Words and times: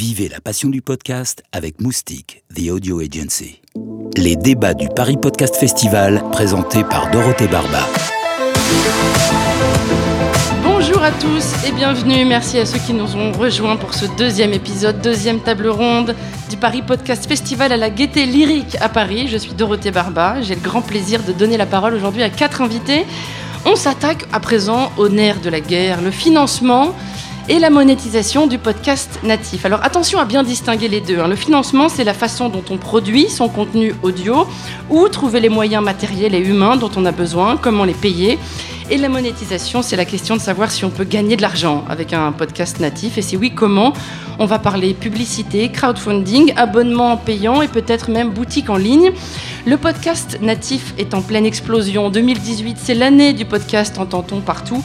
Vivez 0.00 0.30
la 0.30 0.40
passion 0.40 0.70
du 0.70 0.80
podcast 0.80 1.42
avec 1.52 1.78
Moustique, 1.78 2.42
The 2.56 2.70
Audio 2.70 3.00
Agency. 3.00 3.60
Les 4.16 4.34
débats 4.34 4.72
du 4.72 4.88
Paris 4.88 5.18
Podcast 5.20 5.56
Festival, 5.56 6.24
présentés 6.32 6.84
par 6.84 7.10
Dorothée 7.10 7.48
Barba. 7.48 7.86
Bonjour 10.64 11.02
à 11.02 11.10
tous 11.12 11.66
et 11.68 11.72
bienvenue. 11.72 12.24
Merci 12.24 12.56
à 12.56 12.64
ceux 12.64 12.78
qui 12.78 12.94
nous 12.94 13.14
ont 13.14 13.32
rejoints 13.32 13.76
pour 13.76 13.92
ce 13.92 14.06
deuxième 14.16 14.54
épisode, 14.54 15.02
deuxième 15.02 15.40
table 15.40 15.68
ronde 15.68 16.16
du 16.48 16.56
Paris 16.56 16.80
Podcast 16.80 17.26
Festival 17.26 17.70
à 17.70 17.76
la 17.76 17.90
Gaieté 17.90 18.24
Lyrique 18.24 18.78
à 18.80 18.88
Paris. 18.88 19.28
Je 19.28 19.36
suis 19.36 19.52
Dorothée 19.52 19.90
Barba. 19.90 20.40
J'ai 20.40 20.54
le 20.54 20.62
grand 20.62 20.80
plaisir 20.80 21.22
de 21.24 21.32
donner 21.32 21.58
la 21.58 21.66
parole 21.66 21.92
aujourd'hui 21.92 22.22
à 22.22 22.30
quatre 22.30 22.62
invités. 22.62 23.04
On 23.66 23.76
s'attaque 23.76 24.24
à 24.32 24.40
présent 24.40 24.90
au 24.96 25.10
nerf 25.10 25.42
de 25.42 25.50
la 25.50 25.60
guerre, 25.60 26.00
le 26.00 26.10
financement 26.10 26.94
et 27.48 27.58
la 27.58 27.70
monétisation 27.70 28.46
du 28.46 28.58
podcast 28.58 29.18
natif. 29.22 29.64
Alors 29.64 29.80
attention 29.82 30.18
à 30.18 30.24
bien 30.24 30.42
distinguer 30.42 30.88
les 30.88 31.00
deux. 31.00 31.18
hein. 31.18 31.28
Le 31.28 31.36
financement, 31.36 31.88
c'est 31.88 32.04
la 32.04 32.14
façon 32.14 32.48
dont 32.48 32.64
on 32.70 32.76
produit 32.76 33.28
son 33.28 33.48
contenu 33.48 33.94
audio 34.02 34.46
ou 34.88 35.08
trouver 35.08 35.40
les 35.40 35.48
moyens 35.48 35.82
matériels 35.82 36.34
et 36.34 36.38
humains 36.40 36.76
dont 36.76 36.90
on 36.96 37.04
a 37.04 37.12
besoin, 37.12 37.56
comment 37.56 37.84
les 37.84 37.94
payer. 37.94 38.38
Et 38.92 38.96
la 38.96 39.08
monétisation, 39.08 39.82
c'est 39.82 39.94
la 39.94 40.04
question 40.04 40.36
de 40.36 40.40
savoir 40.40 40.70
si 40.70 40.84
on 40.84 40.90
peut 40.90 41.04
gagner 41.04 41.36
de 41.36 41.42
l'argent 41.42 41.84
avec 41.88 42.12
un 42.12 42.32
podcast 42.32 42.80
natif 42.80 43.18
et 43.18 43.22
si 43.22 43.36
oui, 43.36 43.52
comment? 43.54 43.92
On 44.40 44.46
va 44.46 44.58
parler 44.58 44.94
publicité, 44.94 45.70
crowdfunding, 45.70 46.54
abonnement 46.56 47.16
payant 47.16 47.62
et 47.62 47.68
peut-être 47.68 48.10
même 48.10 48.30
boutique 48.30 48.68
en 48.68 48.76
ligne. 48.76 49.12
Le 49.64 49.76
podcast 49.76 50.38
natif 50.40 50.94
est 50.98 51.14
en 51.14 51.22
pleine 51.22 51.46
explosion. 51.46 52.10
2018, 52.10 52.78
c'est 52.82 52.94
l'année 52.94 53.32
du 53.32 53.44
podcast, 53.44 53.96
entend-on 53.98 54.40
partout. 54.40 54.82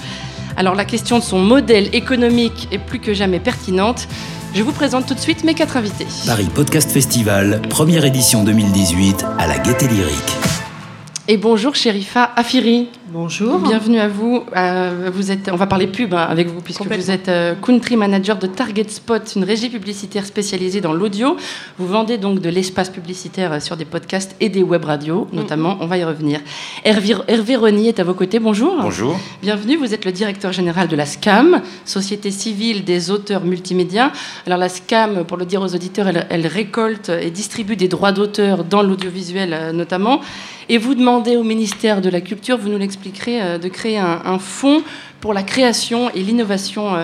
Alors 0.58 0.76
la 0.76 0.86
question 0.86 1.20
de 1.20 1.24
son 1.24 1.40
modèle 1.40 1.94
économique 1.94 2.68
est 2.72 2.78
plus 2.78 3.00
que 3.00 3.14
jamais 3.14 3.40
pertinente. 3.40 4.08
Je 4.54 4.64
vous 4.64 4.72
présente 4.72 5.06
tout 5.06 5.14
de 5.14 5.20
suite 5.20 5.44
mes 5.44 5.54
quatre 5.54 5.76
invités. 5.76 6.08
Paris 6.26 6.48
Podcast 6.54 6.90
Festival, 6.92 7.62
première 7.70 8.06
édition 8.06 8.44
2018 8.44 9.26
à 9.38 9.48
la 9.48 9.58
Gaieté 9.60 9.88
Lyrique. 9.88 10.16
Et 11.28 11.38
bonjour 11.38 11.76
Sherifa 11.76 12.32
Afiri. 12.36 12.88
Bonjour. 13.18 13.60
Bienvenue 13.60 14.00
à 14.00 14.10
vous. 14.10 14.44
Euh, 14.58 15.10
vous 15.14 15.32
êtes, 15.32 15.50
on 15.50 15.56
va 15.56 15.68
parler 15.68 15.88
pub 15.88 16.14
hein, 16.14 16.28
avec 16.30 16.50
vous 16.50 16.60
puisque 16.60 16.82
vous 16.82 17.12
êtes 17.12 17.30
euh, 17.30 17.56
country 17.56 17.96
manager 17.96 18.38
de 18.38 18.46
Target 18.46 18.90
Spot, 18.90 19.22
une 19.38 19.46
régie 19.46 19.70
publicitaire 19.70 20.26
spécialisée 20.26 20.82
dans 20.82 20.92
l'audio. 20.92 21.38
Vous 21.78 21.88
vendez 21.88 22.18
donc 22.18 22.42
de 22.42 22.50
l'espace 22.50 22.90
publicitaire 22.90 23.54
euh, 23.54 23.60
sur 23.62 23.78
des 23.78 23.86
podcasts 23.86 24.36
et 24.42 24.50
des 24.50 24.64
web 24.64 24.84
radios, 24.84 25.30
notamment. 25.32 25.78
On 25.80 25.86
va 25.86 25.98
y 25.98 26.04
revenir. 26.04 26.42
Hervé, 26.84 27.16
Hervé 27.30 27.56
Rony 27.56 27.88
est 27.88 28.02
à 28.02 28.04
vos 28.04 28.16
côtés. 28.16 28.40
Bonjour. 28.40 28.76
Bonjour. 28.82 29.18
Bienvenue. 29.42 29.78
Vous 29.78 29.94
êtes 29.94 30.04
le 30.04 30.12
directeur 30.12 30.52
général 30.52 30.90
de 30.90 30.98
la 30.98 31.06
SCAM, 31.06 31.62
Société 31.86 32.32
civile 32.32 32.84
des 32.84 33.12
auteurs 33.12 33.46
multimédia. 33.46 34.12
Alors 34.46 34.58
la 34.58 34.68
SCAM, 34.68 35.24
pour 35.24 35.38
le 35.38 35.46
dire 35.46 35.62
aux 35.62 35.74
auditeurs, 35.74 36.10
elle, 36.10 36.28
elle 36.30 36.48
récolte 36.48 37.08
et 37.08 37.32
distribue 37.32 37.78
des 37.78 37.88
droits 37.88 38.12
d'auteur 38.12 38.66
dans 38.66 38.84
l'audiovisuel 38.84 39.72
notamment. 39.74 40.20
Et 40.68 40.80
vous 40.80 40.96
demandez 40.96 41.38
au 41.38 41.44
ministère 41.44 42.02
de 42.02 42.10
la 42.10 42.22
Culture, 42.22 42.58
vous 42.58 42.70
nous 42.70 42.80
l'expliquerez, 42.80 43.05
euh, 43.28 43.58
de 43.58 43.68
créer 43.68 43.98
un, 43.98 44.22
un 44.26 44.40
fonds 44.40 44.84
pour 45.22 45.34
la 45.34 45.44
création 45.44 46.10
et 46.12 46.22
l'innovation 46.22 46.96
euh, 46.96 47.04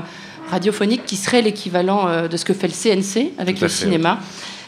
radiophonique 0.50 1.06
qui 1.06 1.16
serait 1.16 1.42
l'équivalent 1.42 2.08
euh, 2.08 2.28
de 2.28 2.38
ce 2.38 2.46
que 2.46 2.54
fait 2.54 2.68
le 2.68 2.74
CNC 2.74 3.32
avec 3.38 3.58
Tout 3.58 3.64
le 3.64 3.70
fait, 3.70 3.86
cinéma. 3.86 4.20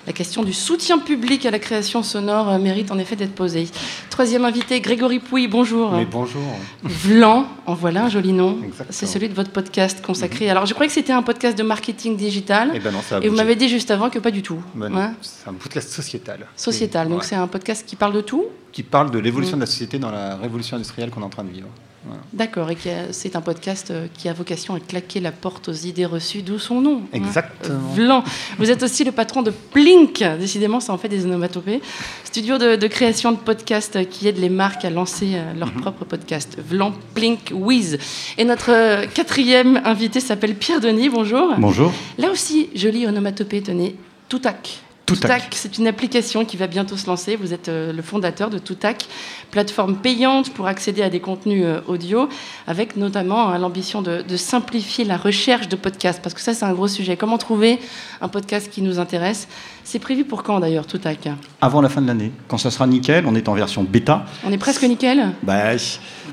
La 0.06 0.12
question 0.12 0.44
du 0.44 0.52
soutien 0.52 1.00
public 1.00 1.46
à 1.46 1.52
la 1.52 1.59
création 1.59 2.04
sonore 2.04 2.50
euh, 2.50 2.58
mérite 2.59 2.92
en 2.92 3.00
effet 3.00 3.16
d'être 3.16 3.34
posée. 3.34 3.70
Troisième 4.09 4.44
invité, 4.44 4.82
Grégory 4.82 5.20
Pouy, 5.20 5.48
bonjour. 5.48 5.94
Mais 5.94 6.04
bonjour. 6.06 6.42
Vlan, 6.84 7.48
en 7.66 7.73
voilà 7.73 8.06
un 8.06 8.09
joli 8.09 8.34
nom. 8.34 8.58
C'est 8.90 9.06
celui 9.06 9.30
de 9.30 9.34
votre 9.34 9.52
podcast 9.52 10.06
consacré. 10.06 10.50
Alors, 10.50 10.66
je 10.66 10.74
croyais 10.74 10.90
que 10.90 10.94
c'était 10.94 11.14
un 11.14 11.22
podcast 11.22 11.58
de 11.58 11.64
marketing 11.64 12.18
digital. 12.18 12.72
Eh 12.76 12.80
ben 12.80 12.92
non, 12.92 13.00
ça 13.02 13.18
a 13.18 13.22
Et 13.22 13.30
vous 13.30 13.36
m'avez 13.38 13.56
dit 13.56 13.70
juste 13.70 13.92
avant 13.92 14.09
que 14.09 14.20
pas 14.20 14.31
du 14.31 14.42
tout. 14.42 14.62
Ben 14.76 14.90
non, 14.90 14.98
Ouais. 14.98 15.09
C'est 15.22 15.50
un 15.50 15.54
podcast 15.54 15.90
sociétal. 15.90 16.48
Sociétal. 16.58 17.08
Donc, 17.08 17.22
Ouais. 17.22 17.26
c'est 17.26 17.36
un 17.36 17.48
podcast 17.48 17.86
qui 17.88 17.96
parle 17.96 18.14
de 18.14 18.22
tout 18.22 18.44
Qui 18.74 18.84
parle 18.84 19.09
de 19.09 19.20
l'évolution 19.20 19.56
Mm. 19.56 19.59
de 19.62 19.66
la 19.66 19.68
société 19.72 20.00
dans 20.00 20.12
la 20.12 20.36
révolution 20.36 20.76
industrielle 20.76 21.12
qu'on 21.12 21.22
est 21.22 21.25
en 21.25 21.30
train 21.30 21.46
de 21.46 21.52
vivre. 21.52 21.70
Voilà. 22.06 22.22
D'accord. 22.34 22.69
Et 22.72 22.78
c'est 23.12 23.36
un 23.36 23.41
podcast 23.41 23.91
euh, 23.91 24.08
qui 24.14 24.28
a 24.28 24.34
vocation 24.34 24.75
à 24.75 24.80
claquer 24.80 25.19
la 25.19 25.31
porte 25.31 25.69
aux 25.69 25.74
idées 25.74 26.06
reçues, 26.06 26.41
d'où 26.41 26.59
son 26.59 26.81
nom. 26.81 27.02
hein. 27.03 27.08
Exactement. 27.14 27.80
Vlan. 27.94 28.24
Vous 28.58 28.69
êtes 28.69 28.84
aussi 28.84 29.03
le 29.03 29.12
patron 29.12 29.41
de 29.41 29.52
Plink. 29.52 30.24
Décidément, 30.40 30.80
ça 30.80 30.94
en 30.94 30.97
fait 30.97 31.08
des 31.09 31.25
onomatopées. 31.25 31.81
Studio 32.24 32.58
de, 32.58 32.75
de 32.75 32.88
création 32.88 33.31
de 33.31 33.38
podcasts 33.38 34.09
qui 34.09 34.28
aide 34.28 34.38
les 34.38 34.50
marques 34.50 34.84
à 34.86 34.90
lancer 34.90 35.31
euh, 35.36 35.53
leur 35.53 35.69
Mhm. 35.74 35.81
propre 35.81 36.06
podcast. 36.06 36.58
Vlan, 36.68 36.94
Plink, 37.14 37.52
Wiz. 37.53 37.97
Et 38.38 38.44
notre 38.46 39.06
quatrième 39.14 39.81
invité 39.85 40.20
s'appelle 40.20 40.56
Pierre 40.56 40.81
Denis. 40.81 41.09
Bonjour. 41.09 41.53
Bonjour. 41.58 41.91
Là 42.18 42.30
aussi, 42.31 42.70
jolie 42.75 43.08
onomatopée, 43.08 43.62
tenez, 43.62 43.96
Toutac. 44.30 44.81
Toutac. 45.06 45.50
c'est 45.52 45.78
une 45.78 45.88
application 45.88 46.46
qui 46.46 46.56
va 46.56 46.68
bientôt 46.68 46.96
se 46.96 47.08
lancer. 47.08 47.36
Vous 47.36 47.53
êtes 47.53 47.68
euh, 47.68 47.91
le 47.91 48.02
fondateur 48.02 48.50
de 48.50 48.58
Toutac, 48.58 49.08
plateforme 49.52 49.97
payante 49.97 50.53
pour 50.53 50.68
accéder 50.68 51.02
à 51.02 51.09
des 51.09 51.19
contenus 51.19 51.64
euh, 51.66 51.81
audio, 51.88 52.30
avec 52.68 52.96
notamment 52.96 53.50
hein, 53.50 53.58
l'ambition 53.58 54.02
de, 54.02 54.22
de 54.22 54.38
simplifier 54.38 55.03
la 55.03 55.18
recherche 55.18 55.68
de 55.68 55.75
podcasts, 55.75 56.22
parce 56.22 56.34
que 56.34 56.41
ça, 56.41 56.53
c'est 56.53 56.66
un 56.66 56.74
gros 56.74 56.88
sujet. 56.88 57.18
Comment 57.18 57.38
trouver 57.38 57.80
un 58.22 58.30
podcast 58.30 58.69
qui 58.72 58.81
nous 58.81 59.00
intéresse? 59.00 59.47
C'est 59.84 60.00
prévu 60.00 60.24
pour 60.24 60.44
quand 60.44 60.59
d'ailleurs, 60.62 60.88
Toutac? 60.88 61.28
Avant 61.62 61.81
la 61.81 61.90
fin 61.90 62.02
de 62.02 62.08
l'année, 62.08 62.31
quand 62.47 62.58
ça 62.58 62.72
sera 62.72 62.88
nickel, 62.88 63.25
on 63.28 63.35
est 63.35 63.50
en 63.50 63.53
version 63.53 63.84
bêta. 63.84 64.25
On 64.46 64.52
est 64.52 64.58
presque 64.58 64.84
nickel? 64.84 65.31
Bah, 65.44 65.75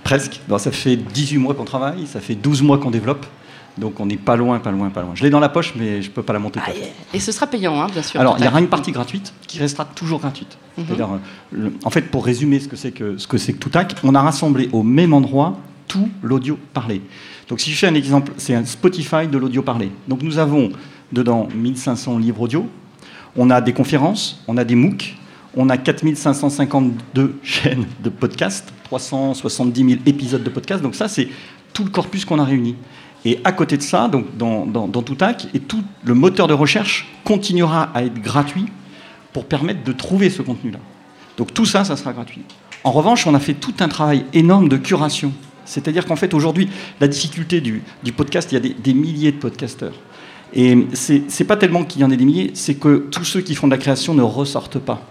presque. 0.05 0.41
Bon, 0.49 0.59
ça 0.59 0.71
fait 0.71 0.97
18 0.97 1.39
mois 1.39 1.55
qu'on 1.55 1.65
travaille, 1.65 2.07
ça 2.07 2.21
fait 2.21 2.37
12 2.37 2.63
mois 2.63 2.79
qu'on 2.79 2.91
développe. 2.91 3.27
Donc 3.81 3.99
on 3.99 4.07
n'est 4.07 4.17
pas 4.17 4.37
loin, 4.37 4.59
pas 4.59 4.71
loin, 4.71 4.91
pas 4.91 5.01
loin. 5.03 5.13
Je 5.15 5.23
l'ai 5.25 5.31
dans 5.31 5.41
la 5.41 5.49
poche, 5.49 5.75
mais 5.77 6.03
je 6.03 6.09
ne 6.09 6.13
peux 6.15 6.23
pas 6.23 6.33
la 6.33 6.39
monter. 6.39 6.61
Ah. 6.65 6.71
Et 7.15 7.19
ce 7.21 7.33
sera 7.33 7.47
payant, 7.47 7.81
hein, 7.81 7.87
bien 7.93 8.03
sûr. 8.03 8.21
Alors, 8.21 8.37
il 8.39 8.45
y 8.45 8.49
aura 8.49 8.61
une 8.61 8.69
partie 8.69 8.93
gratuite 8.93 9.33
qui 9.47 9.59
restera 9.59 9.85
toujours 9.85 10.21
gratuite. 10.21 10.59
Mhm. 10.77 10.85
Euh, 10.91 11.05
le- 11.51 11.73
en 11.85 11.91
fait, 11.91 12.03
pour 12.03 12.25
résumer 12.25 12.61
ce 12.61 12.69
que 12.69 12.77
c'est 12.77 12.93
que 12.93 13.17
ce 13.19 13.27
que 13.27 13.53
Toutac, 13.53 13.95
on 14.05 14.15
a 14.15 14.21
rassemblé 14.21 14.69
au 14.73 14.83
même 14.83 15.13
endroit 15.15 15.59
tout 15.89 16.09
l'audio 16.23 16.59
parlé. 16.75 17.01
Donc, 17.49 17.61
si 17.61 17.71
je 17.73 17.77
fais 17.79 17.89
un 17.89 17.95
exemple, 17.95 18.33
c'est 18.37 18.55
un 18.55 18.65
Spotify 18.65 19.27
de 19.31 19.39
l'audio 19.39 19.63
parlé. 19.63 19.91
Donc, 20.07 20.23
nous 20.23 20.39
avons 20.39 20.71
dedans 21.11 21.49
1500 21.55 22.19
livres 22.19 22.43
audio, 22.43 22.67
on 23.37 23.51
a 23.51 23.61
des 23.61 23.73
conférences, 23.73 24.43
on 24.47 24.57
a 24.57 24.63
des 24.65 24.77
MOOC, 24.77 25.17
on 25.57 25.69
a 25.69 25.77
4552 25.77 27.35
chaînes 27.43 27.87
de 28.05 28.09
podcasts, 28.11 28.73
370 28.85 29.85
000 29.89 30.01
épisodes 30.07 30.43
de 30.45 30.51
podcasts. 30.51 30.83
Donc, 30.83 30.95
ça, 30.95 31.09
c'est 31.09 31.29
tout 31.73 31.85
le 31.85 31.91
corpus 31.91 32.25
qu'on 32.25 32.39
a 32.39 32.45
réuni. 32.45 32.77
Et 33.25 33.41
à 33.45 33.53
côté 33.53 33.77
de 33.77 33.83
ça, 33.83 34.09
donc 34.09 34.37
dans, 34.37 34.65
dans, 34.67 34.89
dans 34.89 35.05
et 35.55 35.61
tout 35.61 35.83
le 36.05 36.15
moteur 36.15 36.47
de 36.47 36.55
recherche 36.55 37.07
continuera 37.25 37.91
à 37.95 38.03
être 38.05 38.21
gratuit 38.21 38.67
pour 39.33 39.45
permettre 39.45 39.85
de 39.85 39.93
trouver 39.93 40.31
ce 40.31 40.43
contenu-là. 40.43 40.79
Donc 41.37 41.55
tout 41.55 41.67
ça, 41.67 41.85
ça 41.85 41.97
sera 41.97 42.13
gratuit. 42.13 42.43
En 42.83 42.93
revanche, 42.93 43.27
on 43.27 43.35
a 43.35 43.41
fait 43.41 43.55
tout 43.55 43.75
un 43.81 43.89
travail 43.89 44.25
énorme 44.33 44.69
de 44.69 44.77
curation. 44.77 45.33
C'est-à-dire 45.65 46.07
qu'en 46.07 46.17
fait, 46.17 46.35
aujourd'hui, 46.35 46.69
la 47.01 47.09
difficulté 47.09 47.61
du, 47.61 47.83
podcast, 48.17 48.51
il 48.51 48.55
y 48.55 48.57
a 48.57 48.75
des, 48.75 48.95
milliers 48.95 49.33
de 49.33 49.37
podcasteurs. 49.37 49.95
Et 50.53 50.87
c'est 50.95 51.45
pas 51.45 51.57
tellement 51.57 51.85
qu'il 51.85 52.01
y 52.01 52.05
en 52.05 52.11
ait 52.11 52.17
des 52.17 52.25
milliers, 52.25 52.51
c'est 52.55 52.75
que 52.75 53.07
tous 53.11 53.25
ceux 53.25 53.41
qui 53.41 53.55
font 53.55 53.69
de 53.69 53.73
la 53.73 53.79
création 53.79 54.15
ne 54.15 54.23
ressortent 54.23 54.79
pas. 54.79 55.07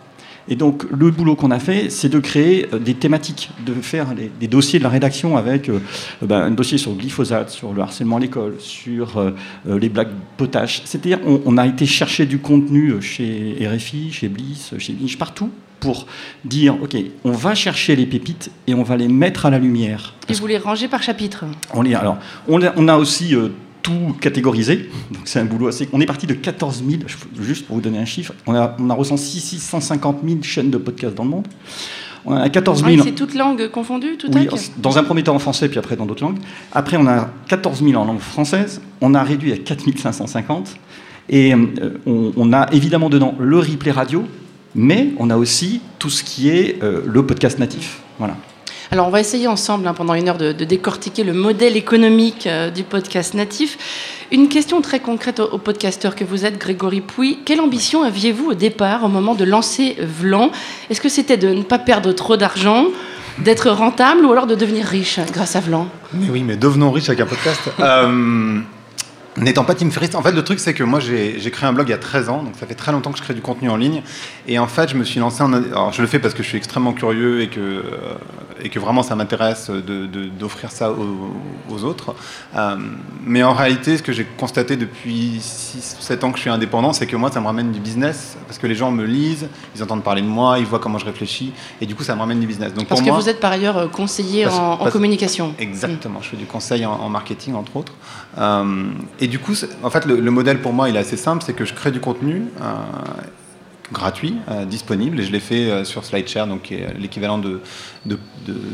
Et 0.52 0.56
donc, 0.56 0.86
le 0.92 1.12
boulot 1.12 1.36
qu'on 1.36 1.52
a 1.52 1.60
fait, 1.60 1.90
c'est 1.92 2.10
de 2.10 2.20
créer 2.20 2.68
euh, 2.74 2.80
des 2.80 2.96
thématiques, 2.96 3.52
de 3.66 3.74
faire 3.76 4.14
les- 4.16 4.32
des 4.40 4.48
dossiers 4.48 4.80
de 4.80 4.84
la 4.84 4.90
rédaction 4.90 5.38
avec 5.38 5.70
euh, 5.70 5.80
ben, 6.24 6.42
un 6.42 6.52
dossier 6.52 6.78
sur 6.80 6.90
le 6.92 6.98
glyphosate, 6.98 7.52
sur 7.52 7.72
le 7.72 7.82
harcèlement 7.82 8.18
à 8.18 8.20
l'école, 8.20 8.56
sur 8.60 9.18
euh, 9.20 9.32
les 9.80 9.90
blagues 9.90 10.10
potaches. 10.38 10.82
C'est-à-dire, 10.86 11.20
on, 11.26 11.40
on 11.46 11.58
a 11.58 11.68
été 11.68 11.86
chercher 11.86 12.26
du 12.26 12.40
contenu 12.40 13.00
chez 13.02 13.58
RFI, 13.72 14.12
chez 14.12 14.28
Bliss, 14.28 14.74
chez 14.80 14.94
Binge, 14.94 15.18
partout, 15.18 15.52
pour 15.80 16.08
dire, 16.44 16.76
OK, 16.82 16.98
on 17.24 17.32
va 17.32 17.54
chercher 17.56 17.96
les 17.96 18.06
pépites 18.08 18.52
et 18.68 18.74
on 18.74 18.84
va 18.84 18.98
les 18.98 19.08
mettre 19.08 19.46
à 19.46 19.50
la 19.52 19.60
lumière. 19.60 20.16
Et 20.28 20.34
vous 20.34 20.48
les 20.48 20.58
rangez 20.58 20.88
par 20.88 21.04
chapitre. 21.04 21.46
On, 21.74 21.84
les- 21.84 21.94
alors, 21.94 22.18
on, 22.48 22.62
a- 22.64 22.74
on 22.76 22.88
a 22.88 22.98
aussi 22.98 23.36
euh, 23.36 23.50
tout 23.82 24.16
catégorisé. 24.20 24.90
Donc 25.12 25.22
c'est 25.26 25.40
un 25.40 25.46
boulot 25.46 25.68
assez. 25.68 25.88
On 25.94 26.02
est 26.02 26.06
parti 26.06 26.28
de 26.28 26.34
14 26.34 26.84
000, 26.88 27.02
je- 27.08 27.42
juste 27.44 27.66
pour 27.68 27.76
vous 27.76 27.82
donner 27.82 27.98
un 28.00 28.06
chiffre, 28.06 28.34
on 28.48 28.56
a, 28.56 28.76
on 28.80 28.90
a 28.90 28.94
recensé 28.94 29.40
650 29.40 30.20
000 30.26 30.42
chaînes 30.44 30.70
de 30.70 30.78
podcasts 30.78 31.16
dans 31.16 31.24
le 31.24 31.30
monde. 31.30 31.48
On 32.26 32.34
a 32.36 32.50
14 32.50 32.84
Ah, 32.86 32.90
000. 32.92 33.04
c'est 33.04 33.14
toutes 33.14 33.34
langues 33.34 33.70
confondues, 33.70 34.18
Toutac 34.18 34.50
Oui, 34.52 34.60
dans 34.78 34.98
un 34.98 35.04
premier 35.04 35.24
temps 35.24 35.36
en 35.36 35.40
français, 35.40 35.70
puis 35.70 35.80
après 35.80 35.96
dans 35.96 36.06
d'autres 36.06 36.24
langues. 36.24 36.40
Après, 36.74 36.98
on 36.98 37.08
a 37.08 37.30
14 37.48 37.82
000 37.82 37.96
en 38.00 38.06
langue 38.06 38.20
française. 38.20 38.82
On 39.00 39.14
a 39.16 39.24
réduit 39.24 39.54
à 39.54 39.58
4 39.58 39.86
550. 39.98 40.76
Et 41.30 41.54
euh, 41.54 41.58
on, 42.06 42.32
on 42.36 42.54
a 42.54 42.68
évidemment 42.74 43.10
dedans 43.10 43.36
le 43.40 43.58
replay 43.60 43.92
radio, 43.92 44.26
mais 44.76 45.10
on 45.18 45.30
a 45.30 45.38
aussi 45.38 45.80
tout 45.98 46.10
ce 46.10 46.24
qui 46.24 46.50
est 46.50 46.84
euh, 46.84 47.02
le 47.06 47.26
podcast 47.26 47.58
natif. 47.60 48.02
Voilà. 48.18 48.36
Alors, 48.92 49.06
on 49.06 49.12
va 49.12 49.20
essayer 49.20 49.48
ensemble, 49.48 49.88
hein, 49.88 49.94
pendant 49.94 50.16
une 50.16 50.28
heure, 50.30 50.38
de, 50.40 50.52
décortiquer 50.52 51.24
le 51.24 51.34
modèle 51.34 51.78
économique 51.78 52.48
euh, 52.48 52.72
du 52.72 52.82
podcast 52.82 53.36
natif. 53.36 53.78
Une 54.32 54.50
question 54.50 54.82
très 54.82 55.00
concrète 55.00 55.40
au, 55.40 55.44
au 55.44 55.58
podcasteur 55.60 56.16
que 56.16 56.24
vous 56.24 56.44
êtes, 56.44 56.58
Grégory 56.58 57.02
Pouy. 57.02 57.38
Quelle 57.46 57.62
ambition 57.62 58.02
aviez-vous 58.02 58.52
au 58.52 58.54
départ, 58.56 59.04
au 59.04 59.08
moment 59.08 59.36
de 59.36 59.44
lancer 59.44 59.96
Vlan? 60.00 60.50
Est-ce 60.90 61.02
que 61.02 61.10
c'était 61.10 61.38
de 61.38 61.50
ne 61.50 61.62
pas 61.62 61.78
perdre 61.78 62.12
trop 62.14 62.36
d'argent, 62.36 62.86
d'être 63.38 63.70
rentable, 63.70 64.26
ou 64.26 64.32
alors 64.32 64.48
de 64.48 64.56
devenir 64.56 64.88
riche 64.88 65.20
grâce 65.32 65.56
à 65.56 65.60
Vlan? 65.60 65.88
Mais 66.14 66.30
oui, 66.32 66.42
mais 66.42 66.58
devenons 66.58 66.92
riches 66.92 67.10
avec 67.10 67.22
un 67.22 67.28
podcast. 67.28 67.70
Euh, 67.80 68.60
N'étant 69.40 69.64
pas 69.64 69.74
Tim 69.76 69.90
Ferriss, 69.90 70.14
en 70.16 70.22
fait, 70.22 70.32
le 70.32 70.44
truc, 70.44 70.60
c'est 70.60 70.74
que 70.74 70.84
moi, 70.84 71.00
j'ai 71.00 71.40
créé 71.52 71.68
un 71.68 71.74
blog 71.74 71.88
il 71.88 71.92
y 71.92 71.94
a 71.94 71.98
13 71.98 72.30
ans, 72.30 72.44
donc 72.44 72.54
ça 72.60 72.66
fait 72.68 72.76
très 72.76 72.92
longtemps 72.92 73.12
que 73.12 73.18
je 73.18 73.24
crée 73.24 73.34
du 73.34 73.42
contenu 73.42 73.70
en 73.70 73.78
ligne. 73.78 74.02
Et 74.48 74.60
en 74.60 74.68
fait, 74.68 74.90
je 74.90 74.96
me 74.96 75.04
suis 75.04 75.20
lancé 75.20 75.42
en. 75.44 75.54
Alors, 75.54 75.92
je 75.94 76.02
le 76.02 76.08
fais 76.08 76.20
parce 76.20 76.34
que 76.34 76.44
je 76.44 76.48
suis 76.48 76.58
extrêmement 76.58 76.94
curieux 76.94 77.42
et 77.42 77.48
que, 77.48 77.60
euh, 77.60 77.84
et 78.62 78.70
que 78.70 78.80
vraiment 78.80 79.02
ça 79.04 79.16
m'intéresse 79.16 79.70
de- 79.70 80.06
de- 80.06 80.26
d'offrir 80.26 80.72
ça 80.72 80.92
aux, 80.92 81.34
aux 81.74 81.84
autres. 81.86 82.14
Euh, 82.58 82.76
mais 83.26 83.42
en 83.44 83.54
réalité, 83.54 83.98
ce 83.98 84.04
que 84.04 84.12
j'ai 84.12 84.26
constaté 84.26 84.76
depuis 84.76 85.38
6 85.40 85.96
ou 86.00 86.02
7 86.04 86.24
ans 86.26 86.32
que 86.32 86.38
je 86.38 86.42
suis 86.42 86.50
indépendant, 86.50 86.92
c'est 86.92 87.08
que 87.08 87.16
moi, 87.16 87.32
ça 87.32 87.40
me 87.40 87.46
ramène 87.46 87.72
du 87.72 87.80
business 87.80 88.36
parce 88.48 88.60
que 88.60 88.68
les 88.68 88.76
gens 88.76 88.92
me 88.92 89.06
lisent, 89.06 89.48
ils 89.76 89.82
entendent 89.84 90.04
parler 90.04 90.22
de 90.22 90.28
moi, 90.28 90.60
ils 90.60 90.66
voient 90.66 90.80
comment 90.80 90.98
je 90.98 91.06
réfléchis, 91.06 91.54
et 91.80 91.86
du 91.86 91.96
coup, 91.96 92.04
ça 92.04 92.16
me 92.16 92.20
ramène 92.20 92.40
du 92.42 92.48
business. 92.48 92.74
Donc, 92.74 92.88
Parce 92.88 93.00
pour 93.00 93.06
que 93.08 93.14
moi, 93.14 93.22
vous 93.22 93.30
êtes 93.30 93.40
par 93.40 93.52
ailleurs 93.54 93.78
euh, 93.78 93.88
conseiller 93.88 94.44
Parce- 94.44 94.58
en, 94.58 94.74
en 94.74 94.78
parce- 94.78 94.92
communication. 94.92 95.54
Exactement, 95.60 96.20
je 96.22 96.30
fais 96.30 96.38
du 96.38 96.46
conseil 96.46 96.86
en, 96.86 96.92
en 96.94 97.08
marketing 97.10 97.54
entre 97.54 97.78
autres. 97.78 97.94
Euh, 98.38 98.84
et 99.22 99.29
du 99.30 99.40
coup, 99.40 99.54
en 99.84 99.90
fait, 99.90 100.06
le, 100.06 100.20
le 100.20 100.32
modèle 100.32 100.62
pour 100.62 100.74
moi, 100.74 100.90
il 100.90 100.96
est 100.96 101.00
assez 101.00 101.18
simple, 101.18 101.44
c'est 101.46 101.54
que 101.54 101.66
je 101.66 101.74
crée 101.74 101.92
du 101.92 102.00
contenu 102.00 102.46
euh, 102.62 102.74
gratuit, 103.92 104.36
euh, 104.50 104.66
disponible, 104.66 105.20
et 105.20 105.24
je 105.24 105.32
l'ai 105.32 105.40
fait 105.40 105.70
euh, 105.70 105.84
sur 105.84 106.06
SlideShare, 106.06 106.48
donc 106.48 106.64
qui 106.64 106.76
est 106.76 106.94
l'équivalent 106.98 107.38
de, 107.38 107.62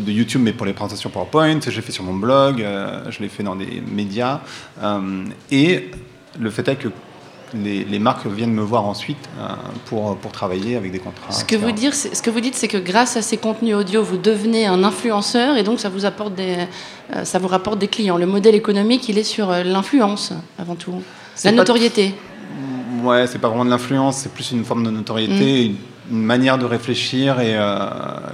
YouTube, 0.07 0.41
mais 0.43 0.53
pour 0.53 0.65
les 0.65 0.73
présentations 0.73 1.09
PowerPoint. 1.09 1.59
Je 1.61 1.69
l'ai 1.69 1.81
fait 1.81 1.91
sur 1.91 2.03
mon 2.03 2.13
blog, 2.13 2.65
je 3.09 3.19
l'ai 3.19 3.29
fait 3.29 3.43
dans 3.43 3.55
des 3.55 3.81
médias. 3.81 4.41
et 5.51 5.91
le 6.39 6.49
fait 6.49 6.67
est 6.67 6.75
que 6.75 6.89
les, 7.53 7.83
les 7.83 7.99
marques 7.99 8.25
viennent 8.27 8.53
me 8.53 8.61
voir 8.63 8.85
ensuite 8.85 9.17
euh, 9.39 9.47
pour, 9.85 10.17
pour 10.17 10.31
travailler 10.31 10.75
avec 10.75 10.91
des 10.91 10.99
contrats. 10.99 11.31
Ce 11.31 11.45
que, 11.45 11.55
etc. 11.55 11.65
vous 11.65 11.71
dire, 11.71 11.93
c'est- 11.93 12.15
ce 12.15 12.21
que 12.21 12.29
vous 12.29 12.41
dites, 12.41 12.55
c'est 12.55 12.67
que 12.67 12.77
grâce 12.77 13.17
à 13.17 13.21
ces 13.21 13.37
contenus 13.37 13.75
audio, 13.75 14.03
vous 14.03 14.17
devenez 14.17 14.65
un 14.65 14.83
influenceur 14.83 15.57
et 15.57 15.63
donc 15.63 15.79
ça 15.79 15.89
vous, 15.89 16.05
apporte 16.05 16.35
des, 16.35 16.57
euh, 17.15 17.23
ça 17.25 17.39
vous 17.39 17.47
rapporte 17.47 17.79
des 17.79 17.87
clients. 17.87 18.17
Le 18.17 18.25
modèle 18.25 18.55
économique, 18.55 19.07
il 19.09 19.17
est 19.17 19.23
sur 19.23 19.51
euh, 19.51 19.63
l'influence 19.63 20.33
avant 20.57 20.75
tout. 20.75 21.01
La 21.43 21.51
notoriété. 21.51 22.15
Ouais, 23.03 23.27
c'est 23.27 23.39
pas 23.39 23.49
vraiment 23.49 23.65
de 23.65 23.69
l'influence, 23.69 24.17
c'est 24.17 24.31
plus 24.33 24.51
une 24.51 24.63
forme 24.65 24.83
de 24.83 24.89
notoriété, 24.89 25.65
une, 25.65 25.75
une 26.11 26.23
manière 26.23 26.57
de 26.57 26.65
réfléchir 26.65 27.39
et 27.39 27.55
euh, 27.55 27.79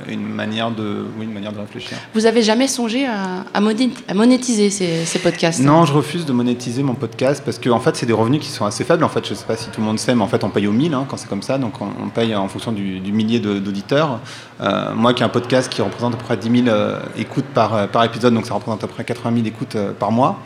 une 0.10 0.28
manière 0.28 0.72
de, 0.72 1.06
oui, 1.18 1.26
une 1.26 1.34
manière 1.34 1.54
de 1.54 1.60
réfléchir. 1.60 1.98
Vous 2.14 2.26
avez 2.26 2.42
jamais 2.42 2.68
songé 2.68 3.06
à, 3.06 3.46
à 3.54 3.62
moné- 3.62 3.92
à 4.08 4.14
monétiser 4.14 4.70
ces, 4.70 5.06
ces 5.06 5.20
podcasts? 5.20 5.62
Non, 5.62 5.86
je 5.86 5.94
refuse 5.94 6.26
de 6.26 6.34
monétiser 6.34 6.84
mon 6.84 6.96
podcast 6.96 7.42
parce 7.46 7.60
que 7.60 7.70
en 7.70 7.80
fait, 7.80 7.96
c'est 7.96 8.06
des 8.06 8.14
revenus 8.14 8.42
qui 8.42 8.50
sont 8.50 8.66
assez 8.66 8.84
faibles. 8.84 9.04
En 9.04 9.10
fait, 9.10 9.28
je 9.28 9.34
sais 9.34 9.46
pas 9.46 9.56
si 9.58 9.70
tout 9.70 9.80
le 9.82 9.86
monde 9.88 10.00
sait, 10.00 10.14
mais 10.16 10.22
en 10.24 10.28
fait, 10.28 10.44
on 10.44 10.50
paye 10.50 10.68
au 10.68 10.72
1000 10.72 10.94
hein, 10.94 11.06
quand 11.08 11.18
c'est 11.18 11.30
comme 11.30 11.42
ça. 11.42 11.58
Donc, 11.58 11.82
on, 11.82 11.88
on 12.04 12.10
paye 12.10 12.36
en 12.36 12.48
fonction 12.48 12.72
du, 12.72 13.00
du 13.00 13.12
millier 13.12 13.40
d'auditeurs. 13.40 14.20
Euh, 14.62 14.94
moi, 14.94 15.14
qui 15.14 15.24
ai 15.24 15.26
un 15.26 15.30
podcast 15.30 15.72
qui 15.72 15.82
représente 15.82 16.14
à 16.14 16.18
peu 16.18 16.24
près 16.26 16.38
10 16.38 16.64
000 16.66 16.68
euh, 16.76 17.00
écoutes 17.18 17.46
par, 17.46 17.74
euh, 17.74 17.88
par 17.88 18.04
épisode, 18.04 18.34
donc 18.34 18.46
ça 18.46 18.54
représente 18.54 18.84
à 18.84 18.88
peu 18.88 18.94
près 18.94 19.04
80 19.04 19.34
000 19.36 19.48
écoutes 19.48 19.78
par 20.00 20.12
mois, 20.12 20.40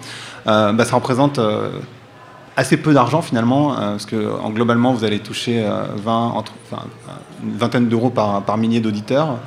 bah, 0.45 0.85
ça 0.85 0.95
représente 0.95 1.39
assez 2.57 2.77
peu 2.77 2.93
d'argent 2.93 3.21
finalement, 3.21 3.73
euh, 3.73 3.91
parce 3.91 4.05
que 4.05 4.39
en, 4.41 4.49
globalement, 4.49 4.93
vous 4.93 5.03
allez 5.03 5.19
toucher 5.19 5.63
euh, 5.63 5.83
20, 5.95 6.27
entre, 6.29 6.53
enfin, 6.71 6.83
une 7.43 7.57
vingtaine 7.57 7.87
d'euros 7.87 8.09
par, 8.09 8.41
par 8.43 8.57
millier 8.57 8.79
d'auditeurs. 8.79 9.37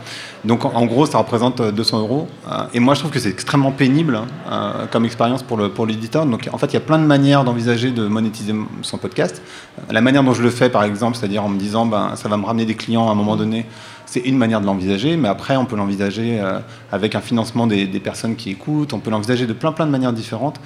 Donc 0.45 0.65
en, 0.65 0.87
gros, 0.87 1.05
ça 1.07 1.19
représente 1.19 1.61
euh, 1.61 1.73
200 1.73 2.01
euros. 2.01 2.29
Euh, 2.51 2.65
et 2.73 2.81
moi, 2.81 2.95
je 2.95 3.01
trouve 3.01 3.11
que 3.11 3.19
c'est 3.19 3.31
extrêmement 3.31 3.73
pénible 3.73 4.17
hein, 4.17 4.27
euh, 4.51 4.87
comme 4.87 5.05
expérience 5.05 5.43
pour 5.43 5.57
le 5.57 5.69
pour 5.69 5.85
l'éditeur. 5.85 6.27
Donc 6.27 6.49
en 6.53 6.59
fait, 6.59 6.67
il 6.67 6.75
y 6.75 6.77
a 6.77 6.81
plein 6.81 6.99
de 6.99 7.05
manières 7.05 7.45
d'envisager 7.45 7.91
de 7.91 8.07
monétiser 8.07 8.55
son 8.83 8.99
podcast. 8.99 9.43
Euh, 9.79 9.83
La 9.91 10.01
manière 10.01 10.23
dont 10.23 10.35
je 10.35 10.43
le 10.43 10.51
fais, 10.51 10.71
par 10.71 10.85
exemple, 10.85 11.17
c'est-à-dire 11.17 11.45
en 11.45 11.49
me 11.49 11.59
disant, 11.59 11.87
ben, 11.87 12.13
ça 12.15 12.29
va 12.29 12.37
me 12.37 12.45
ramener 12.45 12.67
des 12.67 12.77
clients 12.77 13.09
à 13.09 13.13
un 13.13 13.17
moment 13.17 13.37
donné. 13.37 13.67
C'est 14.07 14.21
une 14.21 14.39
manière 14.39 14.61
de 14.61 14.67
l'envisager, 14.67 15.17
mais 15.17 15.29
après, 15.29 15.57
on 15.57 15.67
peut 15.67 15.77
l'envisager 15.77 16.41
euh, 16.41 16.61
avec 16.93 17.15
un 17.15 17.21
financement 17.21 17.67
des, 17.67 17.87
personnes 18.01 18.37
qui 18.37 18.51
écoutent. 18.51 18.95
On 18.95 19.01
peut 19.01 19.11
l'envisager 19.11 19.47
de 19.47 19.53
plein 19.53 19.73
plein 19.73 19.87
de 19.87 19.91
manières 19.91 20.13
différentes. 20.13 20.61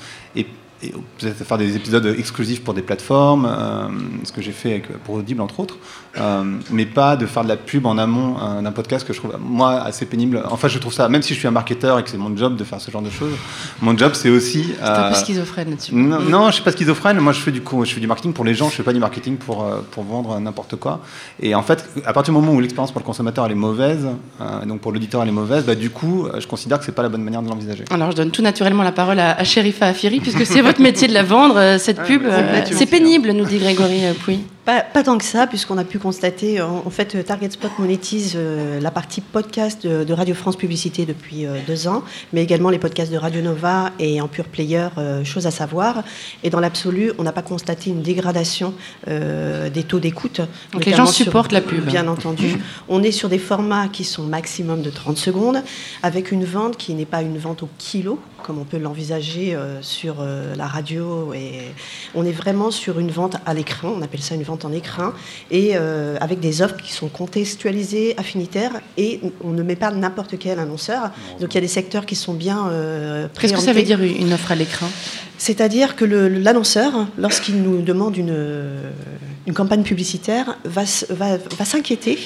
Peut-être 0.90 1.44
faire 1.44 1.58
des 1.58 1.76
épisodes 1.76 2.06
exclusifs 2.18 2.62
pour 2.62 2.74
des 2.74 2.82
plateformes, 2.82 3.46
euh, 3.46 3.88
ce 4.24 4.32
que 4.32 4.42
j'ai 4.42 4.52
fait 4.52 4.70
avec, 4.70 4.88
pour 5.04 5.16
Audible 5.16 5.40
entre 5.40 5.60
autres, 5.60 5.78
euh, 6.18 6.44
mais 6.70 6.86
pas 6.86 7.16
de 7.16 7.26
faire 7.26 7.42
de 7.44 7.48
la 7.48 7.56
pub 7.56 7.86
en 7.86 7.96
amont 7.98 8.36
euh, 8.40 8.60
d'un 8.60 8.72
podcast 8.72 9.06
que 9.06 9.12
je 9.12 9.18
trouve 9.18 9.36
moi 9.40 9.80
assez 9.82 10.06
pénible. 10.06 10.42
Enfin, 10.50 10.68
je 10.68 10.78
trouve 10.78 10.92
ça, 10.92 11.08
même 11.08 11.22
si 11.22 11.34
je 11.34 11.38
suis 11.38 11.48
un 11.48 11.52
marketeur 11.52 11.98
et 11.98 12.02
que 12.02 12.10
c'est 12.10 12.18
mon 12.18 12.36
job 12.36 12.56
de 12.56 12.64
faire 12.64 12.80
ce 12.80 12.90
genre 12.90 13.02
de 13.02 13.10
choses, 13.10 13.32
mon 13.80 13.96
job 13.96 14.12
c'est 14.14 14.30
aussi. 14.30 14.74
C'est 14.78 14.82
un 14.84 14.94
peu 14.94 15.14
euh, 15.14 15.14
schizophrène 15.14 15.70
là-dessus. 15.70 15.94
non, 15.94 16.20
non, 16.20 16.46
je 16.48 16.54
suis 16.54 16.62
pas 16.62 16.72
schizophrène. 16.72 17.18
Moi, 17.18 17.32
je 17.32 17.40
fais 17.40 17.50
du 17.52 17.62
je 17.84 17.92
fais 17.94 18.00
du 18.00 18.06
marketing 18.06 18.32
pour 18.32 18.44
les 18.44 18.54
gens. 18.54 18.68
Je 18.68 18.74
fais 18.74 18.82
pas 18.82 18.92
du 18.92 19.00
marketing 19.00 19.36
pour 19.36 19.62
euh, 19.64 19.80
pour 19.90 20.04
vendre 20.04 20.38
n'importe 20.40 20.76
quoi. 20.76 21.00
Et 21.40 21.54
en 21.54 21.62
fait, 21.62 21.88
à 22.04 22.12
partir 22.12 22.34
du 22.34 22.40
moment 22.40 22.52
où 22.52 22.60
l'expérience 22.60 22.92
pour 22.92 23.00
le 23.00 23.06
consommateur 23.06 23.46
elle 23.46 23.52
est 23.52 23.54
mauvaise, 23.54 24.06
euh, 24.40 24.64
donc 24.66 24.80
pour 24.80 24.92
l'auditeur 24.92 25.22
elle 25.22 25.28
est 25.28 25.32
mauvaise, 25.32 25.64
bah, 25.64 25.74
du 25.74 25.90
coup, 25.90 26.26
euh, 26.26 26.40
je 26.40 26.46
considère 26.46 26.78
que 26.78 26.84
c'est 26.84 26.92
pas 26.92 27.02
la 27.02 27.08
bonne 27.08 27.22
manière 27.22 27.42
de 27.42 27.48
l'envisager. 27.48 27.84
Alors, 27.90 28.10
je 28.10 28.16
donne 28.16 28.30
tout 28.30 28.42
naturellement 28.42 28.82
la 28.82 28.92
parole 28.92 29.18
à, 29.18 29.32
à 29.38 29.44
Sherifa 29.44 29.86
Afiri, 29.86 30.20
puisque 30.20 30.46
c'est 30.46 30.60
votre 30.62 30.80
métier 30.88 31.08
de 31.08 31.14
la 31.14 31.22
vendre, 31.22 31.56
euh, 31.58 31.78
cette 31.78 32.02
pub. 32.02 32.22
euh, 32.24 32.62
c'est 32.70 32.86
pénible, 32.86 33.30
nous 33.32 33.44
dit 33.44 33.58
Grégory 33.58 34.04
euh, 34.04 34.12
Pouy. 34.24 34.40
Pas, 34.64 34.82
pas 34.82 35.02
tant 35.02 35.18
que 35.18 35.24
ça, 35.24 35.48
puisqu'on 35.48 35.76
a 35.76 35.82
pu 35.82 35.98
constater, 35.98 36.62
en, 36.62 36.84
en 36.86 36.90
fait, 36.90 37.24
Target 37.24 37.50
Spot 37.50 37.72
monétise 37.80 38.34
euh, 38.36 38.78
la 38.80 38.92
partie 38.92 39.20
podcast 39.20 39.84
de, 39.84 40.04
de 40.04 40.12
Radio 40.12 40.36
France 40.36 40.54
Publicité 40.54 41.04
depuis 41.04 41.46
euh, 41.46 41.58
deux 41.66 41.88
ans, 41.88 42.04
mais 42.32 42.44
également 42.44 42.70
les 42.70 42.78
podcasts 42.78 43.10
de 43.10 43.16
Radio 43.16 43.42
Nova 43.42 43.90
et 43.98 44.20
en 44.20 44.28
pure 44.28 44.44
player, 44.44 44.86
euh, 44.98 45.24
chose 45.24 45.48
à 45.48 45.50
savoir. 45.50 46.04
Et 46.44 46.50
dans 46.50 46.60
l'absolu, 46.60 47.10
on 47.18 47.24
n'a 47.24 47.32
pas 47.32 47.42
constaté 47.42 47.90
une 47.90 48.02
dégradation 48.02 48.72
des 49.06 49.82
taux 49.82 49.98
d'écoute. 49.98 50.40
Donc 50.72 50.84
les 50.84 50.92
gens 50.92 51.06
supportent 51.06 51.52
la 51.52 51.60
pub. 51.60 51.84
Bien 51.84 52.06
entendu. 52.06 52.56
On 52.88 53.02
est 53.02 53.10
sur 53.10 53.28
des 53.28 53.38
formats 53.38 53.88
qui 53.88 54.04
sont 54.04 54.22
maximum 54.22 54.82
de 54.82 54.90
30 54.90 55.16
secondes, 55.16 55.62
avec 56.02 56.30
une 56.30 56.44
vente 56.44 56.76
qui 56.76 56.94
n'est 56.94 57.04
pas 57.04 57.22
une 57.22 57.38
vente 57.38 57.62
au 57.62 57.68
kilo, 57.78 58.20
comme 58.42 58.58
on 58.58 58.64
peut 58.64 58.78
l'envisager 58.78 59.54
euh, 59.54 59.80
sur 59.82 60.16
euh, 60.20 60.54
la 60.56 60.66
radio. 60.66 61.32
Et 61.34 61.60
on 62.14 62.24
est 62.24 62.32
vraiment 62.32 62.70
sur 62.70 62.98
une 62.98 63.10
vente 63.10 63.36
à 63.46 63.54
l'écran, 63.54 63.94
on 63.96 64.02
appelle 64.02 64.20
ça 64.22 64.34
une 64.34 64.42
vente 64.42 64.64
en 64.64 64.72
écran, 64.72 65.12
et 65.50 65.72
euh, 65.74 66.16
avec 66.20 66.40
des 66.40 66.62
offres 66.62 66.76
qui 66.76 66.92
sont 66.92 67.08
contextualisées, 67.08 68.14
affinitaires, 68.18 68.72
et 68.96 69.20
on 69.42 69.50
ne 69.50 69.62
met 69.62 69.76
pas 69.76 69.90
n'importe 69.90 70.38
quel 70.38 70.58
annonceur. 70.58 71.10
Donc 71.40 71.52
il 71.52 71.54
y 71.54 71.58
a 71.58 71.62
des 71.62 71.68
secteurs 71.68 72.06
qui 72.06 72.16
sont 72.16 72.34
bien 72.34 72.70
Qu'est-ce 73.42 73.52
que 73.54 73.60
ça 73.60 73.72
veut 73.72 73.82
dire 73.86 74.00
une 74.02 74.32
offre 74.32 74.52
à 74.52 74.54
l'écran 74.54 74.88
C'est-à-dire 75.38 75.96
que 75.96 76.04
l'annonceur, 76.04 77.06
lorsqu'il 77.18 77.62
nous 77.62 77.82
demande 77.82 78.16
une, 78.16 78.36
une 79.46 79.54
campagne 79.54 79.82
publicitaire, 79.82 80.56
va, 80.64 80.82
s- 80.82 81.06
va, 81.10 81.36
va 81.36 81.64
s'inquiéter 81.64 82.18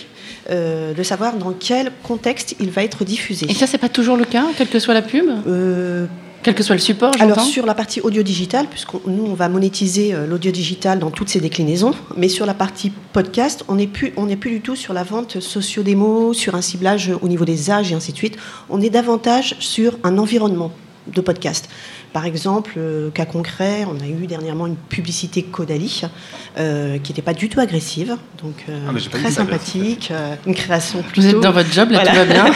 euh, 0.50 0.94
de 0.94 1.02
savoir 1.02 1.36
dans 1.36 1.52
quel 1.52 1.90
contexte 2.02 2.54
il 2.60 2.70
va 2.70 2.84
être 2.84 3.04
diffusé. 3.04 3.46
Et 3.50 3.54
ça, 3.54 3.66
c'est 3.66 3.78
pas 3.78 3.88
toujours 3.88 4.16
le 4.16 4.24
cas, 4.24 4.44
quelle 4.56 4.68
que 4.68 4.78
soit 4.78 4.94
la 4.94 5.02
pub 5.02 5.26
Euh, 5.46 6.06
Quel 6.42 6.54
que 6.54 6.62
soit 6.62 6.76
le 6.76 6.80
support, 6.80 7.12
alors 7.18 7.40
sur 7.40 7.66
la 7.66 7.74
partie 7.74 8.00
audio 8.00 8.22
digital, 8.22 8.66
puisque 8.70 8.92
nous 9.06 9.24
on 9.24 9.34
va 9.34 9.48
monétiser 9.48 10.14
euh, 10.14 10.28
l'audio 10.28 10.52
digital 10.52 11.00
dans 11.00 11.10
toutes 11.10 11.28
ses 11.28 11.40
déclinaisons, 11.40 11.92
mais 12.16 12.28
sur 12.28 12.46
la 12.46 12.54
partie 12.54 12.92
podcast, 13.12 13.64
on 13.66 13.74
n'est 13.74 13.88
plus 13.88 14.12
on 14.16 14.26
n'est 14.26 14.36
plus 14.36 14.50
du 14.50 14.60
tout 14.60 14.76
sur 14.76 14.94
la 14.94 15.02
vente 15.02 15.40
socio-démo, 15.40 16.32
sur 16.34 16.54
un 16.54 16.60
ciblage 16.62 17.10
au 17.20 17.26
niveau 17.26 17.44
des 17.44 17.70
âges 17.72 17.90
et 17.90 17.96
ainsi 17.96 18.12
de 18.12 18.16
suite. 18.16 18.36
On 18.70 18.80
est 18.80 18.90
davantage 18.90 19.56
sur 19.58 19.98
un 20.04 20.18
environnement 20.18 20.70
de 21.14 21.20
podcast. 21.20 21.68
Par 22.12 22.24
exemple, 22.24 22.74
euh, 22.78 23.10
cas 23.10 23.26
concret, 23.26 23.84
on 23.86 24.00
a 24.02 24.06
eu 24.08 24.26
dernièrement 24.26 24.66
une 24.66 24.76
publicité 24.76 25.42
Caudalie 25.42 26.02
euh, 26.58 26.98
qui 26.98 27.12
n'était 27.12 27.22
pas 27.22 27.34
du 27.34 27.48
tout 27.48 27.60
agressive, 27.60 28.16
donc 28.42 28.64
euh, 28.68 28.78
Ah, 28.88 28.92
très 29.10 29.30
sympathique, 29.30 30.08
euh, 30.10 30.34
une 30.46 30.54
création 30.54 31.02
plutôt. 31.02 31.20
Vous 31.28 31.34
êtes 31.36 31.40
dans 31.40 31.52
votre 31.52 31.70
job, 31.72 31.90
là, 31.90 32.02
Voilà. 32.02 32.10
tout 32.24 32.28
va 32.28 32.32
bien. 32.32 32.52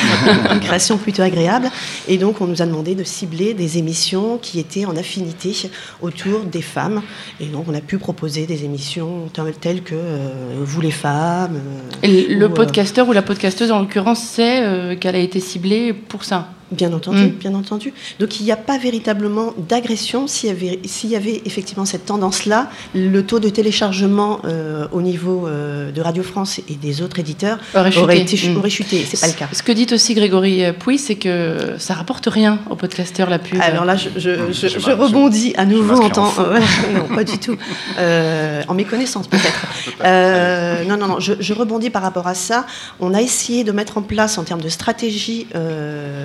une 0.55 0.61
création 0.61 0.97
plutôt 0.97 1.23
agréable. 1.23 1.71
Et 2.09 2.17
donc, 2.19 2.41
on 2.41 2.47
nous 2.47 2.63
a 2.63 2.67
demandé 2.67 2.95
de 2.95 3.05
cibler 3.05 3.53
des 3.55 3.79
émissions 3.79 4.39
qui 4.39 4.59
étaient 4.59 4.87
en 4.87 4.97
affinité 4.97 5.55
autour 6.01 6.41
des 6.45 6.63
femmes. 6.63 7.03
Et 7.41 7.47
donc, 7.47 7.67
on 7.69 7.75
a 7.75 7.81
pu 7.81 7.99
proposer 7.99 8.47
des 8.47 8.65
émissions 8.65 9.29
telles- 9.61 9.83
que 9.83 9.95
euh, 9.95 10.29
Vous 10.63 10.81
les 10.81 10.91
femmes. 10.91 11.57
euh, 11.57 11.97
Et 12.03 12.27
le 12.35 12.47
ou, 12.47 12.51
euh, 12.51 12.55
podcasteur 12.55 13.09
ou 13.09 13.13
la 13.13 13.23
podcasteuse, 13.23 13.71
en 13.71 13.81
l'occurrence, 13.81 14.21
sait 14.23 14.63
euh, 14.63 14.97
qu'elle 14.97 15.15
a 15.17 15.19
été 15.19 15.41
ciblée 15.41 15.93
pour 15.93 16.25
ça. 16.25 16.49
Bien 16.73 16.93
entendu, 16.93 17.25
Mm. 17.25 17.31
bien 17.31 17.55
entendu. 17.55 17.93
Donc 18.21 18.39
il 18.41 18.45
n'y 18.45 18.53
a 18.53 18.57
pas 18.57 18.79
véritablement 18.79 19.53
d'agression 19.69 20.27
s'il 20.29 20.49
y 20.51 20.53
avait, 20.53 20.79
s'il 20.85 21.11
y 21.11 21.17
avait 21.17 21.43
effectivement 21.45 21.85
cette 21.85 22.05
tendance-là. 22.07 22.71
Le 22.95 23.23
taux 23.23 23.41
de 23.41 23.49
téléchargement 23.49 24.41
euh, 24.45 24.87
au 24.93 25.03
niveau 25.03 25.47
euh, 25.49 25.91
de 25.91 26.01
Radio 26.01 26.23
France 26.23 26.61
et 26.69 26.75
des 26.77 27.03
autres 27.03 27.19
éditeurs 27.19 27.59
Aurait 27.75 27.91
chuté. 27.91 28.21
été, 28.21 28.49
Mm. 28.51 28.57
aurait 28.59 28.71
chuté. 28.71 29.05
C'est 29.09 29.21
pas 29.21 29.27
le 29.27 29.33
cas. 29.33 29.49
Ce 29.53 29.63
que 29.65 29.73
dit 29.73 29.89
aussi 29.93 30.15
Grégory 30.15 30.65
euh, 30.65 30.73
Pouy, 30.73 30.97
c'est 30.99 31.17
que 31.17 31.75
ça 31.79 31.95
rapporte 31.95 32.27
rien 32.27 32.61
aux 32.71 32.77
podcasteurs, 32.77 33.29
la 33.31 33.39
pub. 33.41 33.61
Alors 33.61 33.85
là, 33.85 33.97
je, 33.97 34.09
je- 34.17 34.53
je- 34.53 34.69
Je 34.69 34.79
je 34.79 34.87
m'a- 34.87 34.95
rebondis 34.95 35.53
à 35.57 35.65
nouveau 35.67 35.97
en 36.01 36.09
temps. 36.11 36.33
euh, 36.39 36.61
non, 36.95 37.15
pas 37.15 37.25
du 37.25 37.39
tout. 37.39 37.57
Euh, 37.99 38.63
en 38.69 38.75
méconnaissance 38.75 39.27
peut-être. 39.27 39.67
Euh, 40.05 40.85
non, 40.85 40.97
non, 40.97 41.07
non. 41.09 41.21
Je, 41.21 41.35
je 41.41 41.53
rebondis 41.53 41.91
par 41.91 42.03
rapport 42.03 42.27
à 42.27 42.35
ça. 42.35 42.65
On 43.01 43.13
a 43.13 43.21
essayé 43.21 43.65
de 43.65 43.73
mettre 43.73 43.99
en 43.99 44.03
place 44.03 44.39
en 44.39 44.45
termes 44.45 44.61
de 44.63 44.69
stratégie 44.71 45.47
euh, 45.55 46.25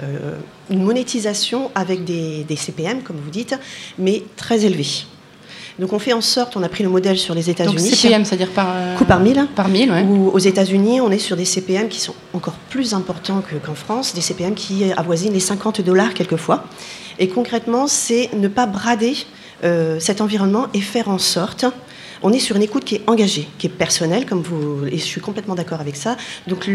une 0.69 0.83
monétisation 0.83 1.71
avec 1.75 2.03
des, 2.05 2.43
des 2.43 2.55
CPM, 2.55 3.01
comme 3.01 3.17
vous 3.17 3.29
dites, 3.31 3.57
mais 3.97 4.23
très 4.35 4.65
élevés. 4.65 5.05
Donc 5.77 5.91
on 5.91 5.99
fait 5.99 6.13
en 6.13 6.21
sorte, 6.21 6.55
on 6.55 6.63
a 6.63 6.69
pris 6.69 6.83
le 6.83 6.89
modèle 6.89 7.17
sur 7.17 7.35
les 7.35 7.49
États-Unis. 7.49 7.89
CPM, 7.95 8.23
c'est-à-dire 8.23 8.49
par... 8.51 8.67
euh, 8.73 8.95
Coût 8.95 9.03
par 9.03 9.19
mille. 9.19 9.45
Par 9.57 9.67
mille, 9.67 9.91
ouais. 9.91 10.03
Ou 10.03 10.29
aux 10.29 10.39
États-Unis, 10.39 11.01
on 11.01 11.11
est 11.11 11.19
sur 11.19 11.35
des 11.35 11.43
CPM 11.43 11.89
qui 11.89 11.99
sont 11.99 12.15
encore 12.33 12.53
plus 12.69 12.93
importants 12.93 13.41
que- 13.41 13.55
qu'en 13.57 13.75
France, 13.75 14.13
des 14.13 14.21
CPM 14.21 14.53
qui 14.55 14.85
avoisinent 14.95 15.33
les 15.33 15.39
50 15.41 15.81
dollars 15.81 16.13
quelquefois. 16.13 16.63
Et 17.19 17.27
concrètement, 17.27 17.87
c'est 17.87 18.29
ne 18.33 18.47
pas 18.47 18.67
brader 18.67 19.15
euh, 19.65 19.99
cet 19.99 20.21
environnement 20.21 20.67
et 20.73 20.79
faire 20.81 21.09
en 21.09 21.17
sorte 21.17 21.65
on 22.25 22.33
est 22.33 22.39
sur 22.39 22.55
une 22.55 22.63
écoute 22.63 22.83
qui 22.83 22.95
est 22.95 23.03
engagée, 23.05 23.47
qui 23.59 23.67
est 23.67 23.69
personnelle, 23.69 24.25
comme 24.25 24.41
vous, 24.41 24.87
et 24.87 24.97
je 24.97 25.03
suis 25.03 25.21
complètement 25.21 25.53
d'accord 25.53 25.79
avec 25.79 25.95
ça. 25.95 26.17
Donc 26.47 26.65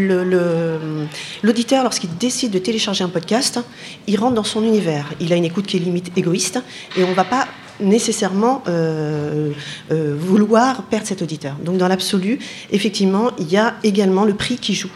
l'auditeur, 1.43 1.83
lorsqu'il 1.83 2.15
décide 2.17 2.51
de 2.51 2.57
télécharger 2.57 3.03
un 3.03 3.09
podcast, 3.09 3.59
il 4.07 4.17
rentre 4.17 4.33
dans 4.33 4.45
son 4.45 4.63
univers. 4.63 5.11
Il 5.19 5.33
a 5.33 5.35
une 5.35 5.43
écoute 5.43 5.67
qui 5.67 5.75
est 5.75 5.81
limite 5.81 6.17
égoïste, 6.17 6.63
et 6.95 7.03
on 7.03 7.09
ne 7.09 7.13
va 7.13 7.25
pas 7.25 7.47
nécessairement 7.81 8.63
euh, 8.69 9.51
euh, 9.91 10.15
vouloir 10.17 10.83
perdre 10.83 11.05
cet 11.05 11.21
auditeur. 11.21 11.57
Donc 11.65 11.75
dans 11.75 11.89
l'absolu, 11.89 12.39
effectivement, 12.71 13.31
il 13.37 13.51
y 13.51 13.57
a 13.57 13.75
également 13.83 14.23
le 14.23 14.35
prix 14.35 14.55
qui 14.55 14.73
joue. 14.73 14.91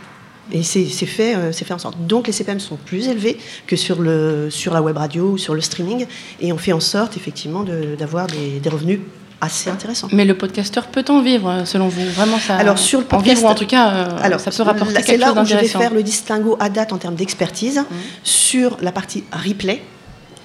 Et 0.54 0.64
c'est 0.64 0.86
fait, 0.86 1.36
euh, 1.36 1.52
fait 1.52 1.74
en 1.74 1.80
sorte. 1.80 1.98
Donc 2.08 2.28
les 2.28 2.34
CPM 2.34 2.62
sont 2.62 2.78
plus 2.78 3.10
élevés 3.10 3.38
que 3.68 3.76
sur, 3.76 4.02
la 4.02 4.82
web 4.82 4.96
radio 4.96 5.32
ou 5.32 5.38
sur 5.38 5.54
le 5.54 5.60
streaming, 5.60 6.06
et 6.40 6.54
on 6.54 6.58
fait 6.58 6.72
en 6.72 6.80
sorte 6.80 7.18
effectivement 7.18 7.66
d'avoir 7.98 8.28
des 8.28 8.70
revenus 8.70 9.02
assez 9.46 9.70
intéressants. 9.70 10.10
Mais 10.12 10.26
le 10.26 10.38
podcasteur 10.38 10.88
peut 10.88 11.06
en 11.10 11.22
vivre, 11.22 11.64
selon 11.66 11.88
vous 11.88 12.06
Vraiment, 12.12 12.40
ça. 12.40 12.56
Alors 12.56 12.78
sur 12.78 13.00
le 13.00 13.06
podcast, 13.06 13.30
en 13.30 13.36
vivre, 13.36 13.50
en 13.50 13.56
tout 13.56 13.68
cas, 13.68 13.86
alors, 14.22 14.40
ça 14.40 14.52
peut 14.52 14.64
rapporter 14.64 14.94
quelque 14.94 15.24
chose 15.24 15.36
d'intéressant. 15.36 15.36
C'est 15.36 15.36
là 15.36 15.42
où 15.42 15.46
je 15.46 15.74
vais 15.74 15.84
faire 15.84 15.94
le 15.94 16.04
distinguo 16.04 16.58
à 16.60 16.70
date 16.70 16.94
en 16.94 16.98
termes 16.98 17.16
d'expertise 17.16 17.80
mmh. 17.80 17.96
sur 18.24 18.78
la 18.82 18.92
partie 18.92 19.24
replay 19.32 19.82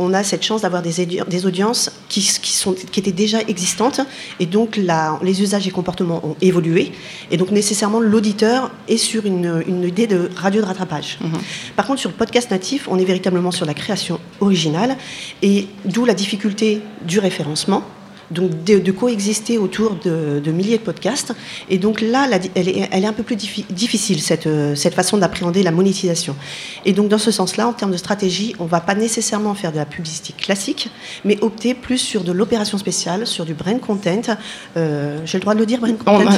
on 0.01 0.15
a 0.15 0.25
cette 0.25 0.43
chance 0.43 0.63
d'avoir 0.63 0.83
des, 0.83 1.07
des, 1.07 1.47
audiences 1.47 1.93
qui, 2.09 2.23
sont, 2.23 2.73
qui, 2.73 3.01
étaient 3.01 3.13
déjà 3.13 3.43
existantes, 3.43 4.01
et 4.41 4.47
donc 4.47 4.81
les 5.23 5.43
usages 5.43 5.69
et 5.69 5.71
comportements 5.71 6.25
ont 6.27 6.37
évolué, 6.41 6.93
et 7.31 7.37
donc 7.37 7.51
nécessairement 7.51 8.01
l'auditeur 8.01 8.71
est 8.89 8.97
sur 8.97 9.27
une, 9.27 9.63
idée 9.87 10.07
de 10.07 10.31
radio 10.35 10.63
de 10.63 10.67
rattrapage. 10.67 11.19
Mhm. 11.21 11.33
Par 11.77 11.87
contre, 11.87 12.01
sur 12.01 12.11
le 12.11 12.17
podcast 12.17 12.51
natif, 12.51 12.89
on 12.91 12.99
est 12.99 13.05
véritablement 13.05 13.51
sur 13.51 13.67
la 13.67 13.75
création 13.75 14.19
originale, 14.41 14.97
et 15.43 15.69
d'où 15.85 16.07
la 16.07 16.15
difficulté 16.15 16.81
du 17.03 17.19
référencement 17.19 17.85
donc 18.31 18.65
de, 18.65 18.91
coexister 18.93 19.59
autour 19.59 19.97
de, 20.05 20.51
milliers 20.51 20.79
de 20.79 20.83
podcasts. 20.83 21.35
Et 21.69 21.79
donc 21.79 22.01
là, 22.01 22.29
elle, 22.55 22.69
est, 22.69 23.07
un 23.07 23.13
peu 23.13 23.23
plus 23.23 23.37
difficile, 23.37 24.21
cette, 24.21 24.47
euh, 24.47 24.75
cette 24.75 24.95
façon 24.95 25.19
d'appréhender 25.19 25.63
la 25.63 25.71
monétisation. 25.71 26.37
Et 26.85 26.93
donc 26.93 27.09
dans 27.09 27.19
ce 27.19 27.31
sens-là, 27.31 27.67
en 27.67 27.73
termes 27.73 27.93
de 27.93 27.97
stratégie, 27.97 28.55
on 28.59 28.65
ne 28.65 28.69
va 28.69 28.81
pas 28.81 28.95
nécessairement 28.95 29.55
faire 29.55 29.73
de 29.73 29.77
la 29.77 29.87
publicité 29.87 30.33
classique, 30.37 30.91
mais 31.25 31.39
opter 31.41 31.75
plus 31.75 31.99
sur 31.99 32.25
de 32.25 32.33
l'opération 32.33 32.79
spéciale, 32.79 33.27
sur 33.27 33.45
du 33.45 33.55
brand 33.55 33.81
content. 33.81 34.37
Euh, 34.77 35.19
j'ai 35.25 35.39
le 35.39 35.43
droit 35.43 35.55
de 35.55 35.61
le 35.61 35.67
dire, 35.67 35.81
brand 35.81 35.97
content? 35.99 36.31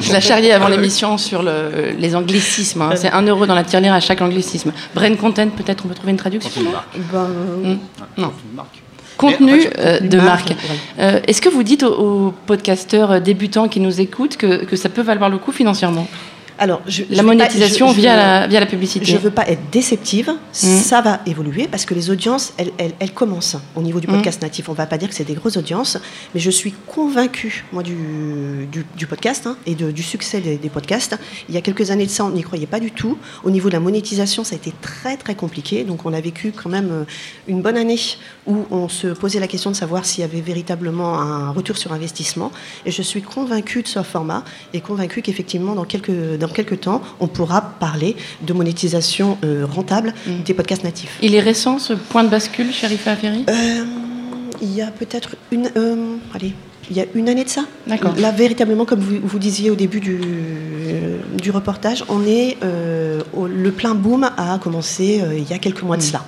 je, 0.00 0.12
la 0.12 0.20
charriais 0.20 0.52
avant 0.52 0.68
l'émission 0.68 1.18
sur 1.18 1.42
le, 1.42 1.92
les 1.98 2.14
anglicismes. 2.16 2.82
Hein. 2.82 2.94
C'est 2.96 3.10
un 3.10 3.22
euro 3.22 3.46
dans 3.46 3.54
la 3.54 3.64
tirelire 3.64 3.94
à 3.94 4.00
chaque 4.00 4.20
anglicisme. 4.20 4.72
Brand 4.94 5.16
content, 5.16 5.48
peut-être 5.48 5.84
on 5.84 5.88
peut 5.88 5.94
trouver 5.94 6.12
une 6.12 6.18
traduction 6.18 6.62
ben, 7.12 7.28
hmm. 7.62 7.78
Non 8.18 8.32
contenu 9.22 9.68
euh, 9.78 10.00
de 10.00 10.18
marque. 10.18 10.52
Euh, 10.98 11.20
est-ce 11.26 11.40
que 11.40 11.48
vous 11.48 11.62
dites 11.62 11.82
aux, 11.82 12.34
podcasteurs 12.46 13.20
débutants 13.20 13.68
qui 13.68 13.80
nous 13.80 14.00
écoutent 14.00 14.36
que, 14.36 14.64
que 14.64 14.76
ça 14.76 14.88
peut 14.88 15.02
valoir 15.02 15.30
le 15.30 15.38
coup 15.38 15.52
financièrement? 15.52 16.08
Alors, 16.62 16.80
la 17.10 17.24
monétisation 17.24 17.90
via, 17.90 18.14
la, 18.14 18.46
via 18.46 18.60
la 18.60 18.66
publicité. 18.66 19.04
Je 19.04 19.14
ne 19.14 19.18
veux 19.18 19.32
pas 19.32 19.48
être 19.48 19.68
déceptive, 19.72 20.30
mmh. 20.30 20.54
ça 20.54 21.00
va 21.00 21.18
évoluer 21.26 21.66
parce 21.66 21.84
que 21.84 21.92
les 21.92 22.08
audiences, 22.08 22.52
elles, 22.56 22.70
elles, 22.78 23.10
commencent 23.10 23.56
au 23.74 23.82
niveau 23.82 23.98
du 23.98 24.06
mmh. 24.06 24.12
podcast 24.12 24.42
natif. 24.42 24.68
On 24.68 24.72
ne 24.72 24.76
va 24.76 24.86
pas 24.86 24.96
dire 24.96 25.08
que 25.08 25.14
c'est 25.16 25.24
des 25.24 25.34
grosses 25.34 25.56
audiences, 25.56 25.98
mais 26.34 26.40
je 26.40 26.52
suis 26.52 26.72
convaincue, 26.86 27.64
moi, 27.72 27.82
du, 27.82 28.68
du, 28.96 29.06
podcast 29.08 29.48
hein, 29.48 29.56
et 29.66 29.74
du 29.74 30.02
succès 30.04 30.40
des, 30.40 30.68
podcasts. 30.68 31.18
Il 31.48 31.54
y 31.56 31.58
a 31.58 31.62
quelques 31.62 31.90
années 31.90 32.06
de 32.06 32.10
ça, 32.10 32.24
on 32.24 32.30
n'y 32.30 32.42
croyait 32.42 32.68
pas 32.68 32.78
du 32.78 32.92
tout. 32.92 33.18
Au 33.42 33.50
niveau 33.50 33.68
de 33.68 33.74
la 33.74 33.80
monétisation, 33.80 34.44
ça 34.44 34.54
a 34.54 34.56
été 34.56 34.72
très, 34.80 35.16
très 35.16 35.34
compliqué. 35.34 35.82
Donc, 35.82 36.06
on 36.06 36.12
a 36.12 36.20
vécu 36.20 36.52
quand 36.52 36.70
même 36.70 36.90
euh, 36.92 37.04
une 37.48 37.60
bonne 37.60 37.76
année 37.76 37.98
où 38.46 38.66
on 38.70 38.88
se 38.88 39.08
posait 39.08 39.40
la 39.40 39.48
question 39.48 39.72
de 39.72 39.76
savoir 39.76 40.04
s'il 40.04 40.20
y 40.20 40.24
avait 40.24 40.40
véritablement 40.40 41.18
un 41.18 41.50
retour 41.50 41.76
sur 41.76 41.92
investissement. 41.92 42.52
Et 42.86 42.92
je 42.92 43.02
suis 43.02 43.22
convaincue 43.22 43.82
de 43.82 43.88
ce 43.88 44.02
format 44.04 44.44
et 44.72 44.80
convaincue 44.80 45.22
qu'effectivement, 45.22 45.74
dans 45.74 45.84
quelques 45.84 46.38
quelques 46.52 46.80
temps, 46.80 47.02
on 47.20 47.26
pourra 47.26 47.60
parler 47.60 48.16
de 48.42 48.52
monétisation 48.52 49.38
euh, 49.44 49.66
rentable 49.68 50.14
mm. 50.26 50.42
des 50.44 50.54
podcasts 50.54 50.84
natifs. 50.84 51.18
Il 51.22 51.34
est 51.34 51.40
récent 51.40 51.78
ce 51.78 51.92
point 51.92 52.24
de 52.24 52.28
bascule, 52.28 52.72
Sherifa 52.72 53.16
Ferry 53.16 53.44
euh, 53.48 53.84
Il 54.60 54.74
y 54.74 54.82
a 54.82 54.90
peut-être 54.90 55.36
une. 55.50 55.70
Euh, 55.76 56.16
allez, 56.34 56.52
il 56.90 56.96
y 56.96 57.00
a 57.00 57.06
une 57.14 57.28
année 57.28 57.44
de 57.44 57.48
ça. 57.48 57.64
D'accord. 57.86 58.14
Là, 58.18 58.30
véritablement, 58.30 58.84
comme 58.84 59.00
vous, 59.00 59.16
vous, 59.22 59.38
disiez 59.38 59.70
au 59.70 59.74
début 59.74 60.00
du, 60.00 60.20
du 61.40 61.50
reportage, 61.50 62.04
on 62.08 62.26
est. 62.26 62.56
le 62.62 63.70
plein 63.70 63.94
boom 63.94 64.28
a 64.36 64.58
commencé 64.58 65.22
il 65.36 65.48
y 65.48 65.52
a 65.52 65.58
quelques 65.58 65.82
mois 65.82 65.96
de 65.96 66.02
mm. 66.02 66.06
cela. 66.06 66.24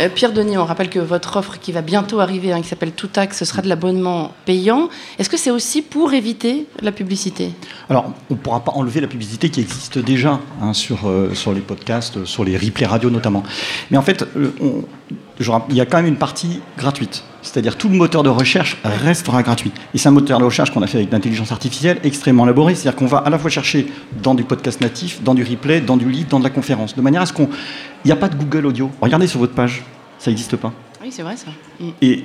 Euh, 0.00 0.08
Pierre 0.08 0.32
Denis, 0.32 0.56
on 0.56 0.64
rappelle 0.64 0.90
que 0.90 0.98
votre 0.98 1.36
offre 1.36 1.58
qui 1.58 1.72
va 1.72 1.82
bientôt 1.82 2.20
arriver, 2.20 2.52
hein, 2.52 2.60
qui 2.60 2.68
s'appelle 2.68 2.92
Toutax, 2.92 3.36
ce 3.36 3.44
sera 3.44 3.62
de 3.62 3.68
l'abonnement 3.68 4.32
payant. 4.44 4.88
Est-ce 5.18 5.28
que 5.28 5.36
c'est 5.36 5.50
aussi 5.50 5.82
pour 5.82 6.12
éviter 6.12 6.66
la 6.80 6.92
publicité? 6.92 7.52
Alors, 7.90 8.12
on 8.30 8.34
ne 8.34 8.38
pourra 8.38 8.64
pas 8.64 8.72
enlever 8.72 9.00
la 9.00 9.08
publicité 9.08 9.50
qui 9.50 9.60
existe 9.60 9.98
déjà 9.98 10.40
hein, 10.62 10.72
sur, 10.72 11.08
euh, 11.08 11.34
sur 11.34 11.52
les 11.52 11.60
podcasts, 11.60 12.24
sur 12.24 12.44
les 12.44 12.56
replays 12.56 12.86
radio 12.86 13.10
notamment. 13.10 13.42
Mais 13.90 13.98
en 13.98 14.02
fait, 14.02 14.24
il 15.70 15.76
y 15.76 15.80
a 15.80 15.86
quand 15.86 15.98
même 15.98 16.06
une 16.06 16.16
partie 16.16 16.60
gratuite. 16.76 17.24
C'est-à-dire 17.42 17.76
tout 17.76 17.88
le 17.88 17.96
moteur 17.96 18.22
de 18.22 18.28
recherche 18.28 18.76
restera 18.84 19.42
gratuit. 19.42 19.72
Et 19.94 19.98
c'est 19.98 20.08
un 20.08 20.12
moteur 20.12 20.38
de 20.38 20.44
recherche 20.44 20.70
qu'on 20.70 20.82
a 20.82 20.86
fait 20.86 20.98
avec 20.98 21.12
l'intelligence 21.12 21.52
artificielle 21.52 21.98
extrêmement 22.02 22.44
élaboré. 22.44 22.74
C'est-à-dire 22.74 22.98
qu'on 22.98 23.06
va 23.06 23.18
à 23.18 23.30
la 23.30 23.38
fois 23.38 23.48
chercher 23.48 23.86
dans 24.22 24.34
du 24.34 24.44
podcast 24.44 24.80
natif, 24.80 25.22
dans 25.22 25.34
du 25.34 25.44
replay, 25.44 25.80
dans 25.80 25.96
du 25.96 26.10
lead, 26.10 26.28
dans 26.28 26.40
de 26.40 26.44
la 26.44 26.50
conférence. 26.50 26.94
De 26.96 27.00
manière 27.00 27.22
à 27.22 27.26
ce 27.26 27.32
qu'on... 27.32 27.48
Il 28.04 28.08
n'y 28.08 28.12
a 28.12 28.16
pas 28.16 28.28
de 28.28 28.36
Google 28.36 28.66
Audio. 28.66 28.90
Regardez 29.00 29.26
sur 29.26 29.38
votre 29.38 29.54
page, 29.54 29.84
ça 30.18 30.30
n'existe 30.30 30.56
pas. 30.56 30.72
Oui, 31.00 31.08
c'est 31.10 31.22
vrai 31.22 31.36
ça. 31.36 31.50
Et 32.02 32.24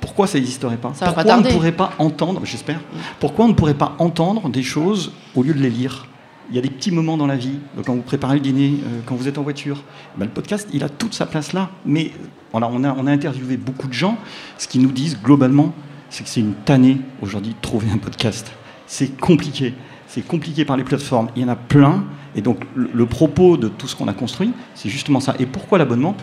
pourquoi 0.00 0.26
ça 0.26 0.38
n'existerait 0.38 0.76
pas? 0.76 0.92
Pourquoi 0.98 1.34
on 1.36 1.40
ne 1.40 1.50
pourrait 1.50 1.72
pas 1.72 1.92
entendre, 1.98 2.42
j'espère, 2.44 2.80
pourquoi 3.18 3.46
on 3.46 3.48
ne 3.48 3.54
pourrait 3.54 3.74
pas 3.74 3.94
entendre 3.98 4.48
des 4.50 4.62
choses 4.62 5.12
au 5.34 5.42
lieu 5.42 5.54
de 5.54 5.60
les 5.60 5.70
lire? 5.70 6.06
Il 6.50 6.56
y 6.56 6.58
a 6.58 6.62
des 6.62 6.70
petits 6.70 6.90
moments 6.90 7.16
dans 7.16 7.26
la 7.26 7.36
vie, 7.36 7.58
quand 7.86 7.94
vous 7.94 8.02
préparez 8.02 8.34
le 8.34 8.40
dîner, 8.40 8.74
euh, 8.84 9.00
quand 9.06 9.14
vous 9.14 9.28
êtes 9.28 9.38
en 9.38 9.42
voiture. 9.42 9.82
Ben, 10.16 10.24
le 10.24 10.30
podcast, 10.30 10.68
il 10.72 10.82
a 10.82 10.88
toute 10.88 11.14
sa 11.14 11.26
place 11.26 11.52
là. 11.52 11.70
Mais 11.86 12.12
on 12.52 12.60
a, 12.62 12.66
on, 12.66 13.06
a, 13.06 13.10
interviewé 13.12 13.56
beaucoup 13.56 13.86
de 13.86 13.92
gens. 13.92 14.18
Ce 14.58 14.66
qu'ils 14.66 14.82
nous 14.82 14.90
disent 14.90 15.18
globalement, 15.22 15.72
c'est 16.08 16.24
que 16.24 16.28
c'est 16.28 16.40
une 16.40 16.54
tannée 16.54 16.98
aujourd'hui 17.22 17.52
de 17.52 17.60
trouver 17.60 17.88
un 17.92 17.98
podcast. 17.98 18.52
C'est 18.86 19.16
compliqué. 19.20 19.74
C'est 20.08 20.26
compliqué 20.26 20.64
par 20.64 20.76
les 20.76 20.82
plateformes. 20.82 21.28
Il 21.36 21.42
y 21.42 21.44
en 21.44 21.48
a 21.48 21.56
plein. 21.56 22.04
Et 22.34 22.42
donc, 22.42 22.64
le, 22.74 23.06
propos 23.06 23.56
de 23.56 23.68
tout 23.68 23.86
ce 23.86 23.94
qu'on 23.94 24.08
a 24.08 24.12
construit, 24.12 24.52
c'est 24.74 24.88
justement 24.88 25.20
ça. 25.20 25.36
Et 25.38 25.46
pourquoi 25.46 25.78
l'abonnement? 25.78 26.16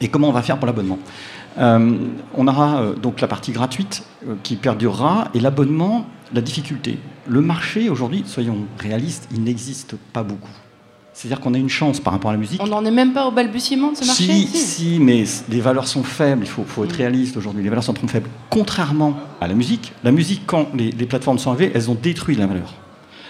Et 0.00 0.08
comment 0.08 0.28
on 0.28 0.32
va 0.32 0.42
faire 0.42 0.58
pour 0.58 0.66
l'abonnement? 0.66 0.98
euh, 0.98 1.43
On 1.56 2.48
aura 2.48 2.80
euh, 2.80 2.94
donc 2.94 3.20
la 3.20 3.28
partie 3.28 3.52
gratuite 3.52 4.04
qui 4.42 4.56
perdurera 4.56 5.28
et 5.34 5.40
l'abonnement, 5.40 6.06
la 6.32 6.40
difficulté. 6.40 6.98
Le 7.26 7.40
marché 7.40 7.88
aujourd'hui, 7.88 8.24
soyons 8.26 8.66
réalistes, 8.78 9.28
il 9.32 9.42
n'existe 9.42 9.96
pas 10.12 10.22
beaucoup. 10.22 10.50
C'est-à-dire 11.12 11.40
qu'on 11.40 11.54
a 11.54 11.58
une 11.58 11.68
chance 11.68 12.00
par 12.00 12.12
rapport 12.12 12.30
à 12.30 12.34
la 12.34 12.40
musique. 12.40 12.60
On 12.60 12.66
n'en 12.66 12.84
est 12.84 12.90
même 12.90 13.12
pas 13.12 13.26
au 13.26 13.30
balbutiement 13.30 13.92
de 13.92 13.96
ce 13.96 14.04
marché 14.04 14.24
Si, 14.24 14.46
si, 14.48 14.98
mais 14.98 15.24
les 15.48 15.60
valeurs 15.60 15.86
sont 15.86 16.02
faibles, 16.02 16.42
il 16.42 16.48
faut, 16.48 16.64
faut 16.64 16.84
être 16.84 16.94
mm. 16.94 16.98
réaliste 16.98 17.36
aujourd'hui, 17.36 17.62
les 17.62 17.68
valeurs 17.68 17.84
sont 17.84 17.92
trop 17.92 18.08
faibles. 18.08 18.28
Contrairement 18.50 19.16
à 19.40 19.46
la 19.46 19.54
musique, 19.54 19.92
la 20.02 20.10
musique, 20.10 20.42
quand 20.44 20.74
les, 20.74 20.90
les 20.90 21.06
plateformes 21.06 21.38
sont 21.38 21.52
arrivées, 21.52 21.70
elles 21.72 21.88
ont 21.88 21.94
détruit 21.94 22.34
la 22.34 22.46
valeur. 22.46 22.74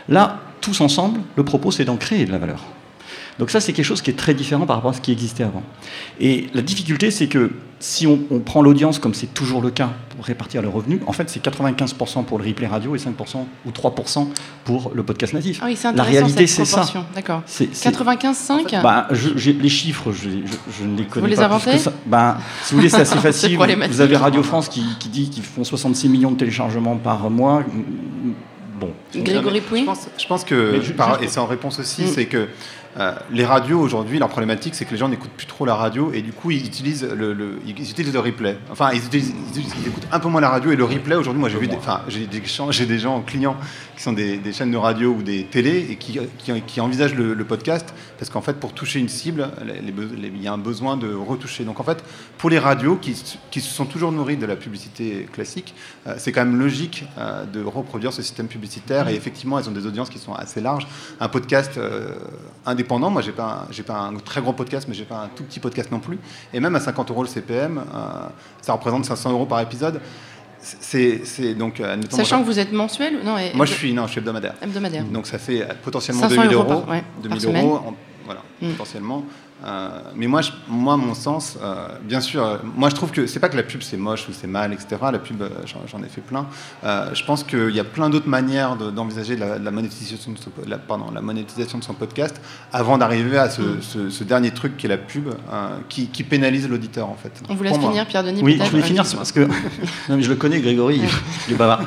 Là, 0.08 0.40
tous 0.62 0.80
ensemble, 0.80 1.20
le 1.36 1.44
propos, 1.44 1.70
c'est 1.70 1.84
d'en 1.84 1.96
créer 1.96 2.24
de 2.24 2.32
la 2.32 2.38
valeur. 2.38 2.64
Donc 3.38 3.50
ça, 3.50 3.60
c'est 3.60 3.72
quelque 3.72 3.84
chose 3.84 4.02
qui 4.02 4.10
est 4.10 4.14
très 4.14 4.34
différent 4.34 4.66
par 4.66 4.76
rapport 4.76 4.92
à 4.92 4.94
ce 4.94 5.00
qui 5.00 5.12
existait 5.12 5.44
avant. 5.44 5.62
Et 6.20 6.48
la 6.54 6.62
difficulté, 6.62 7.10
c'est 7.10 7.26
que 7.26 7.50
si 7.80 8.06
on, 8.06 8.16
prend 8.40 8.62
l'audience, 8.62 8.98
comme 8.98 9.12
c'est 9.12 9.34
toujours 9.34 9.60
le 9.60 9.70
cas 9.70 9.90
pour 10.16 10.24
répartir 10.24 10.62
le 10.62 10.68
revenu, 10.68 11.00
en 11.06 11.12
fait, 11.12 11.28
c'est 11.28 11.44
95% 11.44 12.24
pour 12.24 12.38
le 12.38 12.46
replay 12.46 12.66
radio 12.66 12.94
et 12.94 12.98
5% 12.98 13.44
ou 13.66 13.70
3% 13.70 14.28
pour 14.64 14.92
le 14.94 15.02
podcast 15.02 15.34
natif. 15.34 15.58
Ah 15.60 15.66
oui, 15.66 15.76
c'est 15.76 15.92
La 15.92 16.02
réalité, 16.02 16.46
c'est 16.46 16.64
ça. 16.64 16.86
D'accord. 17.14 17.42
95-5 17.46 18.82
bah, 18.82 19.08
Les 19.10 19.68
chiffres, 19.68 20.12
je, 20.12 20.28
ne 20.84 20.96
les 20.96 21.04
connais 21.04 21.08
pas. 21.14 21.20
Vous 21.20 21.26
les 21.26 21.40
inventez 21.40 21.72
bah, 22.06 22.38
Si 22.62 22.72
vous 22.72 22.78
voulez, 22.78 22.88
c'est 22.88 23.02
assez 23.02 23.18
facile. 23.18 23.58
vous 23.58 24.00
avez 24.00 24.16
Radio 24.16 24.42
France 24.42 24.68
qui, 24.68 24.82
dit 25.10 25.28
qu'ils 25.28 25.42
font 25.42 25.64
66 25.64 26.08
millions 26.08 26.30
de 26.30 26.38
téléchargements 26.38 26.96
par 26.96 27.28
mois. 27.28 27.62
Bon. 28.80 28.92
Grégory 29.14 29.60
Pouy 29.60 29.86
je 30.18 30.26
pense, 30.26 30.44
que, 30.44 30.80
et 31.22 31.28
c'est 31.28 31.38
en 31.38 31.46
réponse 31.46 31.78
aussi, 31.78 32.02
mm. 32.02 32.06
c'est 32.06 32.26
que 32.26 32.48
euh, 32.96 33.12
les 33.30 33.44
radios 33.44 33.80
aujourd'hui, 33.80 34.18
leur 34.18 34.28
problématique, 34.28 34.74
c'est 34.74 34.84
que 34.84 34.92
les 34.92 34.96
gens 34.96 35.08
n'écoutent 35.08 35.32
plus 35.32 35.46
trop 35.46 35.64
la 35.64 35.74
radio 35.74 36.12
et 36.12 36.22
du 36.22 36.32
coup, 36.32 36.52
ils 36.52 36.64
utilisent 36.64 37.04
le, 37.04 37.58
ils 37.66 37.90
utilisent 37.90 38.12
le 38.12 38.20
replay. 38.20 38.56
Enfin, 38.70 38.90
ils, 38.92 39.04
écoutent 39.86 40.06
un 40.12 40.20
peu 40.20 40.28
moins 40.28 40.40
la 40.40 40.50
radio 40.50 40.70
et 40.70 40.76
le 40.76 40.84
replay. 40.84 41.16
Aujourd'hui, 41.16 41.40
moi, 41.40 41.48
j'ai 41.48 41.58
vu, 41.58 41.68
enfin, 41.76 42.02
j'ai 42.06 42.26
des, 42.86 42.98
gens 42.98 43.20
clients 43.22 43.56
qui 43.96 44.02
sont 44.02 44.12
des, 44.12 44.40
chaînes 44.52 44.70
de 44.70 44.76
radio 44.76 45.10
ou 45.10 45.22
des 45.22 45.44
télés 45.44 45.88
et 45.90 45.96
qui, 45.96 46.80
envisagent 46.80 47.14
le, 47.14 47.44
podcast 47.44 47.92
parce 48.18 48.30
qu'en 48.30 48.40
fait, 48.40 48.54
pour 48.54 48.72
toucher 48.72 49.00
une 49.00 49.08
cible, 49.08 49.48
il 49.82 50.42
y 50.42 50.46
a 50.46 50.52
un 50.52 50.58
besoin 50.58 50.96
de 50.96 51.12
retoucher. 51.12 51.64
Donc, 51.64 51.80
en 51.80 51.84
fait, 51.84 52.02
pour 52.38 52.48
les 52.48 52.58
radios 52.58 52.96
qui, 52.96 53.14
se 53.14 53.60
sont 53.60 53.86
toujours 53.86 54.12
nourries 54.12 54.36
de 54.36 54.46
la 54.46 54.56
publicité 54.56 55.26
classique, 55.32 55.74
euh, 56.06 56.14
c'est 56.16 56.32
quand 56.32 56.44
même 56.44 56.58
logique 56.58 57.04
euh, 57.18 57.44
de 57.44 57.62
reproduire 57.62 58.12
ce 58.12 58.22
système 58.22 58.46
publicitaire 58.46 59.08
et 59.08 59.14
effectivement, 59.14 59.58
elles 59.58 59.68
ont 59.68 59.72
des 59.72 59.86
audiences 59.86 60.10
qui 60.10 60.18
sont 60.18 60.32
assez 60.32 60.60
larges. 60.60 60.86
Un 61.20 61.28
podcast 61.28 61.78
indépendant 62.84 63.10
moi, 63.10 63.22
j'ai 63.22 63.32
pas, 63.32 63.66
j'ai 63.70 63.82
pas 63.82 63.98
un 63.98 64.14
très 64.16 64.40
grand 64.40 64.52
podcast, 64.52 64.86
mais 64.88 64.94
j'ai 64.94 65.04
pas 65.04 65.22
un 65.24 65.28
tout 65.28 65.44
petit 65.44 65.60
podcast 65.60 65.90
non 65.90 66.00
plus. 66.00 66.18
Et 66.52 66.60
même 66.60 66.74
à 66.76 66.80
50 66.80 67.10
euros 67.10 67.22
le 67.22 67.28
CPM, 67.28 67.78
euh, 67.78 68.00
ça 68.60 68.74
représente 68.74 69.04
500 69.04 69.32
euros 69.32 69.46
par 69.46 69.60
épisode. 69.60 70.00
c'est 70.60 71.54
donc. 71.54 71.80
Euh, 71.80 71.96
Sachant 72.10 72.40
que 72.40 72.46
vous 72.46 72.58
êtes 72.58 72.72
mensuel 72.72 73.20
non, 73.24 73.36
Moi, 73.54 73.66
je 73.66 73.72
suis, 73.72 73.92
non, 73.92 74.06
je 74.06 74.12
suis 74.12 74.18
hebdomadaire. 74.18 74.54
Hebdomadaire. 74.62 75.04
Donc 75.04 75.26
ça 75.26 75.38
fait 75.38 75.66
potentiellement 75.82 76.28
2000 76.28 76.52
euros. 76.52 76.64
par, 76.64 77.02
2000 77.22 77.56
euros, 77.56 77.94
voilà, 78.24 78.42
mm. 78.60 78.70
potentiellement. 78.72 79.24
Euh, 79.64 79.88
mais 80.14 80.26
moi, 80.26 80.42
je, 80.42 80.50
moi, 80.68 80.96
mon 80.96 81.14
sens, 81.14 81.58
euh, 81.62 81.86
bien 82.02 82.20
sûr, 82.20 82.44
euh, 82.44 82.56
moi 82.76 82.90
je 82.90 82.94
trouve 82.94 83.12
que 83.12 83.26
c'est 83.26 83.40
pas 83.40 83.48
que 83.48 83.56
la 83.56 83.62
pub 83.62 83.82
c'est 83.82 83.96
moche 83.96 84.28
ou 84.28 84.32
c'est 84.32 84.46
mal, 84.46 84.72
etc. 84.72 84.96
La 85.10 85.18
pub, 85.18 85.42
j'en 85.64 86.02
ai 86.02 86.08
fait 86.08 86.20
plein. 86.20 86.46
je 86.82 87.24
pense 87.24 87.44
qu'il 87.44 87.70
y 87.70 87.80
a 87.80 87.84
plein 87.84 88.10
d'autres 88.10 88.28
manières 88.28 88.76
d'envisager 88.76 89.36
la, 89.36 89.70
monétisation 89.70 90.32
de 90.32 90.38
son, 90.38 90.50
la, 90.66 90.78
pardon, 90.78 91.06
la 91.12 91.22
monétisation 91.22 91.78
de 91.78 91.84
son 91.84 91.94
podcast 91.94 92.40
avant 92.72 92.98
d'arriver 92.98 93.38
à 93.38 93.48
ce, 93.48 93.62
ce, 93.80 94.24
dernier 94.24 94.50
truc 94.50 94.76
qui 94.76 94.86
est 94.86 94.88
la 94.88 94.98
pub, 94.98 95.28
qui, 95.88 96.08
qui, 96.08 96.24
pénalise 96.24 96.68
l'auditeur 96.68 97.08
en 97.08 97.16
fait. 97.16 97.32
On 97.48 97.54
vous 97.54 97.62
laisse 97.62 97.78
finir, 97.78 98.06
Pierre 98.06 98.24
Denis. 98.24 98.42
Oui, 98.42 98.60
je 98.62 98.70
voulais 98.70 98.82
finir 98.82 99.04
parce 99.16 99.32
que 99.32 99.40
non, 100.08 100.16
mais 100.16 100.22
je 100.22 100.30
le 100.30 100.36
connais, 100.36 100.60
Grégory, 100.60 101.00
il 101.48 101.54
est 101.54 101.56
bavard. 101.56 101.82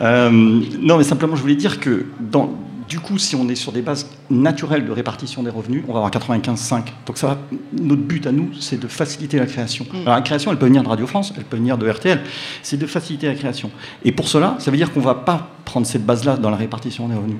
non, 0.00 0.98
mais 0.98 1.04
simplement, 1.04 1.36
je 1.36 1.42
voulais 1.42 1.56
dire 1.56 1.78
que 1.78 2.06
dans 2.20 2.52
du 2.92 3.00
coup, 3.00 3.16
si 3.16 3.34
on 3.36 3.48
est 3.48 3.54
sur 3.54 3.72
des 3.72 3.80
bases 3.80 4.06
naturelles 4.28 4.84
de 4.84 4.92
répartition 4.92 5.42
des 5.42 5.48
revenus, 5.48 5.82
on 5.88 5.94
va 5.94 6.00
avoir 6.04 6.10
95-5. 6.10 6.82
Donc 7.06 7.16
ça 7.16 7.38
notre 7.72 8.02
but 8.02 8.26
à 8.26 8.32
nous, 8.32 8.50
c'est 8.60 8.78
de 8.78 8.86
faciliter 8.86 9.38
la 9.38 9.46
création. 9.46 9.86
Mm. 9.90 10.02
Alors 10.02 10.16
la 10.16 10.20
création, 10.20 10.50
elle 10.50 10.58
peut 10.58 10.66
venir 10.66 10.82
de 10.82 10.88
Radio 10.88 11.06
France, 11.06 11.32
elle 11.34 11.44
peut 11.44 11.56
venir 11.56 11.78
de 11.78 11.88
RTL. 11.88 12.20
C'est 12.62 12.76
de 12.76 12.86
faciliter 12.86 13.28
la 13.28 13.34
création. 13.34 13.70
Et 14.04 14.12
pour 14.12 14.28
cela, 14.28 14.56
ça 14.58 14.70
veut 14.70 14.76
dire 14.76 14.92
qu'on 14.92 15.00
ne 15.00 15.06
va 15.06 15.14
pas 15.14 15.48
prendre 15.64 15.86
cette 15.86 16.04
base-là 16.04 16.36
dans 16.36 16.50
la 16.50 16.58
répartition 16.58 17.08
des 17.08 17.14
revenus. 17.14 17.38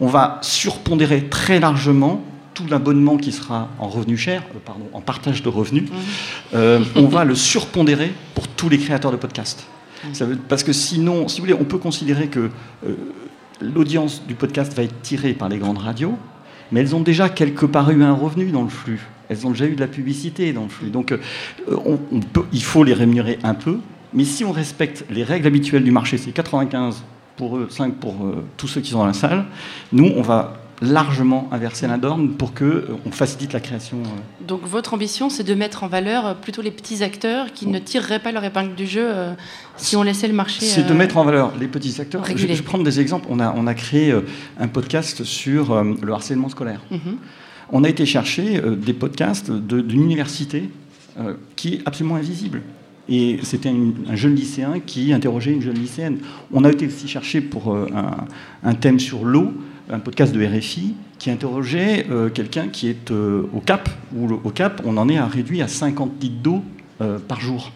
On 0.00 0.06
va 0.06 0.38
surpondérer 0.40 1.24
très 1.24 1.58
largement 1.58 2.22
tout 2.54 2.68
l'abonnement 2.70 3.16
qui 3.16 3.32
sera 3.32 3.70
en 3.80 3.88
revenu 3.88 4.16
cher, 4.16 4.44
euh, 4.54 4.58
pardon, 4.64 4.84
en 4.92 5.00
partage 5.00 5.42
de 5.42 5.48
revenus, 5.48 5.90
mm. 5.90 5.94
euh, 6.54 6.78
on 6.94 7.06
va 7.06 7.24
le 7.24 7.34
surpondérer 7.34 8.12
pour 8.36 8.46
tous 8.46 8.68
les 8.68 8.78
créateurs 8.78 9.10
de 9.10 9.16
podcasts. 9.16 9.66
Mm. 10.04 10.36
parce 10.48 10.62
que 10.62 10.72
sinon, 10.72 11.26
si 11.26 11.40
vous 11.40 11.46
voulez, 11.46 11.58
on 11.58 11.64
peut 11.64 11.78
considérer 11.78 12.28
que 12.28 12.50
euh, 12.86 12.94
l'audience 13.62 14.22
du 14.26 14.34
podcast 14.34 14.74
va 14.74 14.82
être 14.82 15.00
tirée 15.02 15.32
par 15.32 15.48
les 15.48 15.58
grandes 15.58 15.78
radios, 15.78 16.18
mais 16.70 16.80
elles 16.80 16.94
ont 16.94 17.00
déjà 17.00 17.28
quelque 17.28 17.66
part 17.66 17.90
eu 17.90 18.02
un 18.02 18.14
revenu 18.14 18.50
dans 18.50 18.62
le 18.62 18.68
flux. 18.68 19.00
Elles 19.28 19.46
ont 19.46 19.50
déjà 19.50 19.66
eu 19.66 19.74
de 19.74 19.80
la 19.80 19.86
publicité 19.86 20.52
dans 20.52 20.64
le 20.64 20.68
flux. 20.68 20.90
Donc 20.90 21.12
euh, 21.12 21.18
il 22.52 22.62
faut 22.62 22.84
les 22.84 22.94
rémunérer 22.94 23.38
un 23.42 23.54
peu, 23.54 23.78
mais 24.12 24.24
si 24.24 24.44
on 24.44 24.52
respecte 24.52 25.04
les 25.10 25.24
règles 25.24 25.46
habituelles 25.46 25.84
du 25.84 25.90
marché, 25.90 26.18
c'est 26.18 26.32
95 26.32 27.02
pour 27.36 27.56
eux, 27.56 27.68
5 27.70 27.94
pour 27.94 28.26
euh, 28.26 28.44
tous 28.56 28.68
ceux 28.68 28.80
qui 28.80 28.90
sont 28.90 28.98
dans 28.98 29.06
la 29.06 29.12
salle, 29.12 29.46
nous, 29.92 30.10
on 30.16 30.22
va 30.22 30.61
largement 30.82 31.48
inverser 31.52 31.86
la 31.86 31.96
norme 31.96 32.30
pour 32.30 32.52
que 32.52 32.64
euh, 32.64 32.86
on 33.06 33.10
facilite 33.10 33.52
la 33.52 33.60
création. 33.60 33.98
Euh. 33.98 34.46
Donc 34.46 34.66
votre 34.66 34.94
ambition, 34.94 35.30
c'est 35.30 35.44
de 35.44 35.54
mettre 35.54 35.84
en 35.84 35.86
valeur 35.86 36.26
euh, 36.26 36.34
plutôt 36.34 36.60
les 36.60 36.72
petits 36.72 37.02
acteurs 37.02 37.52
qui 37.52 37.68
ne 37.68 37.78
tireraient 37.78 38.18
pas 38.18 38.32
leur 38.32 38.44
épingle 38.44 38.74
du 38.74 38.86
jeu 38.86 39.08
si 39.76 39.96
on 39.96 40.02
laissait 40.02 40.26
le 40.26 40.34
marché. 40.34 40.64
C'est 40.66 40.86
de 40.86 40.92
mettre 40.92 41.16
en 41.16 41.24
valeur 41.24 41.52
les 41.58 41.68
petits 41.68 42.00
acteurs. 42.00 42.24
Je, 42.24 42.46
vais 42.46 42.56
prendre 42.56 42.84
des 42.84 43.00
exemples. 43.00 43.26
On 43.30 43.38
a, 43.38 43.54
on 43.56 43.66
a 43.66 43.74
créé 43.74 44.14
un 44.58 44.68
podcast 44.68 45.24
sur 45.24 45.82
le 45.82 46.12
harcèlement 46.12 46.48
scolaire. 46.48 46.80
Mhm. 46.90 47.16
On 47.70 47.84
a 47.84 47.88
été 47.88 48.04
chercher 48.04 48.60
des 48.60 48.92
podcasts 48.92 49.50
d'une 49.50 50.02
université 50.02 50.68
qui 51.56 51.74
est 51.74 51.80
absolument 51.86 52.16
invisible. 52.16 52.62
Et 53.08 53.38
c'était 53.42 53.68
un, 53.68 54.16
jeune 54.16 54.34
lycéen 54.34 54.80
qui 54.84 55.12
interrogeait 55.12 55.52
une 55.52 55.62
jeune 55.62 55.78
lycéenne. 55.78 56.18
On 56.52 56.64
a 56.64 56.70
été 56.70 56.86
aussi 56.86 57.08
chercher 57.08 57.40
pour 57.40 57.74
un, 57.74 58.26
un 58.62 58.74
thème 58.74 58.98
sur 58.98 59.24
l'eau 59.24 59.52
un 59.90 59.98
podcast 59.98 60.32
de 60.32 60.44
RFI 60.44 60.94
qui 61.18 61.30
interrogeait 61.30 62.06
euh, 62.10 62.30
quelqu'un 62.30 62.68
qui 62.68 62.88
est 62.88 63.10
euh, 63.10 63.48
au 63.54 63.60
Cap, 63.60 63.88
où 64.14 64.32
au 64.32 64.50
Cap, 64.50 64.82
on 64.84 64.96
en 64.96 65.08
est 65.08 65.18
à 65.18 65.26
réduit 65.26 65.62
à 65.62 65.68
50 65.68 66.22
litres 66.22 66.42
d'eau 66.42 66.64
euh, 67.00 67.18
par 67.18 67.40
jour. 67.40 67.70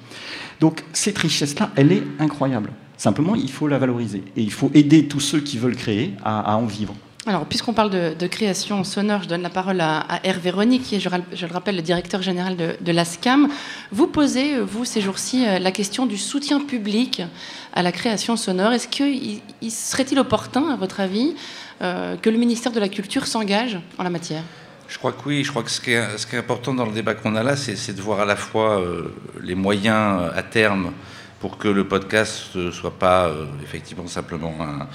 Donc 0.60 0.84
cette 0.92 1.18
richesse-là, 1.18 1.70
elle 1.76 1.92
est 1.92 2.02
incroyable. 2.18 2.70
Simplement, 2.96 3.34
il 3.34 3.50
faut 3.50 3.68
la 3.68 3.78
valoriser. 3.78 4.24
Et 4.36 4.42
il 4.42 4.52
faut 4.52 4.70
aider 4.74 5.06
tous 5.06 5.20
ceux 5.20 5.40
qui 5.40 5.58
veulent 5.58 5.76
créer 5.76 6.14
à, 6.24 6.56
en 6.56 6.64
vivre. 6.64 6.94
Alors, 7.26 7.44
puisqu'on 7.44 7.74
parle 7.74 7.90
de, 7.90 8.26
création 8.26 8.84
sonore, 8.84 9.24
je 9.24 9.28
donne 9.28 9.42
la 9.42 9.50
parole 9.50 9.80
à, 9.80 10.20
Hervé 10.24 10.50
Rony, 10.50 10.80
qui 10.80 10.94
est, 10.94 11.00
je, 11.00 11.08
le 11.08 11.52
rappelle, 11.52 11.76
le 11.76 11.82
directeur 11.82 12.22
général 12.22 12.56
de, 12.56 12.76
de 12.80 12.92
l'ASCAM. 12.92 13.48
Vous 13.92 14.06
posez, 14.06 14.58
vous, 14.60 14.84
ces 14.84 15.02
jours-ci, 15.02 15.44
la 15.44 15.72
question 15.72 16.06
du 16.06 16.16
soutien 16.16 16.60
public 16.60 17.22
à 17.74 17.82
la 17.82 17.92
création 17.92 18.36
sonore. 18.36 18.72
Est-ce 18.72 18.88
qu'il 18.88 19.40
serait-il 19.70 20.18
opportun, 20.18 20.70
à 20.70 20.76
votre 20.76 21.00
avis, 21.00 21.34
que 21.80 22.30
le 22.30 22.38
ministère 22.38 22.72
de 22.72 22.80
la 22.80 22.88
Culture 22.88 23.26
s'engage 23.26 23.78
en 23.98 24.02
la 24.02 24.10
matière. 24.10 24.42
Je 24.88 24.98
crois 24.98 25.12
que 25.12 25.22
oui, 25.26 25.42
je 25.42 25.50
crois 25.50 25.62
que 25.62 25.70
ce 25.70 25.80
qui 25.80 25.92
est, 25.92 26.38
important 26.38 26.72
dans 26.72 26.86
le 26.86 26.92
débat 26.92 27.14
qu'on 27.14 27.34
a 27.34 27.42
là, 27.42 27.56
c'est 27.56 27.92
de 27.92 28.00
voir 28.00 28.20
à 28.20 28.24
la 28.24 28.36
fois 28.36 28.80
euh, 28.80 29.12
les 29.42 29.56
moyens 29.56 30.30
à 30.34 30.42
terme 30.42 30.92
pour 31.40 31.58
que 31.58 31.68
le 31.68 31.86
podcast 31.88 32.54
ne 32.54 32.70
soit 32.70 32.96
pas 32.96 33.26
euh, 33.26 33.46
effectivement 33.64 34.06
simplement 34.06 34.54
un, 34.60 34.86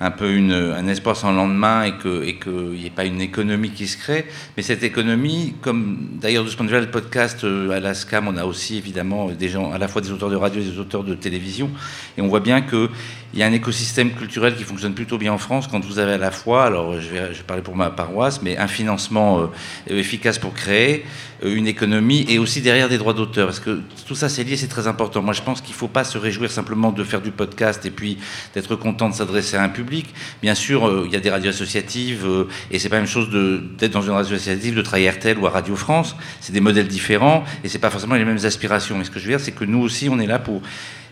un 0.00 0.10
peu 0.10 0.34
une, 0.34 0.52
un 0.52 0.86
espoir 0.88 1.16
sans 1.16 1.32
lendemain 1.32 1.84
et 1.84 1.96
qu'il 1.98 2.28
et 2.28 2.36
que 2.36 2.50
n'y 2.50 2.86
ait 2.86 2.90
pas 2.90 3.04
une 3.04 3.20
économie 3.20 3.70
qui 3.70 3.86
se 3.86 3.96
crée. 3.96 4.26
Mais 4.56 4.62
cette 4.62 4.82
économie, 4.82 5.54
comme 5.62 6.08
d'ailleurs 6.20 6.44
de 6.44 6.50
ce 6.50 6.56
point 6.56 6.66
de 6.66 6.70
vue, 6.70 6.78
le 6.78 6.90
podcast 6.90 7.44
euh, 7.44 7.70
à 7.70 7.80
la 7.80 7.94
SCAM, 7.94 8.28
on 8.28 8.36
a 8.36 8.44
aussi 8.44 8.76
évidemment 8.76 9.30
des 9.30 9.48
gens, 9.48 9.72
à 9.72 9.78
la 9.78 9.88
fois 9.88 10.02
des 10.02 10.10
auteurs 10.10 10.30
de 10.30 10.36
radio 10.36 10.60
et 10.60 10.64
des 10.64 10.78
auteurs 10.78 11.04
de 11.04 11.14
télévision. 11.14 11.70
Et 12.18 12.20
on 12.20 12.28
voit 12.28 12.40
bien 12.40 12.60
qu'il 12.60 12.88
y 13.34 13.42
a 13.42 13.46
un 13.46 13.52
écosystème 13.52 14.12
culturel 14.12 14.54
qui 14.56 14.64
fonctionne 14.64 14.94
plutôt 14.94 15.18
bien 15.18 15.32
en 15.32 15.38
France 15.38 15.66
quand 15.66 15.84
vous 15.84 15.98
avez 15.98 16.12
à 16.12 16.18
la 16.18 16.30
fois, 16.30 16.64
alors 16.64 17.00
je 17.00 17.08
vais, 17.08 17.32
je 17.32 17.38
vais 17.38 17.44
parler 17.46 17.62
pour 17.62 17.76
ma 17.76 17.90
paroisse, 17.90 18.42
mais 18.42 18.58
un 18.58 18.68
financement 18.68 19.40
euh, 19.40 19.46
efficace 19.86 20.38
pour 20.38 20.52
créer, 20.52 21.04
euh, 21.35 21.35
une 21.42 21.66
économie 21.66 22.24
et 22.28 22.38
aussi 22.38 22.62
derrière 22.62 22.88
des 22.88 22.98
droits 22.98 23.12
d'auteur. 23.12 23.46
Parce 23.46 23.60
que 23.60 23.80
tout 24.06 24.14
ça, 24.14 24.28
c'est 24.28 24.44
lié, 24.44 24.56
c'est 24.56 24.68
très 24.68 24.86
important. 24.86 25.22
Moi, 25.22 25.34
je 25.34 25.42
pense 25.42 25.60
qu'il 25.60 25.72
ne 25.72 25.78
faut 25.78 25.88
pas 25.88 26.04
se 26.04 26.18
réjouir 26.18 26.50
simplement 26.50 26.92
de 26.92 27.04
faire 27.04 27.20
du 27.20 27.30
podcast 27.30 27.84
et 27.86 27.90
puis 27.90 28.18
d'être 28.54 28.76
content 28.76 29.08
de 29.08 29.14
s'adresser 29.14 29.56
à 29.56 29.62
un 29.62 29.68
public. 29.68 30.06
Bien 30.42 30.54
sûr, 30.54 30.86
euh, 30.86 31.04
il 31.06 31.12
y 31.12 31.16
a 31.16 31.20
des 31.20 31.30
radios 31.30 31.50
associatives 31.50 32.24
euh, 32.26 32.48
et 32.70 32.78
c'est 32.78 32.88
pas 32.88 32.96
la 32.96 33.02
même 33.02 33.10
chose 33.10 33.30
d'être 33.78 33.92
dans 33.92 34.02
une 34.02 34.12
radio 34.12 34.34
associative, 34.34 34.74
de 34.74 34.82
travailler 34.82 35.10
RTL 35.10 35.38
ou 35.38 35.46
à 35.46 35.50
Radio 35.50 35.76
France. 35.76 36.16
C'est 36.40 36.52
des 36.52 36.60
modèles 36.60 36.88
différents 36.88 37.44
et 37.64 37.68
c'est 37.68 37.78
pas 37.78 37.90
forcément 37.90 38.14
les 38.14 38.24
mêmes 38.24 38.44
aspirations. 38.44 38.96
Mais 38.96 39.04
ce 39.04 39.10
que 39.10 39.18
je 39.18 39.24
veux 39.24 39.30
dire, 39.30 39.40
c'est 39.40 39.52
que 39.52 39.64
nous 39.64 39.80
aussi, 39.80 40.08
on 40.08 40.18
est 40.18 40.26
là 40.26 40.38
pour 40.38 40.62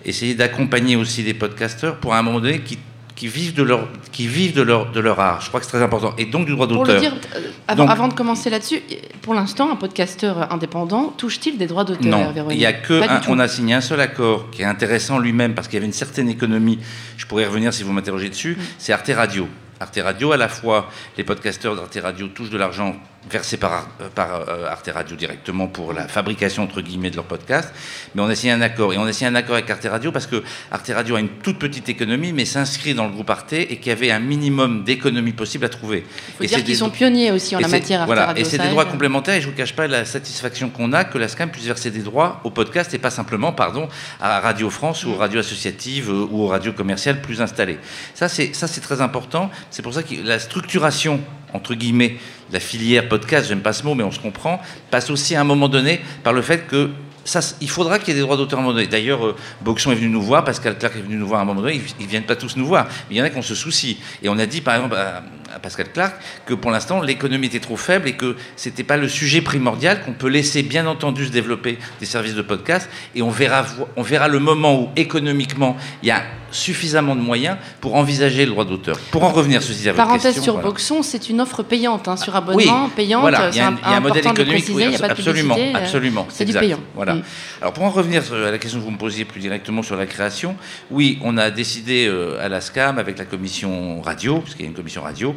essayer 0.05 0.35
d'accompagner 0.35 0.97
aussi 0.97 1.23
des 1.23 1.35
podcasteurs 1.35 1.97
pour 1.97 2.15
un 2.15 2.23
moment 2.23 2.41
donné 2.41 2.61
qui 2.61 2.79
qui 3.17 3.29
vivent 3.29 3.55
de 3.55 3.63
leur 3.63 3.89
qui 4.13 4.27
vivent 4.27 4.55
de 4.55 4.63
leur 4.63 4.91
de 4.91 5.01
leur 5.01 5.21
art. 5.21 5.41
Je 5.41 5.49
crois 5.49 5.61
que 5.61 5.67
c'est 5.67 5.73
très 5.73 5.83
important 5.83 6.15
et 6.19 6.27
donc 6.27 6.47
du 6.47 6.53
droit 6.53 6.67
d'auteur. 6.67 6.85
Pour 6.85 6.95
le 6.95 7.01
dire, 7.01 7.15
euh, 7.37 7.51
avant, 7.69 7.87
avant, 7.87 8.09
de 8.09 8.15
commencer 8.15 8.51
là-dessus, 8.51 8.83
pour 9.23 9.35
l'instant, 9.35 9.71
un 9.71 9.77
podcasteur 9.77 10.53
indépendant 10.53 11.15
touche-t-il 11.17 11.57
des 11.59 11.67
droits 11.67 11.85
d'auteur 11.85 12.35
Non, 12.35 12.51
il 12.51 12.59
y 12.59 12.67
a 12.67 12.73
que 12.73 13.01
on 13.29 13.39
a 13.39 13.49
signé 13.49 13.75
un 13.75 13.81
seul 13.81 14.01
accord 14.01 14.51
qui 14.51 14.63
est 14.63 14.67
intéressant 14.67 15.19
lui-même 15.19 15.55
parce 15.55 15.69
qu'il 15.69 15.75
y 15.75 15.79
avait 15.79 15.87
une 15.87 15.93
certaine 15.93 16.29
économie. 16.29 16.79
Je 17.17 17.27
pourrais 17.27 17.47
revenir 17.47 17.73
si 17.73 17.83
vous 17.83 17.93
m'interrogez 17.93 18.29
dessus. 18.29 18.57
Mm. 18.59 18.63
C'est 18.79 18.93
Arte 18.93 19.11
Radio. 19.15 19.49
Arte 19.81 19.99
Radio, 20.03 20.33
à 20.33 20.37
la 20.37 20.49
fois 20.49 20.91
les 21.17 21.25
podcasteurs 21.25 21.77
d'Arte 21.77 21.99
Radio 22.03 22.29
touchent 22.29 22.51
de 22.51 22.59
l'argent 22.59 22.97
versé 23.31 23.57
par, 23.57 23.89
par 24.15 24.49
euh, 24.49 24.67
Arte 24.69 24.91
Radio 24.93 25.17
directement 25.17 25.67
pour 25.67 25.93
la 25.93 26.07
fabrication 26.09 26.63
entre 26.63 26.81
guillemets 26.81 27.11
de 27.11 27.17
leur 27.17 27.25
podcast. 27.25 27.73
Mais 28.15 28.23
on 28.23 28.27
a 28.27 28.35
signé 28.35 28.53
un 28.53 28.61
accord 28.61 28.93
et 28.93 28.99
on 28.99 29.05
a 29.05 29.13
signé 29.13 29.31
un 29.31 29.35
accord 29.35 29.55
avec 29.55 29.69
Arte 29.71 29.87
Radio 29.91 30.13
parce 30.13 30.27
que 30.27 30.43
Arte 30.71 30.91
Radio 30.95 31.17
a 31.17 31.21
une 31.21 31.29
toute 31.29 31.59
petite 31.59 31.89
économie 31.89 32.33
mais 32.33 32.45
s'inscrit 32.45 32.95
dans 32.95 33.07
le 33.07 33.13
groupe 33.13 33.31
Arte 33.31 33.55
et 33.55 33.77
qu'il 33.77 33.89
y 33.89 33.91
avait 33.91 34.11
un 34.11 34.21
minimum 34.21 34.85
d'économie 34.85 35.33
possible 35.33 35.65
à 35.65 35.69
trouver. 35.69 36.05
Il 36.29 36.49
faut 36.49 36.55
dire 36.55 36.65
qu'ils 36.65 36.77
sont 36.77 36.91
pionniers 36.91 37.31
aussi 37.33 37.57
en 37.57 37.61
la 37.61 37.69
matière. 37.69 38.01
Arte 38.01 38.07
voilà, 38.07 38.35
et 38.37 38.45
c'est 38.45 38.59
des 38.59 38.69
droits 38.69 38.85
complémentaires 38.85 39.35
et 39.35 39.41
je 39.41 39.49
vous 39.49 39.55
cache 39.55 39.75
pas 39.75 39.87
la 39.87 40.05
satisfaction 40.05 40.69
qu'on 40.69 40.93
a 40.93 41.05
que 41.05 41.19
la 41.19 41.29
SCAM 41.29 41.51
puisse 41.51 41.67
verser 41.67 41.91
des 41.91 42.03
droits 42.03 42.41
au 42.45 42.51
podcast 42.51 42.93
et 42.95 42.99
pas 42.99 43.11
simplement 43.11 43.53
pardon 43.53 43.89
à 44.21 44.41
Radio 44.41 44.71
France 44.71 45.05
ou 45.05 45.11
aux 45.11 45.17
radios 45.17 45.41
associatives 45.41 46.11
euh, 46.11 46.27
ou 46.31 46.43
aux 46.43 46.49
radios 46.49 46.73
commerciales 46.73 47.21
plus 47.21 47.41
installées. 47.41 47.79
Ça 48.15 48.29
c'est 48.29 48.55
ça 48.55 48.67
c'est 48.67 48.81
très 48.81 49.01
important. 49.01 49.51
C'est 49.71 49.83
pour 49.83 49.95
ça 49.95 50.03
que 50.03 50.15
la 50.23 50.39
structuration 50.39 51.21
entre 51.55 51.75
guillemets, 51.75 52.17
la 52.53 52.61
filière 52.61 53.09
podcast, 53.09 53.49
j'aime 53.49 53.63
pas 53.63 53.73
ce 53.73 53.85
mot, 53.85 53.95
mais 53.95 54.05
on 54.05 54.11
se 54.11 54.21
comprend, 54.21 54.61
passe 54.91 55.09
aussi 55.09 55.35
à 55.35 55.41
un 55.41 55.45
moment 55.45 55.69
donné 55.69 56.01
par 56.23 56.33
le 56.33 56.43
fait 56.43 56.67
que 56.67 56.91
ça, 57.25 57.41
il 57.61 57.71
faudra 57.71 57.99
qu'il 57.99 58.09
y 58.09 58.11
ait 58.13 58.15
des 58.15 58.21
droits 58.21 58.37
d'auteur 58.37 58.59
à 58.59 58.63
un 58.63 58.65
moment 58.65 58.75
donné. 58.75 58.87
D'ailleurs, 58.87 59.27
euh, 59.27 59.37
Boxon 59.63 59.93
est 59.93 59.97
venu 59.97 60.09
nous 60.09 60.23
voir, 60.23 60.45
Pascal 60.45 60.79
Clark 60.79 60.95
est 60.97 61.03
venu 61.03 61.17
nous 61.17 61.27
voir 61.27 61.41
à 61.41 61.43
un 61.43 61.47
moment 61.47 61.63
donné, 61.63 61.81
ils 61.99 62.05
ne 62.05 62.11
viennent 62.11 62.25
pas 62.25 62.37
tous 62.37 62.57
nous 62.57 62.67
voir, 62.67 62.87
mais 63.09 63.17
il 63.17 63.19
y 63.19 63.23
en 63.23 63.25
a 63.25 63.31
qui 63.31 63.39
ont 63.39 63.43
ce 63.43 63.55
souci. 63.55 63.99
Et 64.23 64.29
on 64.29 64.39
a 64.39 64.47
dit, 64.47 64.61
par 64.61 64.77
exemple, 64.77 64.97
à, 64.97 65.23
Pascal 65.61 65.93
Clark, 65.93 66.15
que 66.47 66.55
pour 66.55 66.71
l'instant, 66.71 67.01
l'économie 67.01 67.47
était 67.47 67.61
trop 67.61 67.77
faible 67.77 68.09
et 68.09 68.15
que 68.15 68.37
ce 68.57 68.69
n'était 68.69 68.83
pas 68.83 68.97
le 68.97 69.09
sujet 69.09 69.41
primordial, 69.41 70.03
qu'on 70.03 70.13
peut 70.13 70.29
laisser 70.29 70.63
bien 70.63 70.87
entendu 70.87 71.27
se 71.27 71.31
développer 71.31 71.79
des 72.01 72.07
services 72.07 72.35
de 72.35 72.43
podcast, 72.43 72.89
et 73.15 73.23
on 73.23 73.31
verra, 73.31 73.65
on 73.97 74.03
verra 74.03 74.29
le 74.29 74.41
moment 74.41 74.81
où 74.81 74.89
économiquement, 74.97 75.77
il 76.03 76.09
y 76.09 76.11
a 76.11 76.23
suffisamment 76.55 77.17
de 77.17 77.21
moyens 77.21 77.57
pour 77.81 77.97
envisager 77.97 78.45
le 78.45 78.53
droit 78.53 78.65
d'auteur. 78.65 78.99
Pour 79.11 79.25
en 79.25 79.33
revenir 79.33 79.63
ceci 79.63 79.89
à 79.89 79.93
votre 79.93 80.07
Parenthèse 80.07 80.41
sur 80.41 80.59
Boxon, 80.59 81.03
c'est 81.03 81.29
une 81.29 81.41
offre 81.41 81.63
payante, 81.63 82.09
hein, 82.09 82.17
sur 82.17 82.35
abonnement, 82.37 82.89
payante. 82.95 83.23
Voilà, 83.23 83.51
il 83.51 83.57
y 83.57 83.61
a 83.61 83.73
un, 83.85 84.01
modèle 84.01 84.27
économique, 84.27 84.99
pas 84.99 85.09
de 85.09 85.13
absolument, 85.13 85.57
euh, 85.59 85.73
absolument, 85.75 86.27
c'est 86.31 86.45
du 86.45 86.53
payant. 86.53 86.79
Voilà. 86.95 87.14
Alors 87.61 87.73
pour 87.73 87.85
en 87.85 87.91
revenir 87.91 88.23
à 88.33 88.51
la 88.51 88.59
question 88.59 88.79
que 88.79 88.85
vous 88.85 88.91
me 88.91 88.99
posiez 88.99 89.25
plus 89.25 89.41
directement 89.41 89.83
sur 89.83 89.97
la 89.97 90.07
création, 90.07 90.57
oui, 90.91 91.19
on 91.23 91.37
a 91.37 91.51
décidé 91.51 92.07
euh, 92.07 92.45
à 92.45 92.49
la 92.49 92.61
SCAM 92.61 92.99
avec 92.99 93.19
la 93.19 93.25
commission 93.25 94.01
radio, 94.01 94.41
parce 94.41 94.55
qu'il 94.55 94.63
y 94.63 94.67
a 94.67 94.69
une 94.69 94.77
commission 94.77 95.03
radio, 95.03 95.35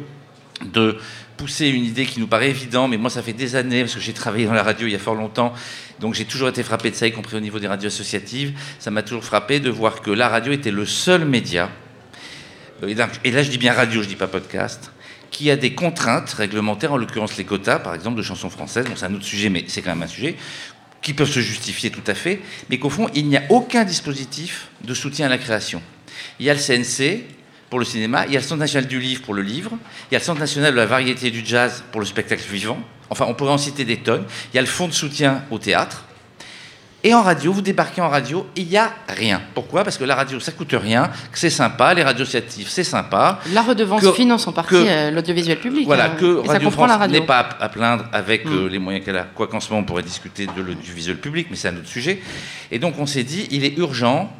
de 0.64 0.98
pousser 1.36 1.68
une 1.68 1.84
idée 1.84 2.04
qui 2.04 2.18
nous 2.18 2.26
paraît 2.26 2.50
évidente, 2.50 2.90
mais 2.90 2.96
moi 2.96 3.10
ça 3.10 3.22
fait 3.22 3.32
des 3.32 3.54
années, 3.56 3.82
parce 3.82 3.94
que 3.94 4.00
j'ai 4.00 4.12
travaillé 4.12 4.46
dans 4.46 4.54
la 4.54 4.62
radio 4.62 4.86
il 4.86 4.92
y 4.92 4.96
a 4.96 4.98
fort 4.98 5.14
longtemps, 5.14 5.52
donc 6.00 6.14
j'ai 6.14 6.24
toujours 6.24 6.48
été 6.48 6.62
frappé 6.62 6.90
de 6.90 6.96
ça, 6.96 7.06
y 7.06 7.12
compris 7.12 7.36
au 7.36 7.40
niveau 7.40 7.58
des 7.58 7.68
radios 7.68 7.88
associatives. 7.88 8.58
Ça 8.78 8.90
m'a 8.90 9.02
toujours 9.02 9.24
frappé 9.24 9.60
de 9.60 9.70
voir 9.70 10.02
que 10.02 10.10
la 10.10 10.28
radio 10.28 10.52
était 10.52 10.72
le 10.72 10.84
seul 10.84 11.24
média, 11.24 11.70
euh, 12.82 12.94
et 13.24 13.30
là 13.30 13.42
je 13.42 13.50
dis 13.50 13.58
bien 13.58 13.72
radio, 13.72 14.02
je 14.02 14.08
dis 14.08 14.16
pas 14.16 14.26
podcast, 14.26 14.90
qui 15.30 15.50
a 15.50 15.56
des 15.56 15.74
contraintes 15.74 16.32
réglementaires, 16.32 16.92
en 16.92 16.96
l'occurrence 16.96 17.36
les 17.36 17.44
quotas, 17.44 17.78
par 17.78 17.94
exemple, 17.94 18.16
de 18.16 18.22
chansons 18.22 18.50
françaises, 18.50 18.86
bon, 18.86 18.96
c'est 18.96 19.06
un 19.06 19.14
autre 19.14 19.24
sujet, 19.24 19.50
mais 19.50 19.64
c'est 19.68 19.82
quand 19.82 19.90
même 19.90 20.02
un 20.02 20.08
sujet, 20.08 20.36
qui 21.02 21.14
peuvent 21.14 21.30
se 21.30 21.40
justifier 21.40 21.90
tout 21.90 22.02
à 22.06 22.14
fait, 22.14 22.40
mais 22.70 22.78
qu'au 22.78 22.90
fond, 22.90 23.08
il 23.14 23.28
n'y 23.28 23.36
a 23.36 23.42
aucun 23.50 23.84
dispositif 23.84 24.68
de 24.82 24.94
soutien 24.94 25.26
à 25.26 25.28
la 25.28 25.38
création. 25.38 25.82
Il 26.40 26.46
y 26.46 26.50
a 26.50 26.54
le 26.54 26.60
CNC 26.60 27.24
pour 27.70 27.78
le 27.78 27.84
cinéma, 27.84 28.26
il 28.26 28.32
y 28.32 28.36
a 28.36 28.40
le 28.40 28.44
Centre 28.44 28.60
national 28.60 28.88
du 28.88 28.98
livre 28.98 29.22
pour 29.22 29.34
le 29.34 29.42
livre, 29.42 29.72
il 30.10 30.14
y 30.14 30.16
a 30.16 30.18
le 30.18 30.24
Centre 30.24 30.40
national 30.40 30.72
de 30.72 30.76
la 30.76 30.86
variété 30.86 31.30
du 31.30 31.44
jazz 31.44 31.84
pour 31.92 32.00
le 32.00 32.06
spectacle 32.06 32.42
vivant, 32.50 32.78
enfin 33.10 33.26
on 33.28 33.34
pourrait 33.34 33.52
en 33.52 33.58
citer 33.58 33.84
des 33.84 33.98
tonnes, 33.98 34.24
il 34.52 34.56
y 34.56 34.58
a 34.58 34.62
le 34.62 34.66
fonds 34.66 34.88
de 34.88 34.92
soutien 34.92 35.44
au 35.50 35.58
théâtre, 35.58 36.04
et 37.04 37.14
en 37.14 37.22
radio, 37.22 37.52
vous 37.52 37.62
débarquez 37.62 38.00
en 38.00 38.08
radio, 38.08 38.44
il 38.56 38.66
n'y 38.66 38.76
a 38.76 38.92
rien. 39.08 39.40
Pourquoi? 39.54 39.84
Parce 39.84 39.96
que 39.96 40.04
la 40.04 40.16
radio, 40.16 40.40
ça 40.40 40.50
coûte 40.52 40.72
rien, 40.72 41.08
que 41.32 41.38
c'est 41.38 41.48
sympa, 41.50 41.94
les 41.94 42.02
radios 42.02 42.22
associatives, 42.22 42.68
c'est 42.68 42.82
sympa. 42.84 43.38
La 43.52 43.62
redevance 43.62 44.10
finance 44.14 44.48
en 44.48 44.52
partie 44.52 44.74
euh, 44.74 45.10
l'audiovisuel 45.12 45.60
public. 45.60 45.86
Voilà, 45.86 46.06
hein. 46.06 46.16
que 46.18 46.24
Et 46.44 46.48
Radio 46.48 46.52
ça 46.52 46.58
comprend 46.60 46.86
la 46.86 46.94
France 46.94 47.00
radio. 47.02 47.20
n'est 47.20 47.26
pas 47.26 47.38
à 47.40 47.64
à 47.64 47.68
plaindre 47.68 48.04
avec 48.12 48.44
Mm. 48.44 48.52
euh, 48.52 48.68
les 48.68 48.78
moyens 48.80 49.04
qu'elle 49.04 49.16
a. 49.16 49.24
Quoi 49.24 49.46
qu'en 49.46 49.60
ce 49.60 49.70
moment, 49.70 49.82
on 49.82 49.84
pourrait 49.84 50.02
discuter 50.02 50.46
de 50.46 50.60
l'audiovisuel 50.62 51.18
public, 51.18 51.46
mais 51.50 51.56
c'est 51.56 51.68
un 51.68 51.76
autre 51.76 51.86
sujet. 51.88 52.20
Et 52.72 52.78
donc, 52.80 52.94
on 52.98 53.06
s'est 53.06 53.22
dit, 53.24 53.46
il 53.52 53.64
est 53.64 53.76
urgent, 53.78 54.32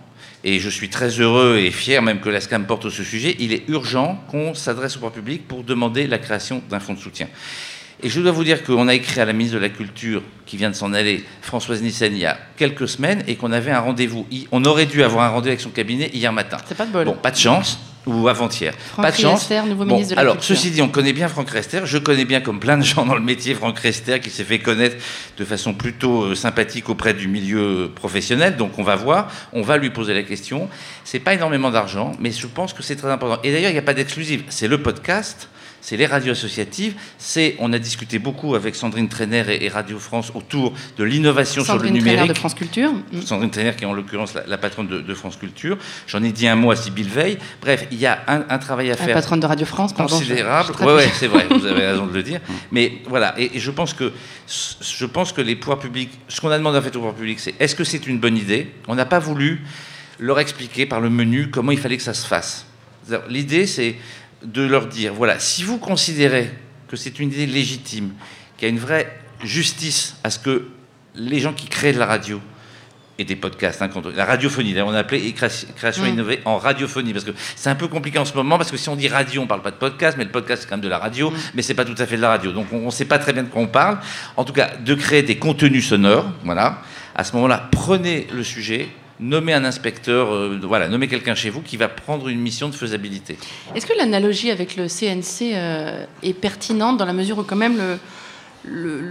et 0.45 0.59
je 0.59 0.69
suis 0.69 0.89
très 0.89 1.09
heureux 1.21 1.59
et 1.59 1.71
fier 1.71 2.01
même 2.03 2.21
que 2.21 2.29
la 2.29 2.41
SCAM 2.41 2.65
porte 2.67 2.91
ce 2.91 3.03
sujet, 3.03 3.37
il 3.39 3.53
est 3.53 3.69
urgent 3.69 4.21
qu'on 4.31 4.55
s'adresse 4.55 4.93
au 4.93 4.99
pouvoir 4.99 5.13
public 5.13 5.47
pour 5.49 5.63
demander 5.65 6.07
la 6.07 6.19
création 6.19 6.63
d'un 6.71 6.79
fonds 6.81 6.95
de 6.95 6.99
soutien. 7.01 7.27
Et 8.03 8.09
je 8.09 8.21
dois 8.21 8.31
vous 8.33 8.45
dire 8.45 8.63
qu'on 8.63 8.87
a 8.87 8.95
écrit 8.95 9.21
à 9.21 9.25
la 9.25 9.33
ministre 9.33 9.57
de 9.57 9.61
la 9.63 9.71
Culture, 9.71 10.23
qui 10.47 10.57
vient 10.57 10.71
de 10.71 10.75
s'en 10.77 10.93
aller, 10.93 11.25
Françoise 11.43 11.83
Nissen, 11.83 12.13
il 12.13 12.21
y 12.21 12.27
a 12.27 12.39
quelques 12.57 12.89
semaines, 12.89 13.25
et 13.27 13.35
qu'on 13.35 13.51
avait 13.51 13.73
un 13.73 13.81
rendez-vous. 13.81 14.27
On 14.53 14.65
aurait 14.65 14.87
dû 14.87 15.03
avoir 15.03 15.25
un 15.25 15.29
rendez-vous 15.31 15.49
avec 15.49 15.61
son 15.61 15.71
cabinet 15.71 16.09
hier 16.15 16.33
matin. 16.33 16.59
C'est 16.67 16.77
pas 16.77 16.87
de 16.87 16.93
bol. 16.93 17.07
Bon, 17.07 17.15
pas 17.15 17.33
de 17.33 17.37
chance, 17.37 17.81
ou 18.07 18.29
avant-hier. 18.29 18.73
Pas 18.97 19.11
de 19.11 19.17
chance. 19.17 19.49
Riester, 19.49 19.69
nouveau 19.69 19.85
Bon, 19.85 19.95
ministre 19.95 20.13
de 20.13 20.15
la 20.15 20.21
alors, 20.21 20.35
Culture. 20.37 20.55
ceci 20.57 20.71
dit, 20.71 20.81
on 20.81 20.89
connaît 20.89 21.13
bien 21.13 21.27
Franck 21.27 21.51
Rester. 21.51 21.81
Je 21.85 21.99
connais 21.99 22.25
bien, 22.25 22.41
comme 22.41 22.61
plein 22.61 22.79
de 22.79 22.85
gens 22.85 23.05
dans 23.05 23.17
le 23.17 23.21
métier, 23.21 23.53
Franck 23.55 23.81
Rester, 23.81 24.21
qui 24.21 24.31
s'est 24.31 24.45
fait 24.45 24.61
connaître 24.61 24.97
de 25.37 25.45
façon 25.45 25.75
plutôt 25.75 26.23
euh, 26.23 26.35
sympathique 26.37 26.89
auprès 26.89 27.15
du 27.15 27.27
milieu 27.27 27.91
professionnel. 27.97 28.57
Donc, 28.57 28.79
on 28.79 28.85
va 28.85 28.95
voir, 28.95 29.29
on 29.53 29.63
va 29.63 29.77
lui 29.77 29.91
poser 29.91 30.15
la 30.15 30.23
question. 30.23 30.69
C'est 31.05 31.19
pas 31.19 31.35
énormément 31.35 31.73
d'argent, 31.73 32.13
mais 32.21 32.31
je 32.31 32.47
pense 32.47 32.73
que 32.73 32.85
c'est 32.85 32.97
très 32.97 33.11
important. 33.11 33.43
Et 33.43 33.51
d'ailleurs, 33.51 33.71
il 33.71 33.75
n'y 33.75 33.81
a 33.81 33.83
pas 33.83 33.95
d'exclusive. 33.95 34.45
C'est 34.51 34.69
le 34.69 34.79
podcast. 34.81 35.49
C'est 35.89 35.97
les 35.97 36.05
radios 36.05 36.33
associatives. 36.33 36.97
C'est, 37.17 37.57
on 37.61 37.73
a 37.73 37.79
discuté 37.79 38.19
beaucoup 38.19 38.55
avec 38.55 38.75
Sandrine 38.75 39.09
Trainer 39.09 39.43
et, 39.49 39.65
et 39.65 39.69
Radio 39.71 39.99
France 39.99 40.31
autour 40.35 40.75
de 40.99 41.03
l'innovation 41.03 41.65
sur 41.65 41.73
le 41.73 41.79
Sandrine 41.79 41.95
Trainer 41.95 42.11
numérique. 42.11 42.29
de 42.35 42.37
France 42.37 42.53
Culture. 42.53 42.93
Mm. 42.93 43.23
Sandrine 43.23 43.51
Trainer, 43.51 43.73
qui 43.75 43.85
est 43.85 43.87
en 43.87 43.95
l'occurrence 43.95 44.35
la, 44.35 44.47
la 44.47 44.59
patronne 44.59 44.87
de, 44.87 45.01
de 45.01 45.15
France 45.15 45.39
Culture. 45.39 45.79
J'en 46.07 46.23
ai 46.23 46.31
dit 46.31 46.47
un 46.47 46.57
mot 46.57 46.71
à 46.73 46.77
Sybille 46.77 47.09
Veil. 47.09 47.39
Bref, 47.63 47.87
il 47.91 47.99
y 47.99 48.05
a 48.05 48.23
un, 48.27 48.45
un 48.51 48.59
travail 48.59 48.89
à 48.89 48.97
La 48.97 48.97
faire 48.99 49.15
patronne 49.15 49.41
de 49.41 49.47
Radio 49.47 49.65
France, 49.65 49.95
pardon. 49.95 50.15
considérable. 50.15 50.75
Oui, 50.81 50.93
ouais, 50.93 51.09
c'est 51.15 51.27
vrai, 51.27 51.47
vous 51.49 51.65
avez 51.65 51.87
raison 51.93 52.07
de 52.07 52.13
le 52.13 52.23
dire. 52.23 52.41
Mais 52.71 52.99
voilà, 53.07 53.35
et, 53.41 53.57
et 53.57 53.59
je 53.59 53.71
pense 53.71 53.95
que 53.95 54.13
je 54.47 55.07
pense 55.07 55.33
que 55.33 55.41
les 55.41 55.57
pouvoirs 55.57 55.79
publics, 55.79 56.11
ce 56.29 56.39
qu'on 56.43 56.51
a 56.51 56.59
demandé 56.59 56.77
en 56.77 56.83
fait 56.83 56.91
aux 56.91 56.99
pouvoirs 56.99 57.15
publics, 57.15 57.41
c'est 57.41 57.55
est-ce 57.59 57.75
que 57.75 57.85
c'est 57.85 58.07
une 58.07 58.19
bonne 58.19 58.37
idée? 58.37 58.75
On 58.89 58.95
n'a 58.95 59.07
pas 59.07 59.21
voulu 59.21 59.63
leur 60.19 60.39
expliquer 60.39 60.85
par 60.85 61.01
le 61.01 61.09
menu 61.09 61.49
comment 61.49 61.73
il 61.73 61.79
fallait 61.79 61.97
que 61.97 62.03
ça 62.03 62.13
se 62.13 62.27
fasse. 62.27 62.67
L'idée, 63.31 63.67
c'est 63.67 63.97
de 64.43 64.63
leur 64.63 64.87
dire 64.87 65.15
voilà, 65.15 65.39
si 65.39 65.63
vous 65.63 65.79
considérez 65.79 66.51
que 66.89 66.97
c'est 66.97 67.19
une 67.19 67.31
idée 67.31 67.47
légitime, 67.47 68.13
qu'il 68.57 68.69
y 68.69 68.71
a 68.71 68.75
une 68.75 68.81
vraie 68.81 69.13
justice 69.43 70.17
à 70.25 70.31
ce 70.31 70.39
que 70.39 70.69
les 71.15 71.41
gens 71.41 71.53
qui 71.53 71.67
créent 71.67 71.93
de 71.93 71.99
la 71.99 72.07
radio 72.07 72.41
et 73.21 73.25
des 73.25 73.35
podcasts, 73.35 73.83
hein, 73.83 73.91
la 74.15 74.25
radiophonie, 74.25 74.73
d'ailleurs 74.73 74.89
on 74.89 74.95
a 74.95 75.01
appelé 75.01 75.33
création, 75.33 76.07
innovée 76.07 76.41
en 76.45 76.57
radiophonie, 76.57 77.13
parce 77.13 77.25
que 77.25 77.33
c'est 77.57 77.69
un 77.69 77.75
peu 77.75 77.89
compliqué 77.89 78.17
en 78.19 78.25
ce 78.25 78.35
moment, 78.35 78.59
parce 78.59 78.71
que 78.71 78.77
si 78.77 78.89
on 78.89 78.95
dit 78.95 79.09
radio, 79.09 79.43
on 79.43 79.49
parle 79.49 79.63
pas 79.63 79.73
de 79.73 79.77
podcast, 79.77 80.17
mais 80.17 80.25
le 80.25 80.31
podcast 80.31 80.63
c'est 80.63 80.69
quand 80.69 80.77
même 80.77 80.85
de 80.85 80.89
la 80.89 80.99
radio, 80.99 81.33
mais 81.55 81.63
c'est 81.63 81.75
pas 81.75 81.85
tout 81.85 81.97
à 81.99 82.07
fait 82.07 82.17
de 82.17 82.23
la 82.23 82.29
radio, 82.29 82.53
donc 82.53 82.73
on 82.73 82.87
ne 82.87 82.91
sait 82.91 83.07
pas 83.07 83.19
très 83.19 83.33
bien 83.33 83.43
de 83.43 83.49
quoi 83.49 83.61
on 83.61 83.67
parle. 83.67 83.99
En 84.37 84.45
tout 84.45 84.53
cas, 84.53 84.71
de 84.77 84.95
créer 84.95 85.23
des 85.23 85.37
contenus 85.37 85.89
sonores, 85.89 86.31
voilà. 86.45 86.81
À 87.17 87.25
ce 87.25 87.35
moment-là, 87.35 87.69
prenez 87.73 88.29
le 88.33 88.45
sujet, 88.45 88.89
nommez 89.21 89.53
un 89.53 89.65
inspecteur, 89.65 90.33
euh, 90.33 90.59
voilà, 90.63 90.89
nommez 90.89 91.09
quelqu'un 91.09 91.35
chez 91.35 91.51
vous 91.51 91.61
qui 91.61 91.77
va 91.77 91.89
prendre 91.89 92.29
une 92.29 92.41
mission 92.41 92.69
de 92.69 92.75
faisabilité. 92.75 93.37
Est-ce 93.75 93.87
que 93.87 93.97
l'analogie 93.97 94.51
avec 94.51 94.77
le 94.77 94.87
CNC 94.89 95.55
euh, 95.55 96.05
est 96.23 96.35
pertinente 96.35 96.97
dans 96.99 97.05
la 97.07 97.13
mesure 97.13 97.39
où 97.39 97.43
quand 97.43 97.57
même 97.57 97.77
le- 97.79 97.99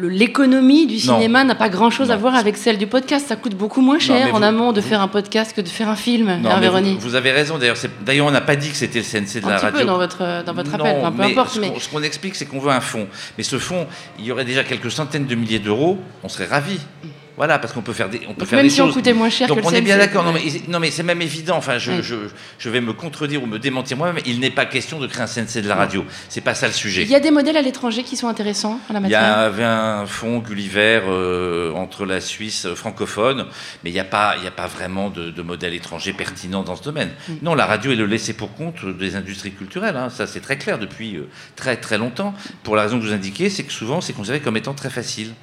l'économie 0.10 0.86
du 0.88 1.00
cinéma 1.00 1.44
n'a 1.44 1.56
pas 1.56 1.70
grand-chose 1.70 2.12
à 2.12 2.18
voir 2.18 2.36
avec 2.36 2.58
celle 2.58 2.78
du 2.78 2.86
podcast? 2.88 3.28
Ça 3.28 3.36
coûte 3.38 3.56
beaucoup 3.56 3.82
moins 3.82 3.98
cher 3.98 4.34
en 4.36 4.42
amont 4.42 4.72
de 4.72 4.82
vous- 4.82 4.88
faire 4.88 5.02
un 5.02 5.08
podcast 5.08 5.56
que 5.56 5.62
de 5.62 5.68
faire 5.70 5.90
un 5.90 5.96
film, 5.96 6.28
Non, 6.42 6.58
mais 6.60 6.68
vous, 7.00 7.16
avez 7.16 7.32
raison, 7.32 7.58
d'ailleurs, 7.58 8.28
on 8.28 8.32
n'a 8.32 8.42
pas 8.42 8.56
dit 8.56 8.70
que 8.70 8.76
c'était 8.76 9.00
le 9.00 9.06
CNC 9.06 9.40
de 9.42 9.46
Un 9.46 9.50
la 9.50 9.56
petit 9.56 9.66
radio. 9.66 9.80
peu 9.80 9.86
dans 9.86 9.98
votre, 9.98 10.44
dans 10.46 10.54
votre 10.54 10.74
appel, 10.76 10.96
Non, 10.96 11.00
enfin, 11.02 11.12
peu 11.12 11.18
mais 11.24 11.32
importe. 11.32 11.54
Ce 11.56 11.60
Mais 11.60 11.70
qu'on- 11.72 11.80
ce 11.80 11.90
qu'on 11.90 12.04
explique, 12.04 12.36
c'est 12.36 12.46
qu'on 12.46 12.60
veut 12.60 12.72
un 12.72 12.82
fonds. 12.82 13.08
Mais 13.38 13.44
ce 13.44 13.58
fonds, 13.58 13.88
il 14.20 14.26
y 14.26 14.32
aurait 14.32 14.46
déjà 14.46 14.64
quelques 14.64 14.92
centaines 14.92 15.26
de 15.26 15.36
milliers 15.36 15.60
d'euros, 15.60 15.98
on 16.24 16.30
serait 16.30 16.46
ravis. 16.46 16.80
Voilà, 17.38 17.60
parce 17.60 17.72
qu'on 17.72 17.82
peut 17.84 17.94
faire 17.94 18.10
des, 18.10 18.22
on 18.28 18.34
peut 18.34 18.40
donc 18.40 18.48
faire 18.50 18.58
même 18.58 18.66
des 18.66 18.72
si 18.74 18.82
on 18.82 18.92
coûtait 18.92 19.14
moins 19.14 19.30
cher 19.30 19.48
Donc 19.48 19.58
que 19.60 19.62
le 19.64 19.68
on 19.68 19.72
est 19.72 19.82
bien 19.82 19.98
d'accord. 19.98 20.24
Non 20.24 20.34
mais, 20.34 20.42
non 20.68 20.80
mais 20.80 20.90
c'est 20.92 21.04
même 21.04 21.22
évident. 21.22 21.56
Enfin, 21.56 21.78
je, 21.78 21.92
Mm. 21.92 22.02
je, 22.02 22.16
je 22.58 22.70
vais 22.70 22.82
me 22.82 22.94
contredire 22.94 23.44
ou 23.44 23.46
me 23.46 23.60
démentir 23.60 23.96
moi-même. 23.96 24.22
Il 24.26 24.40
n'est 24.40 24.50
pas 24.52 24.66
question 24.66 25.00
de 25.00 25.06
créer 25.08 25.22
un 25.22 25.28
CNC 25.28 25.62
de 25.62 25.68
la 25.70 25.76
radio. 25.76 26.04
C'est 26.30 26.42
pas 26.42 26.56
ça 26.56 26.68
le 26.68 26.74
sujet. 26.74 27.04
Il 27.04 27.10
y 27.10 27.16
a 27.16 27.20
des 27.20 27.32
modèles 27.32 27.56
à 27.58 27.62
l'étranger 27.62 28.04
qui 28.04 28.18
sont 28.18 28.28
intéressants 28.28 28.80
en 28.90 28.94
la 28.94 29.00
Il 29.00 29.02
y 29.02 29.04
matière. 29.04 29.38
avait 29.38 29.64
un 29.64 30.06
fonds 30.08 30.40
Gulliver 30.40 31.02
euh, 31.08 31.72
entre 31.74 32.06
la 32.06 32.20
Suisse 32.22 32.68
francophone, 32.74 33.46
mais 33.84 33.92
il 33.92 33.94
n'y 33.94 34.00
a, 34.00 34.04
pas- 34.04 34.36
il 34.40 34.44
y 34.44 34.48
a 34.48 34.52
pas 34.52 34.68
vraiment 34.68 35.10
de, 35.10 35.30
de 35.30 35.42
modèle 35.44 35.74
étranger 35.76 36.14
pertinent 36.14 36.64
dans 36.64 36.76
ce 36.76 36.84
domaine. 36.84 37.12
Mm. 37.30 37.34
Non, 37.44 37.54
la 37.56 37.68
radio 37.68 37.92
est 37.92 37.96
le 37.96 38.06
laissé 38.08 38.34
pour 38.34 38.54
compte 38.56 38.84
des 38.98 39.16
industries 39.16 39.52
culturelles. 39.52 39.96
hein. 39.96 40.10
Ça, 40.10 40.26
c'est 40.26 40.42
très 40.42 40.58
clair 40.58 40.80
depuis 40.80 41.16
euh, 41.18 41.28
très 41.56 41.78
très 41.78 42.00
longtemps. 42.00 42.34
Pour 42.64 42.76
la 42.76 42.82
raison 42.82 42.98
que 43.00 43.06
vous 43.06 43.14
indiquez, 43.14 43.50
c'est 43.52 43.64
que 43.64 43.72
souvent, 43.74 44.02
c'est 44.02 44.14
considéré 44.14 44.40
comme 44.40 44.58
étant 44.58 44.74
très 44.74 44.90
facile 44.90 45.34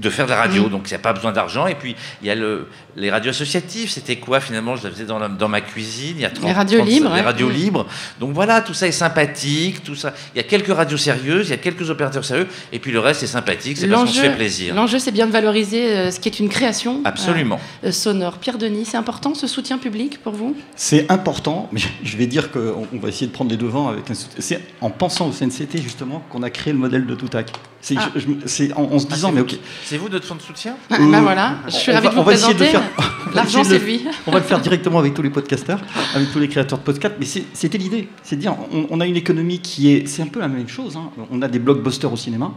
de 0.00 0.10
faire 0.10 0.24
de 0.26 0.30
la 0.30 0.36
radio, 0.36 0.66
Mm. 0.66 0.70
donc 0.70 0.82
il 0.86 0.92
n'y 0.92 0.96
a 0.96 1.00
pas 1.00 1.12
besoin 1.12 1.32
d'argent. 1.32 1.66
Et 1.66 1.74
puis, 1.74 1.94
il 2.22 2.26
y 2.28 2.30
a 2.30 2.34
le, 2.34 2.66
les 2.96 3.10
radios 3.10 3.30
associatives, 3.30 3.90
c'était 3.90 4.16
quoi 4.16 4.40
finalement? 4.40 4.74
Je 4.76 4.84
la 4.84 4.90
faisais 4.90 5.04
dans, 5.04 5.18
la- 5.18 5.28
dans 5.28 5.48
ma 5.48 5.60
cuisine, 5.60 6.14
il 6.16 6.22
y 6.22 6.24
a 6.24 6.30
30, 6.30 6.52
radios 6.54 6.78
30 6.78 6.88
libres, 6.90 7.08
Les 7.10 7.14
ouais. 7.16 7.20
radios 7.20 7.48
Mm. 7.48 7.52
libres. 7.52 7.86
Donc 8.18 8.32
voilà, 8.32 8.60
tout 8.62 8.74
ça 8.74 8.86
est 8.86 8.92
sympathique, 8.92 9.82
tout 9.84 9.94
ça. 9.94 10.14
Il 10.34 10.38
y 10.38 10.40
a 10.40 10.44
quelques 10.44 10.72
radios 10.74 10.96
sérieuses, 10.96 11.48
il 11.48 11.50
y 11.50 11.54
a 11.54 11.58
quelques 11.58 11.90
opérateurs 11.90 12.24
sérieux, 12.24 12.46
et 12.72 12.78
puis 12.78 12.92
le 12.92 13.00
reste 13.00 13.20
c'est 13.20 13.26
sympathique, 13.26 13.76
c'est 13.76 13.86
parce 13.88 14.04
qu'on 14.04 14.06
se 14.10 14.20
fait 14.20 14.34
plaisir. 14.34 14.74
L'enjeu, 14.74 14.98
c'est 14.98 15.12
bien 15.12 15.26
de 15.26 15.32
valoriser 15.32 15.88
euh, 15.96 16.10
ce 16.10 16.18
qui 16.20 16.28
est 16.28 16.38
une 16.40 16.48
création 16.48 17.00
Absolument. 17.04 17.60
euh, 17.84 17.88
euh, 17.88 17.92
sonore. 17.92 18.38
Pierre 18.38 18.58
Denis, 18.58 18.86
c'est 18.86 18.96
important 18.96 19.34
ce 19.34 19.46
soutien 19.46 19.78
public 19.78 20.18
pour 20.22 20.32
vous? 20.32 20.56
C'est 20.76 21.10
important, 21.10 21.68
mais 21.72 21.80
je 22.04 22.16
vais 22.16 22.26
dire 22.26 22.50
qu'on 22.50 22.86
on 22.92 22.98
va 22.98 23.08
essayer 23.08 23.26
de 23.26 23.32
prendre 23.32 23.50
les 23.50 23.56
devants 23.56 23.88
avec 23.88 24.10
un 24.10 24.14
soutien. 24.14 24.36
C'est 24.40 24.60
en 24.80 24.90
pensant 24.90 25.28
au 25.28 25.32
CNCT 25.32 25.82
justement 25.82 26.22
qu'on 26.30 26.42
a 26.42 26.50
créé 26.50 26.72
le 26.72 26.78
modèle 26.78 27.06
de 27.06 27.14
Toutac. 27.14 27.50
C'est 27.82 27.94
Ah. 27.98 28.10
je- 28.14 28.20
je- 28.20 28.26
c'est 28.46 28.72
en, 28.74 28.82
en 28.92 28.98
se 28.98 29.06
Ah, 29.10 29.14
disant, 29.14 29.28
c'est 29.28 29.34
mais 29.34 29.40
ok. 29.40 29.58
C'est 29.90 29.96
vous 29.96 30.08
notre 30.08 30.24
fonds 30.24 30.36
de 30.36 30.40
soutien 30.40 30.76
Ah, 30.88 30.98
Euh, 31.00 31.10
ben 31.10 31.20
voilà, 31.20 31.56
je 31.66 31.72
suis 31.72 31.90
on 31.90 31.94
ravie 31.96 32.04
va- 32.06 32.10
de 32.10 32.14
vous 32.14 32.20
on 32.20 32.24
va 32.24 32.32
essayer 32.34 32.54
de 32.54 32.58
présenter. 32.60 32.78
le 32.86 33.02
faire. 33.02 33.34
L'argent, 33.34 33.64
c'est 33.64 33.78
lui. 33.80 34.04
On 34.24 34.30
va 34.30 34.38
le 34.38 34.44
faire 34.44 34.60
directement 34.60 35.00
avec 35.00 35.14
tous 35.14 35.22
les 35.22 35.30
podcasteurs, 35.30 35.80
avec 36.14 36.30
tous 36.30 36.38
les 36.38 36.48
créateurs 36.48 36.78
de 36.78 36.84
podcasts. 36.84 37.16
Mais 37.18 37.26
c'était 37.26 37.76
l'idée. 37.76 38.08
C'est 38.22 38.36
de 38.36 38.40
dire, 38.40 38.54
on, 38.72 38.86
on 38.88 39.00
a 39.00 39.06
une 39.06 39.16
économie 39.16 39.58
qui 39.58 39.92
est. 39.92 40.06
C'est 40.06 40.22
un 40.22 40.28
peu 40.28 40.38
la 40.38 40.46
même 40.46 40.68
chose. 40.68 40.96
hein. 40.96 41.10
On 41.32 41.42
a 41.42 41.48
des 41.48 41.58
blockbusters 41.58 42.12
au 42.12 42.16
cinéma. 42.16 42.52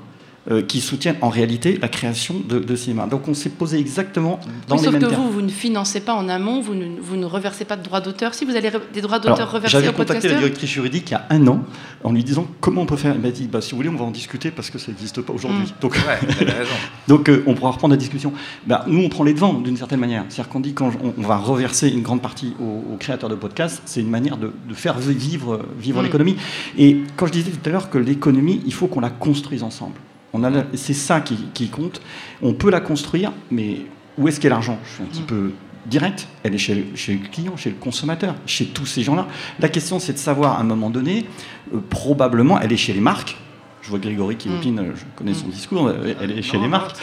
Euh, 0.52 0.62
qui 0.62 0.82
soutiennent 0.82 1.16
en 1.22 1.30
réalité 1.30 1.78
la 1.82 1.88
création 1.88 2.36
de, 2.48 2.60
de 2.60 2.76
cinéma. 2.76 3.08
Donc 3.08 3.28
on 3.28 3.34
s'est 3.34 3.50
posé 3.50 3.80
exactement 3.80 4.40
dans 4.68 4.76
Oui, 4.76 4.82
les 4.82 4.86
sauf 4.86 4.94
mêmes 4.94 5.02
que 5.04 5.08
termes. 5.08 5.24
vous, 5.24 5.32
vous 5.32 5.42
ne 5.42 5.50
financez 5.50 6.02
pas 6.02 6.14
en 6.14 6.28
amont, 6.28 6.60
vous 6.62 6.76
ne, 6.76 7.00
vous 7.00 7.16
ne 7.16 7.26
reversez 7.26 7.64
pas 7.66 7.78
de 7.78 7.84
droits 7.84 8.02
d'auteur. 8.02 8.34
Si 8.34 8.44
vous 8.44 8.56
avez 8.56 8.72
des 8.94 9.02
droits 9.02 9.20
d'auteur 9.20 9.52
reversés 9.52 9.78
J'avais 9.78 9.94
contacté 9.94 10.28
la 10.28 10.36
directrice 10.40 10.70
juridique 10.70 11.10
il 11.10 11.14
y 11.14 11.16
a 11.16 11.26
un 11.30 11.48
an 11.48 11.64
en 12.04 12.12
lui 12.12 12.24
disant 12.24 12.46
comment 12.60 12.82
on 12.82 12.86
peut 12.86 12.98
faire? 12.98 13.14
Elle 13.16 13.22
m'a 13.22 13.32
dit 13.32 13.48
bah, 13.48 13.62
si 13.62 13.72
vous 13.72 13.78
voulez, 13.78 13.90
on 13.90 13.96
va 13.96 14.04
en 14.06 14.12
discuter 14.12 14.52
parce 14.52 14.70
que 14.70 14.78
ça 14.78 14.92
n'existe 14.92 15.22
pas 15.22 15.32
aujourd'hui. 15.34 15.64
Mm. 15.64 15.82
Donc, 15.82 15.94
Ouais, 15.96 16.46
euh, 17.30 17.44
on 17.48 17.54
pourra 17.54 17.72
reprendre 17.72 17.94
la 17.94 17.98
discussion. 17.98 18.34
Bah, 18.68 18.84
nous, 18.88 19.02
on 19.02 19.10
prend 19.10 19.24
les 19.24 19.34
devants 19.34 19.54
d'une 19.54 19.78
certaine 19.78 20.00
manière. 20.00 20.26
C'est-à-dire 20.30 20.50
qu'on 20.52 20.60
dit 20.60 20.74
quand 20.74 20.92
on, 21.18 21.22
va 21.22 21.38
reverser 21.38 21.88
une 21.90 22.02
grande 22.02 22.22
partie 22.22 22.54
aux, 22.60 22.94
aux 22.94 22.98
créateurs 22.98 23.30
de 23.30 23.36
podcasts, 23.36 23.82
c'est 23.86 24.02
une 24.02 24.10
manière 24.10 24.36
de, 24.38 24.52
de 24.68 24.74
faire 24.74 24.98
vivre, 25.00 25.62
vivre 25.80 26.02
Mm. 26.02 26.06
l'économie. 26.06 26.36
Et 26.78 26.98
quand 27.16 27.28
je 27.28 27.32
disais 27.32 27.52
tout 27.52 27.70
à 27.70 27.72
l'heure 27.72 27.90
que 27.90 27.98
l'économie, 27.98 28.62
il 28.66 28.74
faut 28.74 28.88
qu'on 28.88 29.00
la 29.00 29.10
construise 29.10 29.64
ensemble. 29.64 29.96
On 30.34 30.44
a 30.44 30.50
la- 30.50 30.66
C'est 30.76 30.94
ça 30.94 31.22
qui, 31.22 31.38
qui 31.54 31.70
compte. 31.70 32.02
On 32.42 32.54
peut 32.54 32.70
la 32.72 32.80
construire, 32.82 33.32
mais 33.52 33.82
où 34.18 34.28
est-ce 34.28 34.40
qu'est 34.40 34.50
l'argent? 34.50 34.80
Je 34.86 34.94
suis 34.96 35.04
un 35.04 35.06
petit 35.08 35.22
peu 35.22 35.52
direct. 35.86 36.28
Elle 36.44 36.56
est 36.56 36.58
chez 36.60 36.76
le, 36.76 36.84
chez 36.96 37.14
le 37.14 37.28
client, 37.28 37.56
chez 37.58 37.70
le 37.70 37.76
consommateur, 37.76 38.36
chez 38.46 38.66
tous 38.68 38.86
ces 38.86 39.04
gens-là. 39.04 39.28
La 39.60 39.70
question, 39.70 40.00
c'est 40.00 40.14
de 40.14 40.18
savoir 40.18 40.54
à 40.58 40.62
un 40.62 40.64
moment 40.64 40.90
donné, 40.90 41.26
euh, 41.74 41.80
probablement, 41.90 42.60
elle 42.60 42.72
est 42.74 42.78
chez 42.78 42.94
les 42.94 43.02
marques. 43.02 43.38
Je 43.82 43.90
vois 43.90 44.00
Grégory 44.00 44.38
qui 44.38 44.48
Mm. 44.50 44.56
opine, 44.58 44.80
euh, 44.80 44.92
je 44.96 45.04
connais 45.18 45.34
son 45.34 45.48
Mm. 45.48 45.52
discours, 45.52 45.88
euh, 45.88 46.14
elle 46.22 46.32
est 46.32 46.42
chez 46.42 46.56
Non, 46.58 46.64
les 46.64 46.70
marques. 46.70 46.96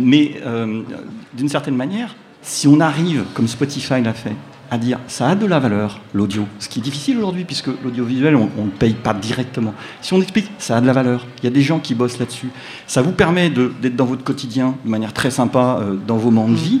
Mais 0.00 0.40
euh, 0.44 0.82
d'une 1.34 1.48
certaine 1.48 1.76
manière, 1.76 2.16
si 2.42 2.66
on 2.66 2.80
arrive, 2.80 3.24
comme 3.34 3.46
Spotify 3.46 4.02
l'a 4.02 4.12
fait, 4.12 4.34
à 4.70 4.78
dire 4.78 4.98
ça 5.06 5.28
a 5.28 5.34
de 5.34 5.46
la 5.46 5.58
valeur, 5.58 6.00
l'audio. 6.14 6.46
Ce 6.58 6.68
qui 6.68 6.80
est 6.80 6.82
difficile 6.82 7.18
aujourd'hui, 7.18 7.44
puisque 7.44 7.68
l'audiovisuel, 7.82 8.36
on 8.36 8.64
ne 8.64 8.70
paye 8.70 8.94
pas 8.94 9.14
directement. 9.14 9.74
Si 10.00 10.12
on 10.12 10.20
explique 10.20 10.50
ça 10.58 10.76
a 10.76 10.80
de 10.80 10.86
la 10.86 10.92
valeur, 10.92 11.26
il 11.38 11.44
y 11.44 11.46
a 11.46 11.50
des 11.50 11.62
gens 11.62 11.78
qui 11.78 11.94
bossent 11.94 12.18
là-dessus, 12.18 12.48
ça 12.86 13.02
vous 13.02 13.12
permet 13.12 13.50
d'être 13.50 13.96
dans 13.96 14.04
votre 14.04 14.24
quotidien 14.24 14.74
de 14.84 14.90
manière 14.90 15.12
très 15.12 15.30
sympa, 15.30 15.78
euh, 15.80 15.96
dans 16.06 16.16
vos 16.16 16.30
moments 16.30 16.48
de 16.48 16.56
vie. 16.56 16.80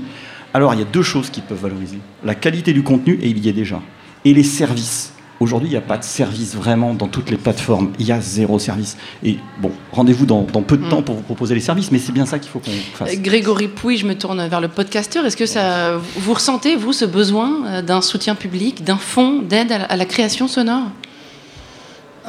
Alors 0.54 0.72
il 0.74 0.80
y 0.80 0.82
a 0.82 0.86
deux 0.86 1.02
choses 1.02 1.30
qui 1.30 1.40
peuvent 1.40 1.60
valoriser. 1.60 1.98
La 2.24 2.34
qualité 2.34 2.72
du 2.72 2.82
contenu, 2.82 3.18
et 3.22 3.28
il 3.28 3.38
y 3.38 3.48
est 3.48 3.52
déjà. 3.52 3.80
Et 4.24 4.32
les 4.32 4.42
services. 4.42 5.12
Aujourd'hui, 5.38 5.68
il 5.68 5.72
n'y 5.72 5.76
a 5.76 5.82
pas 5.82 5.98
de 5.98 6.04
service 6.04 6.54
vraiment 6.54 6.94
dans 6.94 7.08
toutes 7.08 7.30
les 7.30 7.36
plateformes. 7.36 7.92
Il 7.98 8.06
y 8.06 8.12
a 8.12 8.20
zéro 8.20 8.58
service. 8.58 8.96
Et 9.22 9.38
bon, 9.60 9.70
rendez-vous 9.92 10.24
dans, 10.24 10.42
peu 10.44 10.78
de 10.78 10.86
mm. 10.86 10.88
temps 10.88 11.02
pour 11.02 11.16
vous 11.16 11.22
proposer 11.22 11.54
les 11.54 11.60
services, 11.60 11.92
mais 11.92 11.98
c'est 11.98 12.12
bien 12.12 12.24
ça 12.24 12.38
qu'il 12.38 12.50
faut 12.50 12.58
qu'on 12.58 12.70
fasse. 12.70 13.12
Euh, 13.12 13.20
Grégory 13.20 13.68
Pouy, 13.68 13.98
je 13.98 14.06
me 14.06 14.14
tourne 14.14 14.46
vers 14.46 14.60
le 14.60 14.68
podcasteur. 14.68 15.26
Est-ce 15.26 15.36
que 15.36 15.46
ça, 15.46 15.96
vous 15.96 16.32
ressentez, 16.32 16.76
vous, 16.76 16.92
ce 16.94 17.04
besoin 17.04 17.66
euh, 17.66 17.82
d'un 17.82 18.00
soutien 18.00 18.34
public, 18.34 18.82
d'un 18.82 18.96
fonds 18.96 19.42
d'aide 19.42 19.72
à 19.72 19.96
la 19.96 20.04
création 20.06 20.48
sonore? 20.48 20.88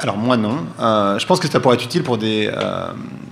Alors 0.00 0.16
moi 0.16 0.36
non. 0.36 0.64
Euh, 0.80 1.18
je 1.18 1.26
pense 1.26 1.40
que 1.40 1.48
ça 1.48 1.58
pourrait 1.58 1.74
être 1.74 1.84
utile 1.84 2.02
pour 2.02 2.18
des, 2.18 2.48
euh, 2.52 2.88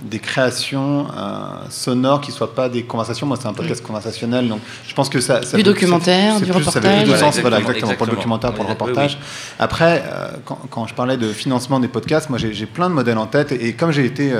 des 0.09 0.19
créations 0.19 1.07
euh, 1.07 1.47
sonores 1.71 2.21
qui 2.21 2.31
ne 2.31 2.37
soient 2.37 2.55
pas 2.55 2.69
des 2.69 2.85
conversations. 2.85 3.27
Moi 3.27 3.37
c'est 3.41 3.49
un 3.49 3.53
podcast 3.53 3.83
conversationnel, 3.85 4.49
donc 4.49 4.61
je 4.87 4.95
pense 4.95 5.09
que 5.09 5.21
ça... 5.21 5.43
ça 5.43 5.57
du 5.57 5.63
documentaire, 5.63 6.41
du 6.41 6.51
reportage. 6.51 6.83
Ça 6.83 7.03
plus 7.03 7.13
de 7.13 7.17
sens, 7.17 7.39
voilà, 7.41 7.61
exactement, 7.61 7.95
pour 7.95 8.07
le 8.07 8.13
documentaire, 8.13 8.53
pour 8.53 8.65
le 8.65 8.71
reportage. 8.71 9.19
Après, 9.59 10.03
quand, 10.45 10.59
quand, 10.71 10.87
je 10.87 10.95
parlais 10.95 11.17
de 11.17 11.33
financement 11.33 11.81
des 11.81 11.89
podcasts, 11.89 12.31
moi 12.31 12.39
j'ai 12.39 12.67
plein 12.67 12.89
de 12.89 12.95
modèles 12.95 13.19
en 13.19 13.27
tête, 13.27 13.53
et, 13.53 13.69
et 13.69 13.73
comme 13.75 13.91
j'ai 13.91 14.05
été 14.05 14.33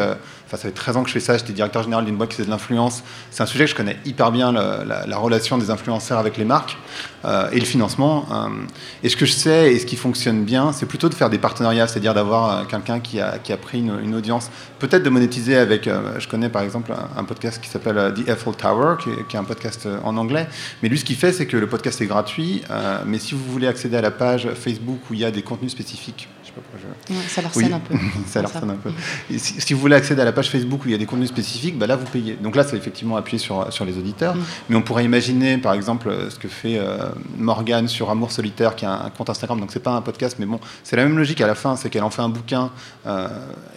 Enfin, 0.47 0.59
ça 0.59 0.69
fait 0.69 0.75
13 0.75 0.97
ans 0.97 1.03
que 1.03 1.09
je 1.09 1.15
fais 1.15 1.21
ça, 1.21 1.37
j'étais 1.37 1.53
directeur 1.53 1.83
général 1.83 2.05
d'une 2.05 2.17
boîte 2.17 2.31
qui 2.31 2.37
faisait 2.37 2.47
de 2.47 2.53
l'influence. 2.53 3.03
C'est 3.33 3.43
un 3.43 3.47
sujet 3.47 3.65
que 3.65 3.71
je 3.71 3.75
connais 3.75 3.97
hyper 4.05 4.31
bien, 4.31 4.53
la, 4.53 5.19
relation 5.19 5.59
des 5.59 5.71
influenceurs 5.71 6.19
avec 6.19 6.37
les 6.37 6.45
marques 6.45 6.77
euh, 7.25 7.51
et 7.51 7.59
le 7.59 7.65
financement. 7.65 8.27
Euh, 8.31 8.49
et 9.03 9.09
ce 9.09 9.17
que 9.17 9.27
je 9.27 9.33
sais 9.33 9.73
et 9.73 9.79
ce 9.81 9.87
qui 9.87 9.97
fonctionne 9.97 10.45
bien, 10.45 10.73
c'est 10.73 10.87
plutôt 10.87 11.09
de 11.09 11.15
faire 11.15 11.31
des 11.31 11.39
partenariats, 11.39 11.89
c'est-à-dire 11.89 12.15
d'avoir 12.15 12.51
euh, 12.51 12.65
quelqu'un 12.65 13.01
qui 13.01 13.21
a, 13.21 13.39
qui 13.39 13.53
a 13.53 13.57
pris 13.57 13.81
une, 13.81 14.15
audience, 14.15 14.51
peut-être 14.79 15.03
de 15.03 15.11
monétiser 15.11 15.56
avec, 15.57 15.89
je 16.19 16.29
connais 16.29 16.49
par 16.49 16.63
exemple 16.63 16.93
un, 17.17 17.25
podcast 17.25 17.61
qui 17.61 17.69
s'appelle 17.69 18.15
The 18.15 18.29
Eiffel 18.29 18.55
Tower, 18.55 18.97
qui 18.99 19.11
qui 19.29 19.37
est, 19.37 19.39
un 19.39 19.45
podcast 19.45 19.89
en 20.05 20.17
anglais. 20.17 20.47
Mais 20.83 20.89
lui, 20.89 20.99
ce 20.99 21.05
qu'il 21.05 21.17
fait, 21.17 21.33
c'est 21.33 21.47
que 21.47 21.57
le 21.57 21.69
podcast 21.69 22.01
est 22.01 22.07
gratuit, 22.07 22.63
mais 23.07 23.19
si 23.19 23.35
vous 23.35 23.45
voulez 23.45 23.67
accéder 23.67 23.97
à 23.97 24.03
la 24.03 24.11
page 24.11 24.49
Facebook 24.55 25.01
où 25.11 25.15
il 25.15 25.21
y 25.21 25.25
a 25.25 25.31
des 25.31 25.43
contenus 25.43 25.73
spécifiques 25.73 26.29
ça 27.29 27.43
leur 27.43 27.53
sonne 27.53 27.73
un 27.73 27.79
peu. 27.79 27.95
ça 28.27 28.43
leur 28.43 28.51
sonne 28.51 28.71
un 28.71 28.77
peu. 28.77 28.91
si, 29.37 29.75
vous 29.75 29.81
voulez 29.81 29.97
accéder 29.97 30.23
à 30.23 30.25
la 30.25 30.33
page 30.33 30.51
Facebook 30.51 30.85
où 30.85 30.89
il 30.89 30.93
y 30.93 30.95
a 30.95 30.99
des 30.99 31.07
contenus 31.07 31.29
spécifiques, 31.29 31.79
bah 31.79 31.87
là 31.87 31.97
vous 31.97 32.07
payez. 32.07 32.35
Donc 32.35 32.57
là 32.57 32.65
c'est 32.65 32.77
effectivement 32.77 33.17
appuyé 33.17 33.39
sur, 33.39 33.73
sur 33.73 33.85
les 33.85 33.99
auditeurs. 33.99 34.35
Mm. 34.35 34.43
Mais 34.71 34.77
on 34.77 34.83
pourrait 34.83 35.05
imaginer 35.05 35.59
par 35.59 35.75
exemple 35.75 36.13
ce 36.31 36.39
que 36.39 36.49
fait 36.49 36.79
euh, 36.79 37.09
Morgane 37.37 37.89
sur 37.89 38.11
Amour 38.11 38.33
Solitaire 38.33 38.77
qui 38.77 38.85
a 38.85 38.93
un, 38.93 39.11
compte 39.11 39.31
Instagram. 39.31 39.61
Donc 39.61 39.71
c'est 39.73 39.83
pas 39.83 39.93
un 39.93 40.03
podcast, 40.03 40.37
mais 40.39 40.47
bon, 40.47 40.61
c'est 40.83 40.97
la 40.97 41.05
même 41.05 41.17
logique 41.17 41.41
à 41.41 41.47
la 41.47 41.55
fin, 41.55 41.77
c'est 41.77 41.91
qu'elle 41.91 42.05
en 42.05 42.11
fait 42.11 42.23
un 42.23 42.29
bouquin. 42.29 42.71
Euh, 43.07 43.29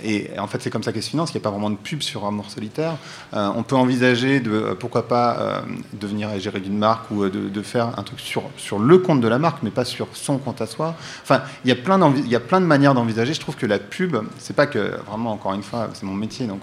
et, 0.03 0.31
en 0.39 0.47
fait 0.47 0.61
c'est 0.61 0.69
comme 0.69 0.83
ça 0.83 0.91
qu'elle 0.91 1.03
se 1.03 1.09
finance. 1.09 1.31
Il 1.31 1.37
n'y 1.37 1.41
a 1.41 1.43
pas 1.43 1.51
vraiment 1.51 1.69
de 1.69 1.75
pub 1.75 2.01
sur 2.01 2.25
Amour 2.25 2.49
Solitaire. 2.49 2.95
Euh, 3.33 3.49
on 3.55 3.63
peut 3.63 3.75
envisager 3.75 4.39
de 4.39 4.75
pourquoi 4.79 5.07
pas 5.07 5.63
devenir 5.93 6.31
égérie 6.33 6.61
d'une 6.61 6.77
marque 6.77 7.11
ou 7.11 7.27
de, 7.29 7.49
de, 7.49 7.61
faire 7.61 7.97
un 7.97 8.03
truc 8.03 8.19
sur, 8.19 8.43
sur 8.57 8.79
le 8.79 8.97
compte 8.97 9.21
de 9.21 9.27
la 9.27 9.39
marque, 9.39 9.63
mais 9.63 9.69
pas 9.69 9.85
sur 9.85 10.07
son 10.13 10.37
compte 10.37 10.61
à 10.61 10.67
soi. 10.67 10.95
Enfin, 11.23 11.41
il 11.65 11.69
y 11.69 11.71
a 11.71 11.75
plein, 11.75 12.13
il 12.15 12.27
y 12.27 12.35
a 12.35 12.39
plein 12.39 12.61
de 12.61 12.65
manière 12.69 12.93
d'envisager. 12.93 13.33
Je 13.33 13.39
trouve 13.39 13.57
que 13.57 13.65
la 13.65 13.79
pub, 13.79 14.15
c'est 14.37 14.55
pas 14.55 14.67
que, 14.67 14.97
vraiment, 15.05 15.33
encore 15.33 15.53
une 15.53 15.63
fois, 15.63 15.89
c'est 15.93 16.03
mon 16.03 16.13
métier, 16.13 16.47
donc 16.47 16.61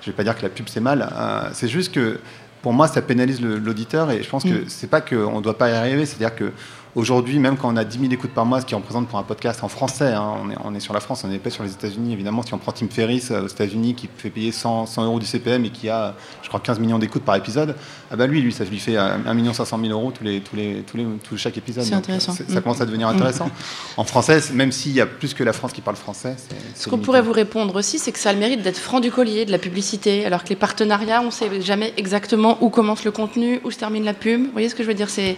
je 0.00 0.06
vais 0.06 0.16
pas 0.16 0.24
dire 0.24 0.36
que 0.36 0.42
la 0.42 0.48
pub 0.48 0.68
c'est 0.68 0.80
mal. 0.80 1.06
Euh, 1.12 1.50
c'est 1.52 1.68
juste 1.68 1.92
que 1.92 2.18
pour 2.62 2.72
moi, 2.72 2.88
ça 2.88 3.02
pénalise 3.02 3.40
l'auditeur 3.40 4.10
et 4.10 4.22
je 4.22 4.28
pense 4.28 4.42
que 4.42 4.64
mm. 4.64 4.68
c'est 4.68 4.90
pas 4.90 5.00
qu'on 5.00 5.36
ne 5.36 5.42
doit 5.42 5.58
pas 5.58 5.68
y 5.70 5.74
arriver, 5.74 6.06
c'est-à-dire 6.06 6.34
que 6.34 6.52
Aujourd'hui, 6.94 7.38
même 7.38 7.56
quand 7.56 7.72
on 7.72 7.76
a 7.76 7.84
10 7.84 7.98
000 7.98 8.12
écoutes 8.12 8.30
par 8.30 8.46
mois, 8.46 8.60
ce 8.60 8.66
qui 8.66 8.74
représente 8.74 9.08
pour 9.08 9.18
un 9.18 9.22
podcast 9.22 9.62
en 9.62 9.68
français, 9.68 10.12
hein, 10.12 10.34
on, 10.42 10.50
est, 10.50 10.56
on, 10.64 10.74
est, 10.74 10.80
sur 10.80 10.94
la 10.94 11.00
France, 11.00 11.22
on 11.24 11.28
n'est 11.28 11.38
pas 11.38 11.50
sur 11.50 11.62
les 11.62 11.72
États-Unis. 11.72 12.12
Évidemment, 12.12 12.42
si 12.42 12.54
on 12.54 12.58
prend 12.58 12.72
Tim 12.72 12.88
Ferriss 12.88 13.30
euh, 13.30 13.42
aux 13.42 13.48
États-Unis 13.48 13.94
qui 13.94 14.08
fait 14.16 14.30
payer 14.30 14.52
100, 14.52 14.86
100, 14.86 15.04
euros 15.04 15.18
du 15.18 15.26
CPM 15.26 15.64
et 15.66 15.70
qui 15.70 15.88
a, 15.88 16.14
je 16.42 16.48
crois, 16.48 16.60
15 16.60 16.80
millions 16.80 16.98
d'écoutes 16.98 17.22
par 17.24 17.36
épisode, 17.36 17.76
ah 18.10 18.16
bah 18.16 18.26
lui, 18.26 18.40
lui, 18.40 18.52
ça 18.52 18.64
lui 18.64 18.78
fait 18.78 18.96
1 18.96 19.34
million 19.34 19.52
500 19.52 19.78
000 19.80 19.92
euros 19.92 20.12
tous 20.12 20.24
les, 20.24 20.40
tous 20.40 20.56
les, 20.56 20.82
tous 20.86 20.96
les, 20.96 21.06
tous 21.22 21.36
chaque 21.36 21.58
épisode. 21.58 21.84
C'est 21.84 21.94
intéressant. 21.94 22.32
Ça 22.32 22.44
mm. 22.48 22.62
commence 22.62 22.80
à 22.80 22.86
devenir 22.86 23.08
intéressant. 23.08 23.50
en 23.96 24.04
français, 24.04 24.40
même 24.54 24.72
s'il 24.72 24.92
y 24.92 25.00
a 25.00 25.06
plus 25.06 25.34
que 25.34 25.44
la 25.44 25.52
France 25.52 25.72
qui 25.72 25.82
parle 25.82 25.96
français. 25.96 26.36
Ce 26.74 26.88
qu'on 26.88 26.98
pourrait 26.98 27.22
vous 27.22 27.32
répondre 27.32 27.74
aussi, 27.76 27.98
c'est 27.98 28.12
que 28.12 28.18
ça 28.18 28.30
a 28.30 28.32
le 28.32 28.38
mérite 28.38 28.62
d'être 28.62 28.78
franc 28.78 29.00
du 29.00 29.10
collier, 29.10 29.44
de 29.44 29.52
la 29.52 29.58
publicité, 29.58 30.24
alors 30.24 30.42
que 30.42 30.48
les 30.48 30.56
partenariats, 30.56 31.20
on 31.20 31.26
ne 31.26 31.30
sait 31.30 31.60
jamais 31.60 31.92
exactement 31.96 32.58
où 32.62 32.70
commence 32.70 33.04
le 33.04 33.10
contenu, 33.10 33.60
où 33.64 33.70
se 33.70 33.78
termine 33.78 34.04
la 34.04 34.14
pub. 34.14 34.46
Vous 34.46 34.52
voyez 34.52 34.68
ce 34.68 34.74
que 34.74 34.82
je 34.82 34.88
veux 34.88 34.94
dire 34.94 35.10
C'est 35.10 35.36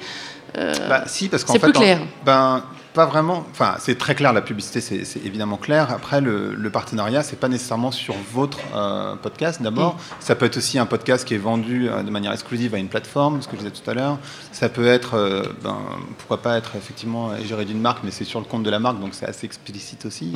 euh, 0.56 0.74
bah, 0.88 1.04
si, 1.06 1.28
parce 1.28 1.44
qu'en 1.44 1.54
fait, 1.54 1.60
plus 1.60 1.72
clair. 1.72 2.00
ben, 2.24 2.62
pas 2.92 3.06
vraiment. 3.06 3.46
Enfin, 3.50 3.76
c'est 3.78 3.96
très 3.96 4.14
clair. 4.14 4.32
La 4.32 4.42
publicité, 4.42 4.80
c'est 4.80 5.24
évidemment 5.24 5.56
clair. 5.56 5.90
Après, 5.92 6.20
le, 6.20 6.54
le 6.54 6.70
partenariat, 6.70 7.22
c'est 7.22 7.38
pas 7.38 7.48
nécessairement 7.48 7.92
sur 7.92 8.14
votre 8.32 8.58
euh, 8.74 9.14
podcast. 9.16 9.62
D'abord, 9.62 9.94
mm. 9.94 9.98
ça 10.20 10.34
peut 10.34 10.46
être 10.46 10.56
aussi 10.56 10.78
un 10.78 10.86
podcast 10.86 11.26
qui 11.26 11.34
est 11.34 11.38
vendu 11.38 11.88
euh, 11.88 12.02
de 12.02 12.10
manière 12.10 12.32
exclusive 12.32 12.74
à 12.74 12.78
une 12.78 12.88
plateforme, 12.88 13.42
ce 13.42 13.48
que 13.48 13.56
je 13.56 13.62
disais 13.62 13.70
tout 13.72 13.88
à 13.88 13.94
l'heure. 13.94 14.18
Ça 14.50 14.68
peut 14.68 14.86
être, 14.86 15.46
ben, 15.62 15.78
pourquoi 16.18 16.42
pas 16.42 16.58
être 16.58 16.76
effectivement 16.76 17.36
géré 17.44 17.64
d'une 17.64 17.80
marque, 17.80 18.00
mais 18.02 18.10
c'est 18.10 18.24
sur 18.24 18.40
le 18.40 18.46
compte 18.46 18.62
de 18.62 18.70
la 18.70 18.80
marque, 18.80 19.00
donc 19.00 19.14
c'est 19.14 19.26
assez 19.26 19.46
explicite 19.46 20.04
aussi. 20.06 20.32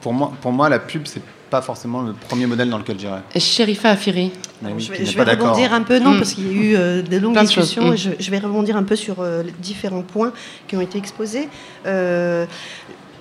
pour 0.00 0.12
moi, 0.12 0.32
pour 0.40 0.52
moi, 0.52 0.68
la 0.68 0.78
pub, 0.78 1.06
c'est 1.06 1.22
pas 1.54 1.62
forcément 1.62 2.02
le 2.02 2.14
premier 2.14 2.46
modèle 2.46 2.68
dans 2.68 2.78
lequel 2.78 2.98
j'irais. 2.98 3.22
Sherifa 3.38 3.90
Afiri. 3.90 4.32
je 4.60 5.16
vais, 5.16 5.22
rebondir 5.22 5.72
un 5.72 5.82
peu, 5.82 6.00
non, 6.00 6.10
hmm. 6.10 6.18
parce 6.18 6.32
qu'il 6.34 6.46
y 6.48 6.50
a 6.50 6.52
eu 6.52 6.74
euh, 6.74 7.00
des 7.00 7.20
longues 7.20 7.38
discussions. 7.38 7.92
Hmm. 7.92 7.96
je, 7.96 8.30
vais 8.32 8.38
rebondir 8.38 8.76
un 8.76 8.82
peu 8.82 8.96
sur 8.96 9.20
euh, 9.20 9.44
les 9.44 9.52
différents 9.52 10.02
points 10.02 10.32
qui 10.66 10.76
ont 10.76 10.80
été 10.80 10.98
exposés. 10.98 11.48
Euh, 11.86 12.44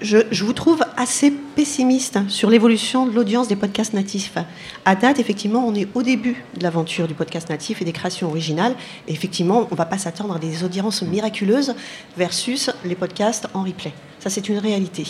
je, 0.02 0.44
vous 0.44 0.54
trouve 0.54 0.84
assez 0.98 1.32
pessimiste 1.32 2.20
sur 2.28 2.50
l'évolution 2.50 3.06
de 3.06 3.12
l'audience 3.12 3.48
des 3.48 3.56
podcasts 3.56 3.94
natifs. 3.94 4.38
À 4.86 4.96
date, 4.96 5.20
effectivement, 5.20 5.66
on 5.66 5.74
est 5.76 5.88
au 5.94 6.04
début 6.04 6.44
de 6.58 6.64
l'aventure 6.64 7.08
du 7.08 7.14
podcast 7.14 7.50
natif 7.50 7.82
et 7.82 7.86
des 7.86 7.94
créations 7.94 8.28
originales. 8.28 8.76
Et 9.08 9.14
effectivement, 9.14 9.68
on 9.70 9.74
ne 9.74 9.78
va 9.78 9.86
pas 9.86 9.98
s'attendre 9.98 10.36
à 10.36 10.40
des 10.40 10.64
audiences 10.64 11.02
miraculeuses 11.02 11.76
versus 12.18 12.70
les 12.86 12.96
podcasts 12.96 13.48
en 13.54 13.64
replay. 13.64 13.94
Ça, 14.20 14.30
c'est 14.30 14.48
une 14.50 14.58
réalité. 14.58 15.06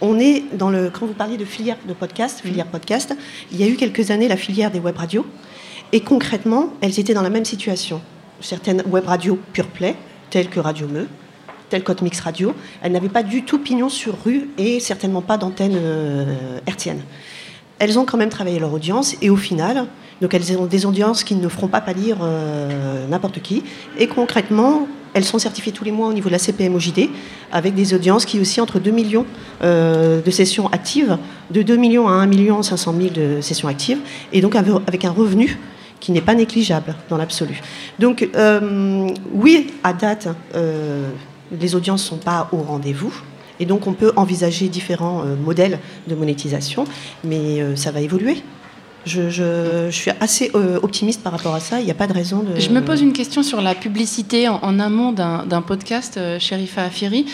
On 0.00 0.18
est 0.18 0.44
dans 0.54 0.70
le. 0.70 0.90
Quand 0.90 1.06
vous 1.06 1.14
parliez 1.14 1.36
de 1.36 1.44
filière 1.44 1.76
de 1.86 1.92
podcast, 1.92 2.40
filière 2.40 2.66
podcast, 2.66 3.14
il 3.52 3.60
y 3.60 3.64
a 3.64 3.66
eu 3.66 3.76
quelques 3.76 4.10
années 4.10 4.28
la 4.28 4.36
filière 4.36 4.70
des 4.70 4.80
web 4.80 4.96
radios. 4.96 5.26
Et 5.92 6.00
concrètement, 6.00 6.72
elles 6.80 6.98
étaient 6.98 7.14
dans 7.14 7.22
la 7.22 7.30
même 7.30 7.44
situation. 7.44 8.00
Certaines 8.40 8.82
web 8.86 9.06
radios 9.06 9.38
pure 9.52 9.68
play, 9.68 9.96
telles 10.30 10.48
que 10.48 10.60
Radio 10.60 10.88
Meux, 10.88 11.08
telle 11.70 11.82
Mix 12.02 12.20
Radio, 12.20 12.54
elles 12.82 12.92
n'avaient 12.92 13.08
pas 13.08 13.22
du 13.22 13.42
tout 13.42 13.58
pignon 13.58 13.88
sur 13.88 14.14
rue 14.24 14.48
et 14.58 14.80
certainement 14.80 15.22
pas 15.22 15.36
d'antenne 15.36 15.74
euh, 15.76 16.58
hertzienne. 16.66 17.00
Elles 17.78 17.98
ont 17.98 18.04
quand 18.04 18.18
même 18.18 18.28
travaillé 18.28 18.58
leur 18.58 18.72
audience 18.72 19.16
et 19.20 19.30
au 19.30 19.36
final, 19.36 19.86
elles 20.20 20.58
ont 20.58 20.66
des 20.66 20.86
audiences 20.86 21.24
qui 21.24 21.34
ne 21.34 21.48
feront 21.48 21.68
pas 21.68 21.80
pâlir 21.80 22.18
euh, 22.22 23.06
n'importe 23.08 23.42
qui. 23.42 23.62
Et 23.98 24.06
concrètement, 24.06 24.86
elles 25.12 25.24
sont 25.24 25.38
certifiées 25.38 25.72
tous 25.72 25.84
les 25.84 25.92
mois 25.92 26.08
au 26.08 26.12
niveau 26.12 26.28
de 26.28 26.32
la 26.32 26.38
CPM 26.38 26.74
OJD, 26.74 27.08
avec 27.52 27.74
des 27.74 27.94
audiences 27.94 28.24
qui 28.24 28.40
aussi 28.40 28.60
entre 28.60 28.78
2 28.78 28.90
millions 28.90 29.26
euh, 29.62 30.22
de 30.22 30.30
sessions 30.30 30.68
actives, 30.68 31.18
de 31.50 31.62
2 31.62 31.76
millions 31.76 32.08
à 32.08 32.12
1 32.12 32.26
million 32.26 32.62
500 32.62 32.94
000 32.96 33.10
de 33.10 33.40
sessions 33.40 33.68
actives, 33.68 33.98
et 34.32 34.40
donc 34.40 34.54
avec 34.54 35.04
un 35.04 35.10
revenu 35.10 35.58
qui 36.00 36.12
n'est 36.12 36.20
pas 36.20 36.34
négligeable 36.34 36.94
dans 37.08 37.16
l'absolu. 37.16 37.60
Donc 37.98 38.28
oui, 39.32 39.72
à 39.82 39.92
date, 39.92 40.28
les 41.60 41.74
audiences 41.74 42.04
ne 42.04 42.08
sont 42.16 42.22
pas 42.22 42.48
au 42.52 42.58
rendez-vous. 42.58 43.12
Et 43.60 43.66
donc 43.66 43.86
on 43.86 43.92
peut 43.92 44.12
envisager 44.16 44.68
différents 44.68 45.22
euh, 45.22 45.36
modèles 45.36 45.78
de 46.08 46.14
monétisation, 46.14 46.84
mais 47.22 47.60
euh, 47.60 47.76
ça 47.76 47.90
va 47.90 48.00
évoluer. 48.00 48.38
Je, 49.06 49.90
suis 49.90 50.10
assez 50.18 50.50
euh, 50.54 50.78
optimiste 50.82 51.22
par 51.22 51.32
rapport 51.32 51.54
à 51.54 51.60
ça. 51.60 51.78
Il 51.78 51.84
n'y 51.84 51.90
a 51.90 51.94
pas 51.94 52.06
de 52.06 52.14
raison 52.14 52.42
de. 52.42 52.58
Je 52.58 52.70
me 52.70 52.80
pose 52.80 53.02
une 53.02 53.12
question 53.12 53.42
sur 53.42 53.60
la 53.60 53.74
publicité 53.74 54.48
en, 54.48 54.80
amont 54.80 55.12
d'un 55.12 55.60
podcast, 55.60 56.18
Sherifa 56.38 56.84
Afiri. 56.84 57.26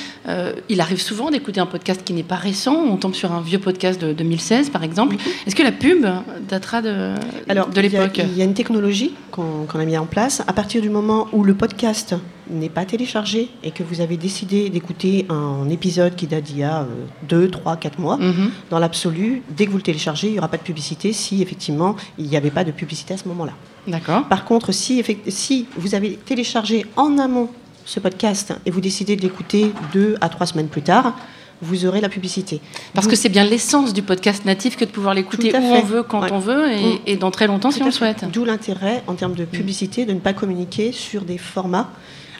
il 0.68 0.80
arrive 0.80 1.00
souvent 1.00 1.30
d'écouter 1.30 1.60
un 1.60 1.66
podcast 1.66 2.02
qui 2.04 2.12
n'est 2.12 2.24
pas 2.24 2.34
récent. 2.34 2.74
On 2.74 2.96
tombe 2.96 3.14
sur 3.14 3.30
un 3.30 3.40
vieux 3.40 3.60
podcast 3.60 4.00
de 4.00 4.12
2016, 4.12 4.70
par 4.70 4.82
exemple. 4.82 5.14
Est-ce 5.46 5.54
que 5.54 5.62
la 5.62 5.70
pub 5.70 6.04
datera 6.48 6.82
de, 6.82 7.14
de 7.48 7.80
l'époque 7.80 8.18
Il 8.18 8.36
y, 8.36 8.42
a 8.42 8.44
une 8.44 8.54
technologie 8.54 9.14
qu'on 9.30 9.68
a 9.72 9.84
mis 9.84 9.96
en 9.96 10.06
place. 10.06 10.42
À 10.48 10.52
partir 10.52 10.82
du 10.82 10.90
moment 10.90 11.28
où 11.32 11.44
le 11.44 11.54
podcast 11.54 12.16
n'est 12.50 12.68
pas 12.68 12.84
téléchargé 12.84 13.48
et 13.62 13.70
que 13.70 13.82
vous 13.82 14.00
avez 14.00 14.16
décidé 14.16 14.70
d'écouter 14.70 15.26
un 15.28 15.68
épisode 15.68 16.16
qui 16.16 16.26
date 16.26 16.44
d'il 16.44 16.58
y 16.58 16.62
a 16.64 16.86
2, 17.28 17.50
3, 17.50 17.76
4 17.76 17.98
mois, 17.98 18.16
mhm. 18.16 18.50
dans 18.70 18.78
l'absolu, 18.78 19.42
dès 19.56 19.66
que 19.66 19.70
vous 19.70 19.76
le 19.76 19.82
téléchargez, 19.82 20.28
il 20.28 20.32
n'y 20.32 20.38
aura 20.38 20.48
pas 20.48 20.56
de 20.56 20.62
publicité 20.62 21.12
si 21.12 21.42
effectivement 21.42 21.96
il 22.18 22.26
n'y 22.26 22.36
avait 22.36 22.50
pas 22.50 22.64
de 22.64 22.72
publicité 22.72 23.14
à 23.14 23.16
ce 23.16 23.28
moment-là. 23.28 23.52
D'accord. 23.86 24.24
Par 24.24 24.44
contre, 24.44 24.72
si, 24.72 25.02
si 25.28 25.66
vous 25.76 25.94
avez 25.94 26.16
téléchargé 26.16 26.86
en 26.96 27.18
amont 27.18 27.48
ce 27.84 28.00
podcast 28.00 28.54
et 28.66 28.70
vous 28.70 28.80
décidez 28.80 29.16
de 29.16 29.22
l'écouter 29.22 29.72
2 29.92 30.16
à 30.20 30.28
3 30.28 30.46
semaines 30.46 30.68
plus 30.68 30.82
tard, 30.82 31.14
vous 31.62 31.84
aurez 31.84 32.00
la 32.00 32.08
publicité. 32.08 32.60
Parce 32.94 33.06
que 33.06 33.16
c'est 33.16 33.28
bien 33.28 33.44
l'essence 33.44 33.92
du 33.92 34.02
podcast 34.02 34.44
natif 34.44 34.76
que 34.76 34.84
de 34.84 34.90
pouvoir 34.90 35.14
l'écouter 35.14 35.52
où 35.54 35.62
on 35.62 35.82
veut, 35.82 36.02
quand 36.02 36.30
on 36.32 36.38
veut, 36.38 36.66
et, 37.06 37.16
dans 37.16 37.30
très 37.30 37.46
longtemps 37.46 37.70
si 37.70 37.82
on 37.82 37.86
le 37.86 37.90
souhaite. 37.90 38.24
D'où 38.32 38.44
l'intérêt, 38.44 39.02
en 39.06 39.14
termes 39.14 39.34
de 39.34 39.44
publicité, 39.44 40.06
de 40.06 40.12
ne 40.12 40.20
pas 40.20 40.32
communiquer 40.32 40.92
sur 40.92 41.22
des 41.22 41.38
formats 41.38 41.90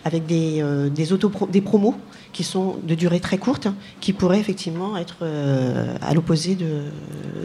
avec 0.05 0.27
des, 0.27 0.63
des, 0.95 1.13
auto 1.13 1.31
des 1.51 1.61
promos 1.61 1.95
qui 2.33 2.45
sont 2.45 2.77
de 2.83 2.95
durée 2.95 3.21
très 3.21 3.39
courte, 3.39 3.69
qui 4.01 4.13
pourraient 4.13 4.41
effectivement 4.41 4.97
être 4.97 5.17
à 6.01 6.15
l'opposé 6.15 6.55
de, 6.55 6.85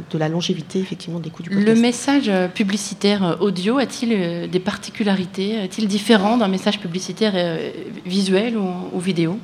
de, 0.10 0.18
la 0.18 0.30
longévité 0.30 0.80
effectivement 0.80 1.20
des 1.20 1.30
coûts 1.30 1.44
du 1.44 1.50
podcast. 1.50 1.68
Le 1.68 1.82
message 1.82 2.32
publicitaire 2.54 3.38
audio 3.42 3.78
a-t-il 3.78 4.50
des 4.50 4.60
particularités 4.60 5.52
Est-il 5.52 5.88
différent 5.88 6.38
d'un 6.38 6.48
message 6.48 6.80
publicitaire 6.80 7.34
visuel 8.06 8.58
ou, 8.58 8.70
ou 8.94 9.00
vidéo? 9.00 9.38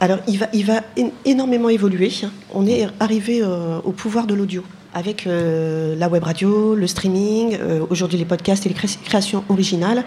Alors, 0.00 0.18
il 0.26 0.38
va, 0.38 0.48
il 0.52 0.66
va 0.66 0.80
énormément 1.24 1.68
évoluer. 1.68 2.10
On 2.52 2.66
est 2.66 2.88
arrivé 2.98 3.40
au 3.42 3.92
pouvoir 3.92 4.26
de 4.26 4.34
l'audio 4.34 4.64
avec 4.94 5.26
euh, 5.26 5.94
la 5.96 6.08
web 6.08 6.22
radio, 6.22 6.74
le 6.74 6.86
streaming, 6.86 7.56
euh, 7.60 7.80
aujourd'hui 7.88 8.18
les 8.18 8.24
podcasts 8.24 8.66
et 8.66 8.68
les 8.68 8.74
créations 8.74 9.44
originales. 9.48 10.04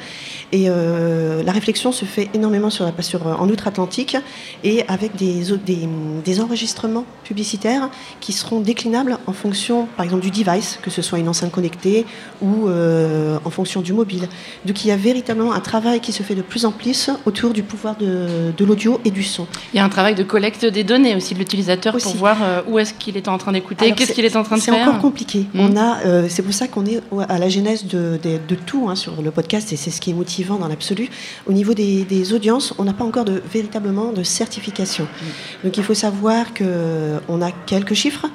Et 0.52 0.66
euh, 0.68 1.44
la 1.44 1.52
réflexion 1.52 1.92
se 1.92 2.06
fait 2.06 2.30
énormément 2.34 2.70
sur, 2.70 2.86
la, 2.86 3.02
sur 3.02 3.26
en 3.26 3.50
outre-Atlantique 3.50 4.18
et 4.64 4.84
avec 4.88 5.16
des, 5.16 5.44
des, 5.66 5.90
des, 6.24 6.42
enregistrements 6.42 7.06
publicitaires 7.24 7.90
qui 8.20 8.34
seront 8.34 8.60
déclinables 8.60 9.18
en 9.26 9.34
fonction, 9.34 9.88
par 9.98 10.06
exemple, 10.06 10.24
du 10.24 10.32
device, 10.32 10.80
que 10.82 10.92
ce 10.92 11.02
soit 11.02 11.20
une 11.20 11.30
enceinte 11.30 11.52
connectée 11.52 12.06
ou 12.42 12.70
en 12.70 13.50
fonction 13.50 13.82
du 13.82 13.94
mobile. 13.94 14.28
Donc 14.66 14.84
il 14.84 14.90
y 14.90 14.92
a 14.92 14.98
véritablement 14.98 15.54
un 15.54 15.60
travail 15.60 16.00
qui 16.00 16.12
se 16.12 16.24
fait 16.24 16.36
de 16.36 16.42
plus 16.42 16.66
en 16.66 16.72
plus 16.72 17.10
autour 17.26 17.54
du 17.54 17.64
pouvoir 17.64 17.96
de, 17.98 18.52
de 18.56 18.66
l'audio 18.66 19.00
et 19.06 19.12
du 19.12 19.24
son. 19.24 19.48
Il 19.74 19.78
y 19.78 19.80
a 19.80 19.86
un 19.86 19.90
travail 19.90 20.16
de 20.16 20.24
collecte 20.24 20.66
des 20.66 20.84
données 20.84 21.16
aussi 21.16 21.34
de 21.34 21.40
l'utilisateur 21.40 21.98
pour 21.98 22.16
voir 22.16 22.38
où 22.68 22.78
est-ce 22.78 22.94
qu'il 22.94 23.18
est 23.18 23.28
en 23.28 23.38
train 23.38 23.52
d'écouter, 23.52 23.92
qu'est-ce 23.94 24.14
qu'il 24.14 24.26
est 24.26 24.36
en 24.36 24.44
train 24.44 24.58
de 24.58 24.62
faire 24.62 24.75
encore 24.82 25.00
compliqué. 25.00 25.46
Mm. 25.54 25.60
On 25.60 25.78
a, 25.78 26.00
euh, 26.06 26.28
c'est 26.30 26.42
pour 26.42 26.54
ça 26.54 26.68
qu'on 26.68 26.86
est 26.86 27.02
à 27.28 27.40
la 27.40 27.50
genèse 27.50 27.86
de, 27.86 28.20
de, 28.22 28.56
tout 28.56 28.88
hein, 28.90 28.96
sur 28.96 29.22
le 29.22 29.32
podcast 29.32 29.72
et 29.74 29.76
c'est 29.76 29.92
ce 29.92 30.02
qui 30.02 30.12
est 30.12 30.14
motivant 30.14 30.58
dans 30.58 30.68
l'absolu. 30.68 31.10
Au 31.46 31.54
niveau 31.54 31.74
des, 31.74 32.34
audiences, 32.34 32.74
on 32.78 32.84
n'a 32.84 32.94
pas 32.94 33.04
encore 33.04 33.26
de, 33.26 33.42
véritablement 33.52 34.12
de 34.12 34.24
certification. 34.24 35.06
Mm. 35.06 35.66
Donc 35.66 35.78
il 35.78 35.84
faut 35.84 35.94
savoir 35.94 36.54
qu'on 36.54 37.42
a 37.42 37.52
quelques 37.66 37.94
chiffres, 37.94 38.28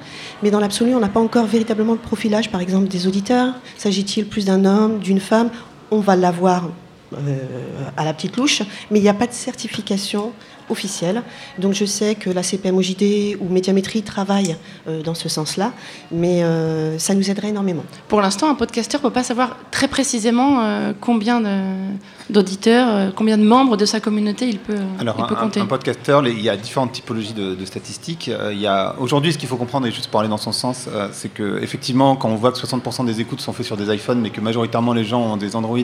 mais 0.43 0.51
dans 0.51 0.61
l'absolu, 0.61 0.95
on 0.95 1.01
n'a 1.01 1.09
pas 1.09 1.21
encore 1.21 1.47
véritablement 1.47 1.93
le 1.93 1.99
profilage, 1.99 2.51
par 2.51 2.61
exemple, 2.61 2.89
des 2.89 3.07
auditeurs. 3.07 3.55
S'agit-il 3.77 4.27
plus 4.27 4.45
d'un 4.45 4.65
homme, 4.65 4.99
d'une 4.99 5.21
femme? 5.21 5.51
On 5.91 6.01
va 6.01 6.17
l'avoir 6.17 6.69
euh, 7.13 7.39
à 7.97 8.05
la 8.05 8.15
petite 8.15 8.37
louche, 8.37 8.63
mais 8.91 9.01
il 9.01 9.03
n'y 9.03 9.09
a 9.09 9.15
pas 9.15 9.27
de 9.27 9.33
certification 9.33 10.33
officielle. 10.71 11.23
Donc 11.59 11.75
je 11.75 11.85
sais 11.85 12.15
que 12.15 12.31
la 12.31 12.43
CPMOJD 12.43 13.37
ou 13.41 13.49
Médiamétrie 13.49 14.03
travaillent 14.03 14.57
euh, 14.89 15.03
dans 15.03 15.15
ce 15.15 15.29
sens-là, 15.29 15.73
mais 16.11 16.43
euh, 16.43 16.99
ça 16.99 17.15
nous 17.15 17.31
aiderait 17.31 17.49
énormément. 17.49 17.85
Pour 18.09 18.21
l'instant, 18.21 18.49
un 18.49 18.55
podcasteur 18.55 19.01
ne 19.01 19.09
peut 19.09 19.13
pas 19.13 19.23
savoir 19.25 19.57
très 19.71 19.89
précisément 19.89 20.63
euh, 20.63 20.93
combien 21.01 21.41
d'auditeurs, 22.31 23.13
combien 23.15 23.39
de 23.39 23.43
membres 23.43 23.77
de 23.77 23.85
sa 23.85 24.01
communauté 24.01 24.49
il 24.49 24.59
peut, 24.59 24.79
Alors, 24.99 25.17
il 25.19 25.27
peut 25.27 25.35
un, 25.35 25.43
compter. 25.43 25.61
Un 25.61 25.67
podcasteur, 25.67 26.27
il 26.27 26.41
y 26.41 26.49
a 26.49 26.57
différentes 26.57 26.93
typologies 26.93 27.35
de, 27.35 27.65
statistiques. 27.65 28.31
Il 28.53 28.61
y 28.61 28.67
a 28.67 28.95
aujourd'hui, 28.99 29.33
ce 29.33 29.39
qu'il 29.39 29.49
faut 29.49 29.57
comprendre, 29.57 29.87
et 29.87 29.91
juste 29.91 30.09
pour 30.09 30.21
aller 30.21 30.29
dans 30.29 30.37
son 30.37 30.53
sens, 30.53 30.89
c'est 31.13 31.33
que 31.33 31.63
effectivement, 31.63 32.17
quand 32.17 32.29
on 32.29 32.37
voit 32.37 32.53
que 32.53 32.59
60% 32.59 33.05
des 33.05 33.21
écoutes 33.21 33.41
sont 33.41 33.53
faites 33.53 33.67
sur 33.67 33.77
des 33.77 33.95
iPhones, 33.95 34.21
mais 34.21 34.31
que 34.31 34.41
majoritairement 34.41 34.93
les 34.93 35.05
gens 35.05 35.21
ont 35.21 35.37
des 35.37 35.57
Android, 35.57 35.79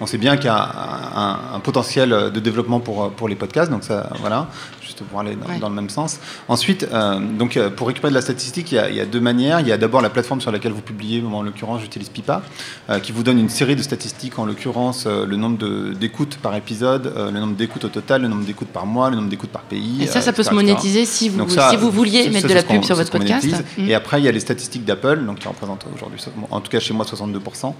on 0.00 0.06
sait 0.06 0.18
bien 0.18 0.36
qu'il 0.36 0.46
y 0.46 0.48
a 0.48 0.70
un, 1.14 1.56
un, 1.56 1.60
potentiel 1.60 2.10
de 2.10 2.40
développement 2.40 2.80
pour, 2.80 3.10
pour 3.10 3.28
les 3.28 3.36
podcasts. 3.36 3.70
Donc 3.70 3.84
ça, 3.84 4.10
voilà 4.20 4.48
juste 4.82 5.02
pour 5.04 5.20
aller 5.20 5.36
dans, 5.60 5.68
le 5.68 5.74
même 5.74 5.90
sens. 5.90 6.18
Ensuite, 6.48 6.86
euh, 6.92 7.20
donc, 7.20 7.56
euh, 7.56 7.70
pour 7.70 7.86
récupérer 7.86 8.10
de 8.10 8.14
la 8.14 8.22
statistique, 8.22 8.72
il 8.72 8.94
y, 8.94 9.00
a, 9.00 9.06
deux 9.06 9.20
manières. 9.20 9.60
Il 9.60 9.68
y 9.68 9.72
a 9.72 9.78
d'abord 9.78 10.00
la 10.00 10.10
plateforme 10.10 10.40
sur 10.40 10.50
laquelle 10.50 10.72
vous 10.72 10.82
publiez, 10.82 11.22
en 11.22 11.42
l'occurrence, 11.42 11.80
j'utilise 11.80 12.08
Pipa, 12.08 12.42
euh, 12.90 12.98
qui 12.98 13.12
vous 13.12 13.22
donne 13.22 13.38
une 13.38 13.48
série 13.48 13.76
de 13.76 13.82
statistiques, 13.82 14.38
en 14.38 14.44
l'occurrence, 14.44 15.06
le 15.06 15.36
nombre 15.36 15.92
d'écoutes 15.94 16.36
par 16.36 16.54
épisode, 16.56 17.12
le 17.16 17.38
nombre 17.38 17.54
d'écoutes 17.54 17.84
au 17.84 17.88
total, 17.88 18.22
le 18.22 18.28
nombre 18.28 18.44
d'écoutes 18.44 18.68
par 18.68 18.86
mois, 18.86 19.10
le 19.10 19.16
nombre 19.16 19.28
d'écoutes 19.28 19.50
par 19.50 19.62
pays. 19.62 20.02
Et 20.02 20.06
ça, 20.06 20.20
ça 20.20 20.32
peut 20.32 20.42
se 20.42 20.54
monétiser 20.54 21.04
si 21.04 21.28
vous, 21.28 21.48
si 21.48 21.76
vous 21.76 21.90
vouliez 21.90 22.28
mettre 22.30 22.48
de 22.48 22.54
la 22.54 22.62
pub 22.62 22.82
sur 22.82 22.96
votre 22.96 23.10
podcast. 23.10 23.46
Mmh. 23.78 23.88
Et 23.88 23.94
après, 23.94 24.20
il 24.20 24.24
y 24.24 24.28
a 24.28 24.32
les 24.32 24.40
statistiques 24.40 24.84
d'Apple, 24.84 25.24
donc 25.24 25.38
qui 25.38 25.48
représentent 25.48 25.86
aujourd'hui, 25.94 26.20
en 26.50 26.60
tout 26.60 26.70
cas 26.70 26.80
chez 26.80 26.94
moi, 26.94 27.04
62% 27.04 27.74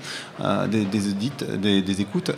des, 0.69 0.85
des, 0.85 1.09
audits, 1.09 1.33
des, 1.59 2.01
écoutes. 2.01 2.31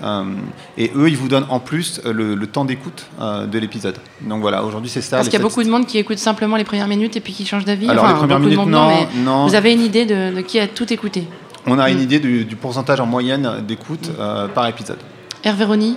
et 0.79 0.91
eux, 0.95 1.09
ils 1.09 1.17
vous 1.17 1.29
donnent 1.29 1.47
en 1.49 1.61
plus 1.61 2.01
le, 2.05 2.35
le 2.35 2.47
temps 2.47 2.65
d'écoute 2.65 3.07
de 3.21 3.59
l'épisode. 3.59 3.97
Donc 4.23 4.41
voilà, 4.41 4.54
aujourd'hui 4.63 4.91
c'est 4.91 5.01
ça. 5.01 5.17
Parce 5.17 5.29
qu'il 5.29 5.39
y 5.39 5.43
a 5.43 5.45
beaucoup 5.45 5.63
de 5.63 5.71
monde 5.71 5.87
qui 5.87 5.99
écoute 5.99 6.19
simplement 6.19 6.57
les 6.57 6.65
premières 6.65 6.89
minutes 6.89 7.17
et 7.17 7.21
puis 7.21 7.33
qui 7.33 7.47
change 7.47 7.65
d'avis. 7.65 7.89
Alors 7.89 8.07
les 8.07 8.15
premières 8.15 8.41
minutes, 8.41 8.67
non, 8.67 9.07
non, 9.17 9.47
Vous 9.47 9.55
avez 9.55 9.73
une 9.73 9.83
idée 9.83 10.05
de, 10.05 10.41
qui 10.43 10.59
a 10.59 10.67
tout 10.67 10.93
écouté 10.93 11.27
On 11.67 11.79
a 11.79 11.91
une 11.91 11.99
mm. 11.99 12.03
idée 12.03 12.21
du, 12.21 12.57
pourcentage 12.57 13.01
en 13.01 13.07
moyenne 13.07 13.65
d'écoute 13.67 14.11
euh, 14.19 14.49
par 14.49 14.67
épisode. 14.69 14.99
Hervé 15.43 15.65
Rony 15.65 15.97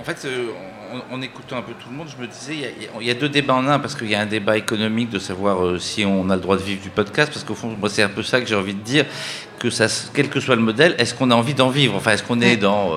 En 0.00 0.04
fait, 0.04 0.24
euh, 0.26 0.46
en, 1.10 1.20
écoutant 1.22 1.56
un 1.56 1.62
peu 1.62 1.72
tout 1.72 1.88
le 1.90 1.96
monde, 1.96 2.08
je 2.14 2.20
me 2.20 2.28
disais, 2.28 2.72
il 3.00 3.06
y, 3.06 3.10
a 3.10 3.14
deux 3.14 3.28
débats 3.28 3.54
en 3.54 3.66
un, 3.66 3.78
parce 3.78 3.94
qu'il 3.94 4.08
y 4.08 4.14
a 4.14 4.20
un 4.20 4.26
débat 4.26 4.56
économique 4.56 5.10
de 5.10 5.18
savoir 5.18 5.64
euh, 5.64 5.78
si 5.78 6.04
on 6.04 6.30
a 6.30 6.36
le 6.36 6.42
droit 6.42 6.56
de 6.56 6.62
vivre 6.62 6.82
du 6.82 6.90
podcast, 6.90 7.32
parce 7.32 7.44
qu'au 7.44 7.54
fond, 7.54 7.74
moi, 7.78 7.88
c'est 7.88 8.02
un 8.02 8.08
peu 8.08 8.22
ça 8.22 8.40
que 8.40 8.46
j'ai 8.46 8.54
envie 8.54 8.74
de 8.74 8.82
dire, 8.82 9.06
que 9.58 9.70
ça, 9.70 9.86
quel 10.12 10.28
que 10.28 10.40
soit 10.40 10.56
le 10.56 10.62
modèle, 10.62 10.94
est-ce 10.98 11.14
qu'on 11.14 11.30
a 11.30 11.34
envie 11.34 11.54
d'en 11.54 11.70
vivre? 11.70 11.94
Enfin, 11.96 12.12
est-ce 12.12 12.22
qu'on 12.22 12.40
est 12.40 12.56
dans 12.56 12.92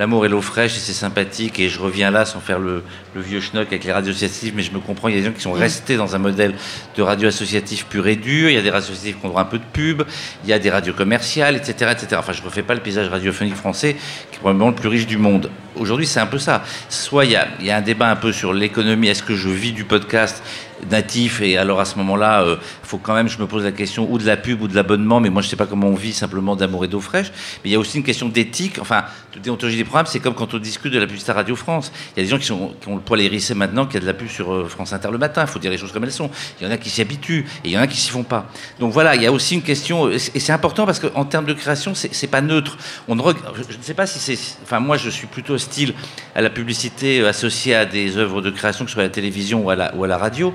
l'amour 0.00 0.24
et 0.24 0.30
l'eau 0.30 0.40
fraîche 0.40 0.78
et 0.78 0.80
c'est 0.80 0.94
sympathique 0.94 1.60
et 1.60 1.68
je 1.68 1.78
reviens 1.78 2.10
là 2.10 2.24
sans 2.24 2.40
faire 2.40 2.58
le, 2.58 2.82
vieux 3.14 3.42
schnock 3.42 3.66
avec 3.66 3.84
les 3.84 3.92
radios 3.92 4.12
associatives, 4.12 4.54
mais 4.56 4.62
je 4.62 4.72
me 4.72 4.78
comprends, 4.78 5.08
il 5.08 5.14
y 5.14 5.18
a 5.18 5.20
des 5.20 5.26
gens 5.26 5.34
qui 5.34 5.42
sont 5.42 5.52
restés 5.52 5.98
dans 5.98 6.16
un 6.16 6.18
modèle 6.18 6.54
de 6.96 7.02
radio 7.02 7.28
associatif 7.28 7.84
pur 7.84 8.06
et 8.06 8.16
dur, 8.16 8.48
il 8.48 8.54
y 8.54 8.56
a 8.56 8.62
des 8.62 8.70
radios 8.70 8.86
associatives 8.86 9.20
qui 9.20 9.26
ont 9.26 9.28
droit 9.28 9.42
un 9.42 9.44
peu 9.44 9.58
de 9.58 9.64
pub, 9.74 10.04
il 10.42 10.48
y 10.48 10.54
a 10.54 10.58
des 10.58 10.70
radios 10.70 10.94
commerciales, 10.94 11.54
etc. 11.54 11.92
etc. 11.92 12.16
Enfin, 12.18 12.32
je 12.32 12.40
ne 12.40 12.46
refais 12.46 12.62
pas 12.62 12.72
le 12.72 12.80
paysage 12.80 13.08
radiophonique 13.08 13.56
français 13.56 13.94
qui 14.30 14.36
est 14.36 14.38
probablement 14.38 14.70
le 14.70 14.74
plus 14.74 14.88
riche 14.88 15.06
du 15.06 15.18
monde. 15.18 15.50
Aujourd'hui, 15.76 16.06
c'est 16.06 16.20
un 16.20 16.26
peu 16.26 16.38
ça. 16.38 16.62
Soit 16.88 17.26
il 17.26 17.32
y 17.32 17.36
a, 17.36 17.48
il 17.60 17.66
y 17.66 17.70
a 17.70 17.76
un 17.76 17.82
débat 17.82 18.10
un 18.10 18.16
peu 18.16 18.32
sur 18.32 18.54
l'économie, 18.54 19.08
est-ce 19.08 19.22
que 19.22 19.36
je 19.36 19.50
vis 19.50 19.72
du 19.72 19.84
podcast 19.84 20.42
natif 20.88 21.42
et 21.42 21.58
alors 21.58 21.80
à 21.80 21.84
ce 21.84 21.98
moment-là, 21.98 22.42
euh, 22.42 22.56
faut 22.90 22.98
quand 22.98 23.14
même, 23.14 23.28
je 23.28 23.38
me 23.38 23.46
pose 23.46 23.62
la 23.62 23.72
question 23.72 24.10
ou 24.10 24.18
de 24.18 24.26
la 24.26 24.36
pub 24.36 24.60
ou 24.62 24.68
de 24.68 24.74
l'abonnement, 24.74 25.20
mais 25.20 25.30
moi 25.30 25.42
je 25.42 25.48
sais 25.48 25.56
pas 25.56 25.66
comment 25.66 25.86
on 25.86 25.94
vit 25.94 26.12
simplement 26.12 26.56
d'amour 26.56 26.84
et 26.84 26.88
d'eau 26.88 27.00
fraîche. 27.00 27.30
Mais 27.62 27.70
il 27.70 27.72
y 27.72 27.76
a 27.76 27.78
aussi 27.78 27.98
une 27.98 28.02
question 28.02 28.28
d'éthique, 28.28 28.78
enfin 28.80 29.04
de 29.32 29.38
déontologie 29.38 29.76
des 29.76 29.84
programmes. 29.84 30.06
C'est 30.06 30.18
comme 30.18 30.34
quand 30.34 30.54
on 30.54 30.58
discute 30.58 30.92
de 30.92 30.98
la 30.98 31.06
publicité 31.06 31.30
à 31.30 31.34
Radio 31.34 31.54
France. 31.54 31.92
Il 32.16 32.18
y 32.18 32.20
a 32.20 32.24
des 32.24 32.30
gens 32.30 32.38
qui, 32.38 32.46
sont, 32.46 32.74
qui 32.80 32.88
ont 32.88 32.96
le 32.96 33.00
poil 33.00 33.20
hérissé 33.20 33.54
maintenant 33.54 33.86
qu'il 33.86 33.94
y 33.94 33.96
a 33.98 34.00
de 34.00 34.06
la 34.06 34.14
pub 34.14 34.28
sur 34.28 34.52
euh, 34.52 34.66
France 34.68 34.92
Inter 34.92 35.08
le 35.12 35.18
matin. 35.18 35.42
Il 35.42 35.48
faut 35.48 35.60
dire 35.60 35.70
les 35.70 35.78
choses 35.78 35.92
comme 35.92 36.02
elles 36.02 36.12
sont. 36.12 36.30
Il 36.60 36.66
y 36.66 36.68
en 36.68 36.72
a 36.72 36.78
qui 36.78 36.90
s'y 36.90 37.00
habituent 37.00 37.46
et 37.64 37.68
il 37.68 37.70
y 37.70 37.78
en 37.78 37.80
a 37.80 37.86
qui 37.86 37.96
s'y 37.96 38.10
font 38.10 38.24
pas. 38.24 38.50
Donc 38.80 38.92
voilà, 38.92 39.14
il 39.14 39.22
y 39.22 39.26
a 39.26 39.32
aussi 39.32 39.54
une 39.54 39.62
question 39.62 40.10
et 40.10 40.18
c'est 40.18 40.52
important 40.52 40.84
parce 40.84 40.98
qu'en 40.98 41.24
termes 41.24 41.46
de 41.46 41.54
création, 41.54 41.94
c'est 41.94 42.26
pas 42.26 42.40
neutre. 42.40 42.76
On 43.06 43.14
ne 43.14 43.22
je 43.22 43.76
ne 43.76 43.82
sais 43.82 43.94
pas 43.94 44.06
si 44.08 44.18
c'est, 44.18 44.38
enfin 44.64 44.80
moi 44.80 44.96
je 44.96 45.10
suis 45.10 45.28
plutôt 45.28 45.54
hostile 45.54 45.94
à 46.34 46.40
la 46.40 46.50
publicité 46.50 47.24
associée 47.24 47.76
à 47.76 47.86
des 47.86 48.16
œuvres 48.16 48.42
de 48.42 48.50
création, 48.50 48.84
que 48.84 48.90
ce 48.90 48.94
soit 48.94 49.04
à 49.04 49.06
la 49.06 49.12
télévision 49.12 49.64
ou 49.64 49.70
à 49.70 49.76
la, 49.76 49.94
ou 49.94 50.02
à 50.02 50.08
la 50.08 50.18
radio. 50.18 50.52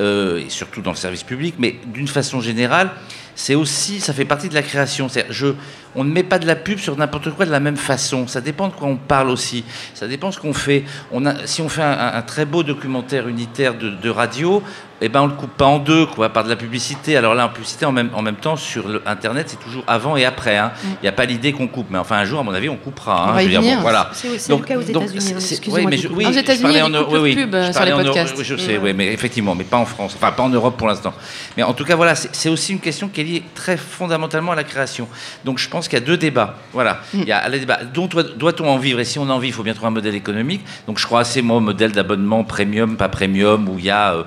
Euh, 0.00 0.38
et 0.38 0.50
surtout 0.50 0.80
dans 0.80 0.92
le 0.92 0.96
service 0.96 1.24
public, 1.24 1.56
mais 1.58 1.77
d'une 1.86 2.08
façon 2.08 2.40
générale, 2.40 2.90
c'est 3.34 3.54
aussi, 3.54 4.00
ça 4.00 4.12
fait 4.12 4.24
partie 4.24 4.48
de 4.48 4.54
la 4.54 4.62
création. 4.62 5.08
Je, 5.30 5.54
on 5.94 6.04
ne 6.04 6.10
met 6.10 6.22
pas 6.22 6.38
de 6.38 6.46
la 6.46 6.56
pub 6.56 6.78
sur 6.78 6.96
n'importe 6.96 7.30
quoi 7.30 7.46
de 7.46 7.50
la 7.50 7.60
même 7.60 7.76
façon. 7.76 8.26
Ça 8.26 8.40
dépend 8.40 8.68
de 8.68 8.72
quoi 8.72 8.88
on 8.88 8.96
parle 8.96 9.30
aussi. 9.30 9.64
Ça 9.94 10.06
dépend 10.06 10.28
de 10.28 10.34
ce 10.34 10.40
qu'on 10.40 10.54
fait. 10.54 10.84
On 11.12 11.26
a, 11.26 11.46
si 11.46 11.62
on 11.62 11.68
fait 11.68 11.82
un, 11.82 12.22
très 12.22 12.44
beau 12.44 12.62
documentaire 12.62 13.28
unitaire 13.28 13.74
de, 13.74 14.08
radio, 14.10 14.62
eh 15.00 15.08
ben 15.08 15.22
on 15.22 15.26
le 15.26 15.32
coupe 15.32 15.52
pas 15.52 15.66
en 15.66 15.78
deux, 15.78 16.06
quoi, 16.06 16.28
par 16.30 16.44
de 16.44 16.48
la 16.48 16.56
publicité. 16.56 17.16
Alors 17.16 17.34
là, 17.34 17.46
en 17.46 17.48
publicité, 17.50 17.86
en 17.86 17.92
même, 17.92 18.10
en 18.14 18.22
même 18.22 18.36
temps, 18.36 18.56
sur 18.56 19.00
Internet, 19.06 19.48
c'est 19.48 19.60
toujours 19.60 19.84
avant 19.86 20.16
et 20.16 20.24
après. 20.24 20.56
Hein. 20.56 20.72
Mm. 20.82 20.86
Il 20.86 21.02
n'y 21.02 21.08
a 21.08 21.12
pas 21.12 21.24
l'idée 21.24 21.52
qu'on 21.52 21.68
coupe. 21.68 21.86
Mais 21.90 21.98
enfin, 21.98 22.16
un 22.16 22.24
jour, 22.24 22.40
à 22.40 22.42
mon 22.42 22.52
avis, 22.52 22.68
on 22.68 22.76
coupera. 22.76 23.24
Hein. 23.24 23.28
On 23.30 23.34
va 23.34 23.42
y 23.42 23.48
venir. 23.48 23.80
voilà. 23.80 24.10
C'est 24.12 24.48
le 24.48 24.56
cas 24.58 24.76
aux 24.76 24.80
États-Unis. 24.80 25.34
Hein. 25.36 25.56
Oui, 25.68 25.86
mais 25.86 26.06
oui, 26.06 26.26
aux 26.26 26.32
États-Unis, 26.32 26.72
il 26.72 26.76
y 26.76 26.80
a 26.80 26.88
de 26.88 27.34
pubs 27.34 27.72
sur 27.72 27.84
les 27.84 27.92
podcasts. 27.92 28.34
oui, 28.36 28.44
je 28.44 28.56
sais, 28.56 28.78
oui, 28.78 28.92
mais 28.92 29.12
effectivement, 29.12 29.54
mais 29.54 29.64
pas 29.64 29.76
en 29.76 29.86
France. 29.86 30.14
Enfin, 30.16 30.32
pas 30.32 30.42
en 30.42 30.48
Europe 30.48 30.76
pour 30.76 30.88
l'instant. 30.88 31.14
Mais 31.56 31.62
en 31.62 31.74
tout 31.74 31.84
cas, 31.84 31.94
voilà, 31.94 32.14
c'est 32.14 32.48
aussi 32.48 32.72
une 32.72 32.80
question 32.80 33.08
qui 33.08 33.20
est 33.20 33.24
liée 33.24 33.42
très 33.54 33.76
fondamentalement 33.76 34.52
à 34.52 34.56
la 34.56 34.64
création. 34.64 35.08
Donc, 35.44 35.58
je 35.58 35.68
pense 35.68 35.77
qu'il 35.86 35.98
y 35.98 36.02
a 36.02 36.04
deux 36.04 36.16
débats. 36.16 36.56
Voilà. 36.72 37.00
Mm. 37.14 37.18
Il 37.20 37.28
y 37.28 37.32
a 37.32 37.48
le 37.48 37.60
débat. 37.60 37.80
Doit-on 37.84 38.68
en 38.68 38.78
vivre? 38.78 38.98
Et 38.98 39.04
si 39.04 39.18
on 39.20 39.28
en 39.30 39.38
vit, 39.38 39.48
il 39.48 39.52
faut 39.52 39.62
bien 39.62 39.74
trouver 39.74 39.88
un 39.88 39.92
modèle 39.92 40.16
économique. 40.16 40.64
Donc 40.88 40.98
je 40.98 41.06
crois 41.06 41.20
assez, 41.20 41.42
moi, 41.42 41.58
au 41.58 41.60
modèle 41.60 41.92
d'abonnement 41.92 42.42
premium, 42.42 42.96
pas 42.96 43.08
premium, 43.08 43.68
où 43.68 43.78
il 43.78 43.84
y 43.84 43.90
a. 43.90 44.14
Euh, 44.14 44.22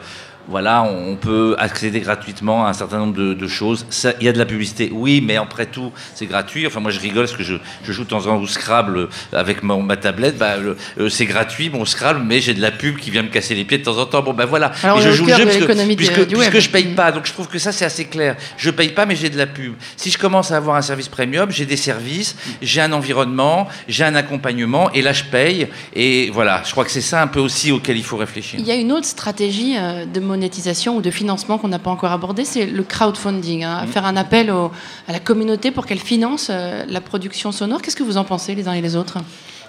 voilà, 0.47 0.83
on 0.83 1.15
peut 1.15 1.55
accéder 1.57 1.99
gratuitement 1.99 2.65
à 2.65 2.69
un 2.69 2.73
certain 2.73 2.99
nombre 2.99 3.13
de, 3.13 3.47
choses. 3.47 3.85
Il 4.19 4.25
y 4.25 4.29
a 4.29 4.33
de 4.33 4.37
la 4.37 4.45
publicité, 4.45 4.89
oui, 4.93 5.21
mais 5.21 5.37
après 5.37 5.65
tout, 5.65 5.91
c'est 6.15 6.25
gratuit. 6.25 6.65
Enfin, 6.67 6.79
moi, 6.79 6.91
je 6.91 6.99
rigole 6.99 7.25
parce 7.25 7.37
que 7.37 7.43
je, 7.43 7.55
joue 7.85 8.03
de 8.03 8.09
temps 8.09 8.19
en 8.19 8.23
temps 8.23 8.37
au 8.37 8.47
Scrabble 8.47 9.09
avec 9.33 9.63
ma, 9.63 9.97
tablette. 9.97 10.37
Bah, 10.37 10.55
euh, 10.57 11.09
c'est 11.09 11.25
gratuit, 11.25 11.69
mon 11.69 11.85
Scrabble, 11.85 12.21
mais 12.25 12.41
j'ai 12.41 12.53
de 12.53 12.61
la 12.61 12.71
pub 12.71 12.97
qui 12.97 13.11
vient 13.11 13.23
me 13.23 13.29
casser 13.29 13.55
les 13.55 13.65
pieds 13.65 13.77
de 13.77 13.83
temps 13.83 13.97
en 13.97 14.05
temps. 14.05 14.21
Bon, 14.21 14.33
ben 14.33 14.45
voilà. 14.45 14.71
Alors, 14.83 14.99
je 14.99 15.11
joue 15.11 15.25
le 15.25 15.35
jeu 15.35 15.45
parce 15.45 15.57
que, 15.57 15.95
puisque, 15.95 16.27
puisque 16.27 16.59
je 16.59 16.69
paye 16.69 16.95
pas. 16.95 17.11
Donc, 17.11 17.25
je 17.25 17.33
trouve 17.33 17.47
que 17.47 17.59
ça, 17.59 17.71
c'est 17.71 17.85
assez 17.85 18.05
clair. 18.05 18.35
Je 18.57 18.69
paye 18.69 18.89
pas, 18.89 19.05
mais 19.05 19.15
j'ai 19.15 19.29
de 19.29 19.37
la 19.37 19.47
pub. 19.47 19.73
Si 19.95 20.09
je 20.09 20.17
commence 20.17 20.51
à 20.51 20.57
avoir 20.57 20.75
un 20.75 20.81
service 20.81 21.09
premium, 21.09 21.51
j'ai 21.51 21.65
des 21.65 21.77
services, 21.77 22.35
j'ai 22.61 22.81
un 22.81 22.91
environnement, 22.91 23.67
j'ai 23.87 24.03
un 24.03 24.15
accompagnement, 24.15 24.91
et 24.91 25.01
là, 25.01 25.13
je 25.13 25.23
paye. 25.23 25.67
Et 25.93 26.29
voilà, 26.31 26.61
je 26.65 26.71
crois 26.71 26.85
que 26.85 26.91
c'est 26.91 27.01
ça 27.01 27.21
un 27.21 27.27
peu 27.27 27.39
aussi 27.39 27.71
auquel 27.71 27.97
il 27.97 28.03
faut 28.03 28.17
réfléchir. 28.17 28.59
Il 28.59 28.65
y 28.65 28.71
a 28.71 28.75
une 28.75 28.91
autre 28.91 29.07
stratégie 29.07 29.75
euh, 29.77 30.05
de 30.05 30.19
monétisation 30.31 30.97
ou 30.97 31.01
de 31.01 31.11
financement 31.11 31.57
qu'on 31.57 31.67
n'a 31.67 31.79
pas 31.79 31.91
encore 31.91 32.11
abordé, 32.11 32.45
c'est 32.45 32.65
le 32.65 32.83
crowdfunding, 32.83 33.63
hein, 33.63 33.85
faire 33.87 34.05
un 34.05 34.17
appel 34.17 34.49
à 34.49 35.11
la 35.11 35.19
communauté 35.19 35.71
pour 35.71 35.85
qu'elle 35.85 35.99
finance 35.99 36.47
euh, 36.49 36.85
la 36.87 37.01
production 37.01 37.51
sonore. 37.51 37.81
Qu'est-ce 37.81 37.95
que 37.95 38.03
vous 38.03 38.17
en 38.17 38.23
pensez 38.23 38.55
les 38.55 38.67
uns 38.67 38.73
et 38.73 38.81
les 38.81 38.95
autres? 38.95 39.17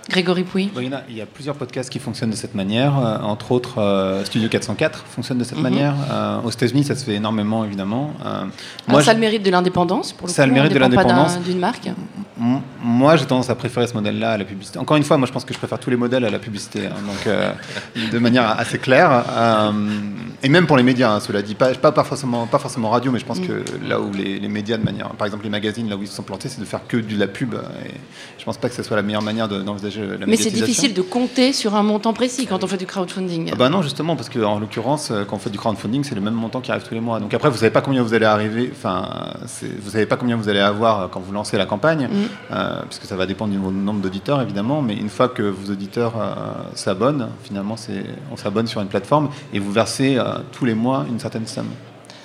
Grégory 0.09 0.45
Pouy 0.45 0.71
il, 0.77 0.83
y 0.83 0.95
a, 0.95 1.05
il, 1.09 1.17
y 1.17 1.21
a, 1.21 1.27
plusieurs 1.27 1.55
podcasts 1.55 1.91
qui 1.91 1.99
fonctionnent 1.99 2.31
de 2.31 2.37
cette 2.37 2.55
manière. 2.55 2.99
Euh, 2.99 3.19
entre 3.23 3.53
autres, 3.53 3.79
euh, 3.79 4.25
Studio 4.25 4.49
404 4.49 5.05
fonctionne 5.09 5.39
de 5.39 5.45
cette 5.45 5.59
mm 5.59 5.61
-hmm. 5.61 5.63
manière. 5.63 5.95
Euh, 6.11 6.41
aux 6.45 6.51
États-Unis, 6.51 6.85
ça 6.85 6.95
se 6.97 7.05
fait 7.05 7.15
énormément, 7.15 7.65
évidemment. 7.65 8.13
moi, 8.89 9.03
ça 9.03 9.13
a 9.13 9.15
le 9.15 9.21
mérite 9.21 9.43
de 9.43 9.51
l'indépendance, 9.51 10.13
pour 10.13 10.27
le 10.27 10.33
ça 10.33 10.43
coup. 10.43 10.43
Ça 10.43 10.47
le 10.47 10.53
mérite 10.53 10.73
de 10.73 10.79
l'indépendance. 10.79 11.39
d'une 11.41 11.59
marque. 11.59 11.89
Moi, 12.83 13.17
j'ai 13.17 13.27
tendance 13.27 13.51
à 13.51 13.55
préférer 13.55 13.87
ce 13.87 13.95
modèle-là 13.95 14.31
à 14.33 14.39
la 14.39 14.45
publicité. 14.45 14.79
Encore 14.79 14.97
une 14.97 15.05
fois, 15.05 15.17
moi, 15.17 15.27
je 15.29 15.33
pense 15.33 15.45
que 15.45 15.55
je 15.55 15.59
préfère 15.63 15.79
tous 15.79 15.91
les 15.91 16.01
modèles 16.05 16.25
à 16.25 16.31
la 16.31 16.39
publicité. 16.47 16.81
Hein, 16.87 17.01
donc, 17.11 17.23
de 18.15 18.19
manière 18.27 18.47
assez 18.63 18.79
claire. 18.87 19.11
et 20.45 20.49
même 20.49 20.67
pour 20.67 20.77
les 20.81 20.87
médias, 20.91 21.11
hein, 21.15 21.21
cela 21.21 21.41
dit. 21.43 21.55
Pas, 21.63 21.71
pas, 21.85 21.93
pas, 21.93 22.05
forcément, 22.11 22.43
pas 22.55 22.59
forcément 22.67 22.91
radio, 22.97 23.09
mais 23.13 23.21
je 23.25 23.29
pense 23.31 23.41
mm. 23.41 23.47
que 23.49 23.57
là 23.91 23.97
où 24.05 24.09
les, 24.21 24.33
les, 24.45 24.53
médias, 24.59 24.79
de 24.83 24.87
manière. 24.91 25.09
Par 25.21 25.27
exemple, 25.29 25.45
les 25.45 25.55
magazines, 25.59 25.89
là 25.91 25.97
où 25.99 26.03
ils 26.03 26.09
se 26.13 26.17
sont 26.21 26.29
plantés, 26.31 26.49
c'est 26.53 26.61
de 26.67 26.71
faire 26.75 26.85
que 26.91 26.99
de 27.11 27.17
la 27.25 27.29
pub. 27.37 27.53
Et 27.87 27.95
je 28.41 28.45
pense 28.45 28.59
pas 28.59 28.69
que 28.71 28.75
ce 28.75 28.83
soit 28.83 28.97
la 28.97 29.07
meilleure 29.09 29.29
manière 29.31 29.49
d'envisager 29.49 29.92
de, 29.92 29.92
la 29.99 30.27
Mais 30.27 30.37
c'est 30.37 30.51
difficile 30.51 30.95
de 30.95 31.03
compter 31.03 31.53
sur 31.53 31.75
un 31.75 31.83
montant 31.83 32.13
précis 32.13 32.47
quand 32.47 32.65
on 32.65 32.67
fait 32.67 32.77
du 32.77 32.87
crowdfunding. 32.87 33.51
Ah 33.53 33.57
bah 33.57 33.69
non, 33.69 33.83
justement, 33.83 34.17
parce 34.17 34.29
qu'en 34.29 34.59
l'occurrence, 34.59 35.13
quand 35.29 35.37
on 35.37 35.39
fait 35.39 35.51
du 35.51 35.59
crowdfunding, 35.59 36.05
c'est 36.05 36.15
le 36.15 36.21
même 36.21 36.35
montant 36.35 36.61
qui 36.61 36.71
arrive 36.71 36.85
tous 36.85 36.95
les 36.95 37.01
mois. 37.01 37.21
Donc 37.21 37.35
après, 37.35 37.51
vous 37.51 37.59
savez 37.59 37.71
pas 37.71 37.81
combien 37.81 38.03
vous 38.03 38.15
allez 38.15 38.27
arriver, 38.27 38.71
enfin, 38.73 39.09
vous 39.81 39.91
savez 39.91 40.07
pas 40.07 40.17
combien 40.17 40.37
vous 40.37 40.49
allez 40.49 40.61
avoir 40.61 41.11
quand 41.11 41.21
vous 41.21 41.33
lancez 41.33 41.57
la 41.57 41.67
campagne, 41.67 42.09
mm. 42.09 42.53
euh, 42.53 42.83
puisque 42.89 43.05
ça 43.05 43.17
va 43.17 43.27
dépendre 43.27 43.53
du 43.53 43.59
nombre 43.59 44.01
d'auditeurs, 44.01 44.41
évidemment. 44.41 44.83
Mais 44.83 44.95
une 44.95 45.09
fois 45.09 45.29
que 45.29 45.43
vos 45.43 45.73
auditeurs 45.73 46.15
euh, 46.17 46.35
s'abonnent, 46.75 47.29
finalement, 47.43 47.77
on 48.31 48.37
s'abonne 48.37 48.67
sur 48.67 48.81
une 48.81 48.89
plateforme 48.89 49.29
et 49.53 49.59
vous 49.59 49.73
versez 49.73 50.17
euh, 50.17 50.39
tous 50.53 50.65
les 50.65 50.75
mois 50.75 51.05
une 51.09 51.19
certaine 51.19 51.47
somme. 51.47 51.71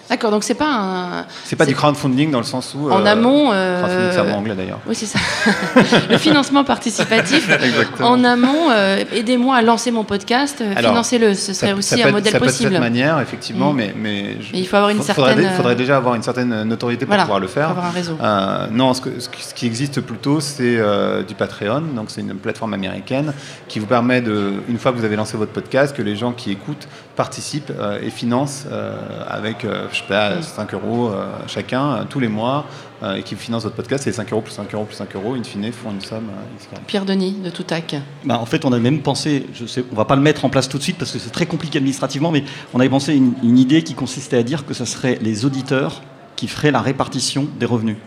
D'accord, 0.10 0.32
donc 0.32 0.43
c'est 0.43 0.53
pas 0.53 0.70
un. 0.72 1.26
C'est 1.43 1.55
pas 1.55 1.66
du 1.66 1.76
crowdfunding 1.76 2.32
dans 2.32 2.38
le 2.39 2.45
sens 2.45 2.74
où. 2.78 2.89
En 2.89 3.05
euh, 3.05 3.12
amont. 3.12 3.51
Euh, 3.51 3.80
crowdfunding, 3.82 4.12
c'est 4.14 4.20
un 4.20 4.24
mot 4.24 4.38
anglais 4.38 4.55
d'ailleurs. 4.55 4.80
Oui, 4.88 4.95
c'est 4.95 5.05
ça. 5.05 5.20
le 6.10 6.18
financement 6.18 6.64
participatif. 6.64 7.49
Exactement. 7.64 8.10
En 8.10 8.24
amont, 8.24 8.70
euh, 8.72 9.03
aidez-moi 9.14 9.58
à 9.58 9.62
lancer 9.62 9.91
mon 9.91 10.03
podcast, 10.03 10.64
financez-le. 10.78 11.34
Ce 11.34 11.53
serait 11.53 11.72
ça, 11.72 11.76
aussi 11.76 11.99
ça 12.01 12.08
un 12.08 12.12
modèle 12.12 12.32
ça 12.32 12.39
possible. 12.39 12.70
Peut 12.70 12.76
être 12.76 12.82
de 12.82 12.86
cette 12.86 12.93
manière, 12.93 13.20
effectivement, 13.20 13.74
Mm. 13.74 13.76
mais. 13.78 13.93
mais 13.97 14.38
je- 14.41 14.53
Mais 14.53 14.60
il 14.60 14.68
faut 14.68 14.78
avoir 14.78 14.91
une 14.91 15.01
faudrait, 15.01 15.14
certaine, 15.36 15.49
faudrait 15.55 15.76
déjà 15.76 15.97
avoir 15.97 16.16
une 16.16 16.24
certaine 16.24 16.64
notoriété 16.64 17.05
pour 17.05 17.10
Voilà, 17.10 17.24
pouvoir 17.24 17.39
le 17.39 17.47
faire. 17.47 17.70
avoir 17.70 17.86
un 17.88 17.91
réseau. 17.91 18.18
Euh, 18.22 18.68
non, 18.72 18.93
ce, 18.93 19.01
que- 19.01 19.20
ce 19.20 19.30
qui- 19.53 19.66
existe 19.68 19.99
plutôt, 20.01 20.39
c'est 20.39 20.78
euh, 20.78 21.24
du 21.24 21.34
Patreon. 21.36 21.82
Donc, 21.93 22.05
c'est 22.10 22.22
une 22.22 22.36
plateforme 22.36 22.74
américaine 22.74 23.34
qui 23.68 23.80
vous 23.80 23.86
permet 23.88 24.22
de, 24.22 24.53
une 24.70 24.78
fois 24.80 24.93
que 24.93 24.97
vous 24.97 25.03
avez 25.05 25.18
lancé 25.18 25.36
votre 25.36 25.51
podcast, 25.51 25.95
que 25.95 26.01
les 26.01 26.16
gens 26.16 26.32
qui 26.32 26.51
écoutent 26.51 26.88
participent 27.18 27.74
euh, 27.78 27.99
et 28.01 28.09
financent 28.09 28.65
euh, 28.72 28.95
avec, 29.28 29.65
euh, 29.65 29.88
je 29.91 29.97
sais 29.97 30.03
pas, 30.07 30.41
5 30.41 30.74
euros 30.76 31.09
euh, 31.09 31.26
chacun 31.47 32.05
tous 32.09 32.20
les 32.22 32.30
mois 32.30 32.65
euh, 33.03 33.15
et 33.15 33.24
qui 33.24 33.36
financent 33.36 33.63
votre 33.63 33.76
podcast. 33.76 34.03
C'est 34.05 34.13
5 34.13 34.32
euros 34.32 34.41
plus 34.41 34.53
5 34.53 34.74
euros 34.74 34.86
plus 34.86 34.95
5 34.95 35.15
euros. 35.15 35.34
In 35.36 35.43
fine, 35.43 35.70
font 35.74 35.91
une 35.91 35.99
somme. 35.99 36.30
euh. 36.30 36.78
Pierre 36.88 37.03
Denis 37.05 37.34
de 37.43 37.49
Toutac. 37.49 37.95
Bah, 38.24 38.39
en 38.39 38.45
fait, 38.45 38.63
on 38.63 38.72
a 38.72 38.80
même 38.80 39.01
pensé, 39.01 39.47
je 39.53 39.65
sais, 39.65 39.84
on 39.91 39.95
va 39.95 40.05
pas 40.05 40.15
le 40.15 40.22
mettre 40.22 40.45
en 40.45 40.49
place 40.49 40.70
tout 40.70 40.78
de 40.78 40.84
suite 40.84 40.97
parce 40.97 41.11
que 41.11 41.20
c'est 41.20 41.32
très 41.32 41.47
compliqué 41.47 41.80
administrativement, 41.80 42.32
mais 42.32 42.43
on 42.74 42.80
avait 42.80 42.88
pensé 42.89 43.15
une, 43.15 43.34
une 43.43 43.57
idée 43.57 43.84
qui 43.84 43.95
consistait 43.95 44.38
à 44.38 44.43
dire 44.43 44.65
que 44.65 44.74
ce 44.76 44.86
serait 44.86 45.18
les 45.22 45.43
auditeurs 45.43 46.01
qui 46.36 46.47
feraient 46.47 46.72
la 46.72 46.82
répartition 46.82 47.47
des 47.59 47.65
revenus. 47.65 47.97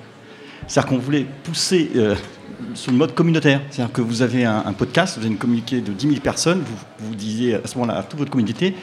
C'est-à-dire 0.69 0.89
qu'on 0.91 0.99
voulait 0.99 1.27
pousser 1.43 1.91
euh, 1.97 2.15
sur 2.75 2.93
le 2.93 2.99
mode 2.99 3.13
communautaire. 3.15 3.61
C'est-à-dire 3.71 3.93
que 3.93 4.03
vous 4.03 4.23
avez 4.23 4.45
un, 4.45 4.63
un 4.65 4.73
podcast, 4.73 5.17
vous 5.17 5.25
avez 5.25 5.33
une 5.33 5.39
communauté 5.39 5.81
de 5.81 5.91
10 5.91 6.07
000 6.09 6.21
personnes, 6.21 6.63
vous, 6.65 7.09
vous 7.09 7.15
disiez 7.17 7.57
à 7.57 7.67
ce 7.67 7.77
moment-là 7.79 7.99
à 7.99 8.03
toute 8.05 8.19
votre 8.21 8.31
communauté, 8.31 8.77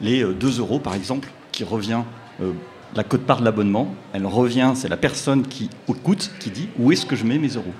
les 0.00 0.22
euh, 0.22 0.32
2 0.32 0.58
euros 0.60 0.78
par 0.78 0.94
exemple, 0.94 1.28
qui 1.52 1.64
revient, 1.64 2.00
euh, 2.42 2.52
la 2.96 3.04
cote-part 3.04 3.40
de 3.40 3.44
l'abonnement, 3.44 3.94
elle 4.12 4.26
revient, 4.26 4.72
c'est 4.74 4.88
la 4.88 4.96
personne 4.96 5.42
qui 5.46 5.68
écoute, 5.88 6.30
qui 6.40 6.50
dit 6.50 6.68
où 6.78 6.90
est-ce 6.92 7.06
que 7.06 7.16
je 7.16 7.24
mets 7.24 7.38
mes 7.38 7.48
euros. 7.48 7.72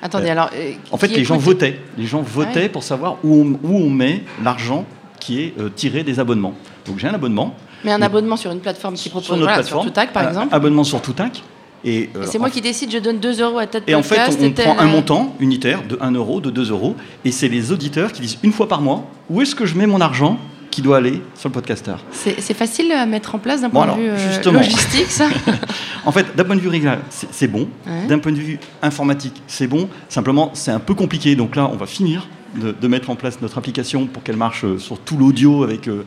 Attendez, 0.00 0.28
Euh, 0.28 0.32
alors. 0.32 0.50
euh, 0.54 0.72
En 0.90 0.96
fait, 0.96 1.08
les 1.08 1.24
gens 1.24 1.36
votaient. 1.38 1.80
Les 1.96 2.06
gens 2.06 2.22
votaient 2.22 2.62
Ouais. 2.62 2.68
pour 2.68 2.82
savoir 2.82 3.16
où 3.24 3.34
on, 3.62 3.68
où 3.68 3.76
on 3.76 3.90
met 3.90 4.22
l'argent 4.42 4.84
qui 5.20 5.40
est 5.40 5.54
euh, 5.60 5.68
tiré 5.74 6.02
des 6.02 6.18
abonnements. 6.18 6.54
Donc 6.86 6.98
j'ai 6.98 7.06
un 7.08 7.14
abonnement. 7.14 7.54
Mais 7.84 7.92
un 7.92 7.98
Mais- 7.98 8.06
abonnement 8.06 8.36
sur 8.36 8.50
une 8.52 8.60
plateforme 8.60 8.94
qui 8.94 9.08
propose. 9.08 9.26
sur 9.26 9.34
notre 9.34 9.44
voilà, 9.44 9.58
plateforme. 9.58 9.82
sur 9.82 9.90
Toutac, 9.92 10.12
par 10.12 10.24
un 10.24 10.28
exemple. 10.28 10.48
Abonnement 10.54 10.84
sur 10.84 11.00
Toutac. 11.00 11.42
Et, 11.84 12.10
euh, 12.16 12.22
Et 12.22 12.26
c'est 12.26 12.38
moi 12.38 12.46
en- 12.48 12.50
qui 12.50 12.60
décide, 12.60 12.92
je 12.92 12.98
donne 12.98 13.18
2 13.18 13.40
euros 13.42 13.58
à 13.58 13.66
tête 13.66 13.82
Et 13.88 13.94
en 13.96 14.02
fait, 14.04 14.18
on, 14.40 14.44
on 14.44 14.50
prend 14.52 14.78
un 14.78 14.86
euh, 14.86 14.90
montant 14.90 15.34
unitaire 15.40 15.82
de 15.88 15.98
1 16.00 16.12
euro, 16.12 16.40
de 16.40 16.50
2 16.50 16.70
euros. 16.70 16.94
Et 17.24 17.32
c'est 17.32 17.48
les 17.48 17.72
auditeurs 17.72 18.12
qui 18.12 18.20
disent 18.22 18.38
une 18.44 18.52
fois 18.52 18.68
par 18.68 18.80
mois 18.80 19.04
où 19.30 19.40
est-ce 19.42 19.54
que 19.56 19.66
je 19.66 19.76
mets 19.76 19.86
mon 19.86 20.00
argent 20.00 20.38
qui 20.72 20.82
doit 20.82 20.96
aller 20.96 21.22
sur 21.36 21.50
le 21.50 21.52
podcasteur. 21.52 22.02
C'est 22.10 22.54
facile 22.54 22.90
à 22.90 23.06
mettre 23.06 23.36
en 23.36 23.38
place 23.38 23.60
d'un 23.60 23.68
Bon, 23.68 23.74
point 23.74 23.82
alors, 23.84 23.96
de 23.98 24.02
vue 24.02 24.08
euh, 24.08 24.52
logistique, 24.52 25.06
ça 25.10 25.28
En 26.04 26.10
fait, 26.10 26.34
d'un 26.34 26.44
point 26.44 26.56
de 26.56 26.60
vue 26.60 26.68
régal, 26.68 26.98
c'est 27.10 27.28
c'est 27.30 27.46
bon. 27.46 27.68
Ouais. 27.86 28.06
D'un 28.08 28.18
point 28.18 28.32
de 28.32 28.38
vue 28.38 28.58
informatique, 28.80 29.40
c'est 29.46 29.66
bon. 29.66 29.88
Simplement, 30.08 30.50
c'est 30.54 30.70
un 30.72 30.80
peu 30.80 30.94
compliqué. 30.94 31.36
Donc 31.36 31.54
là, 31.54 31.68
on 31.72 31.76
va 31.76 31.86
finir 31.86 32.26
de, 32.60 32.74
de 32.78 32.88
mettre 32.88 33.10
en 33.10 33.16
place 33.16 33.40
notre 33.40 33.58
application 33.58 34.06
pour 34.06 34.22
qu'elle 34.22 34.36
marche 34.36 34.64
euh, 34.64 34.78
sur 34.78 34.98
tout 34.98 35.16
l'audio 35.16 35.64
avec 35.64 35.88
euh, 35.88 36.04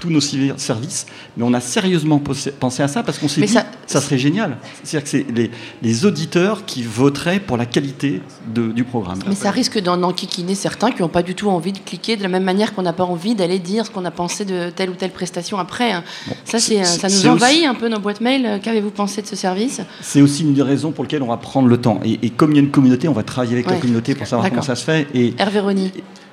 tous 0.00 0.10
nos 0.10 0.20
services. 0.20 1.06
Mais 1.36 1.44
on 1.44 1.54
a 1.54 1.60
sérieusement 1.60 2.20
pensé 2.58 2.82
à 2.82 2.88
ça 2.88 3.02
parce 3.04 3.18
qu'on 3.18 3.28
s'est 3.28 3.40
dit 3.40 3.48
ça- 3.48 3.64
ça, 3.86 4.00
serait 4.00 4.18
génial. 4.18 4.56
C'est-à-dire 4.82 5.04
que 5.04 5.08
c'est 5.08 5.26
les, 5.32 5.50
les 5.80 6.04
auditeurs 6.06 6.64
qui 6.66 6.82
voteraient 6.82 7.38
pour 7.38 7.56
la 7.56 7.66
qualité 7.66 8.20
de- 8.52 8.72
du 8.72 8.82
programme. 8.82 9.20
Mais 9.28 9.34
ça 9.36 9.50
risque 9.52 9.80
d'en 9.80 10.02
enquiquiner 10.02 10.54
certains 10.56 10.90
qui 10.90 11.02
n'ont 11.02 11.08
pas 11.08 11.22
du 11.22 11.34
tout 11.36 11.48
envie 11.50 11.72
de 11.72 11.78
cliquer 11.78 12.16
de 12.16 12.22
la 12.22 12.28
même 12.28 12.42
manière 12.42 12.74
qu'on 12.74 12.82
n'a 12.82 12.92
pas 12.92 13.04
envie 13.04 13.36
d'aller 13.36 13.60
dire 13.60 13.86
ce 13.86 13.90
qu'on 13.92 14.04
a 14.04 14.10
pensé 14.10 14.44
de 14.44 14.70
telle 14.70 14.90
ou 14.90 14.94
telle 14.94 15.12
prestation 15.12 15.58
après. 15.58 15.92
hein. 15.92 16.02
ça, 16.44 16.58
c'est, 16.58 16.80
euh, 16.80 16.84
ça 16.84 17.06
nous 17.08 17.14
aussi- 17.14 17.28
envahit 17.28 17.64
un 17.66 17.74
peu 17.74 17.88
nos 17.88 18.00
boîtes 18.00 18.20
mail. 18.20 18.60
Qu'avez-vous 18.62 18.90
pensé 18.90 19.22
de 19.22 19.26
ce 19.28 19.36
service? 19.36 19.80
C'est 20.02 20.20
aussi 20.20 20.42
une 20.42 20.52
des 20.54 20.62
raisons 20.62 20.90
pour 20.90 21.04
lesquelles 21.04 21.22
on 21.22 21.28
va 21.28 21.36
prendre 21.36 21.68
le 21.68 21.76
temps. 21.80 22.00
Et, 22.04 22.18
et 22.22 22.30
comme 22.30 22.50
il 22.50 22.56
y 22.56 22.58
a 22.58 22.62
une 22.62 22.70
communauté, 22.72 23.06
on 23.08 23.12
va 23.12 23.22
travailler 23.22 23.52
avec 23.54 23.70
la 23.70 23.76
communauté 23.76 24.14
pour 24.16 24.26
savoir 24.26 24.48
comment 24.50 24.62
ça 24.62 24.74
se 24.74 24.84
fait. 24.84 25.06
Et 25.14 25.32
Hervé 25.38 25.60
Rony, 25.60 25.85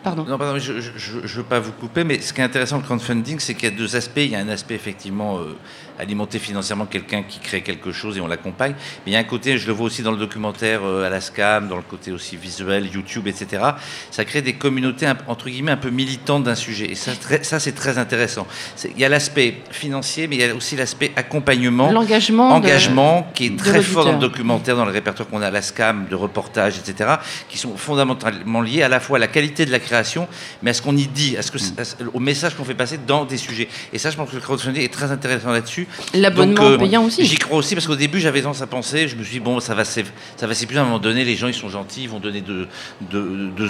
pardon. 0.03 0.25
Non, 0.25 0.37
pardon, 0.37 0.59
je 0.59 0.73
ne 0.73 1.27
veux 1.27 1.43
pas 1.43 1.59
vous 1.59 1.71
couper, 1.71 2.03
mais 2.03 2.19
ce 2.19 2.33
qui 2.33 2.41
est 2.41 2.43
intéressant 2.43 2.77
le 2.77 2.83
crowdfunding, 2.83 3.39
c'est 3.39 3.53
qu'il 3.53 3.69
y 3.69 3.73
a 3.73 3.75
deux 3.75 3.95
aspects. 3.95 4.17
Il 4.17 4.31
y 4.31 4.35
a 4.35 4.39
un 4.39 4.49
aspect 4.49 4.75
effectivement 4.75 5.39
euh, 5.39 5.55
alimenter 5.99 6.39
financièrement 6.39 6.85
quelqu'un 6.85 7.23
qui 7.23 7.39
crée 7.39 7.61
quelque 7.61 7.91
chose 7.91 8.17
et 8.17 8.21
on 8.21 8.27
l'accompagne. 8.27 8.73
Mais 9.05 9.11
il 9.11 9.13
y 9.13 9.15
a 9.15 9.19
un 9.19 9.23
côté, 9.23 9.57
je 9.57 9.67
le 9.67 9.73
vois 9.73 9.85
aussi 9.87 10.01
dans 10.03 10.11
le 10.11 10.17
documentaire 10.17 10.81
euh, 10.83 11.05
à 11.05 11.09
la 11.09 11.21
SCAM, 11.21 11.67
dans 11.67 11.75
le 11.77 11.81
côté 11.83 12.11
aussi 12.11 12.35
visuel, 12.37 12.87
YouTube, 12.93 13.27
etc. 13.27 13.63
Ça 14.11 14.25
crée 14.25 14.41
des 14.41 14.53
communautés 14.53 15.05
un- 15.05 15.17
entre 15.27 15.49
guillemets 15.49 15.71
un 15.71 15.77
peu 15.77 15.89
militantes 15.89 16.43
d'un 16.43 16.55
sujet. 16.55 16.89
Et 16.91 16.95
ça, 16.95 17.11
très- 17.15 17.43
ça 17.43 17.59
c'est 17.59 17.73
très 17.73 17.97
intéressant. 17.97 18.47
Il 18.83 18.99
y 18.99 19.05
a 19.05 19.09
l'aspect 19.09 19.57
financier, 19.71 20.27
mais 20.27 20.35
il 20.37 20.41
y 20.41 20.45
a 20.45 20.55
aussi 20.55 20.75
l'aspect 20.75 21.11
accompagnement 21.15 21.91
L'engagement. 21.91 22.49
de- 22.49 22.65
engagement 22.65 23.27
qui 23.33 23.45
est 23.47 23.57
très 23.57 23.81
fort 23.81 24.05
dans 24.05 24.11
le 24.13 24.19
documentaire, 24.19 24.75
dans 24.75 24.85
le 24.85 24.91
répertoire 24.91 25.27
qu'on 25.29 25.41
a 25.41 25.47
à 25.47 25.51
la 25.51 25.61
SCAM, 25.61 26.07
de 26.09 26.15
reportages, 26.15 26.77
etc., 26.77 27.15
qui 27.49 27.57
sont 27.57 27.75
fondamentalement 27.77 28.61
liés 28.61 28.83
à 28.83 28.89
la 28.89 28.99
fois 28.99 29.17
à 29.17 29.19
la 29.19 29.27
qualité 29.27 29.65
de 29.65 29.71
la 29.71 29.79
création, 29.79 30.27
mais 30.61 30.71
à 30.71 30.73
ce 30.73 30.81
qu'on 30.81 30.95
y 30.97 31.07
dit, 31.07 31.37
à 31.37 31.41
ce 31.41 31.51
que, 31.51 31.57
à 31.77 31.85
ce- 31.85 31.95
au 32.13 32.19
message 32.19 32.55
qu'on 32.55 32.63
fait 32.65 32.73
passer 32.73 32.97
dans 33.05 33.25
des 33.25 33.37
sujets. 33.37 33.67
Et 33.91 33.97
ça, 33.97 34.09
je 34.09 34.17
pense 34.17 34.29
que 34.29 34.35
le 34.35 34.41
crowdfunding 34.41 34.81
est 34.83 34.93
très 34.93 35.11
intéressant 35.11 35.51
là-dessus. 35.51 35.82
L'abonnement 36.13 36.63
euh, 36.63 36.77
payant 36.77 37.03
aussi. 37.03 37.25
J'y 37.25 37.35
crois 37.35 37.57
aussi 37.57 37.75
parce 37.75 37.87
qu'au 37.87 37.95
début, 37.95 38.19
j'avais 38.19 38.41
tendance 38.41 38.61
à 38.61 38.67
penser, 38.67 39.07
je 39.07 39.15
me 39.15 39.23
suis 39.23 39.33
dit, 39.33 39.39
bon, 39.39 39.59
ça 39.59 39.75
va 39.75 39.83
ça 39.85 40.01
va 40.41 40.53
s'épuiser 40.53 40.79
à 40.79 40.83
un 40.83 40.85
moment 40.85 40.99
donné, 40.99 41.25
les 41.25 41.35
gens, 41.35 41.47
ils 41.47 41.53
sont 41.53 41.69
gentils, 41.69 42.03
ils 42.03 42.09
vont 42.09 42.19
donner 42.19 42.41
2 42.41 42.67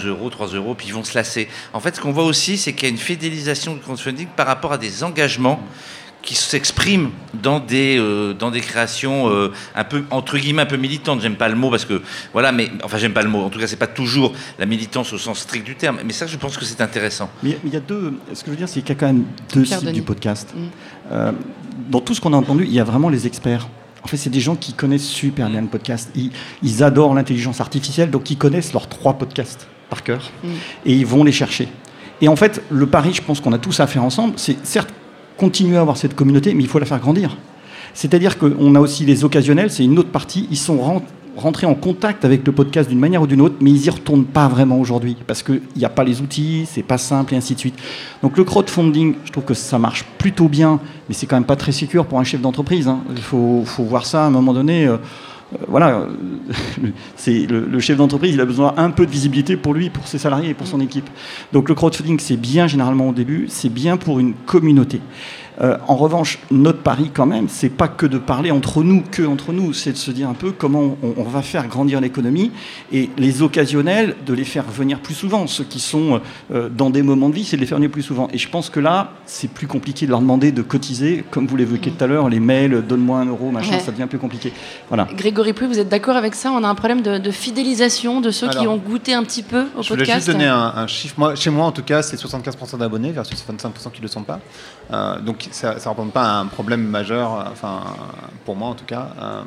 euros, 0.07 0.30
3 0.30 0.47
euros, 0.47 0.76
puis 0.76 0.88
ils 0.88 0.93
vont 0.93 1.03
se 1.03 1.16
lasser. 1.16 1.47
En 1.74 1.80
fait, 1.80 1.95
ce 1.95 2.01
qu'on 2.01 2.11
voit 2.11 2.26
aussi, 2.26 2.57
c'est 2.57 2.74
qu'il 2.74 2.84
y 2.84 2.91
a 2.91 2.93
une 2.93 2.97
fidélisation 2.97 3.74
du 3.74 3.80
crowdfunding 3.80 4.28
par 4.36 4.47
rapport 4.47 4.74
à 4.74 4.78
des 4.78 5.03
engagements 5.03 5.61
qui 6.24 6.36
s'expriment 6.36 7.11
dans 7.34 7.59
des 7.59 7.97
euh, 7.99 8.34
dans 8.34 8.49
des 8.49 8.61
créations 8.61 9.30
euh, 9.30 9.51
un 9.76 9.84
peu 9.84 10.05
entre 10.09 10.38
guillemets 10.38 10.61
un 10.61 10.66
peu 10.66 10.78
militantes 10.78 11.22
j'aime 11.22 11.36
pas 11.36 11.49
le 11.49 11.55
mot 11.55 11.70
parce 11.70 11.84
que 11.84 12.01
voilà 12.32 12.53
mais 12.53 12.72
enfin 12.82 12.97
j'aime 12.97 13.11
pas 13.11 13.22
le 13.22 13.30
mot 13.30 13.41
en 13.41 13.49
tout 13.49 13.59
cas 13.59 13.68
c'est 13.68 13.76
pas 13.76 13.88
toujours 13.88 14.34
la 14.57 14.66
militance 14.66 15.11
au 15.11 15.18
sens 15.18 15.39
strict 15.39 15.66
du 15.66 15.76
terme 15.76 15.99
mais 16.05 16.14
ça 16.14 16.26
je 16.26 16.38
pense 16.38 16.57
que 16.57 16.64
c'est 16.64 16.80
intéressant 16.80 17.30
Mais 17.43 17.57
il 17.66 17.74
y 17.74 17.76
a 17.76 17.82
deux. 17.82 18.14
Ce 18.34 18.39
que 18.39 18.47
je 18.47 18.51
veux 18.51 18.57
dire, 18.57 18.70
c'est 18.70 18.80
qu'il 18.80 18.89
y 18.89 18.91
a 18.93 18.99
quand 18.99 19.07
même 19.07 19.26
deux 19.53 19.64
Pierre 19.64 19.80
sites 19.80 19.88
Denis. 19.88 19.99
du 19.99 20.01
podcast. 20.01 20.53
Mm. 20.55 20.68
Euh, 21.12 21.32
dans 21.89 21.99
tout 21.99 22.14
ce 22.14 22.22
qu'on 22.22 22.34
a 22.34 22.38
entendu, 22.38 22.66
il 22.66 22.74
y 22.74 22.80
a 22.80 22.84
vraiment 22.84 23.10
les 23.10 23.28
experts. 23.28 23.68
En 24.04 24.08
fait, 24.08 24.18
c'est 24.18 24.30
des 24.30 24.39
gens 24.39 24.56
qui 24.56 24.74
connaissent 24.74 25.08
super 25.08 25.49
bien 25.49 25.62
le 25.62 25.68
podcast. 25.68 26.10
Ils, 26.16 26.32
ils 26.62 26.84
adorent 26.84 27.14
l'intelligence 27.14 27.62
artificielle, 27.62 28.12
donc 28.12 28.30
ils 28.30 28.38
connaissent 28.38 28.74
leurs 28.74 28.88
trois 28.88 29.14
podcasts 29.14 29.68
par 29.89 30.04
cœur 30.04 30.32
Mm. 30.43 30.47
et 30.86 30.93
ils 30.93 31.06
vont 31.06 31.24
les 31.24 31.32
chercher. 31.32 31.68
Et 32.22 32.28
en 32.28 32.36
fait, 32.36 32.62
le 32.70 32.86
pari, 32.88 33.14
je 33.14 33.22
pense 33.22 33.39
qu'on 33.41 33.54
a 33.54 33.58
tous 33.58 33.80
à 33.80 33.88
faire 33.88 34.04
ensemble, 34.04 34.34
c'est 34.38 34.58
certes 34.66 34.93
continuer 35.38 35.78
à 35.78 35.82
avoir 35.82 35.97
cette 35.97 36.16
communauté, 36.16 36.54
mais 36.54 36.64
il 36.64 36.70
faut 36.70 36.80
la 36.80 36.86
faire 36.86 36.99
grandir. 36.99 37.38
C'est-à-dire 37.93 38.38
qu'on 38.38 38.76
a 38.76 38.80
aussi 38.80 39.06
les 39.06 39.24
occasionnels, 39.24 39.72
c'est 39.72 39.84
une 39.84 39.99
autre 39.99 40.10
partie. 40.10 40.47
Ils 40.51 40.58
sont 40.58 40.78
ren- 41.36 41.42
rentrés 41.42 41.66
en 41.68 41.76
contact 41.76 42.26
avec 42.26 42.46
le 42.46 42.52
podcast 42.52 42.90
d'une 42.90 43.00
manière 43.00 43.22
ou 43.22 43.28
d'une 43.28 43.42
autre, 43.42 43.56
mais 43.62 43.72
ils 43.72 43.86
y 43.86 43.90
retournent 43.90 44.26
pas 44.26 44.48
vraiment 44.48 44.80
aujourd'hui 44.80 45.16
parce 45.28 45.44
qu'il 45.44 45.62
n'y 45.76 45.86
a 45.86 45.90
pas 45.90 46.04
les 46.04 46.22
outils, 46.22 46.66
c'est 46.72 46.84
pas 46.84 46.98
simple 46.98 47.34
et 47.34 47.38
ainsi 47.38 47.54
de 47.56 47.60
suite. 47.60 47.76
Donc 48.22 48.38
le 48.38 48.44
crowdfunding, 48.44 49.16
je 49.26 49.32
trouve 49.32 49.44
que 49.46 49.54
ça 49.54 49.78
marche 49.80 50.06
plutôt 50.18 50.48
bien, 50.48 50.80
mais 51.10 51.16
c'est 51.16 51.26
quand 51.28 51.36
même 51.36 51.46
pas 51.46 51.56
très 51.56 51.72
sécure 51.72 52.06
pour 52.06 52.20
un 52.20 52.24
chef 52.24 52.42
d'entreprise. 52.42 52.88
hein. 52.88 53.00
Il 53.16 53.22
faut, 53.22 53.64
voir 53.80 54.06
ça 54.06 54.24
à 54.24 54.28
un 54.28 54.32
moment 54.32 54.54
donné. 54.54 54.86
euh, 54.88 54.98
euh, 55.54 55.58
voilà, 55.68 56.08
c'est 57.16 57.46
le, 57.46 57.66
le 57.66 57.80
chef 57.80 57.98
d'entreprise, 57.98 58.34
il 58.34 58.42
a 58.42 58.46
besoin 58.46 58.74
un 58.78 58.90
peu 58.90 59.06
de 59.06 59.12
visibilité 59.12 59.56
pour 59.56 59.74
lui, 59.74 59.90
pour 59.90 60.08
ses 60.08 60.18
salariés 60.18 60.50
et 60.50 60.54
pour 60.54 60.68
son 60.68 60.80
équipe. 60.80 61.10
Donc 61.52 61.70
le 61.70 61.76
crowdfunding, 61.76 62.20
c'est 62.20 62.38
bien 62.38 62.68
généralement 62.68 63.10
au 63.10 63.14
début, 63.14 63.46
c'est 63.50 63.70
bien 63.70 63.98
pour 63.98 64.20
une 64.20 64.34
communauté. 64.46 65.00
Euh, 65.62 65.78
en 65.88 65.95
revanche, 65.95 66.39
notre 66.51 66.80
pari 66.80 67.12
quand 67.14 67.26
même, 67.26 67.47
c'est 67.49 67.70
pas 67.70 67.88
que 67.88 68.06
de 68.06 68.18
parler 68.18 68.51
entre 68.51 68.84
nous, 68.84 69.04
que 69.12 69.24
entre 69.24 69.51
nous, 69.51 69.74
c'est 69.74 69.91
de 69.91 69.97
se 69.97 70.12
dire 70.12 70.30
un 70.30 70.34
peu 70.34 70.51
comment 70.51 70.97
on, 71.04 71.14
on 71.18 71.24
va 71.24 71.41
faire 71.41 71.68
grandir 71.68 72.01
l'économie 72.01 72.51
et 72.91 73.10
les 73.18 73.41
occasionnels, 73.41 74.16
de 74.26 74.34
les 74.34 74.45
faire 74.45 74.64
venir 74.70 74.99
plus 74.99 75.14
souvent. 75.14 75.47
Ceux 75.47 75.64
qui 75.64 75.80
sont 75.80 76.22
euh, 76.54 76.70
dans 76.70 76.89
des 76.89 77.01
moments 77.04 77.30
de 77.30 77.36
vie, 77.36 77.43
c'est 77.43 77.56
de 77.56 77.62
les 77.62 77.68
faire 77.68 77.78
venir 77.78 77.91
plus 77.91 78.01
souvent. 78.04 78.28
Et 78.34 78.38
je 78.38 78.49
pense 78.49 78.70
que 78.70 78.80
là, 78.80 79.12
c'est 79.26 79.49
plus 79.49 79.68
compliqué 79.68 80.06
de 80.06 80.12
leur 80.12 80.22
demander 80.22 80.51
de 80.51 80.62
cotiser, 80.62 81.24
comme 81.32 81.47
vous 81.47 81.56
l'évoquiez 81.56 81.91
tout 81.91 82.04
à 82.04 82.08
l'heure, 82.08 82.30
les 82.30 82.39
mails, 82.39 82.84
donne-moi 82.88 83.20
un 83.20 83.26
euro, 83.26 83.51
machin, 83.51 83.74
Ouais. 83.74 83.80
ça 83.80 83.91
devient 83.91 84.08
plus 84.08 84.20
compliqué. 84.20 84.51
Voilà. 84.89 85.08
Grégory 85.16 85.54
Pouy, 85.54 85.68
vous 85.68 85.80
êtes 85.80 85.89
d'accord 85.89 86.16
avec 86.16 86.36
ça? 86.36 86.51
On 86.51 86.64
a 86.64 86.68
un 86.68 86.76
problème 86.76 87.01
de, 87.01 87.18
de 87.18 87.32
fidélisation 87.32 88.22
de 88.22 88.32
ceux 88.32 88.49
qui 88.49 88.68
ont 88.68 88.78
goûté 88.78 89.14
un 89.14 89.24
petit 89.24 89.43
peu 89.43 89.66
au 89.78 89.82
Je 89.84 89.89
voulais 89.89 89.99
podcast. 90.04 90.26
juste 90.26 90.32
donner 90.38 90.47
un, 90.47 90.74
un 90.76 90.88
chiffre. 90.88 91.16
Moi, 91.18 91.36
chez 91.36 91.49
moi, 91.49 91.66
en 91.66 91.72
tout 91.72 91.84
cas, 91.84 92.01
c'est 92.01 92.18
75% 92.18 92.78
d'abonnés 92.78 93.12
versus 93.12 93.43
25% 93.47 93.91
qui 93.91 93.99
ne 93.99 94.04
le 94.04 94.08
sont 94.08 94.24
pas. 94.24 94.39
Euh, 94.91 95.20
donc, 95.22 95.43
ça 95.52 95.70
ne 95.74 95.80
représente 95.80 96.14
pas 96.14 96.39
un 96.39 96.46
problème 96.48 96.84
majeur, 96.88 97.48
enfin, 97.52 97.82
pour 98.46 98.56
moi 98.56 98.70
en 98.70 98.74
tout 98.76 98.86
cas. 98.86 99.10
Euh, 99.22 99.41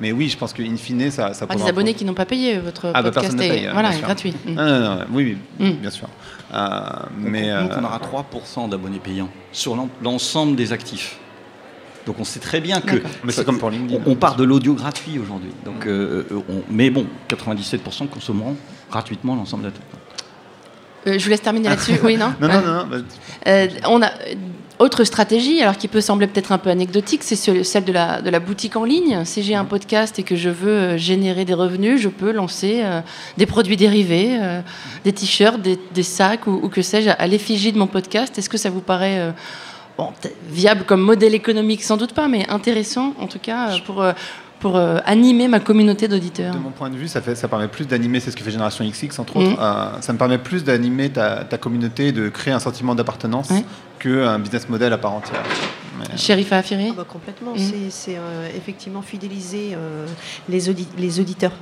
mais 0.00 0.12
oui, 0.12 0.28
je 0.28 0.36
pense 0.36 0.52
qu'in 0.52 0.76
fine, 0.76 1.10
ça, 1.10 1.32
ça 1.34 1.46
Ah, 1.48 1.52
pose 1.54 1.62
des 1.64 1.68
abonnés 1.68 1.94
qui 1.94 2.04
n'ont 2.04 2.14
pas 2.14 2.26
payé 2.26 2.58
votre 2.58 2.90
Ah, 2.94 3.02
bah, 3.02 3.10
podcast 3.10 3.34
est- 3.34 3.48
paye, 3.48 3.66
euh, 3.66 3.72
voilà, 3.72 3.88
bien 3.88 3.96
est 3.96 4.00
sûr. 4.00 4.06
gratuit. 4.06 4.34
Mm. 4.46 4.52
Non, 4.54 4.64
non, 4.64 4.80
non, 4.80 5.04
oui, 5.12 5.36
oui, 5.60 5.68
Mm. 5.68 5.72
bien 5.80 5.90
sûr. 5.90 6.08
Euh, 6.54 6.80
mais 7.18 7.42
Donc, 7.50 7.72
euh, 7.72 7.76
on 7.80 7.84
aura 7.84 7.98
3% 7.98 8.68
d'abonnés 8.68 8.98
payants 9.00 9.28
sur 9.52 9.76
l'en- 9.76 9.88
l'ensemble 10.02 10.56
des 10.56 10.72
actifs. 10.72 11.18
Donc 12.06 12.16
on 12.20 12.24
sait 12.24 12.40
très 12.40 12.60
bien 12.60 12.80
que. 12.80 13.02
Mais 13.22 13.32
c'est 13.32 13.44
comme 13.44 13.58
pour 13.58 13.68
LinkedIn. 13.68 14.02
on, 14.06 14.12
on 14.12 14.14
part 14.14 14.36
de 14.36 14.44
l'audio 14.44 14.72
gratuit 14.74 15.18
aujourd'hui. 15.18 15.50
Donc, 15.66 15.86
euh, 15.86 16.24
euh, 16.32 16.40
on- 16.48 16.62
mais 16.70 16.88
bon, 16.88 17.06
97% 17.28 18.06
consommeront 18.06 18.56
gratuitement 18.90 19.34
l'ensemble 19.36 19.64
de 19.64 19.68
la 19.68 19.74
Euh, 21.06 21.18
je 21.18 21.24
vous 21.24 21.30
laisse 21.30 21.42
terminer 21.42 21.68
là-dessus. 21.68 21.92
Oui, 22.02 22.16
non 22.16 22.32
non, 22.40 22.48
Ouais. 22.48 22.54
non, 22.54 22.60
non, 22.62 22.74
non, 22.78 22.86
bah, 22.90 22.96
Euh, 23.46 23.68
on 23.88 24.00
a 24.02 24.06
euh, 24.06 24.34
autre 24.78 25.02
stratégie, 25.04 25.60
alors 25.60 25.76
qui 25.76 25.88
peut 25.88 26.00
sembler 26.00 26.26
peut-être 26.28 26.52
un 26.52 26.58
peu 26.58 26.70
anecdotique, 26.70 27.22
c'est 27.24 27.36
ce- 27.36 27.62
celle 27.62 27.84
de 27.84 27.92
la, 27.92 28.22
de 28.22 28.30
la 28.30 28.38
boutique 28.38 28.76
en 28.76 28.84
ligne. 28.84 29.24
Si 29.24 29.42
j'ai 29.42 29.54
un 29.56 29.64
podcast 29.64 30.18
et 30.18 30.22
que 30.22 30.36
je 30.36 30.50
veux 30.50 30.70
euh, 30.70 30.96
générer 30.98 31.44
des 31.44 31.54
revenus, 31.54 32.00
je 32.00 32.08
peux 32.08 32.30
lancer 32.32 32.80
euh, 32.82 33.00
des 33.36 33.46
produits 33.46 33.76
dérivés, 33.76 34.36
euh, 34.40 34.60
des 35.04 35.12
t-shirts, 35.12 35.60
des, 35.60 35.78
des 35.92 36.02
sacs 36.02 36.46
ou, 36.46 36.60
ou 36.62 36.68
que 36.68 36.82
sais-je 36.82 37.10
à 37.10 37.26
l'effigie 37.26 37.72
de 37.72 37.78
mon 37.78 37.86
podcast. 37.88 38.38
Est-ce 38.38 38.48
que 38.48 38.58
ça 38.58 38.70
vous 38.70 38.80
paraît 38.80 39.18
euh, 39.18 39.32
bon, 39.96 40.12
viable 40.48 40.84
comme 40.84 41.00
modèle 41.00 41.34
économique? 41.34 41.82
Sans 41.82 41.96
doute 41.96 42.12
pas, 42.12 42.28
mais 42.28 42.48
intéressant 42.48 43.14
en 43.18 43.26
tout 43.26 43.40
cas 43.40 43.76
pour, 43.84 44.04
pour 44.60 44.76
euh, 44.76 44.98
animer 45.04 45.46
ma 45.48 45.60
communauté 45.60 46.08
d'auditeurs. 46.08 46.54
De 46.54 46.58
mon 46.58 46.70
point 46.70 46.90
de 46.90 46.96
vue, 46.96 47.08
ça, 47.08 47.20
fait, 47.20 47.34
ça 47.34 47.48
permet 47.48 47.68
plus 47.68 47.86
d'animer, 47.86 48.20
c'est 48.20 48.30
ce 48.30 48.36
que 48.36 48.42
fait 48.42 48.50
Génération 48.50 48.84
XX 48.88 49.18
entre 49.18 49.38
Mhm. 49.38 49.52
autres, 49.52 49.62
euh, 49.62 50.00
ça 50.00 50.12
me 50.12 50.18
permet 50.18 50.38
plus 50.38 50.64
d'animer 50.64 51.10
ta, 51.10 51.44
ta 51.44 51.58
communauté, 51.58 52.12
de 52.12 52.28
créer 52.28 52.52
un 52.52 52.58
sentiment 52.58 52.94
d'appartenance 52.94 53.50
qu'un 53.98 54.38
business 54.38 54.68
model 54.68 54.92
à 54.92 54.98
part 54.98 55.12
entière. 55.12 55.42
Afiri 56.12 56.46
Ah 56.90 56.94
bah, 56.96 57.04
complètement. 57.08 57.54
Mm. 57.54 57.58
C'est- 57.90 58.16
euh, 58.16 58.48
effectivement 58.56 59.02
fidéliser 59.02 59.70
euh, 59.74 60.06
les, 60.48 60.68
audi- 60.70 60.86
les 60.96 61.18
auditeurs 61.18 61.52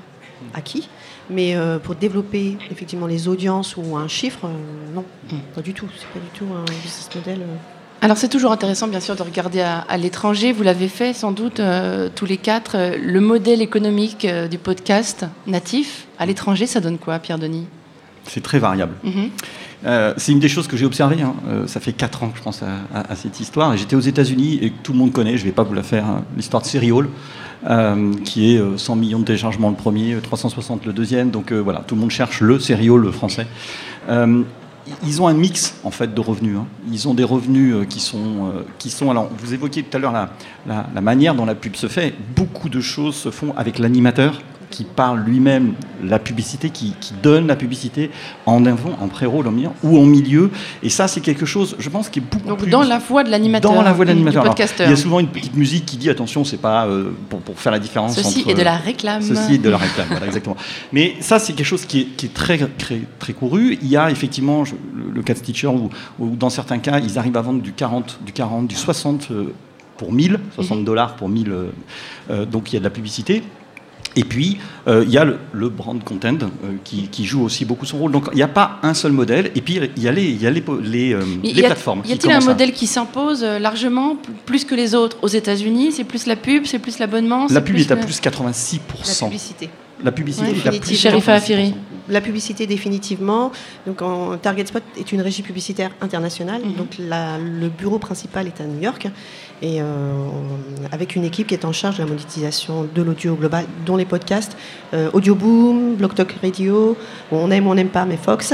acquis. 0.54 0.88
Mais 1.30 1.56
euh, 1.56 1.78
pour 1.78 1.94
développer 1.94 2.56
effectivement 2.70 3.06
les 3.06 3.28
audiences 3.28 3.76
ou 3.76 3.96
un 3.96 4.08
chiffre, 4.08 4.44
euh, 4.44 4.94
non, 4.94 5.04
Mm. 5.32 5.36
pas 5.54 5.62
du 5.62 5.72
tout. 5.74 5.88
C'est 5.98 6.06
pas 6.08 6.20
du 6.20 6.30
tout 6.38 6.46
un 6.54 6.64
business 6.64 7.08
model. 7.14 7.40
Alors 8.06 8.16
c'est 8.18 8.28
toujours 8.28 8.52
intéressant 8.52 8.86
bien 8.86 9.00
sûr 9.00 9.16
de 9.16 9.22
regarder 9.24 9.62
à, 9.62 9.78
à 9.80 9.96
l'étranger. 9.96 10.52
Vous 10.52 10.62
l'avez 10.62 10.86
fait 10.86 11.12
sans 11.12 11.32
doute 11.32 11.58
euh, 11.58 12.08
tous 12.14 12.24
les 12.24 12.36
quatre. 12.36 12.76
Euh, 12.76 12.96
Le 13.02 13.20
modèle 13.20 13.60
économique 13.60 14.24
euh, 14.26 14.46
du 14.46 14.58
podcast 14.58 15.26
natif 15.48 16.06
à 16.16 16.24
l'étranger, 16.24 16.66
ça 16.68 16.78
donne 16.78 16.98
quoi, 16.98 17.18
Pierre 17.18 17.40
Denis 17.40 17.66
C'est 18.22 18.44
très 18.44 18.60
variable. 18.60 18.92
Mhm. 19.02 19.30
C'est 20.18 20.30
une 20.30 20.38
des 20.38 20.48
choses 20.48 20.68
que 20.68 20.76
j'ai 20.76 20.86
observées. 20.86 21.20
hein. 21.20 21.34
Ça 21.66 21.80
fait 21.80 21.92
4 21.92 22.22
ans 22.22 22.28
que 22.28 22.38
je 22.38 22.42
pense 22.44 22.62
à, 22.62 22.66
à- 22.96 23.10
à 23.12 23.16
cette 23.16 23.40
histoire. 23.40 23.74
Et 23.74 23.76
j'étais 23.76 23.96
aux 23.96 24.00
États-Unis 24.00 24.60
et 24.62 24.72
tout 24.84 24.92
le 24.92 24.98
monde 24.98 25.10
connaît, 25.12 25.36
je 25.36 25.42
ne 25.42 25.48
vais 25.48 25.52
pas 25.52 25.64
vous 25.64 25.74
la 25.74 25.82
faire, 25.82 26.06
hein, 26.06 26.22
l'histoire 26.36 26.62
de 26.62 26.68
Serial, 26.68 27.08
qui 28.24 28.54
est 28.54 28.58
euh, 28.60 28.76
100 28.76 28.94
millions 28.94 29.18
de 29.18 29.24
téléchargements 29.24 29.70
le 29.70 29.74
premier, 29.76 30.14
euh, 30.14 30.20
360 30.20 30.86
le 30.86 30.92
deuxième. 30.92 31.30
Donc 31.30 31.52
voilà, 31.52 31.80
tout 31.86 31.96
le 31.96 32.00
monde 32.02 32.10
cherche 32.12 32.40
le 32.40 32.60
Serial 32.60 33.10
français. 33.10 33.48
Ils 35.04 35.20
ont 35.20 35.26
un 35.28 35.34
mix 35.34 35.74
en 35.84 35.90
fait 35.90 36.14
de 36.14 36.20
revenus. 36.20 36.56
hein. 36.58 36.66
Ils 36.92 37.08
ont 37.08 37.14
des 37.14 37.24
revenus 37.24 37.74
euh, 37.74 37.84
qui 37.84 38.00
sont, 38.00 38.52
euh, 38.54 38.62
qui 38.78 38.90
sont. 38.90 39.10
Alors, 39.10 39.28
vous 39.38 39.52
évoquiez 39.54 39.82
tout 39.82 39.96
à 39.96 40.00
l'heure 40.00 40.12
la, 40.12 40.30
la- 40.66 40.86
la 40.94 41.00
manière 41.00 41.34
dont 41.34 41.44
la 41.44 41.54
pub 41.54 41.74
se 41.76 41.88
fait. 41.88 42.14
Beaucoup 42.36 42.68
de 42.68 42.80
choses 42.80 43.14
se 43.16 43.30
font 43.30 43.52
avec 43.56 43.78
l'animateur 43.78 44.40
qui 44.70 44.84
parle 44.84 45.20
lui-même 45.24 45.74
la 46.02 46.18
publicité, 46.18 46.70
qui, 46.70 46.92
qui 47.00 47.14
donne 47.22 47.46
la 47.46 47.56
publicité 47.56 48.10
en 48.46 48.66
avant, 48.66 48.96
en 49.00 49.08
pré-roll, 49.08 49.46
en 49.46 49.50
milieu 49.52 49.70
ou 49.82 49.98
en 49.98 50.04
milieu. 50.04 50.50
Et 50.82 50.88
ça, 50.90 51.08
c'est 51.08 51.20
quelque 51.20 51.46
chose, 51.46 51.76
je 51.78 51.88
pense, 51.88 52.08
qui 52.08 52.18
est 52.18 52.22
beaucoup 52.22 52.48
Donc 52.48 52.58
plus 52.60 52.70
dans 52.70 52.82
la 52.82 52.98
voix 52.98 53.24
de 53.24 53.30
l'animateur, 53.30 53.72
dans 53.72 53.82
la 53.82 53.92
voix 53.92 54.04
de 54.04 54.10
l'animateur. 54.10 54.42
Il 54.86 54.90
y 54.90 54.92
a 54.92 54.96
souvent 54.96 55.20
une 55.20 55.28
petite 55.28 55.54
musique 55.56 55.86
qui 55.86 55.96
dit 55.96 56.10
attention, 56.10 56.44
c'est 56.44 56.56
pas 56.60 56.86
euh, 56.86 57.10
pour, 57.28 57.40
pour 57.40 57.58
faire 57.58 57.72
la 57.72 57.78
différence 57.78 58.14
Ceci 58.16 58.40
entre 58.40 58.50
est 58.50 58.54
de 58.54 58.62
la 58.62 58.76
réclame. 58.76 59.22
Ceci 59.22 59.54
est 59.54 59.58
de 59.58 59.70
la 59.70 59.76
réclame, 59.78 60.06
voilà, 60.10 60.26
exactement. 60.26 60.56
Mais 60.92 61.14
ça, 61.20 61.38
c'est 61.38 61.52
quelque 61.52 61.66
chose 61.66 61.84
qui 61.86 62.00
est, 62.00 62.04
qui 62.16 62.26
est 62.26 62.34
très, 62.34 62.58
très, 62.58 63.00
très 63.18 63.32
couru. 63.32 63.78
Il 63.82 63.88
y 63.88 63.96
a 63.96 64.10
effectivement 64.10 64.64
je- 64.64 64.74
le, 64.94 65.10
le 65.14 65.22
cas 65.22 65.32
de 65.34 65.38
Stitcher 65.38 65.68
où, 65.68 65.90
où 66.18 66.30
dans 66.36 66.50
certains 66.50 66.78
cas, 66.78 66.98
ils 67.00 67.18
arrivent 67.18 67.36
à 67.36 67.42
vendre 67.42 67.62
du 67.62 67.72
40, 67.72 68.18
du 68.26 68.32
40, 68.32 68.66
du 68.66 68.74
60 68.74 69.28
euh, 69.30 69.52
pour 69.96 70.12
1000, 70.12 70.38
60 70.54 70.84
dollars 70.84 71.16
pour 71.16 71.28
1000. 71.28 71.50
euh, 71.50 71.70
euh, 72.30 72.44
donc 72.44 72.70
il 72.72 72.74
y 72.74 72.76
a 72.76 72.80
de 72.80 72.84
la 72.84 72.90
publicité. 72.90 73.42
Et 74.16 74.24
puis, 74.24 74.56
euh, 74.88 75.04
il 75.06 75.10
y 75.12 75.18
a 75.18 75.24
le, 75.24 75.36
le 75.52 75.68
brand 75.68 76.02
content 76.02 76.34
euh, 76.42 76.48
qui, 76.84 77.08
qui 77.08 77.24
joue 77.26 77.42
aussi 77.44 77.64
beaucoup 77.66 77.84
son 77.84 77.98
rôle. 77.98 78.12
Donc, 78.12 78.28
il 78.32 78.36
n'y 78.36 78.42
a 78.42 78.48
pas 78.48 78.78
un 78.82 78.94
seul 78.94 79.12
modèle. 79.12 79.50
Et 79.54 79.60
puis, 79.60 79.78
il 79.96 80.02
y 80.02 80.08
a 80.08 80.12
les, 80.12 80.30
y 80.32 80.46
a 80.46 80.50
les, 80.50 80.62
po- 80.62 80.80
les, 80.80 81.12
euh, 81.12 81.20
Mais 81.42 81.52
les 81.52 81.60
y 81.60 81.64
a- 81.64 81.68
plateformes. 81.68 82.02
Y 82.06 82.12
a-t-il 82.12 82.32
un 82.32 82.38
à- 82.38 82.44
modèle 82.44 82.72
qui 82.72 82.86
s'impose 82.86 83.44
largement, 83.44 84.16
plus 84.46 84.64
que 84.64 84.74
les 84.74 84.94
autres 84.94 85.18
Aux 85.22 85.28
États-Unis, 85.28 85.92
c'est 85.92 86.04
plus 86.04 86.26
la 86.26 86.36
pub, 86.36 86.64
c'est 86.64 86.78
plus 86.78 86.98
l'abonnement 86.98 87.46
La 87.50 87.60
pub 87.60 87.76
est 87.76 87.90
à 87.90 87.96
plus 87.96 88.20
86%. 88.20 88.80
La 89.22 89.26
publicité. 89.26 89.70
La 90.04 90.12
publicité 90.12 90.46
Ouais, 90.46 90.52
plus 90.78 91.28
Afiri. 91.28 91.74
La 92.08 92.20
publicité 92.20 92.66
définitivement. 92.66 93.50
Donc 93.86 94.02
en, 94.02 94.36
Target 94.36 94.66
Spot 94.66 94.82
est 94.96 95.10
une 95.10 95.20
régie 95.22 95.42
publicitaire 95.42 95.90
internationale. 96.00 96.62
Mhm. 96.64 96.74
Donc 96.74 96.88
la- 96.98 97.38
le 97.38 97.68
bureau 97.68 97.98
principal 97.98 98.46
est 98.46 98.60
à 98.60 98.64
New 98.64 98.80
York 98.80 99.08
et 99.62 99.80
euh, 99.80 99.84
avec 100.92 101.16
une 101.16 101.24
équipe 101.24 101.46
qui 101.48 101.54
est 101.54 101.64
en 101.64 101.72
charge 101.72 101.96
de 101.96 102.02
la 102.02 102.08
monétisation 102.08 102.86
de 102.94 103.02
l'audio 103.02 103.34
global, 103.34 103.64
dont 103.86 103.96
les 103.96 104.04
podcasts, 104.04 104.56
euh, 104.94 105.10
Audio 105.14 105.34
Boom, 105.34 105.96
Blog 105.96 106.14
Talk 106.14 106.36
Radio, 106.42 106.96
bon, 107.30 107.38
on 107.46 107.50
aime 107.50 107.66
ou 107.66 107.70
on 107.70 107.74
n'aime 107.74 107.88
pas, 107.88 108.04
mais 108.04 108.18
Fox. 108.18 108.52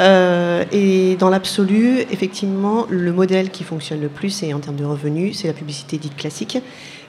Euh, 0.00 0.64
et 0.72 1.16
dans 1.16 1.28
l'absolu, 1.30 2.00
effectivement, 2.10 2.86
le 2.88 3.12
modèle 3.12 3.50
qui 3.50 3.64
fonctionne 3.64 4.00
le 4.00 4.08
plus 4.08 4.42
et 4.42 4.54
en 4.54 4.60
termes 4.60 4.76
de 4.76 4.84
revenus, 4.84 5.38
c'est 5.38 5.48
la 5.48 5.54
publicité 5.54 5.98
dite 5.98 6.16
classique 6.16 6.58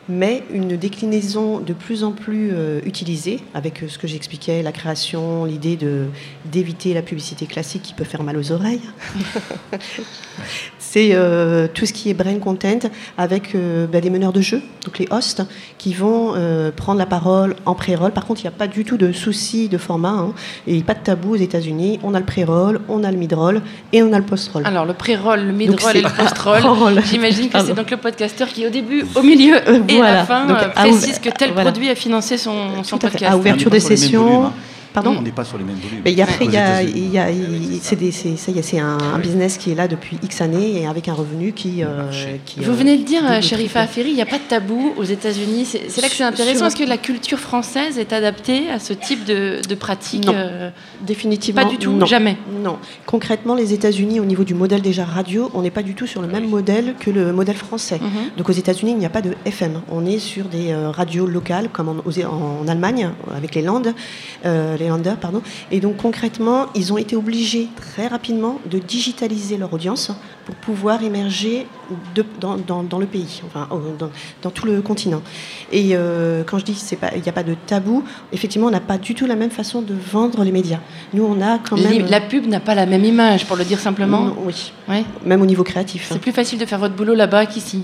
mais 0.09 0.43
une 0.51 0.77
déclinaison 0.77 1.59
de 1.59 1.73
plus 1.73 2.03
en 2.03 2.11
plus 2.11 2.51
euh, 2.51 2.79
utilisée, 2.85 3.39
avec 3.53 3.83
euh, 3.83 3.87
ce 3.87 3.97
que 3.97 4.07
j'expliquais, 4.07 4.63
la 4.63 4.71
création, 4.71 5.45
l'idée 5.45 5.77
d'éviter 6.45 6.93
la 6.93 7.01
publicité 7.01 7.45
classique 7.45 7.83
qui 7.83 7.93
peut 7.93 8.03
faire 8.03 8.23
mal 8.23 8.37
aux 8.37 8.51
oreilles. 8.51 8.81
C'est 10.89 11.09
euh, 11.11 11.67
tout 11.73 11.85
ce 11.85 11.91
qui 11.91 12.09
est 12.09 12.13
brain 12.13 12.39
content 12.39 12.79
avec 13.17 13.55
euh, 13.55 13.87
bah, 13.87 13.99
des 13.99 14.09
meneurs 14.09 14.31
de 14.31 14.39
jeu, 14.39 14.61
donc 14.85 14.99
les 14.99 15.07
hosts, 15.11 15.43
qui 15.77 15.93
vont 15.93 16.31
euh, 16.35 16.71
prendre 16.71 16.97
la 16.97 17.05
parole 17.05 17.57
en 17.65 17.75
pré-roll. 17.75 18.11
Par 18.11 18.25
contre, 18.25 18.39
il 18.39 18.43
n'y 18.45 18.47
a 18.55 18.57
pas 18.57 18.67
du 18.67 18.85
tout 18.85 18.95
de 18.95 19.11
souci 19.11 19.67
de 19.67 19.77
format 19.77 20.11
hein, 20.11 20.33
et 20.65 20.81
pas 20.83 20.93
de 20.93 20.99
tabou 20.99 21.33
aux 21.33 21.35
États-Unis. 21.35 21.99
On 22.03 22.13
a 22.13 22.19
le 22.19 22.25
pré-roll, 22.25 22.79
on 22.87 23.03
a 23.03 23.11
le 23.11 23.17
mid-roll 23.17 23.61
et 23.91 24.01
on 24.01 24.13
a 24.13 24.17
le 24.17 24.23
post-roll. 24.23 24.65
Alors 24.65 24.85
le 24.85 24.93
pré-roll, 24.93 25.41
le 25.41 25.51
mid-roll 25.51 25.97
et 25.97 26.01
le 26.01 26.09
post-roll. 26.09 26.61
Roll. 26.63 27.01
J'imagine 27.03 27.49
que 27.49 27.59
c'est 27.59 27.73
donc 27.73 27.91
le 27.91 27.97
podcasteur 27.97 28.47
qui 28.47 28.65
au 28.65 28.69
début, 28.69 29.03
au 29.15 29.21
milieu 29.23 29.57
Euh, 29.67 29.81
et 29.89 30.01
à 30.01 30.13
la 30.13 30.25
fin 30.25 30.45
Donc, 30.45 30.57
euh, 30.57 30.69
à 30.73 30.83
précise 30.83 31.19
que 31.19 31.29
tel 31.29 31.51
voilà. 31.51 31.69
produit 31.71 31.89
a 31.89 31.95
financé 31.95 32.37
son, 32.37 32.83
son 32.83 32.97
podcast. 32.97 33.33
À 33.33 33.37
ouverture 33.37 33.69
des 33.69 33.81
sessions. 33.81 34.45
hein. 34.45 34.53
Pardon 35.03 35.15
On 35.19 35.21
n'est 35.21 35.31
pas 35.31 35.43
sur 35.43 35.59
les 35.59 35.63
mêmes 35.63 35.75
volumes. 35.75 36.01
Mais 36.03 36.11
y 36.13 36.21
a, 36.23 36.27
y 36.41 36.57
a, 36.57 36.81
y 36.81 37.17
a- 37.19 38.61
c'est 38.63 38.79
un, 38.79 38.97
un 39.13 39.19
business 39.19 39.57
qui 39.57 39.71
est 39.71 39.75
là 39.75 39.87
depuis 39.87 40.17
X 40.23 40.41
années 40.41 40.81
et 40.81 40.87
avec 40.87 41.07
un 41.07 41.13
revenu 41.13 41.51
qui. 41.53 41.83
euh, 41.83 42.09
qui, 42.45 42.61
Vous 42.61 42.71
euh, 42.71 42.73
venez 42.73 42.97
de 42.97 43.03
dire, 43.03 43.21
double, 43.21 43.33
euh, 43.33 43.41
Sherifa. 43.41 43.81
Afiri, 43.81 44.09
il 44.09 44.15
n'y 44.15 44.21
a 44.23 44.25
pas 44.25 44.39
de 44.39 44.43
tabou 44.49 44.93
aux 44.97 45.03
États-Unis. 45.03 45.65
C'est 45.65 46.01
là 46.01 46.09
que 46.09 46.15
c'est 46.15 46.23
intéressant. 46.23 46.65
Est-ce 46.65 46.75
que 46.75 46.83
la 46.83 46.97
culture 46.97 47.37
française 47.39 47.99
est 47.99 48.11
adaptée 48.11 48.69
à 48.71 48.79
ce 48.79 48.93
type 48.93 49.23
de, 49.25 49.61
de 49.67 49.75
pratique 49.75 50.25
Non. 50.25 50.33
euh, 50.35 50.69
Définitivement. 51.05 51.61
Pas 51.63 51.69
du 51.69 51.77
tout, 51.77 51.91
non. 51.91 52.05
jamais? 52.07 52.37
Non. 52.63 52.77
Concrètement, 53.05 53.53
les 53.53 53.73
États-Unis, 53.73 54.19
au 54.19 54.25
niveau 54.25 54.43
du 54.43 54.55
modèle 54.55 54.81
déjà 54.81 55.05
radio, 55.05 55.51
on 55.53 55.61
n'est 55.61 55.69
pas 55.69 55.83
du 55.83 55.93
tout 55.93 56.07
sur 56.07 56.21
le 56.23 56.27
même 56.27 56.47
modèle 56.49 56.95
que 56.99 57.11
le 57.11 57.31
modèle 57.33 57.55
français. 57.55 57.99
Mhm. 58.01 58.31
Donc 58.37 58.49
aux 58.49 58.53
États-Unis, 58.53 58.93
il 58.93 58.97
n'y 58.97 59.05
a 59.05 59.09
pas 59.09 59.21
de 59.21 59.35
FM. 59.45 59.81
On 59.91 60.05
est 60.07 60.17
sur 60.19 60.45
des 60.45 60.71
euh, 60.71 60.89
radios 60.89 61.27
locales, 61.27 61.69
comme 61.71 61.89
en, 61.89 62.67
Allemagne, 62.67 63.11
avec 63.35 63.53
les 63.55 63.61
Landes, 63.61 63.93
euh, 64.45 64.75
les 64.77 64.86
Pardon. 65.19 65.41
Et 65.71 65.79
donc 65.79 65.97
concrètement, 65.97 66.67
ils 66.75 66.93
ont 66.93 66.97
été 66.97 67.15
obligés 67.15 67.67
très 67.75 68.07
rapidement 68.07 68.59
de 68.69 68.79
digitaliser 68.79 69.57
leur 69.57 69.73
audience 69.73 70.11
pour 70.45 70.55
pouvoir 70.55 71.03
émerger 71.03 71.67
de, 72.15 72.23
dans, 72.39 72.57
dans, 72.57 72.83
dans, 72.83 72.99
le 72.99 73.05
pays, 73.05 73.41
enfin 73.45 73.67
dans, 73.99 74.09
dans, 74.41 74.49
tout 74.49 74.65
le 74.65 74.81
continent. 74.81 75.21
Et 75.71 75.89
euh, 75.91 76.43
quand 76.45 76.57
je 76.59 76.65
dis 76.65 76.73
qu'il 76.73 76.97
n'y 77.21 77.29
a 77.29 77.33
pas 77.33 77.43
de 77.43 77.55
tabou, 77.65 78.03
effectivement, 78.31 78.67
on 78.67 78.71
n'a 78.71 78.79
pas 78.79 78.97
du 78.97 79.13
tout 79.13 79.25
la 79.25 79.35
même 79.35 79.51
façon 79.51 79.81
de 79.81 79.93
vendre 79.93 80.43
les 80.43 80.51
médias. 80.51 80.79
Nous, 81.13 81.23
on 81.23 81.41
a 81.41 81.59
quand 81.59 81.77
même... 81.77 82.05
La 82.07 82.21
pub 82.21 82.45
n'a 82.47 82.59
pas 82.61 82.75
la 82.75 82.85
même 82.85 83.03
image, 83.03 83.45
pour 83.45 83.57
le 83.57 83.65
dire 83.65 83.79
simplement. 83.79 84.21
Non, 84.25 84.35
oui, 84.45 84.71
ouais. 84.87 85.03
même 85.25 85.41
au 85.41 85.45
niveau 85.45 85.63
créatif. 85.63 86.05
C'est 86.07 86.15
hein. 86.15 86.19
plus 86.21 86.31
facile 86.31 86.59
de 86.59 86.65
faire 86.65 86.79
votre 86.79 86.95
boulot 86.95 87.13
là-bas 87.13 87.45
qu'ici. 87.45 87.83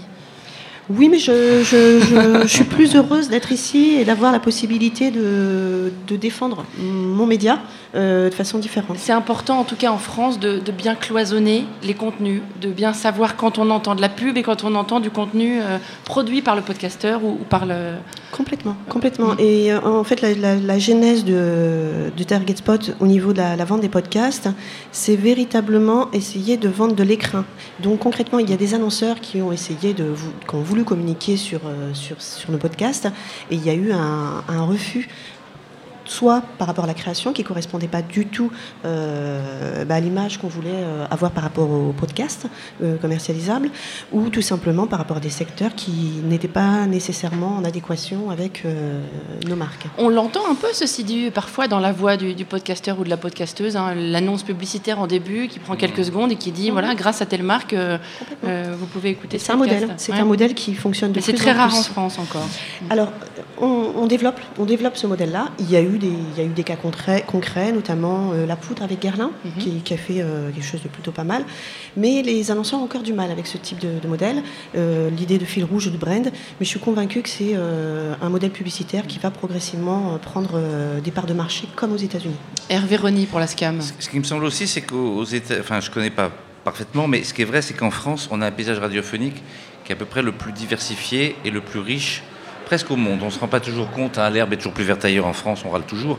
Oui, 0.90 1.08
mais 1.08 1.18
je, 1.18 1.64
je, 1.64 2.42
je, 2.44 2.48
suis 2.48 2.66
plus 2.66 2.94
heureuse 2.96 3.30
d'être 3.30 3.54
ici 3.54 3.96
et 3.98 4.04
d'avoir 4.04 4.34
la 4.34 4.40
possibilité 4.40 5.12
de, 5.12 5.94
de, 6.08 6.16
défendre 6.18 6.66
mon 6.78 7.26
média 7.26 7.60
euh, 7.96 8.30
de 8.30 8.34
façon 8.34 8.60
différente. 8.60 8.98
C'est 8.98 9.14
important, 9.14 9.60
en 9.60 9.64
tout 9.64 9.78
cas 9.78 9.92
en 9.92 9.98
France, 9.98 10.42
de, 10.42 10.60
bien 10.72 10.96
cloisonner 10.96 11.66
les 11.84 11.94
contenus, 11.94 12.42
de 12.60 12.68
bien 12.68 12.92
savoir 12.92 13.38
quand 13.38 13.60
on 13.60 13.70
entend 13.70 13.96
de 13.96 14.02
la 14.02 14.10
pub 14.10 14.36
et 14.38 14.44
quand 14.44 14.66
on 14.66 14.76
entend 14.76 15.00
du 15.00 15.10
contenu 15.10 15.62
euh, 15.62 15.78
produit 16.04 16.42
par 16.42 16.56
le 16.58 16.62
podcasteur 16.62 17.24
ou, 17.24 17.38
par 17.50 17.66
le... 17.66 17.94
Complètement, 18.36 18.76
complètement. 18.90 19.38
Et 19.38 19.72
euh, 19.72 19.80
en 19.82 20.04
fait, 20.04 20.20
la, 20.22 20.80
genèse 20.80 21.24
de, 21.24 22.10
de, 22.18 22.24
Target 22.24 22.56
Spot 22.56 22.96
au 23.00 23.06
niveau 23.06 23.32
de 23.32 23.38
la, 23.38 23.64
vente 23.64 23.82
des 23.82 23.90
podcasts, 23.90 24.50
c'est 24.92 25.16
véritablement 25.16 26.10
essayer 26.14 26.58
de 26.58 26.68
vendre 26.68 26.96
de 26.96 27.04
l'écrin. 27.04 27.46
Donc 27.80 28.00
concrètement, 28.00 28.40
il 28.40 28.50
y 28.50 28.54
a 28.54 28.58
des 28.58 28.74
annonceurs 28.74 29.20
qui 29.20 29.40
ont 29.44 29.52
essayé 29.52 29.94
de 29.94 30.16
qui 30.50 30.56
ont 30.56 30.64
voulu 30.64 30.84
communiquer 30.84 31.38
sur, 31.38 31.60
euh, 31.68 31.94
sur, 31.94 32.20
sur 32.20 32.52
nos 32.52 32.58
podcasts 32.58 33.06
et 33.52 33.56
il 33.56 33.64
y 33.64 33.70
a 33.70 33.76
eu 33.76 33.92
un 33.92 34.64
refus 34.66 35.10
soit 36.06 36.41
par 36.58 36.68
rapport 36.68 36.84
à 36.84 36.88
la 36.88 36.93
création 36.93 37.34
qui 37.34 37.41
ne 37.43 37.47
correspondait 37.47 37.88
pas 37.88 38.01
du 38.01 38.26
tout 38.26 38.51
euh, 38.86 39.86
bah, 39.86 39.95
à 39.95 39.99
l'image 39.99 40.38
qu'on 40.38 40.47
voulait 40.47 40.70
euh, 40.72 41.06
avoir 41.10 41.32
par 41.32 41.43
rapport 41.43 41.70
au 41.70 41.93
podcast 41.93 42.47
euh, 42.82 42.97
commercialisable, 42.97 43.70
ou 44.12 44.30
tout 44.30 44.41
simplement 44.41 44.88
par 44.88 44.99
rapport 44.99 45.18
à 45.18 45.20
des 45.20 45.30
secteurs 45.30 45.76
qui 45.76 46.22
n'étaient 46.24 46.47
pas 46.47 46.86
nécessairement 46.86 47.58
en 47.58 47.64
adéquation 47.64 48.30
avec 48.30 48.64
euh, 48.66 49.01
nos 49.47 49.56
marques. 49.56 49.86
On 49.97 50.10
l'entend 50.10 50.41
un 50.49 50.56
peu, 50.56 50.68
ceci 50.74 51.04
dit, 51.04 51.32
parfois 51.32 51.68
dans 51.68 51.80
la 51.80 51.91
voix 51.91 52.18
du, 52.18 52.34
du 52.34 52.45
podcasteur 52.45 52.99
ou 52.99 53.04
de 53.04 53.10
la 53.10 53.18
podcasteuse, 53.18 53.76
hein, 53.76 53.93
l'annonce 53.95 54.43
publicitaire 54.43 54.99
en 54.99 55.08
début 55.08 55.47
qui 55.47 55.60
prend 55.60 55.76
quelques 55.76 56.06
secondes 56.06 56.32
et 56.32 56.36
qui 56.36 56.51
dit, 56.51 56.70
mmh. 56.70 56.74
voilà, 56.74 56.95
grâce 56.95 57.22
à 57.22 57.26
telle 57.26 57.43
marque, 57.43 57.74
euh, 57.74 57.97
vous 58.78 58.86
pouvez 58.88 59.10
écouter 59.10 59.39
C'est 59.39 59.51
un 59.51 59.58
modèle, 59.58 59.93
c'est 59.97 60.12
ouais. 60.12 60.20
un 60.20 60.26
modèle 60.26 60.54
qui 60.54 60.74
fonctionne 60.76 61.12
de 61.12 61.18
Mais 61.18 61.22
c'est 61.22 61.34
très 61.34 61.51
rare 61.51 61.74
en 61.74 61.84
France 61.84 62.20
encore. 62.20 62.47
Alors, 62.89 63.12
on, 63.62 63.93
on, 63.95 64.08
développe, 64.08 64.39
on 64.60 64.66
développe 64.66 64.97
ce 64.97 65.08
modèle-là. 65.08 65.49
Il 65.60 65.70
y 65.70 65.76
a 65.76 65.82
eu 65.82 65.93
des, 65.98 66.08
il 66.08 66.38
y 66.38 66.41
a 66.41 66.44
eu 66.44 66.54
des 66.54 66.64
cas 66.64 66.76
concrets, 66.76 67.24
concrets 67.26 67.72
notamment 67.72 68.32
euh, 68.34 68.46
la 68.46 68.56
poudre 68.56 68.84
avec 68.84 69.00
Guerlain, 69.02 69.32
mm 69.32 69.50
-hmm. 69.50 69.62
qui, 69.62 69.70
qui, 69.82 69.94
a 69.94 69.98
fait 69.98 70.22
euh, 70.22 70.52
quelque 70.52 70.66
chose 70.72 70.84
de 70.84 70.89
plutôt 70.89 71.12
pas 71.12 71.24
mal. 71.24 71.44
Mais 71.98 72.22
les 72.22 72.52
annonceurs 72.52 72.80
ont 72.80 72.84
encore 72.84 73.04
du 73.04 73.14
mal 73.14 73.30
avec 73.32 73.48
ce 73.48 73.58
type 73.58 73.80
de, 73.80 74.00
de 74.04 74.08
modèle, 74.08 74.38
euh, 74.76 75.10
l'idée 75.10 75.38
de 75.38 75.46
fil 75.46 75.64
rouge 75.72 75.88
ou 75.88 75.91
de 75.91 75.98
brand. 76.06 76.26
Mais 76.58 76.66
je 76.68 76.72
suis 76.74 76.80
convaincue 76.89 77.22
que 77.26 77.30
c'est 77.38 77.56
un 78.26 78.30
modèle 78.36 78.54
publicitaire 78.60 79.04
qui 79.12 79.20
va 79.26 79.30
progressivement 79.41 80.02
prendre 80.30 80.54
des 81.06 81.12
parts 81.12 81.30
de 81.34 81.38
marché 81.44 81.64
comme 81.76 81.91
aux 81.98 82.04
États-Unis. 82.10 82.39
Hervé 82.70 82.96
Rony 83.04 83.26
pour 83.32 83.39
la 83.44 83.48
SCAM. 83.54 83.78
Ce 84.06 84.10
qui 84.10 84.20
me 84.24 84.28
semble 84.32 84.46
aussi, 84.46 84.66
c'est 84.74 84.82
qu'aux 84.89 85.26
États, 85.39 85.60
enfin, 85.64 85.80
je 85.86 85.89
connais 85.96 86.16
pas 86.22 86.30
parfaitement, 86.70 87.06
mais 87.12 87.20
ce 87.24 87.32
qui 87.34 87.41
est 87.41 87.50
vrai, 87.54 87.62
c'est 87.62 87.76
qu'en 87.80 87.91
France, 87.91 88.22
on 88.32 88.41
a 88.41 88.46
un 88.52 88.56
paysage 88.60 88.80
radiophonique 88.80 89.39
qui 89.84 89.91
est 89.91 89.96
à 89.98 90.00
peu 90.04 90.10
près 90.14 90.24
le 90.30 90.32
plus 90.32 90.54
diversifié 90.64 91.36
et 91.46 91.52
le 91.58 91.62
plus 91.62 91.80
riche 91.80 92.24
presque 92.74 92.90
au 92.90 92.96
monde. 92.96 93.20
On 93.22 93.28
ne 93.28 93.30
se 93.30 93.38
rend 93.38 93.48
pas 93.48 93.60
toujours 93.60 93.92
compte, 93.92 94.18
hein, 94.18 94.32
l'herbe 94.32 94.52
est 94.52 94.58
toujours 94.58 94.74
plus 94.74 94.84
verte 94.84 95.06
ailleurs 95.06 95.28
en 95.28 95.34
France, 95.34 95.62
on 95.64 95.70
râle 95.70 95.84
toujours. 95.84 96.18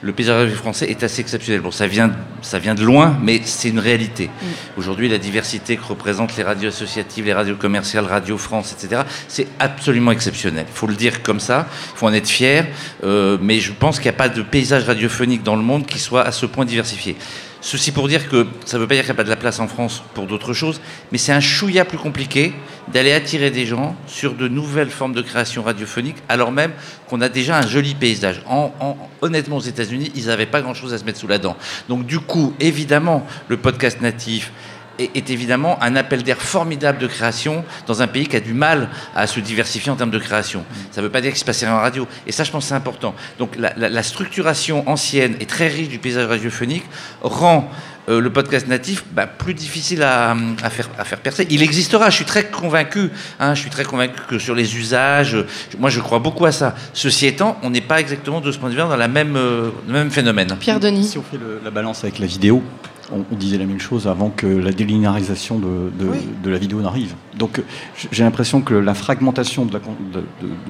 Le 0.00 0.14
paysage 0.14 0.50
français 0.52 0.88
est 0.88 1.02
assez 1.02 1.20
exceptionnel. 1.20 1.60
Bon, 1.60 1.70
ça 1.70 1.86
vient, 1.86 2.10
ça 2.40 2.58
vient 2.58 2.74
de 2.74 2.82
loin, 2.82 3.18
mais 3.22 3.42
c'est 3.44 3.68
une 3.68 3.78
réalité. 3.78 4.28
Mm. 4.28 4.46
Aujourd'hui, 4.78 5.10
la 5.10 5.18
diversité 5.18 5.76
que 5.76 5.84
représentent 5.84 6.34
les 6.38 6.44
radios 6.44 6.70
associatives, 6.70 7.26
les 7.26 7.34
radios 7.34 7.56
commerciales, 7.56 8.06
Radio 8.06 8.38
France, 8.38 8.72
etc., 8.72 9.02
c'est 9.28 9.46
absolument 9.58 10.12
exceptionnel. 10.12 10.64
Il 10.66 10.74
faut 10.74 10.86
le 10.86 10.94
dire 10.94 11.22
comme 11.22 11.40
ça, 11.40 11.68
il 11.94 11.98
faut 11.98 12.06
en 12.06 12.14
être 12.14 12.26
fier, 12.26 12.68
euh, 13.04 13.36
mais 13.42 13.60
je 13.60 13.72
pense 13.72 13.96
qu'il 13.98 14.10
n'y 14.10 14.16
a 14.16 14.18
pas 14.18 14.30
de 14.30 14.40
paysage 14.40 14.84
radiophonique 14.84 15.42
dans 15.42 15.56
le 15.56 15.62
monde 15.62 15.84
qui 15.84 15.98
soit 15.98 16.22
à 16.22 16.32
ce 16.32 16.46
point 16.46 16.64
diversifié. 16.64 17.16
Ceci 17.64 17.92
pour 17.92 18.08
dire 18.08 18.28
que 18.28 18.48
ça 18.64 18.76
ne 18.76 18.82
veut 18.82 18.88
pas 18.88 18.96
dire 18.96 19.04
qu'il 19.04 19.12
n'y 19.12 19.16
a 19.16 19.22
pas 19.22 19.24
de 19.24 19.30
la 19.30 19.36
place 19.36 19.60
en 19.60 19.68
France 19.68 20.02
pour 20.14 20.26
d'autres 20.26 20.52
choses, 20.52 20.80
mais 21.12 21.18
c'est 21.18 21.30
un 21.30 21.38
chouïa 21.38 21.84
plus 21.84 21.96
compliqué 21.96 22.52
d'aller 22.92 23.12
attirer 23.12 23.52
des 23.52 23.66
gens 23.66 23.94
sur 24.08 24.34
de 24.34 24.48
nouvelles 24.48 24.90
formes 24.90 25.14
de 25.14 25.22
création 25.22 25.62
radiophonique, 25.62 26.16
alors 26.28 26.50
même 26.50 26.72
qu'on 27.08 27.20
a 27.20 27.28
déjà 27.28 27.56
un 27.56 27.66
joli 27.66 27.94
paysage. 27.94 28.42
En, 28.48 28.72
en, 28.80 28.96
honnêtement, 29.20 29.58
aux 29.58 29.60
États-Unis, 29.60 30.10
ils 30.16 30.26
n'avaient 30.26 30.44
pas 30.46 30.60
grand-chose 30.60 30.92
à 30.92 30.98
se 30.98 31.04
mettre 31.04 31.20
sous 31.20 31.28
la 31.28 31.38
dent. 31.38 31.56
Donc 31.88 32.04
du 32.04 32.18
coup, 32.18 32.52
évidemment, 32.58 33.24
le 33.46 33.56
podcast 33.56 34.00
natif, 34.00 34.50
est 34.98 35.30
évidemment 35.30 35.82
un 35.82 35.96
appel 35.96 36.22
d'air 36.22 36.40
formidable 36.40 36.98
de 36.98 37.06
création 37.06 37.64
dans 37.86 38.02
un 38.02 38.06
pays 38.06 38.26
qui 38.26 38.36
a 38.36 38.40
du 38.40 38.54
mal 38.54 38.88
à 39.14 39.26
se 39.26 39.40
diversifier 39.40 39.90
en 39.90 39.96
termes 39.96 40.10
de 40.10 40.18
création. 40.18 40.64
Ça 40.90 41.00
ne 41.00 41.06
veut 41.06 41.12
pas 41.12 41.20
dire 41.20 41.30
qu'il 41.30 41.40
se 41.40 41.44
passe 41.44 41.60
rien 41.60 41.74
en 41.74 41.80
radio. 41.80 42.06
Et 42.26 42.32
ça, 42.32 42.44
je 42.44 42.50
pense, 42.50 42.66
c'est 42.66 42.74
important. 42.74 43.14
Donc 43.38 43.56
la, 43.56 43.72
la, 43.76 43.88
la, 43.88 44.02
structuration 44.02 44.88
ancienne 44.88 45.36
et 45.40 45.46
très 45.46 45.68
riche 45.68 45.88
du 45.88 45.98
paysage 45.98 46.26
radiophonique 46.26 46.84
rend 47.22 47.70
euh, 48.08 48.20
le 48.20 48.30
podcast 48.30 48.66
natif 48.66 49.04
bah, 49.12 49.28
plus 49.28 49.54
difficile 49.54 50.02
à, 50.02 50.36
à, 50.62 50.70
faire, 50.70 50.88
à 50.98 51.04
faire 51.04 51.20
percer. 51.20 51.46
Il 51.50 51.62
existera, 51.62 52.10
je 52.10 52.16
suis 52.16 52.24
très 52.24 52.46
convaincu. 52.46 53.10
Hein, 53.38 53.54
je 53.54 53.60
suis 53.60 53.70
très 53.70 53.84
convaincu 53.84 54.20
que 54.28 54.40
sur 54.40 54.56
les 54.56 54.76
usages, 54.76 55.36
moi 55.78 55.88
je 55.88 56.00
crois 56.00 56.18
beaucoup 56.18 56.44
à 56.44 56.50
ça. 56.50 56.74
Ceci 56.94 57.26
étant, 57.26 57.58
on 57.62 57.70
n'est 57.70 57.80
pas 57.80 58.00
exactement 58.00 58.40
de 58.40 58.50
ce 58.50 58.58
point 58.58 58.70
de 58.70 58.74
vue 58.74 58.80
dans 58.80 58.96
la 58.96 59.06
même, 59.06 59.36
euh, 59.36 59.70
le 59.86 59.92
même 59.92 60.10
phénomène. 60.10 60.56
Pierre 60.58 60.80
Denis. 60.80 61.04
Si 61.04 61.18
on 61.18 61.22
fait 61.22 61.38
le, 61.38 61.60
la 61.62 61.70
balance 61.70 62.02
avec 62.02 62.18
la 62.18 62.26
vidéo, 62.26 62.64
on, 63.12 63.24
on, 63.30 63.36
disait 63.36 63.58
la 63.58 63.66
même 63.66 63.80
chose 63.80 64.06
avant 64.06 64.30
que 64.30 64.46
la 64.46 64.72
délinéarisation 64.72 65.58
de, 65.58 65.90
de, 65.98 66.10
oui. 66.10 66.18
de 66.42 66.50
la 66.50 66.58
vidéo 66.58 66.80
n'arrive. 66.80 67.14
Donc 67.36 67.62
j'ai 68.10 68.24
l'impression 68.24 68.62
que 68.62 68.74
la 68.74 68.94
fragmentation 68.94 69.64
de 69.64 69.80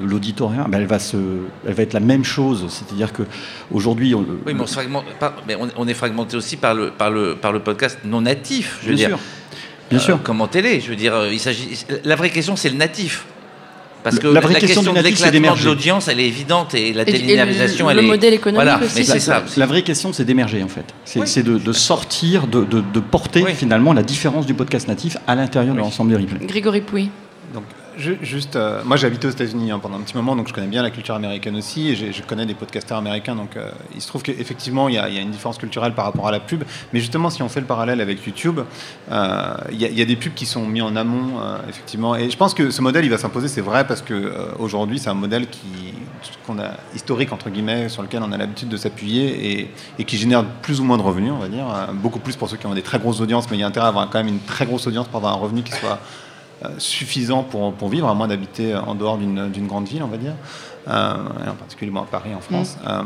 l'auditorat, 0.03 0.67
ben, 0.69 0.79
elle, 0.79 0.87
va 0.87 0.99
elle 1.67 1.75
va 1.75 1.83
être 1.83 1.93
la 1.93 2.01
même 2.01 2.25
chose. 2.25 2.67
C'est-à-dire 2.69 3.13
qu'aujourd'hui... 3.13 4.15
Oui, 4.15 4.25
mais, 4.47 4.61
on, 4.61 4.67
fragmente, 4.67 5.05
mais 5.47 5.57
on, 5.57 5.69
on, 5.77 5.89
est 5.89 5.95
fragmenté 5.95 6.37
aussi 6.37 6.57
par 6.57 6.75
le, 6.75 6.91
par 6.91 7.11
le, 7.11 7.37
par 7.37 7.53
le 7.53 7.61
podcast 7.61 7.99
non 8.05 8.23
natif, 8.23 8.79
je 8.83 8.89
veux 8.91 8.95
Bien 8.95 9.09
dire. 9.09 9.19
Sûr. 9.19 9.27
Bien 9.91 9.99
euh, 9.99 10.03
sûr. 10.03 10.23
Comme 10.23 10.41
en 10.41 10.49
télé, 10.49 10.81
je 10.81 10.89
veux 10.89 10.97
dire, 10.97 11.27
il 11.31 11.41
s'agit. 11.41 11.85
La 12.05 12.17
vraie 12.17 12.31
question, 12.31 12.57
c'est 12.57 12.71
le 12.71 12.77
natif. 12.77 13.27
Parce 14.03 14.19
que 14.19 14.27
la, 14.27 14.41
vraie 14.41 14.55
la 14.55 14.61
question, 14.61 14.83
question 14.83 15.01
de 15.01 15.07
l'éclatement 15.07 15.55
de 15.55 15.65
l'audience, 15.65 16.09
elle 16.09 16.19
est 16.19 16.27
évidente 16.27 16.75
et 16.75 16.93
la 16.93 17.05
délinéarisation, 17.05 17.89
elle 17.89 17.99
est. 17.99 18.03
Le 18.03 18.09
modèle 18.09 18.35
économique 18.35 18.65
voilà, 18.65 18.85
aussi. 18.85 18.99
mais 18.99 19.05
c'est 19.05 19.21
ça. 19.21 19.45
La 19.57 19.67
vraie 19.67 19.83
question, 19.83 20.13
c'est 20.13 20.25
d'émerger 20.25 20.63
en 20.63 20.69
fait. 20.69 20.85
C'est 21.05 21.21
oui. 21.21 21.43
de, 21.43 21.59
de, 21.59 21.73
sortir, 21.73 22.47
de, 22.47 22.65
de, 22.65 22.81
de 22.81 23.01
porter 23.01 23.43
oui. 23.43 23.55
finalement 23.55 23.93
la 23.93 24.03
différence 24.03 24.47
du 24.47 24.55
podcast 24.55 24.89
natif 24.89 25.17
à 25.27 25.35
l'intérieur 25.35 25.75
oui. 25.75 25.81
de 25.81 25.85
l'ensemble 25.85 26.11
des 26.11 26.17
replays. 26.17 26.47
Grégory 26.47 26.81
Pouy. 26.81 27.11
Donc, 27.55 27.65
juste, 27.97 28.57
euh, 28.57 28.83
moi 28.85 28.97
j'ai 28.97 29.07
habité 29.07 29.27
aux 29.27 29.31
États-Unis 29.31 29.71
hein, 29.71 29.79
pendant 29.79 29.97
un 29.97 30.01
petit 30.01 30.17
moment, 30.17 30.37
donc 30.37 30.49
je 30.49 30.53
connais 30.53 30.67
bien 30.67 30.83
la 30.83 30.91
culture 30.91 31.15
américaine 31.15 31.57
aussi, 31.57 31.91
et 31.91 32.13
je 32.13 32.23
connais 32.23 32.47
des 32.47 32.55
podcasteurs 32.55 32.99
américains, 32.99 33.35
donc 33.35 33.57
euh, 33.57 33.71
il 33.95 34.01
se 34.01 34.09
trouve 34.09 34.23
qu'effectivement 34.23 34.89
il 34.89 34.95
y, 34.95 34.99
a 34.99 35.09
une 35.09 35.31
différence 35.31 35.59
culturelle 35.59 35.95
par 35.95 36.05
rapport 36.05 36.29
à 36.29 36.31
la 36.31 36.41
pub, 36.41 36.65
mais 36.93 37.01
justement 37.01 37.31
si 37.31 37.43
on 37.43 37.49
fait 37.49 37.61
le 37.61 37.67
parallèle 37.67 38.01
avec 38.01 38.25
YouTube, 38.25 38.61
euh, 39.11 39.55
il 39.71 39.81
y, 39.81 40.03
a 40.03 40.05
des 40.05 40.17
pubs 40.17 40.35
qui 40.35 40.47
sont 40.47 40.67
mis 40.67 40.83
en 40.83 40.97
amont, 40.97 41.41
effectivement, 41.69 42.17
et 42.17 42.31
je 42.31 42.37
pense 42.37 42.55
que 42.55 42.71
ce 42.71 42.83
modèle 42.83 43.05
il 43.05 43.11
va 43.11 43.19
s'imposer, 43.19 43.49
c'est 43.49 43.61
vrai, 43.61 43.87
parce 43.87 44.03
qu'aujourd'hui 44.03 44.99
c'est 44.99 45.11
un 45.11 45.15
modèle 45.15 45.49
qui 45.49 45.95
qu'on 46.47 46.59
a 46.59 46.73
historique 46.95 47.33
entre 47.33 47.51
guillemets 47.51 47.89
sur 47.89 48.03
lequel 48.03 48.23
on 48.23 48.33
a 48.33 48.37
l'habitude 48.37 48.69
de 48.69 48.77
s'appuyer 48.77 49.61
et, 49.61 49.71
et, 49.99 50.05
qui 50.05 50.17
génère 50.17 50.45
plus 50.45 50.81
ou 50.81 50.85
moins 50.85 50.97
de 50.97 51.03
revenus 51.03 51.33
on 51.33 51.39
va 51.39 51.49
dire 51.49 51.67
beaucoup 51.95 52.19
plus 52.19 52.35
pour 52.35 52.49
ceux 52.49 52.57
qui 52.57 52.67
ont 52.67 52.75
des 52.75 52.83
très 52.83 52.99
grosses 52.99 53.21
audiences 53.21 53.49
mais 53.51 53.57
il 53.57 53.61
y 53.61 53.63
a 53.63 53.67
intérêt 53.67 53.87
à 53.87 53.89
avoir 53.89 54.11
quand 54.11 54.19
même 54.19 54.29
une 54.29 54.41
très 54.41 54.67
grosse 54.67 54.87
audience 54.87 55.07
pour 55.07 55.19
avoir 55.19 55.35
un 55.35 55.37
revenu 55.37 55.63
qui 55.63 55.73
soit 55.73 56.01
suffisant 56.79 57.43
pour, 57.43 57.73
pour 57.75 57.89
vivre, 57.89 58.09
à 58.09 58.15
moins 58.15 58.29
d'habiter 58.29 58.75
en 58.75 58.95
dehors 58.95 59.19
d'une 59.19 59.67
grande 59.67 59.87
ville, 59.87 60.03
on 60.03 60.09
va 60.09 60.17
dire. 60.17 60.35
Euh, 60.89 61.15
en 61.49 61.55
particulier 61.55 61.93
à 61.97 62.03
Paris, 62.03 62.35
en 62.35 62.41
France. 62.41 62.77
Mm. 62.83 62.89
Euh, 62.89 63.03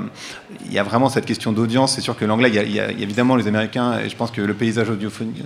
il 0.65 0.73
y 0.73 0.79
a 0.79 0.83
vraiment 0.83 1.11
cette 1.11 1.27
question 1.27 1.53
d'audience. 1.53 1.93
C'est 1.93 2.01
sûr 2.01 2.17
que 2.17 2.25
l'anglais, 2.25 2.49
il, 2.49 2.73
y 2.73 2.81
a 2.81 2.91
évidemment 2.91 3.37
les 3.37 3.49
Américains, 3.49 3.99
et 3.99 4.09
je 4.09 4.17
pense 4.17 4.31
que 4.31 4.41
le 4.41 4.55
paysage 4.55 4.89
radiophonique, 4.89 5.43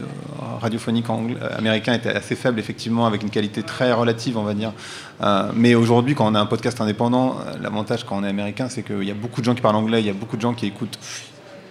radiophonique 0.61 1.11
anglais, 1.11 1.37
américain 1.59 1.93
était 1.93 2.11
assez 2.11 2.37
faible, 2.37 2.61
effectivement, 2.61 3.05
avec 3.05 3.25
une 3.25 3.31
qualité 3.31 3.65
très 3.65 3.93
relative, 3.93 4.39
on 4.39 4.45
va 4.45 4.55
dire. 4.55 4.73
Euh, 5.23 5.51
mais 5.57 5.75
aujourd'hui, 5.75 6.15
quand 6.15 6.31
on 6.31 6.37
a 6.37 6.41
un 6.41 6.47
podcast 6.47 6.81
indépendant, 6.81 7.37
l'avantage 7.61 8.05
quand 8.05 8.19
on 8.19 8.23
est 8.23 8.29
américain, 8.29 8.69
c'est 8.69 8.85
qu'il 8.85 9.03
y 9.03 9.11
a 9.11 9.15
beaucoup 9.15 9.41
de 9.41 9.47
gens 9.47 9.55
qui 9.57 9.61
parlent 9.61 9.77
anglais, 9.77 10.01
il 10.01 10.07
y 10.07 10.11
a 10.11 10.15
beaucoup 10.15 10.37
de 10.37 10.43
gens 10.43 10.55
qui 10.55 10.67
écoutent 10.67 11.01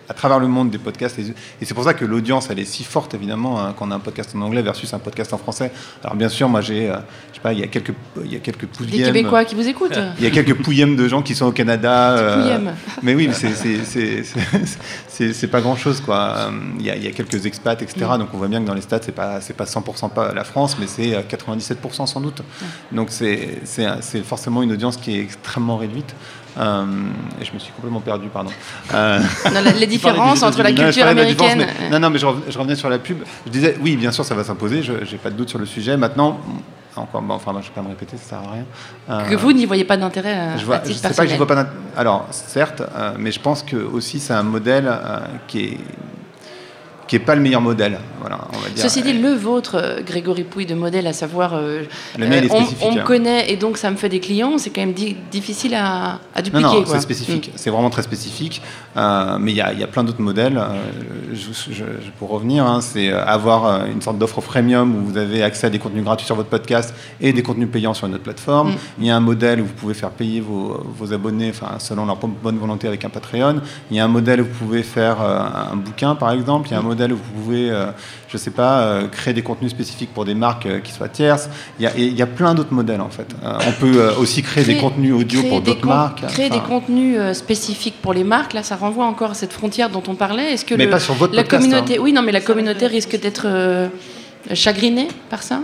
à 0.10 0.14
travers 0.14 0.39
le 0.39 0.47
monde 0.47 0.72
des 0.72 0.80
podcasts. 0.80 1.20
Et, 1.20 1.34
c'est 1.64 1.74
pour 1.74 1.84
ça 1.84 1.93
que 1.93 2.03
l'audience, 2.03 2.49
elle 2.49 2.60
est 2.60 2.66
si 2.66 2.84
forte, 2.84 3.14
évidemment, 3.14 3.62
hein, 3.64 3.74
quand 3.78 3.88
on 3.88 3.91
a 3.91 3.95
un 3.95 3.99
podcast 3.99 4.32
en 4.36 4.41
anglais 4.41 4.62
versus 4.64 4.91
un 4.93 4.99
podcast 4.99 5.32
en 5.34 5.38
français. 5.38 5.72
Alors, 6.03 6.16
bien 6.16 6.30
sûr, 6.30 6.49
moi, 6.49 6.62
j'ai, 6.62 6.89
euh, 6.89 6.95
je 7.30 7.36
sais 7.36 7.41
pas, 7.41 7.53
il 7.53 7.60
y 7.60 7.64
a 7.64 7.68
quelques, 7.68 7.93
il 8.26 8.34
y 8.34 8.36
a 8.36 8.39
quelques 8.39 8.62
Des 8.62 8.68
pouillèmes. 8.68 9.05
Québécois 9.05 9.45
qui 9.45 9.55
vous 9.55 9.68
écoutent. 9.68 9.99
Il 10.18 10.24
y 10.24 10.28
a 10.28 10.32
quelques 10.32 10.55
pouillèmes 10.55 10.95
de 10.95 11.07
gens 11.07 11.22
qui 11.22 11.36
sont 11.36 11.45
au 11.45 11.51
Canada. 11.51 12.12
euh, 12.18 12.60
mais 13.03 13.14
oui, 13.16 13.28
mais 13.28 13.34
c'est- 13.34 13.53
c'est- 13.53 13.84
c'est- 13.86 14.24
c'est- 14.24 14.78
c'est 15.07 15.34
c'est 15.34 15.47
pas 15.47 15.62
grand-chose, 15.62 16.01
quoi. 16.01 16.34
Euh, 16.38 16.49
Il 16.80 16.86
y, 16.86 16.89
a, 16.89 16.95
il 16.95 17.03
y 17.03 17.07
a 17.07 17.12
quelques 17.12 17.45
expats, 17.45 17.82
etc. 17.82 18.05
Mm. 18.16 18.18
Donc 18.20 18.30
on 18.34 18.38
voit 18.38 18.47
bien 18.47 18.62
que 18.62 18.68
dans 18.68 18.74
les 18.74 18.82
stats, 18.82 19.01
c'est 19.03 19.12
pas, 19.12 19.41
c'est 19.41 19.53
pas 19.55 19.66
100% 19.66 20.10
pas 20.10 20.34
la 20.34 20.43
France, 20.43 20.78
mais 20.80 20.88
c'est 20.88 21.14
euh, 21.16 21.22
97% 21.28 22.05
sans 22.07 22.22
doute. 22.22 22.41
Donc 22.91 23.07
c'est 23.12 23.60
c'est- 23.64 23.88
c'est 24.01 24.24
forcément 24.24 24.64
une 24.64 24.72
audience 24.72 24.97
qui 24.97 25.16
est 25.18 25.22
extrêmement 25.22 25.78
réduite. 25.78 26.16
Euh, 26.58 26.86
et 27.39 27.45
je 27.45 27.54
me 27.54 27.60
suis 27.60 27.72
complètement 27.74 28.00
perdu, 28.02 28.28
pardon. 28.30 28.50
Euh, 28.93 29.20
Non, 29.54 29.62
la- 29.64 29.72
les 29.72 29.88
différences 29.95 30.41
entre 30.43 30.64
la. 30.64 30.72
Non, 30.72 30.76
culture 30.84 31.04
parlais 31.06 31.22
de 31.26 31.34
la 31.36 31.43
américaine. 31.43 31.68
mais- 31.80 31.89
non, 31.89 32.00
non, 32.00 32.10
mais 32.10 32.20
je, 32.20 32.26
rev- 32.26 32.41
je 32.50 32.58
revenais 32.58 32.76
sur 32.76 32.89
la 32.89 32.97
pub. 33.00 33.20
Je 33.45 33.52
disais, 33.52 33.78
oui, 33.82 33.95
bien 33.95 34.12
sûr, 34.12 34.26
ça 34.26 34.36
va 34.36 34.43
s'imposer. 34.43 34.82
Je 34.84 34.93
n'ai 34.93 35.18
pas 35.22 35.30
de 35.30 35.36
doute 35.36 35.50
sur 35.50 35.60
le 35.60 35.66
sujet. 35.66 35.95
Maintenant, 35.95 36.39
encore, 36.95 37.22
bon, 37.22 37.36
enfin, 37.36 37.52
je 37.54 37.58
ne 37.58 37.64
vais 37.64 37.70
pas 37.76 37.82
me 37.82 37.88
répéter, 37.89 38.18
ça 38.18 38.30
sert 38.30 38.39
à 38.39 38.52
rien. 38.54 38.66
Euh, 39.10 39.30
Que 39.30 39.36
vous 39.36 39.54
n'y 39.54 39.66
voyez 39.66 39.86
pas 39.86 39.95
d'intérêt 39.95 40.36
euh, 40.36 40.52
je 40.58 40.66
titre 40.91 41.08
sais 41.08 41.14
pas 41.14 41.24
que 41.26 41.30
je 41.32 41.36
vois 41.38 41.47
pas. 41.47 41.56
d'int- 41.56 41.70
Alors, 41.95 42.28
certes, 42.32 42.82
euh, 42.97 43.14
mais 43.18 43.32
je 43.32 43.39
pense 43.39 43.64
que 43.64 43.78
aussi 43.78 44.20
c'est 44.20 44.34
un 44.34 44.43
modèle 44.43 44.88
euh, 44.88 45.20
qui 45.47 45.60
est 45.66 45.78
qui 47.10 47.16
est 47.16 47.20
pas 47.20 47.34
le 47.36 47.41
meilleur 47.41 47.60
modèle. 47.62 47.99
Voilà, 48.22 48.38
on 48.53 48.57
va 48.60 48.70
dire. 48.70 48.84
Ceci 48.84 49.01
dit, 49.01 49.14
le 49.14 49.34
vôtre, 49.34 49.76
euh, 49.82 50.01
Grégory 50.05 50.43
Pouille, 50.43 50.66
de 50.68 50.76
modèle, 50.76 51.07
à 51.07 51.14
savoir, 51.14 51.55
euh, 51.55 51.82
Le 52.18 52.26
est 52.32 52.51
on, 52.51 52.88
on 52.88 52.97
hein. 52.97 53.01
connaît 53.03 53.51
et 53.51 53.57
donc 53.57 53.78
ça 53.78 53.89
me 53.89 53.95
fait 53.95 54.10
des 54.10 54.20
clients, 54.20 54.57
c'est 54.60 54.70
quand 54.70 54.82
même 54.82 54.93
di- 54.93 55.18
difficile 55.32 55.74
à, 55.74 56.20
dupliquer. 56.43 56.62
non, 56.62 56.84
c'est 56.86 56.99
spécifique. 57.01 57.51
C'est 57.55 57.72
vraiment 57.72 57.89
très 57.89 58.03
spécifique. 58.03 58.62
Euh, 58.95 59.38
mais 59.39 59.51
il 59.51 59.57
y, 59.57 59.62
a- 59.62 59.74
il 59.74 59.80
y 59.80 59.84
a 59.84 59.88
plein 59.88 60.03
d'autres 60.03 60.22
modèles. 60.22 60.57
Euh, 60.57 61.34
je- 61.34 61.74
je- 61.74 61.84
pour 62.20 62.30
revenir, 62.30 62.66
hein, 62.66 62.80
c'est 62.82 63.10
euh, 63.10 63.26
avoir 63.26 63.66
euh, 63.66 63.86
une 63.91 64.01
sorte 64.01 64.18
d'offre 64.20 64.41
freemium 64.41 64.95
où 64.95 65.05
vous 65.05 65.18
avez 65.18 65.41
accès 65.41 65.68
à 65.68 65.70
des 65.72 65.80
contenus 65.80 66.03
gratuits 66.03 66.28
sur 66.28 66.36
votre 66.36 66.49
podcast 66.49 66.93
et 67.22 67.34
des 67.34 67.41
contenus 67.41 67.70
payants 67.72 67.93
sur 67.95 68.05
une 68.07 68.14
autre 68.16 68.24
plateforme. 68.24 68.70
Mm. 68.72 68.76
Il 68.99 69.05
y 69.07 69.10
a 69.10 69.16
un 69.16 69.20
modèle 69.22 69.62
où 69.62 69.66
vous 69.66 69.74
pouvez 69.74 69.93
faire 69.95 70.12
payer 70.12 70.41
vos, 70.41 70.84
vos 70.97 71.12
abonnés, 71.14 71.53
selon 71.80 72.05
leur 72.05 72.18
bonne 72.18 72.57
volonté 72.60 72.88
avec 72.88 73.03
un 73.05 73.10
Patreon. 73.10 73.62
Il 73.89 73.97
y 73.97 73.99
a 73.99 74.05
un 74.05 74.10
modèle 74.10 74.41
où 74.41 74.45
vous 74.45 74.66
pouvez 74.66 74.84
faire 74.84 75.18
euh, 75.22 75.39
un 75.74 75.76
bouquin, 75.76 76.14
par 76.16 76.32
exemple. 76.32 76.68
Il 76.70 76.74
y 76.74 76.76
a 76.76 76.80
un 76.80 76.84
Mm. 76.84 76.89
Modèle 77.00 77.14
où 77.14 77.18
vous 77.18 77.41
pouvez, 77.43 77.70
euh, 77.72 77.88
je 78.28 78.38
sais 78.38 78.52
pas, 78.52 78.82
euh, 78.82 79.08
créer 79.08 79.34
des 79.34 79.41
contenus 79.41 79.72
spécifiques 79.72 80.14
pour 80.14 80.26
des 80.26 80.36
marques 80.36 80.66
euh, 80.66 80.80
qui 80.80 80.91
soient 80.91 81.08
tierces. 81.10 81.50
Il 81.80 81.84
y 81.84 81.88
a, 81.88 81.91
et 81.97 82.04
il 82.06 82.14
y 82.18 82.22
a 82.22 82.28
plein 82.28 82.54
d'autres 82.54 82.74
modèles 82.74 83.02
en 83.02 83.10
fait. 83.10 83.28
Euh, 83.43 83.58
on 83.68 83.72
peut 83.80 83.93
euh, 83.97 84.16
aussi 84.18 84.41
créer, 84.41 84.64
des 84.66 84.78
contenus 84.78 85.14
audio 85.14 85.41
pour 85.43 85.62
des 85.62 85.72
d'autres 85.72 85.82
con- 85.82 85.88
marques. 85.89 86.26
Créer 86.28 86.50
des 86.50 86.60
contenus 86.60 87.16
euh, 87.18 87.34
spécifiques 87.34 87.95
pour 88.02 88.14
les 88.14 88.24
marques, 88.24 88.54
là, 88.54 88.64
ça 88.64 88.76
renvoie 88.76 89.06
encore 89.06 89.32
à 89.32 89.34
cette 89.34 89.54
frontière 89.54 89.89
dont 89.89 90.04
on 90.08 90.16
parlait. 90.16 90.54
Est-ce 90.54 90.66
que 90.66 90.76
Mais 90.76 90.86
le- 90.86 90.91
pas 90.91 91.00
sur 91.00 91.14
votre 91.14 91.34
la 91.36 91.43
podcast, 91.43 91.64
communauté, 91.64 91.97
hein. 91.97 92.02
oui, 92.02 92.12
non, 92.14 92.22
mais 92.22 92.32
la 92.34 92.41
communauté 92.41 92.88
risque 92.88 93.20
d'être 93.20 93.43
euh, 93.45 93.88
chagrinée 94.54 95.08
par 95.30 95.41
ça? 95.43 95.62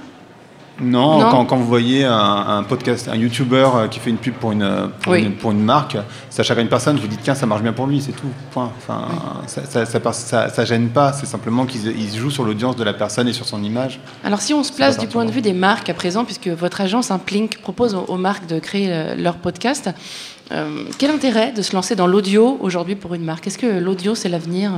Non, 0.82 1.20
Non. 1.20 1.30
Quand, 1.32 1.46
quand 1.46 1.56
vous 1.58 1.66
voyez 1.66 2.04
un, 2.04 2.14
un 2.48 2.64
podcast, 2.64 3.08
un 3.08 3.16
YouTuber 3.16 3.68
euh, 3.76 3.88
qui 3.88 4.00
fait 4.02 4.10
une 4.10 4.18
pub 4.18 4.34
pour 4.34 4.52
une, 4.52 4.90
pour, 5.02 5.14
Oui. 5.14 5.24
une, 5.24 5.32
pour 5.34 5.52
une 5.52 5.64
marque, 5.64 5.96
ça 6.30 6.44
chagrine 6.44 6.68
personne, 6.68 6.98
vous 6.98 7.08
dites 7.08 7.22
tiens 7.24 7.34
ça 7.34 7.46
marche 7.46 7.62
bien 7.62 7.72
pour 7.72 7.88
lui, 7.88 8.02
c'est 8.02 8.12
tout. 8.12 8.28
Point. 8.52 8.72
Enfin, 8.78 9.06
ça, 9.48 9.66
ça, 9.66 9.86
ça, 9.86 10.12
ça- 10.12 10.50
ça 10.50 10.66
gêne 10.66 10.90
pas, 10.90 11.14
c'est 11.14 11.26
simplement 11.26 11.66
qu'ils 11.66 11.88
ils 11.98 12.18
jouent 12.18 12.30
sur 12.30 12.44
l'audience 12.44 12.76
de 12.76 12.84
la 12.84 12.94
personne 12.94 13.28
et 13.30 13.34
sur 13.34 13.46
son 13.46 13.64
image. 13.64 14.00
Alors 14.26 14.42
si 14.42 14.54
on 14.54 14.64
se 14.64 14.74
place 14.74 14.98
du 14.98 15.08
point 15.08 15.24
de 15.26 15.32
vue 15.32 15.42
des 15.42 15.54
marques 15.54 15.90
à 15.90 15.94
présent, 15.94 16.26
puisque 16.26 16.48
votre 16.50 16.82
agence 16.82 17.10
Implink 17.10 17.60
propose 17.62 17.96
aux, 17.96 18.18
marques 18.18 18.48
de 18.48 18.60
créer 18.60 18.88
euh, 18.92 19.16
leur 19.16 19.36
podcast, 19.38 19.90
euh, 20.52 20.84
quel 20.98 21.10
intérêt 21.12 21.54
de 21.54 21.62
se 21.62 21.74
lancer 21.74 21.96
dans 21.96 22.06
l'audio 22.08 22.58
aujourd'hui 22.62 22.96
pour 22.96 23.14
une 23.14 23.24
marque? 23.24 23.48
Est-ce 23.48 23.58
que 23.58 23.80
l'audio 23.80 24.14
c'est 24.14 24.30
l'avenir? 24.30 24.72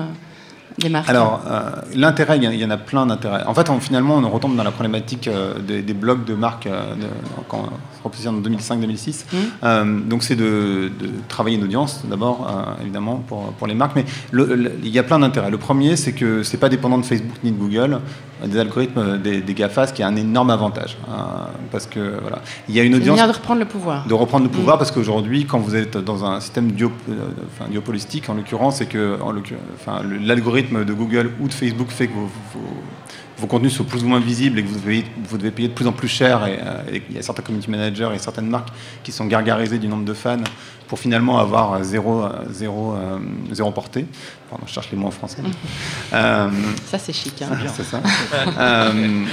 Des 0.77 0.89
marques 0.89 1.09
Alors, 1.09 1.41
euh, 1.49 1.69
l'intérêt, 1.95 2.37
il 2.37 2.43
y, 2.43 2.65
en 2.65 2.69
a 2.69 2.77
plein 2.77 3.05
d'intérêts. 3.05 3.43
En 3.45 3.53
fait, 3.53 3.69
on- 3.69 3.79
finalement, 3.79 4.15
on 4.15 4.29
retombe 4.29 4.55
dans 4.55 4.63
la 4.63 4.71
problématique 4.71 5.27
euh, 5.27 5.59
des, 5.59 5.81
des 5.81 5.93
blogs 5.93 6.23
de 6.25 6.33
marques 6.35 6.67
euh, 6.67 6.93
de- 6.95 7.07
quand 7.47 7.63
on 8.03 8.11
se 8.11 8.27
en 8.29 8.33
2005-2006. 8.41 9.25
Mhm. 9.33 9.39
Euh, 9.63 9.99
donc, 10.01 10.23
c'est 10.23 10.35
de, 10.35 10.91
de 10.99 11.09
travailler 11.27 11.57
une 11.57 11.63
audience, 11.63 12.03
d'abord, 12.09 12.47
évidemment, 12.81 13.17
pour, 13.27 13.51
pour 13.53 13.67
les 13.67 13.73
marques. 13.75 13.95
Mais 13.95 14.05
le- 14.31 14.55
le- 14.55 14.71
il 14.83 14.89
y 14.89 14.99
a 14.99 15.03
plein 15.03 15.19
d'intérêts. 15.19 15.49
Le 15.51 15.57
premier, 15.57 15.95
c'est 15.97 16.13
que 16.13 16.43
c'est 16.43 16.57
pas 16.57 16.69
dépendant 16.69 16.97
de 16.97 17.05
Facebook 17.05 17.37
ni 17.43 17.51
de 17.51 17.57
Google, 17.57 17.99
des 18.45 18.59
algorithmes 18.59 19.17
des, 19.17 19.41
des 19.41 19.53
GAFA, 19.55 19.87
ce 19.87 19.93
qui 19.93 20.03
est 20.03 20.05
un 20.05 20.15
énorme 20.15 20.51
avantage. 20.51 20.95
parce 21.71 21.85
que, 21.87 22.19
voilà, 22.21 22.39
il 22.69 22.75
y 22.75 22.79
a 22.79 22.83
une 22.83 22.95
audience 22.95 23.17
de 23.27 23.33
reprendre 23.33 23.59
le 23.59 23.65
pouvoir. 23.65 24.05
de 24.07 24.13
reprendre 24.13 24.45
le 24.45 24.51
pouvoir 24.51 24.77
parce 24.77 24.91
qu'aujourd'hui, 24.91 25.45
quand 25.45 25.59
vous 25.59 25.75
êtes 25.75 25.97
dans 25.97 26.23
un 26.23 26.39
système 26.39 26.69
euh, 27.09 27.13
enfin, 27.59 27.69
duopolistique, 27.69 28.29
en 28.29 28.35
l'occurrence, 28.35 28.77
c'est 28.77 28.85
que 28.85 29.17
le- 30.03 30.17
de 30.71 30.93
Google 30.93 31.31
ou 31.39 31.47
de 31.47 31.53
Facebook 31.53 31.89
fait 31.89 32.07
que 32.07 32.13
vos, 32.13 33.47
contenus 33.47 33.73
sont 33.73 33.83
plus 33.83 34.03
ou 34.03 34.07
moins 34.07 34.19
visibles 34.19 34.59
et 34.59 34.63
que 34.63 34.67
vous 34.67 35.37
devez, 35.37 35.51
payer 35.51 35.67
de 35.67 35.73
plus 35.73 35.87
en 35.87 35.91
plus 35.91 36.07
cher. 36.07 36.45
Et, 36.47 36.59
euh, 36.61 36.99
il 37.09 37.15
y 37.15 37.19
a 37.19 37.21
certains 37.21 37.43
community 37.43 37.69
managers 37.69 38.09
et 38.13 38.19
certaines 38.19 38.49
marques 38.49 38.69
qui 39.03 39.11
sont 39.11 39.25
gargarisés 39.25 39.77
du 39.77 39.87
nombre 39.87 40.05
de 40.05 40.13
fans 40.13 40.37
pour 40.87 40.99
finalement 40.99 41.39
avoir 41.39 41.83
zéro, 41.83 42.23
zéro, 42.51 42.93
euh, 42.95 43.17
zéro 43.51 43.71
portée. 43.71 44.05
Pardon, 44.49 44.63
je 44.65 44.71
cherche 44.73 44.89
les 44.91 44.97
mots 44.97 45.07
en 45.07 45.11
français. 45.11 45.41
Euh, 46.13 46.49
Ça 46.85 46.97
c'est 46.97 47.11
chic. 47.11 47.41
hein. 47.41 47.49
c'est 47.75 47.83
ça. 47.83 47.99
Euh, 48.59 49.23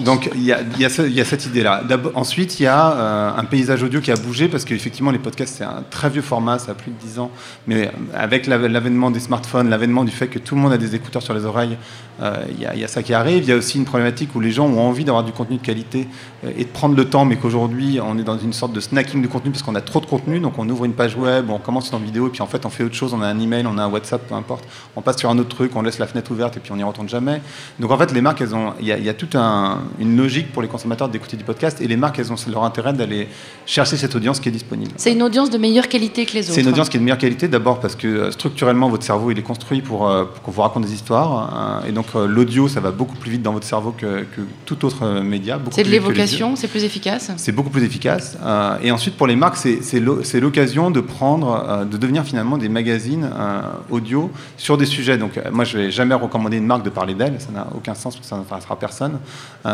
donc 0.00 0.30
il 0.34 0.42
y 0.44 0.52
a, 0.52 0.60
il 0.74 0.80
y 0.80 0.84
a 0.84 0.88
ce- 0.88 1.02
il 1.02 1.12
y 1.12 1.20
a 1.20 1.24
cette 1.24 1.44
idée-là. 1.46 1.82
Ensuite, 2.14 2.58
il 2.58 2.62
y 2.64 2.66
a 2.66 2.92
euh, 2.92 3.30
un 3.36 3.44
paysage 3.44 3.82
audio 3.82 4.00
qui 4.00 4.10
a 4.10 4.16
bougé 4.16 4.48
parce 4.48 4.64
qu'effectivement, 4.64 5.10
les 5.10 5.18
podcasts, 5.18 5.56
c'est 5.58 5.64
un 5.64 5.84
très 5.90 6.08
vieux 6.08 6.22
format, 6.22 6.58
ça 6.58 6.72
a 6.72 6.74
plus 6.74 6.90
de 6.90 6.96
10 6.96 7.18
ans. 7.18 7.30
Mais 7.66 7.90
avec 8.14 8.46
l'avènement 8.46 9.10
des 9.10 9.20
smartphones, 9.20 9.68
l'avènement 9.68 10.04
du 10.04 10.10
fait 10.10 10.28
que 10.28 10.38
tout 10.38 10.54
le 10.54 10.62
monde 10.62 10.72
a 10.72 10.78
des 10.78 10.94
écouteurs 10.94 11.22
sur 11.22 11.34
les 11.34 11.44
oreilles, 11.44 11.76
euh, 12.22 12.36
il 12.50 12.60
y, 12.60 12.66
a- 12.66 12.74
il 12.74 12.80
y 12.80 12.84
a 12.84 12.88
ça 12.88 13.02
qui 13.02 13.12
arrive. 13.14 13.42
Il 13.44 13.48
y 13.48 13.52
a 13.52 13.56
aussi 13.56 13.76
une 13.78 13.84
problématique 13.84 14.34
où 14.34 14.40
les 14.40 14.52
gens 14.52 14.66
ont 14.66 14.80
envie 14.80 15.04
d'avoir 15.04 15.22
du 15.24 15.32
contenu 15.32 15.58
de 15.58 15.62
qualité 15.62 16.00
euh, 16.02 16.06
et 16.56 16.64
de 16.64 16.68
prendre 16.70 16.96
le 16.96 17.04
temps, 17.04 17.24
mais 17.24 17.36
qu'aujourd'hui, 17.36 18.00
on 18.04 18.18
est 18.18 18.24
dans 18.24 18.36
une 18.38 18.52
sorte 18.52 18.72
de 18.72 18.80
snacking 18.80 19.22
de 19.22 19.28
contenu 19.28 19.50
parce 19.52 19.62
qu'on 19.62 19.74
a 19.74 19.80
trop 19.80 20.00
de 20.00 20.06
contenu. 20.06 20.40
Donc 20.40 20.54
on 20.58 20.68
ouvre 20.68 20.84
une 20.84 20.92
page 20.92 21.16
web, 21.16 21.50
on 21.50 21.58
commence 21.58 21.92
une 21.92 22.04
vidéo, 22.04 22.26
et 22.26 22.30
puis 22.30 22.42
en 22.42 22.46
fait, 22.46 22.66
on 22.66 22.70
fait 22.70 22.82
autre 22.84 22.94
chose. 22.94 23.14
On 23.14 23.22
a 23.22 23.26
un 23.26 23.38
email, 23.38 23.64
on 23.66 23.78
a 23.78 23.82
un 23.84 23.88
WhatsApp, 23.88 24.26
peu 24.28 24.34
importe. 24.34 24.64
On 24.96 25.02
passe 25.02 25.18
sur 25.18 25.30
un 25.30 25.38
autre 25.38 25.50
truc, 25.54 25.72
on 25.76 25.82
laisse 25.82 25.98
la 25.98 26.06
fenêtre 26.06 26.30
ouverte 26.32 26.56
et 26.56 26.60
puis 26.60 26.72
on 26.72 26.76
n'y 26.76 26.82
retourne 26.82 27.08
jamais. 27.08 27.40
Donc 27.78 27.90
en 27.90 27.98
fait, 27.98 28.12
les 28.12 28.20
marques, 28.20 28.40
elles 28.40 28.54
ont, 28.54 28.72
il 28.80 28.86
y 28.86 28.92
a, 28.92 28.98
il 28.98 29.04
y 29.04 29.08
a 29.08 29.14
toute 29.14 29.34
un- 29.36 29.82
une 30.00 30.16
logique 30.16 30.52
pour 30.52 30.62
les 30.62 30.68
consommateurs 30.68 31.08
d'écouter 31.08 31.36
du 31.36 31.44
podcast 31.44 31.80
et 31.80 31.86
les 31.86 31.96
marques, 31.96 32.18
elles 32.18 32.32
ont 32.32 32.36
leur 32.50 32.64
intérêt 32.64 32.92
d'aller 32.92 33.28
chercher 33.66 33.96
cette 33.96 34.14
audience 34.16 34.40
qui 34.40 34.48
est 34.48 34.52
disponible. 34.52 34.90
C'est 34.96 35.12
une 35.12 35.22
audience 35.22 35.48
de 35.50 35.58
meilleure 35.58 35.88
qualité 35.88 36.26
que 36.26 36.32
les 36.34 36.40
autres. 36.46 36.54
C'est 36.54 36.62
une 36.62 36.68
audience 36.68 36.88
qui 36.88 36.96
est 36.96 37.00
de 37.00 37.04
meilleure 37.04 37.18
qualité 37.18 37.46
d'abord 37.48 37.78
parce 37.80 37.94
que 37.94 38.06
euh, 38.08 38.30
structurellement 38.32 38.88
votre 38.88 39.04
cerveau 39.04 39.30
il 39.30 39.38
est 39.38 39.42
construit 39.42 39.80
pour, 39.80 40.08
euh, 40.08 40.24
pour 40.24 40.42
qu'on 40.42 40.50
vous 40.50 40.62
raconte 40.62 40.84
des 40.86 40.92
histoires 40.94 41.80
euh, 41.84 41.88
et 41.88 41.92
donc 41.92 42.06
euh, 42.16 42.26
l'audio 42.26 42.68
ça 42.68 42.80
va 42.80 42.90
beaucoup 42.90 43.16
plus 43.16 43.30
vite 43.30 43.42
dans 43.42 43.52
votre 43.52 43.66
cerveau 43.66 43.92
que, 43.96 44.22
que 44.22 44.40
tout 44.66 44.84
autre 44.84 45.04
euh, 45.04 45.22
média. 45.22 45.60
C'est 45.70 45.84
de 45.84 45.88
plus 45.98 46.31
c'est 46.56 46.68
plus 46.68 46.84
efficace. 46.84 47.30
C'est 47.36 47.52
beaucoup 47.52 47.70
plus 47.70 47.82
efficace. 47.84 48.36
Euh, 48.42 48.76
et 48.82 48.90
ensuite, 48.90 49.16
pour 49.16 49.26
les 49.26 49.36
marques, 49.36 49.56
c'est 49.56 49.82
c'est 49.82 50.00
l'o- 50.00 50.22
c'est 50.22 50.40
l'occasion 50.40 50.90
de 50.90 51.00
prendre, 51.00 51.64
euh, 51.68 51.84
de 51.84 51.96
devenir 51.96 52.24
finalement 52.24 52.58
des 52.58 52.68
magazines 52.68 53.28
euh, 53.34 53.60
audio 53.90 54.30
sur 54.56 54.76
des 54.76 54.86
sujets. 54.86 55.18
Donc, 55.18 55.32
moi, 55.52 55.64
je 55.64 55.78
vais 55.78 55.90
jamais 55.90 56.14
recommander 56.14 56.56
une 56.58 56.66
marque 56.66 56.84
de 56.84 56.90
parler 56.90 57.14
d'elle. 57.14 57.40
Ça 57.40 57.50
n'a 57.52 57.66
aucun 57.74 57.94
sens 57.94 58.14
parce 58.14 58.26
que 58.26 58.30
ça 58.30 58.36
n'intéressera 58.36 58.76
personne. 58.76 59.18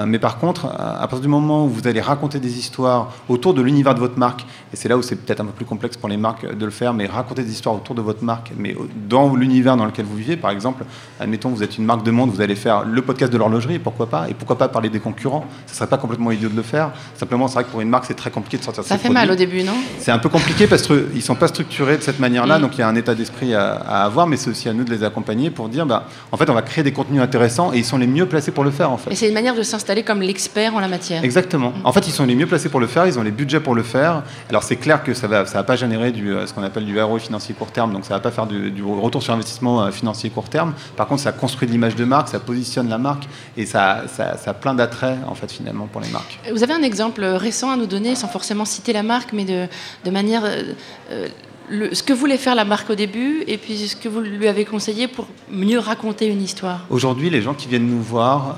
Mais 0.07 0.19
par 0.19 0.39
contre, 0.39 0.67
à 0.67 0.99
partir 1.09 1.21
du 1.21 1.29
moment 1.29 1.65
où 1.65 1.69
vous 1.69 1.87
allez 1.87 2.01
raconter 2.01 2.39
des 2.41 2.59
histoires 2.59 3.13
autour 3.29 3.55
de 3.55 3.63
l'univers 3.63 3.95
de 3.95 4.01
votre 4.01 4.19
marque, 4.19 4.43
et 4.73 4.77
c'est 4.77 4.89
là 4.89 4.97
où 4.97 5.03
c'est 5.03 5.17
peut-être 5.17 5.41
un 5.41 5.47
peu 5.47 5.53
plus 5.53 5.65
complexe 5.65 5.97
pour 5.97 6.09
les 6.09 6.17
marques 6.17 6.47
de 6.57 6.65
le 6.65 6.71
faire, 6.71 6.93
mais 6.95 7.07
raconter 7.07 7.43
des 7.43 7.53
histoires 7.53 7.75
autour 7.75 7.95
de 7.95 8.03
votre 8.03 8.23
marque, 8.23 8.53
mais 8.59 8.77
dans 9.09 9.35
l'univers 9.35 9.77
dans 9.77 9.87
lequel 9.87 10.05
vous 10.05 10.17
vivez, 10.17 10.37
par 10.37 10.51
exemple, 10.51 10.85
admettons, 11.21 11.49
vous 11.51 11.63
êtes 11.63 11.79
une 11.79 11.85
marque 11.85 12.05
de 12.05 12.11
monde, 12.11 12.31
vous 12.31 12.41
allez 12.41 12.55
faire 12.57 12.85
le 12.85 13.01
podcast 13.03 13.33
de 13.33 13.39
l'horlogerie, 13.39 13.79
pourquoi 13.79 14.09
pas 14.09 14.29
Et 14.29 14.35
pourquoi 14.35 14.59
pas 14.59 14.69
parler 14.69 14.91
des 14.91 15.01
concurrents 15.01 15.45
Ce 15.67 15.75
serait 15.75 15.87
pas 15.89 15.99
complètement 15.99 16.31
idiot 16.31 16.48
de 16.49 16.57
le 16.57 16.63
faire. 16.63 16.91
Simplement, 17.17 17.49
c'est 17.49 17.55
vrai 17.55 17.65
que 17.65 17.71
pour 17.71 17.81
une 17.81 17.89
marque, 17.89 18.05
c'est 18.07 18.15
très 18.15 18.31
compliqué 18.31 18.59
de 18.59 18.63
sortir 18.65 18.85
Ça 18.85 18.97
ses 18.97 19.03
fait 19.03 19.09
mal 19.09 19.25
au 19.31 19.35
produits. 19.35 19.47
début, 19.47 19.63
non? 19.65 19.75
C'est 19.99 20.11
un 20.13 20.19
peu 20.19 20.29
compliqué 20.29 20.67
parce 20.67 20.83
qu'ils 20.83 21.23
sont 21.23 21.35
pas 21.35 21.49
structurés 21.49 21.97
de 21.97 22.03
cette 22.03 22.19
manière-là, 22.21 22.59
Mm. 22.59 22.63
donc 22.63 22.77
il 22.77 22.81
y 22.81 22.83
a 22.83 22.89
un 22.89 22.95
état 22.97 23.15
d'esprit 23.15 23.55
à, 23.55 23.73
à 23.75 24.05
avoir, 24.05 24.27
mais 24.27 24.37
c'est 24.37 24.51
aussi 24.51 24.69
à 24.69 24.73
nous 24.73 24.85
de 24.85 24.91
les 24.91 25.05
accompagner 25.05 25.51
pour 25.51 25.69
dire, 25.69 25.87
bah, 25.87 26.05
en 26.33 26.37
fait, 26.37 26.49
on 26.51 26.55
va 26.55 26.63
créer 26.63 26.85
des 26.85 26.93
contenus 26.93 27.21
intéressants 27.23 27.73
et 27.73 27.79
ils 27.79 27.85
sont 27.85 27.99
les 27.99 28.07
mieux 28.07 28.27
placés 28.27 28.51
pour 28.51 28.65
le 28.65 28.71
faire, 28.71 28.91
en 28.91 28.97
fait. 28.99 29.11
Et 29.11 29.15
c'est 29.15 29.29
une 29.29 29.35
manière 29.35 29.55
de 29.55 29.63
s'installer 29.63 30.03
comme 30.03 30.21
l'expert 30.23 30.75
en 30.75 30.81
la 30.81 30.89
matière. 30.89 31.25
Exactement. 31.25 31.73
En 31.85 31.93
fait, 31.93 32.07
ils 32.07 32.13
sont 32.13 32.25
les 32.27 32.35
mieux 32.35 32.47
placés 32.47 32.69
pour 32.69 32.81
le 32.81 32.87
faire, 32.87 33.07
ils 33.07 33.19
ont 33.19 33.23
les 33.23 33.31
budgets 33.31 33.61
pour 33.61 33.75
le 33.75 33.83
faire. 33.83 34.23
Alors, 34.51 34.63
c'est 34.63 34.77
clair 34.77 35.03
que 35.03 35.15
ça 35.15 35.27
va, 35.27 35.47
ça 35.47 35.59
va 35.59 35.65
pas 35.65 35.77
générer 35.77 36.13
du, 36.13 36.33
euh, 36.33 36.47
ce 36.47 36.53
qu'on 36.53 36.63
appelle 36.63 36.85
du 36.85 37.01
ROI 37.01 37.19
financier 37.19 37.55
court 37.55 37.71
terme, 37.71 37.93
donc 37.93 38.05
ça 38.05 38.15
va 38.15 38.21
pas 38.21 38.31
faire 38.31 38.47
du, 38.47 38.71
du 38.71 38.83
retour 38.83 39.23
sur 39.23 39.35
investissement 39.35 39.83
euh, 39.83 39.91
financier 39.91 40.31
court 40.31 40.49
terme. 40.49 40.73
Par 40.97 41.07
contre, 41.07 41.23
ça 41.23 41.33
construit 41.33 41.67
de 41.67 41.73
l'image 41.73 41.97
de 41.97 42.05
marque, 42.05 42.29
ça 42.29 42.39
positionne 42.41 42.89
la 42.89 42.99
marque 42.99 43.25
et 43.57 43.67
ça, 43.67 44.03
ça, 44.15 44.37
ça 44.37 44.51
a 44.51 44.55
plein 44.55 44.75
d'attraits, 44.75 45.19
en 45.27 45.35
fait, 45.35 45.51
finalement, 45.51 45.87
pour 45.87 46.01
les 46.01 46.09
marques. 46.11 46.38
Vous 46.51 46.63
avez 46.63 46.73
un 46.73 46.83
exemple 46.83 47.25
récent 47.25 47.71
à 47.71 47.77
nous 47.77 47.87
donner, 47.87 48.15
sans 48.15 48.29
forcément 48.29 48.65
citer 48.65 48.93
la 48.93 49.03
marque, 49.03 49.33
mais 49.33 49.45
de, 49.45 50.11
manière. 50.11 50.45
euh, 50.45 50.63
euh, 51.11 51.29
le- 51.71 51.95
ce 51.95 52.03
que 52.03 52.13
voulait 52.13 52.37
faire 52.39 52.55
la 52.55 52.65
marque 52.65 52.91
au 52.91 52.95
début 52.95 53.43
et 53.47 53.57
puis 53.59 53.77
ce 53.89 53.97
que 53.97 54.09
vous 54.09 54.21
lui 54.21 54.49
avez 54.49 54.65
conseillé 54.65 55.09
pour 55.09 55.27
mieux 55.51 55.79
raconter 55.79 56.27
une 56.27 56.43
histoire. 56.43 56.81
Aujourd'hui, 56.91 57.31
les 57.31 57.43
gens 57.43 57.55
qui 57.55 57.69
viennent 57.69 57.87
nous 57.89 58.03
voir 58.03 58.57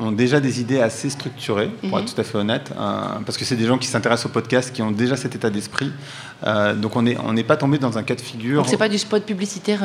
euh, 0.00 0.04
ont 0.06 0.12
déjà 0.12 0.40
des 0.40 0.60
idées 0.60 0.80
assez 0.80 1.10
structurées, 1.10 1.70
pour 1.88 1.98
Mhm. 1.98 2.04
être 2.04 2.14
tout 2.14 2.20
à 2.20 2.24
fait 2.24 2.38
honnête, 2.38 2.72
euh, 2.78 3.00
parce 3.24 3.36
que 3.38 3.44
c'est 3.44 3.56
des 3.56 3.66
gens 3.66 3.78
qui 3.78 3.86
s'intéressent 3.88 4.26
au 4.26 4.30
podcast, 4.30 4.72
qui 4.72 4.82
ont 4.82 4.90
déjà 4.90 5.16
cet 5.16 5.34
état 5.34 5.50
d'esprit. 5.50 5.90
Euh, 6.46 6.74
donc 6.74 6.94
on 6.96 7.02
n'est 7.02 7.16
on 7.18 7.34
pas 7.46 7.56
tombé 7.56 7.78
dans 7.78 7.96
un 7.96 8.02
cas 8.02 8.14
de 8.14 8.20
figure. 8.20 8.58
Donc 8.62 8.68
c'est 8.68 8.76
pas 8.76 8.88
du 8.88 8.98
spot 8.98 9.22
publicitaire 9.24 9.80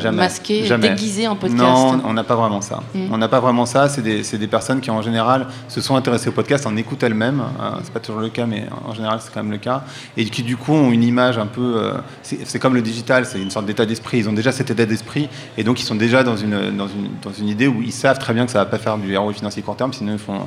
Jamais. 0.00 0.16
masqué, 0.16 0.64
Jamais. 0.64 0.88
déguisé 0.90 1.28
en 1.28 1.36
podcast. 1.36 1.60
Non, 1.62 2.00
on 2.04 2.12
n'a 2.12 2.24
pas 2.24 2.34
vraiment 2.36 2.60
ça. 2.60 2.82
Mm. 2.94 3.06
On 3.12 3.18
n'a 3.18 3.28
pas 3.28 3.40
vraiment 3.40 3.66
ça. 3.66 3.88
C'est 3.88 4.02
des, 4.02 4.22
des 4.22 4.46
personnes 4.46 4.80
qui, 4.80 4.90
en 4.90 5.02
général, 5.02 5.46
se 5.68 5.80
sont 5.80 5.94
intéressées 5.96 6.28
au 6.28 6.32
podcast, 6.32 6.66
en 6.66 6.76
écoutent 6.76 7.02
elles-mêmes. 7.02 7.42
C'est 7.84 7.92
pas 7.92 8.00
toujours 8.00 8.20
le 8.20 8.30
cas, 8.30 8.46
mais 8.46 8.66
en 8.86 8.94
général, 8.94 9.18
c'est 9.22 9.32
quand 9.32 9.42
même 9.42 9.52
le 9.52 9.58
cas. 9.58 9.84
Et 10.16 10.24
qui, 10.24 10.42
du 10.42 10.56
coup, 10.56 10.72
ont 10.72 10.90
une 10.90 11.02
image 11.04 11.38
un 11.38 11.46
peu. 11.46 11.92
Euh, 12.32 12.36
c'est 12.44 12.58
comme 12.58 12.74
le 12.74 12.82
digital, 12.82 13.26
c'est 13.26 13.40
une 13.40 13.50
sorte 13.50 13.66
d'état 13.66 13.86
d'esprit. 13.86 14.18
Ils 14.18 14.28
ont 14.28 14.32
déjà 14.32 14.52
cet 14.52 14.70
état 14.70 14.86
d'esprit. 14.86 15.28
Et 15.56 15.64
donc, 15.64 15.80
ils 15.80 15.84
sont 15.84 15.94
déjà 15.94 16.22
dans 16.24 16.36
une, 16.36 16.76
dans, 16.76 16.88
une, 16.88 17.10
dans 17.22 17.32
une 17.32 17.48
idée 17.48 17.66
où 17.66 17.82
ils 17.82 17.92
savent 17.92 18.18
très 18.18 18.34
bien 18.34 18.44
que 18.46 18.52
ça 18.52 18.58
va 18.58 18.66
pas 18.66 18.78
faire 18.78 18.98
du 18.98 19.16
ROI 19.16 19.32
financier 19.32 19.62
court 19.62 19.76
terme, 19.76 19.92
sinon 19.92 20.12
ils 20.12 20.18
font 20.18 20.40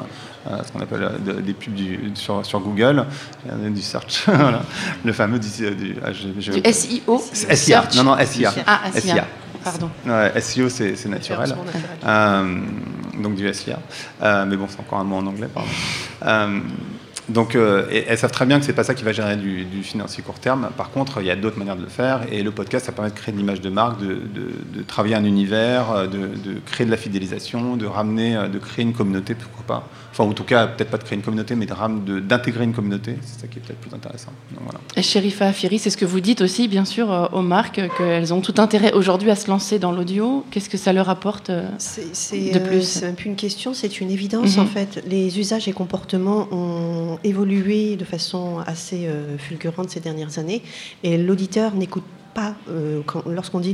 euh, 0.51 0.57
ce 0.65 0.71
qu'on 0.71 0.79
appelle 0.81 1.03
euh, 1.03 1.33
de- 1.33 1.41
des 1.41 1.53
pubs 1.53 1.73
du- 1.73 2.11
sur, 2.15 2.45
sur 2.45 2.59
Google, 2.59 3.05
euh, 3.49 3.69
du 3.69 3.81
search. 3.81 4.23
voilà. 4.27 4.61
Le 5.03 5.13
fameux 5.13 5.39
du. 5.39 5.47
du- 5.75 5.95
ah, 6.05 6.11
je- 6.13 6.39
je- 6.39 6.51
Du 6.59 6.71
SEO. 6.73 7.21
SIA. 7.33 7.83
Non, 7.95 8.03
non, 8.03 8.17
SIA. 8.25 8.53
Ah, 8.67 8.81
SIA. 8.93 9.01
SIA. 9.01 9.25
Pardon. 9.63 9.89
Ouais, 10.05 10.39
SEO, 10.41 10.69
c'est 10.69 11.05
naturel. 11.07 11.55
Euh, 12.05 12.59
donc 13.19 13.33
du 13.35 13.51
SIA. 13.51 13.79
Euh, 14.21 14.45
mais 14.45 14.55
bon, 14.57 14.67
c'est 14.69 14.79
encore 14.79 14.99
un 14.99 15.03
mot 15.03 15.15
en 15.15 15.25
anglais, 15.25 15.47
pardon. 15.51 15.69
Donc, 17.27 17.55
euh, 17.55 17.87
et- 17.91 18.05
elles 18.07 18.17
savent 18.17 18.31
très 18.31 18.45
bien 18.45 18.59
que 18.59 18.65
c'est 18.65 18.73
pas 18.73 18.83
ça 18.83 18.93
qui 18.93 19.03
va 19.03 19.11
générer 19.11 19.35
du, 19.37 19.65
du 19.65 19.81
financier 19.83 20.21
court 20.23 20.39
terme. 20.39 20.69
Par 20.77 20.91
contre, 20.91 21.21
il 21.21 21.25
y 21.27 21.31
a 21.31 21.35
d'autres 21.35 21.57
manières 21.57 21.75
de 21.75 21.81
le 21.81 21.89
faire. 21.89 22.21
Et 22.31 22.43
le 22.43 22.51
podcast, 22.51 22.85
ça 22.85 22.91
permet 22.91 23.09
de 23.09 23.15
créer 23.15 23.33
une 23.33 23.39
image 23.39 23.61
de 23.61 23.69
marque, 23.69 23.99
de, 23.99 24.07
de- 24.15 24.77
de 24.77 24.83
travailler 24.85 25.15
un 25.15 25.25
univers, 25.25 25.91
euh, 25.91 26.07
de, 26.07 26.17
de 26.19 26.59
créer 26.65 26.85
de 26.85 26.91
la 26.91 26.97
fidélisation, 26.97 27.77
de 27.77 27.85
ramener, 27.85 28.35
euh, 28.35 28.47
de 28.47 28.59
créer 28.59 28.83
une 28.85 28.93
communauté, 28.93 29.33
pourquoi 29.33 29.65
pas. 29.65 29.87
Enfin, 30.11 30.23
en 30.23 30.33
tout 30.33 30.43
cas, 30.45 30.67
peut-être 30.67 30.89
pas 30.91 30.97
de 30.97 31.03
créer 31.03 31.17
une 31.17 31.23
communauté, 31.23 31.55
mais 31.55 31.65
de 31.65 31.73
de- 32.05 32.19
d'intégrer 32.21 32.63
une 32.63 32.73
communauté. 32.73 33.17
C'est 33.21 33.41
ça 33.41 33.47
qui 33.47 33.59
est 33.59 33.61
peut-être 33.61 33.79
plus 33.81 33.93
intéressant. 33.93 34.31
Donc, 34.51 34.61
voilà. 34.63 34.79
Et 34.95 35.01
Sherifa 35.01 35.47
Afiri, 35.47 35.77
c'est 35.77 35.89
ce 35.89 35.97
que 35.97 36.05
vous 36.05 36.21
dites 36.21 36.39
aussi, 36.41 36.67
bien 36.69 36.85
sûr, 36.85 37.29
aux 37.33 37.41
marques, 37.41 37.81
qu'elles 37.97 38.33
ont 38.33 38.39
tout 38.39 38.53
intérêt 38.59 38.93
aujourd'hui 38.93 39.29
à 39.31 39.35
se 39.35 39.49
lancer 39.49 39.77
dans 39.77 39.91
l'audio. 39.91 40.45
Qu'est-ce 40.51 40.69
que 40.69 40.77
ça 40.77 40.93
leur 40.93 41.09
apporte 41.09 41.51
C'est 41.79 42.15
c'est, 42.15 42.51
De 42.51 42.59
euh, 42.59 42.65
plus. 42.65 42.83
c'est 42.87 43.05
même 43.07 43.15
plus 43.15 43.29
une 43.29 43.35
question, 43.35 43.73
c'est 43.73 43.99
une 43.99 44.09
évidence 44.09 44.55
Mhm. 44.55 44.63
en 44.63 44.67
fait. 44.67 45.03
Les 45.07 45.37
usages 45.39 45.67
et 45.67 45.73
comportements 45.73 46.47
ont 46.51 47.14
évolué 47.23 47.95
de 47.95 48.05
façon 48.05 48.59
assez 48.65 49.07
euh, 49.07 49.37
fulgurante 49.37 49.89
ces 49.89 49.99
dernières 49.99 50.39
années. 50.39 50.61
Et 51.03 51.17
l'auditeur 51.17 51.73
n'écoute 51.75 52.03
pas, 52.35 52.53
euh, 52.69 53.01
quand- 53.05 53.23
lorsqu'on 53.27 53.59
dit 53.61 53.73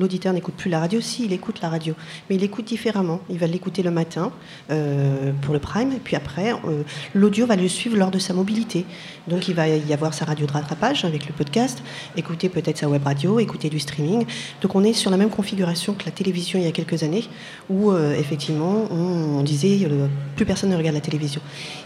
l'auditeur 0.00 0.32
n'écoute 0.32 0.54
plus 0.56 0.70
la 0.70 0.80
radio, 0.80 1.00
si, 1.00 1.26
il 1.26 1.32
écoute 1.32 1.60
la 1.62 1.68
radio, 1.68 1.94
mais 2.28 2.34
il 2.36 2.42
écoute 2.42 2.64
différemment. 2.64 3.20
Il 3.30 3.38
va 3.38 3.46
l'écouter 3.46 3.82
le 3.82 3.90
matin 3.92 4.32
euh, 4.70 5.32
pour 5.42 5.52
le 5.54 5.60
prime, 5.60 5.92
et 5.92 6.00
puis 6.02 6.16
après, 6.16 6.52
euh, 6.52 6.82
l'audio 7.14 7.46
va 7.46 7.54
le 7.54 7.68
suivre 7.68 7.96
lors 7.96 8.10
de 8.10 8.18
sa 8.18 8.32
mobilité. 8.34 8.86
Donc 9.28 9.46
il 9.48 9.54
va 9.54 9.68
y 9.68 9.92
avoir 9.92 10.14
sa 10.14 10.24
radio 10.24 10.46
de 10.46 10.52
rattrapage 10.52 11.04
avec 11.04 11.26
le 11.26 11.32
podcast, 11.34 11.82
écouter 12.16 12.48
peut-être 12.48 12.78
sa 12.78 12.88
web 12.88 13.04
radio, 13.04 13.38
écouter 13.38 13.68
du 13.68 13.78
streaming. 13.78 14.24
Donc 14.62 14.74
on 14.74 14.82
est 14.82 14.94
sur 14.94 15.10
la 15.10 15.16
même 15.18 15.30
configuration 15.30 15.92
que 15.94 16.04
la 16.06 16.10
télévision 16.10 16.58
il 16.58 16.64
y 16.64 16.68
a 16.68 16.72
quelques 16.72 17.02
années, 17.02 17.24
où 17.68 17.90
euh, 17.92 18.14
effectivement 18.18 18.86
on, 18.90 19.38
on 19.38 19.42
disait 19.42 19.80
euh, 19.84 20.06
plus 20.34 20.46
personne 20.46 20.70
ne 20.70 20.76
regarde 20.76 20.94
la 20.96 21.02
télévision. 21.02 21.42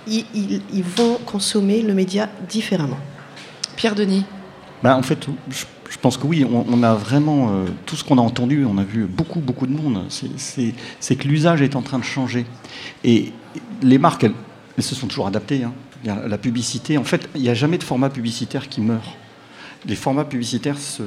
Ils, 0.07 0.25
ils- 0.35 0.63
ils 0.73 0.85
vont 0.85 1.19
consommer 1.27 1.83
le 1.83 1.95
média 1.95 2.29
différemment. 2.49 2.99
Pierre 3.77 3.97
Denis 3.97 4.25
Bah, 4.85 4.97
en 4.97 5.03
fait, 5.03 5.27
je, 5.51 5.65
je 5.93 5.99
pense 5.99 6.17
que 6.17 6.27
oui, 6.27 6.45
on, 6.51 6.65
on 6.69 6.83
a 6.83 6.95
vraiment 6.95 7.51
euh, 7.51 7.67
tout 7.85 7.97
ce 7.97 8.03
qu'on 8.03 8.17
a 8.17 8.23
entendu, 8.23 8.65
on 8.65 8.79
a 8.79 8.83
vu 8.85 9.05
beaucoup, 9.05 9.41
beaucoup 9.41 9.67
de 9.67 9.73
monde. 9.75 10.05
C'est- 10.09 11.17
que 11.17 11.29
l'usage 11.29 11.61
est 11.61 11.77
en 11.77 11.83
train 11.83 11.99
de 11.99 12.05
changer. 12.05 12.47
Et 13.05 13.31
les 13.83 13.99
marques, 13.99 14.25
elles, 14.25 14.33
elles 14.79 14.85
se 14.85 14.95
sont 14.95 15.07
toujours 15.07 15.27
adaptées. 15.27 15.65
hein. 15.65 15.73
La 16.27 16.39
publicité, 16.39 16.97
en 16.99 17.05
fait, 17.05 17.29
il 17.35 17.43
n'y 17.43 17.49
a 17.51 17.55
jamais 17.55 17.77
de 17.79 17.85
format 17.85 18.09
publicitaire 18.11 18.69
qui 18.71 18.81
meurt. 18.81 19.05
Les 19.87 19.95
formats 19.97 20.25
publicitaires 20.25 20.79
se- 20.79 21.03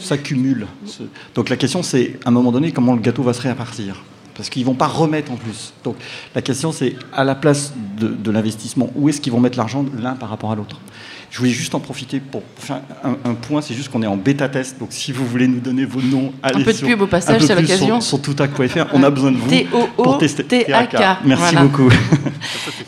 s'accumulent. 0.00 0.66
Se- 0.86 1.02
Donc 1.34 1.48
la 1.48 1.56
question, 1.56 1.82
c'est, 1.82 2.18
à 2.24 2.28
un 2.30 2.32
moment 2.32 2.50
donné, 2.52 2.72
comment 2.72 2.94
le 2.94 3.00
gâteau 3.00 3.22
va 3.22 3.32
se 3.32 3.42
répartir? 3.42 4.02
Parce 4.36 4.48
qu'ils 4.50 4.62
ne 4.62 4.66
vont 4.66 4.74
pas 4.74 4.88
remettre 4.88 5.30
en 5.30 5.36
plus. 5.36 5.72
Donc 5.84 5.96
la 6.34 6.42
question, 6.42 6.72
c'est 6.72 6.96
à 7.12 7.22
la 7.24 7.34
place 7.36 7.72
de, 7.98 8.08
de 8.08 8.30
l'investissement, 8.32 8.90
où 8.96 9.08
est-ce 9.08 9.20
qu'ils 9.20 9.32
vont 9.32 9.38
mettre 9.40 9.56
l'argent 9.56 9.84
l'un 9.96 10.14
par 10.14 10.28
rapport 10.30 10.50
à 10.50 10.56
l'autre? 10.56 10.80
Je 11.30 11.38
voulais 11.38 11.50
juste 11.50 11.74
en 11.74 11.80
profiter 11.80 12.20
pour 12.20 12.42
faire 12.56 12.80
un, 13.02 13.16
un 13.24 13.34
point, 13.34 13.60
c'est 13.60 13.74
juste 13.74 13.90
qu'on 13.90 14.02
est 14.02 14.06
en 14.06 14.16
bêta-test, 14.16 14.78
donc 14.78 14.88
si 14.90 15.12
vous 15.12 15.26
voulez 15.26 15.48
nous 15.48 15.60
donner 15.60 15.84
vos 15.84 16.00
noms, 16.00 16.32
allez 16.42 16.64
peu 16.64 16.72
de 16.72 16.76
sur, 16.76 16.86
pub 16.88 17.00
au 17.02 17.06
passage, 17.06 17.42
un 17.42 17.46
c'est 17.46 17.54
l'occasion. 17.54 18.00
Sur, 18.00 18.20
sur 18.20 18.22
toutac.fr, 18.22 18.86
on 18.92 19.02
a 19.02 19.10
besoin 19.10 19.32
de 19.32 19.36
vous 19.36 19.50
pour 19.96 20.18
tester. 20.18 20.44
T-O-O-T-A-K. 20.44 21.18
Merci 21.24 21.42
Voilà. 21.42 21.62
beaucoup. 21.62 21.90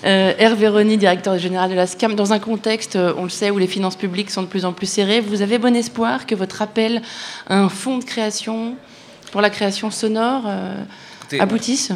Euh, 0.05 0.35
Hervé 0.39 0.69
Rony, 0.69 0.99
directeur 0.99 1.37
général 1.39 1.71
de 1.71 1.75
la 1.75 1.87
SCAM, 1.87 2.15
dans 2.15 2.33
un 2.33 2.39
contexte, 2.39 2.95
euh, 2.95 3.13
on 3.17 3.25
le 3.25 3.29
sait, 3.29 3.51
où 3.51 3.59
les 3.59 3.67
finances 3.67 3.97
publiques 3.97 4.31
sont 4.31 4.43
de 4.43 4.47
plus 4.47 4.65
en 4.65 4.73
plus 4.73 4.87
serrées, 4.87 5.21
vous 5.21 5.43
avez 5.43 5.59
bon 5.59 5.75
espoir 5.75 6.27
que 6.27 6.35
votre 6.35 6.63
appel 6.63 7.03
à 7.49 7.59
un 7.59 7.69
fonds 7.69 7.99
de 7.99 8.05
création 8.05 8.77
pour 9.33 9.41
la 9.41 9.51
création 9.51 9.91
sonore 9.91 10.45
euh, 10.47 10.85
Écoutez, 11.23 11.41
aboutisse? 11.41 11.93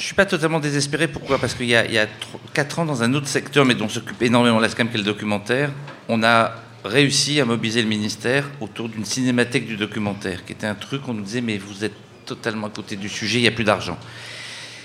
Je 0.00 0.06
suis 0.06 0.14
pas 0.14 0.24
totalement 0.24 0.60
désespéré. 0.60 1.08
Pourquoi? 1.08 1.38
Parce 1.38 1.52
qu'il 1.52 1.66
y 1.66 1.76
a, 1.76 1.84
il 1.84 1.92
y 1.92 1.98
a 1.98 2.06
4 2.54 2.78
ans, 2.78 2.84
dans 2.86 3.02
un 3.02 3.12
autre 3.12 3.28
secteur, 3.28 3.66
mais 3.66 3.74
dont 3.74 3.90
s'occupe 3.90 4.22
énormément 4.22 4.58
la 4.58 4.70
SCAM, 4.70 4.88
qui 4.88 4.94
est 4.94 4.98
le 4.98 5.04
documentaire, 5.04 5.70
on 6.08 6.22
a 6.22 6.54
réussi 6.86 7.38
à 7.38 7.44
mobiliser 7.44 7.82
le 7.82 7.88
ministère 7.88 8.48
autour 8.62 8.88
d'une 8.88 9.04
cinémathèque 9.04 9.66
du 9.66 9.76
documentaire, 9.76 10.46
qui 10.46 10.52
était 10.52 10.66
un 10.66 10.74
truc, 10.74 11.02
on 11.06 11.12
nous 11.12 11.22
disait, 11.22 11.42
mais 11.42 11.58
vous 11.58 11.84
êtes 11.84 11.92
totalement 12.24 12.68
à 12.68 12.70
côté 12.70 12.96
du 12.96 13.10
sujet, 13.10 13.40
il 13.40 13.42
n'y 13.42 13.48
a 13.48 13.50
plus 13.50 13.64
d'argent. 13.64 13.98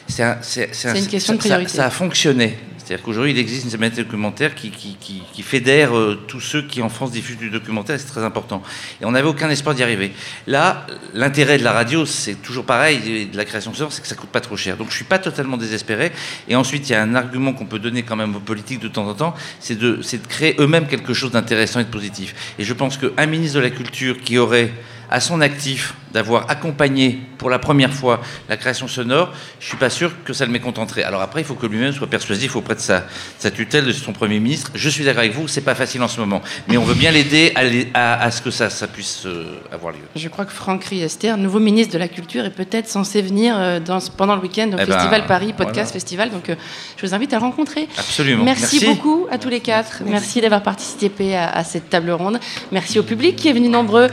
C'est 0.08 0.24
un- 0.24 0.38
c'est- 0.42 0.70
c'est 0.74 0.90
un- 0.90 0.96
une 0.96 1.08
question 1.08 1.34
de 1.34 1.40
priorité. 1.40 1.70
Ça, 1.72 1.76
ça 1.78 1.86
a 1.88 1.90
fonctionné. 1.90 2.58
C'est-à-dire 2.78 3.04
qu'aujourd'hui, 3.04 3.32
il 3.32 3.40
existe 3.40 3.64
une 3.64 3.72
cinémathèque 3.72 4.06
documentaire 4.06 4.54
qui, 4.54 4.70
qui, 4.70 4.96
qui- 5.00 5.24
qui 5.34 5.42
fédère 5.42 5.98
euh, 5.98 6.20
tous 6.28 6.40
ceux 6.40 6.62
qui 6.62 6.84
en 6.84 6.90
France 6.90 7.10
diffusent 7.12 7.40
du 7.40 7.50
documentaire, 7.50 8.00
c'est 8.00 8.06
très 8.06 8.24
important. 8.24 8.62
Et 9.02 9.06
on 9.06 9.12
n'avait 9.12 9.28
aucun 9.28 9.50
espoir 9.50 9.74
d'y 9.74 9.82
arriver. 9.82 10.12
Là, 10.46 10.86
l'intérêt 11.16 11.58
de 11.58 11.64
la 11.64 11.72
radio, 11.72 12.06
c'est 12.06 12.36
toujours 12.36 12.64
pareil, 12.64 13.00
et 13.08 13.26
de 13.26 13.36
la 13.36 13.44
création 13.44 13.74
sonore, 13.74 13.92
c'est 13.92 14.04
que 14.04 14.08
ça 14.08 14.14
coûte 14.14 14.30
pas 14.30 14.40
trop 14.40 14.56
cher. 14.56 14.78
Donc 14.78 14.92
je 14.92 14.96
suis 14.98 15.04
pas 15.04 15.18
totalement 15.18 15.58
désespéré. 15.58 16.12
Et 16.48 16.56
ensuite, 16.56 16.88
il 16.88 16.92
y 16.92 16.96
a 16.96 17.02
un 17.02 17.16
argument 17.16 17.54
qu'on 17.54 17.66
peut 17.66 17.80
donner 17.80 18.04
quand 18.04 18.16
même 18.16 18.36
aux 18.36 18.40
politiques 18.40 18.82
de 18.82 18.88
temps 18.88 19.08
en 19.10 19.16
temps, 19.16 19.34
c'est 19.60 19.80
de, 19.80 20.04
c'est 20.04 20.22
de 20.22 20.28
créer 20.28 20.56
eux-mêmes 20.60 20.86
quelque 20.86 21.16
chose 21.16 21.32
d'intéressant 21.32 21.80
et 21.80 21.86
de 21.86 21.90
positif. 21.90 22.36
Et 22.60 22.64
je 22.64 22.74
pense 22.74 22.98
qu'un 23.00 23.26
ministre 23.26 23.56
de 23.58 23.64
la 23.64 23.72
Culture 23.72 24.20
qui 24.24 24.38
aurait 24.38 24.72
à 25.10 25.20
son 25.20 25.42
actif 25.42 25.94
d'avoir 26.14 26.50
accompagné 26.50 27.20
pour 27.38 27.50
la 27.50 27.60
première 27.60 27.92
fois 27.92 28.22
la 28.48 28.56
création 28.56 28.88
sonore, 28.88 29.34
je 29.60 29.68
suis 29.68 29.76
pas 29.78 29.90
sûr 29.90 30.14
que 30.24 30.32
ça 30.32 30.46
le 30.46 30.52
mécontenterait. 30.52 31.04
Alors 31.04 31.22
après, 31.22 31.42
il 31.42 31.44
faut 31.44 31.56
que 31.56 31.66
lui-même 31.68 31.92
soit 31.92 32.08
persuasif 32.08 32.56
auprès 32.56 32.76
de 32.76 32.80
sa, 32.80 33.04
sa 33.38 33.52
tutelle, 33.52 33.86
de 33.86 33.92
son 33.92 34.14
Premier 34.14 34.40
ministre. 34.40 34.72
Je 34.76 34.88
suis 34.90 35.04
d'accord 35.04 35.20
avec 35.20 35.34
vous, 35.34 35.50
c'est 35.50 35.60
pas 35.62 35.76
facile 35.76 36.02
en 36.04 36.08
ce 36.08 36.20
moment. 36.22 36.42
Mais 36.70 36.78
on 36.78 36.84
veut 36.86 36.94
bien 36.94 37.12
l'aider 37.12 37.52
à, 37.56 37.64
l'ai- 37.66 37.90
à- 37.94 38.22
à 38.24 38.32
ce 38.32 38.42
que 38.42 38.50
ça, 38.52 38.70
ça 38.70 38.88
puisse 38.88 39.26
euh, 39.26 39.60
avoir 39.74 39.92
lieu. 39.92 40.00
Je 40.16 40.30
crois 40.30 40.46
que 40.46 40.54
Franck 40.54 40.86
Riester, 40.86 41.36
nouveau 41.36 41.60
ministre 41.60 41.94
de 41.94 41.98
la 42.00 42.08
Culture, 42.08 42.46
est 42.46 42.50
peut-être 42.56 42.88
censé 42.88 43.22
venir 43.22 43.56
euh, 43.58 43.80
dans 43.82 44.00
pendant 44.16 44.36
le 44.36 44.42
week-end 44.42 44.70
au 44.72 44.78
Eh 44.80 44.86
ben, 44.86 44.94
Festival 44.94 45.26
Paris 45.26 45.52
Podcast 45.52 45.74
voilà. 45.74 45.92
Festival. 45.92 46.30
Donc 46.32 46.50
euh, 46.50 46.56
je 46.96 47.06
vous 47.06 47.14
invite 47.14 47.34
à 47.34 47.38
le 47.40 47.42
rencontrer. 47.44 47.90
Absolument. 47.98 48.46
Merci, 48.46 48.86
beaucoup 48.86 49.28
à 49.30 49.38
tous 49.38 49.50
les 49.50 49.60
quatre. 49.60 50.02
Merci, 50.06 50.40
d'avoir 50.40 50.64
participé 50.64 51.36
à, 51.36 51.50
à 51.50 51.64
cette 51.66 51.90
table 51.90 52.12
ronde. 52.12 52.40
Merci 52.72 53.00
au 53.00 53.04
public 53.04 53.36
qui 53.36 53.50
est 53.50 53.54
venu 53.54 53.68
nombreux 53.68 54.08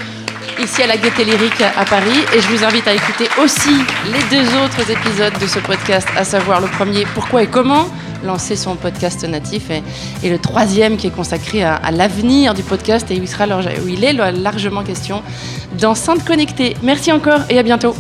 ici 0.61 0.82
à 0.82 0.86
la 0.86 0.96
Gaieté 0.96 1.24
Lyrique 1.24 1.61
à 1.61 1.84
Paris. 1.84 2.18
Et 2.34 2.40
je 2.40 2.48
vous 2.48 2.64
invite 2.64 2.86
à 2.88 2.94
écouter 2.94 3.28
aussi 3.42 3.70
les 4.07 4.36
deux 4.36 4.46
autres 4.57 4.90
épisodes 4.90 5.38
de 5.40 5.46
ce 5.46 5.59
podcast, 5.59 6.09
à 6.16 6.24
savoir 6.24 6.61
le 6.61 6.68
premier 6.68 7.05
Pourquoi 7.14 7.42
et 7.42 7.46
comment 7.46 7.86
lancer 8.24 8.57
son 8.57 8.76
podcast 8.76 9.26
natif 9.28 9.70
et, 9.70 10.30
le 10.30 10.38
troisième 10.38 10.96
qui 10.96 11.09
est 11.09 11.11
consacré 11.11 11.62
à, 11.64 11.90
l'avenir 11.90 12.55
du 12.55 12.62
podcast 12.62 13.11
et 13.11 13.20
où 13.20 13.88
il, 13.88 14.05
est 14.05 14.12
largement 14.12 14.82
question 14.82 15.22
d'enceinte 15.80 16.24
connectée. 16.24 16.76
Merci 16.82 17.12
encore 17.12 17.40
et 17.50 17.59
à 17.59 17.62
bientôt. 17.62 17.94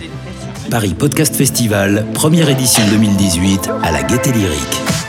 Paris 0.70 0.94
Podcast 0.94 1.34
Festival, 1.34 2.06
première 2.14 2.48
édition 2.48 2.82
2018 2.90 3.70
à 3.82 3.90
la 3.90 4.02
Gaieté 4.02 4.32
Lyrique. 4.32 5.01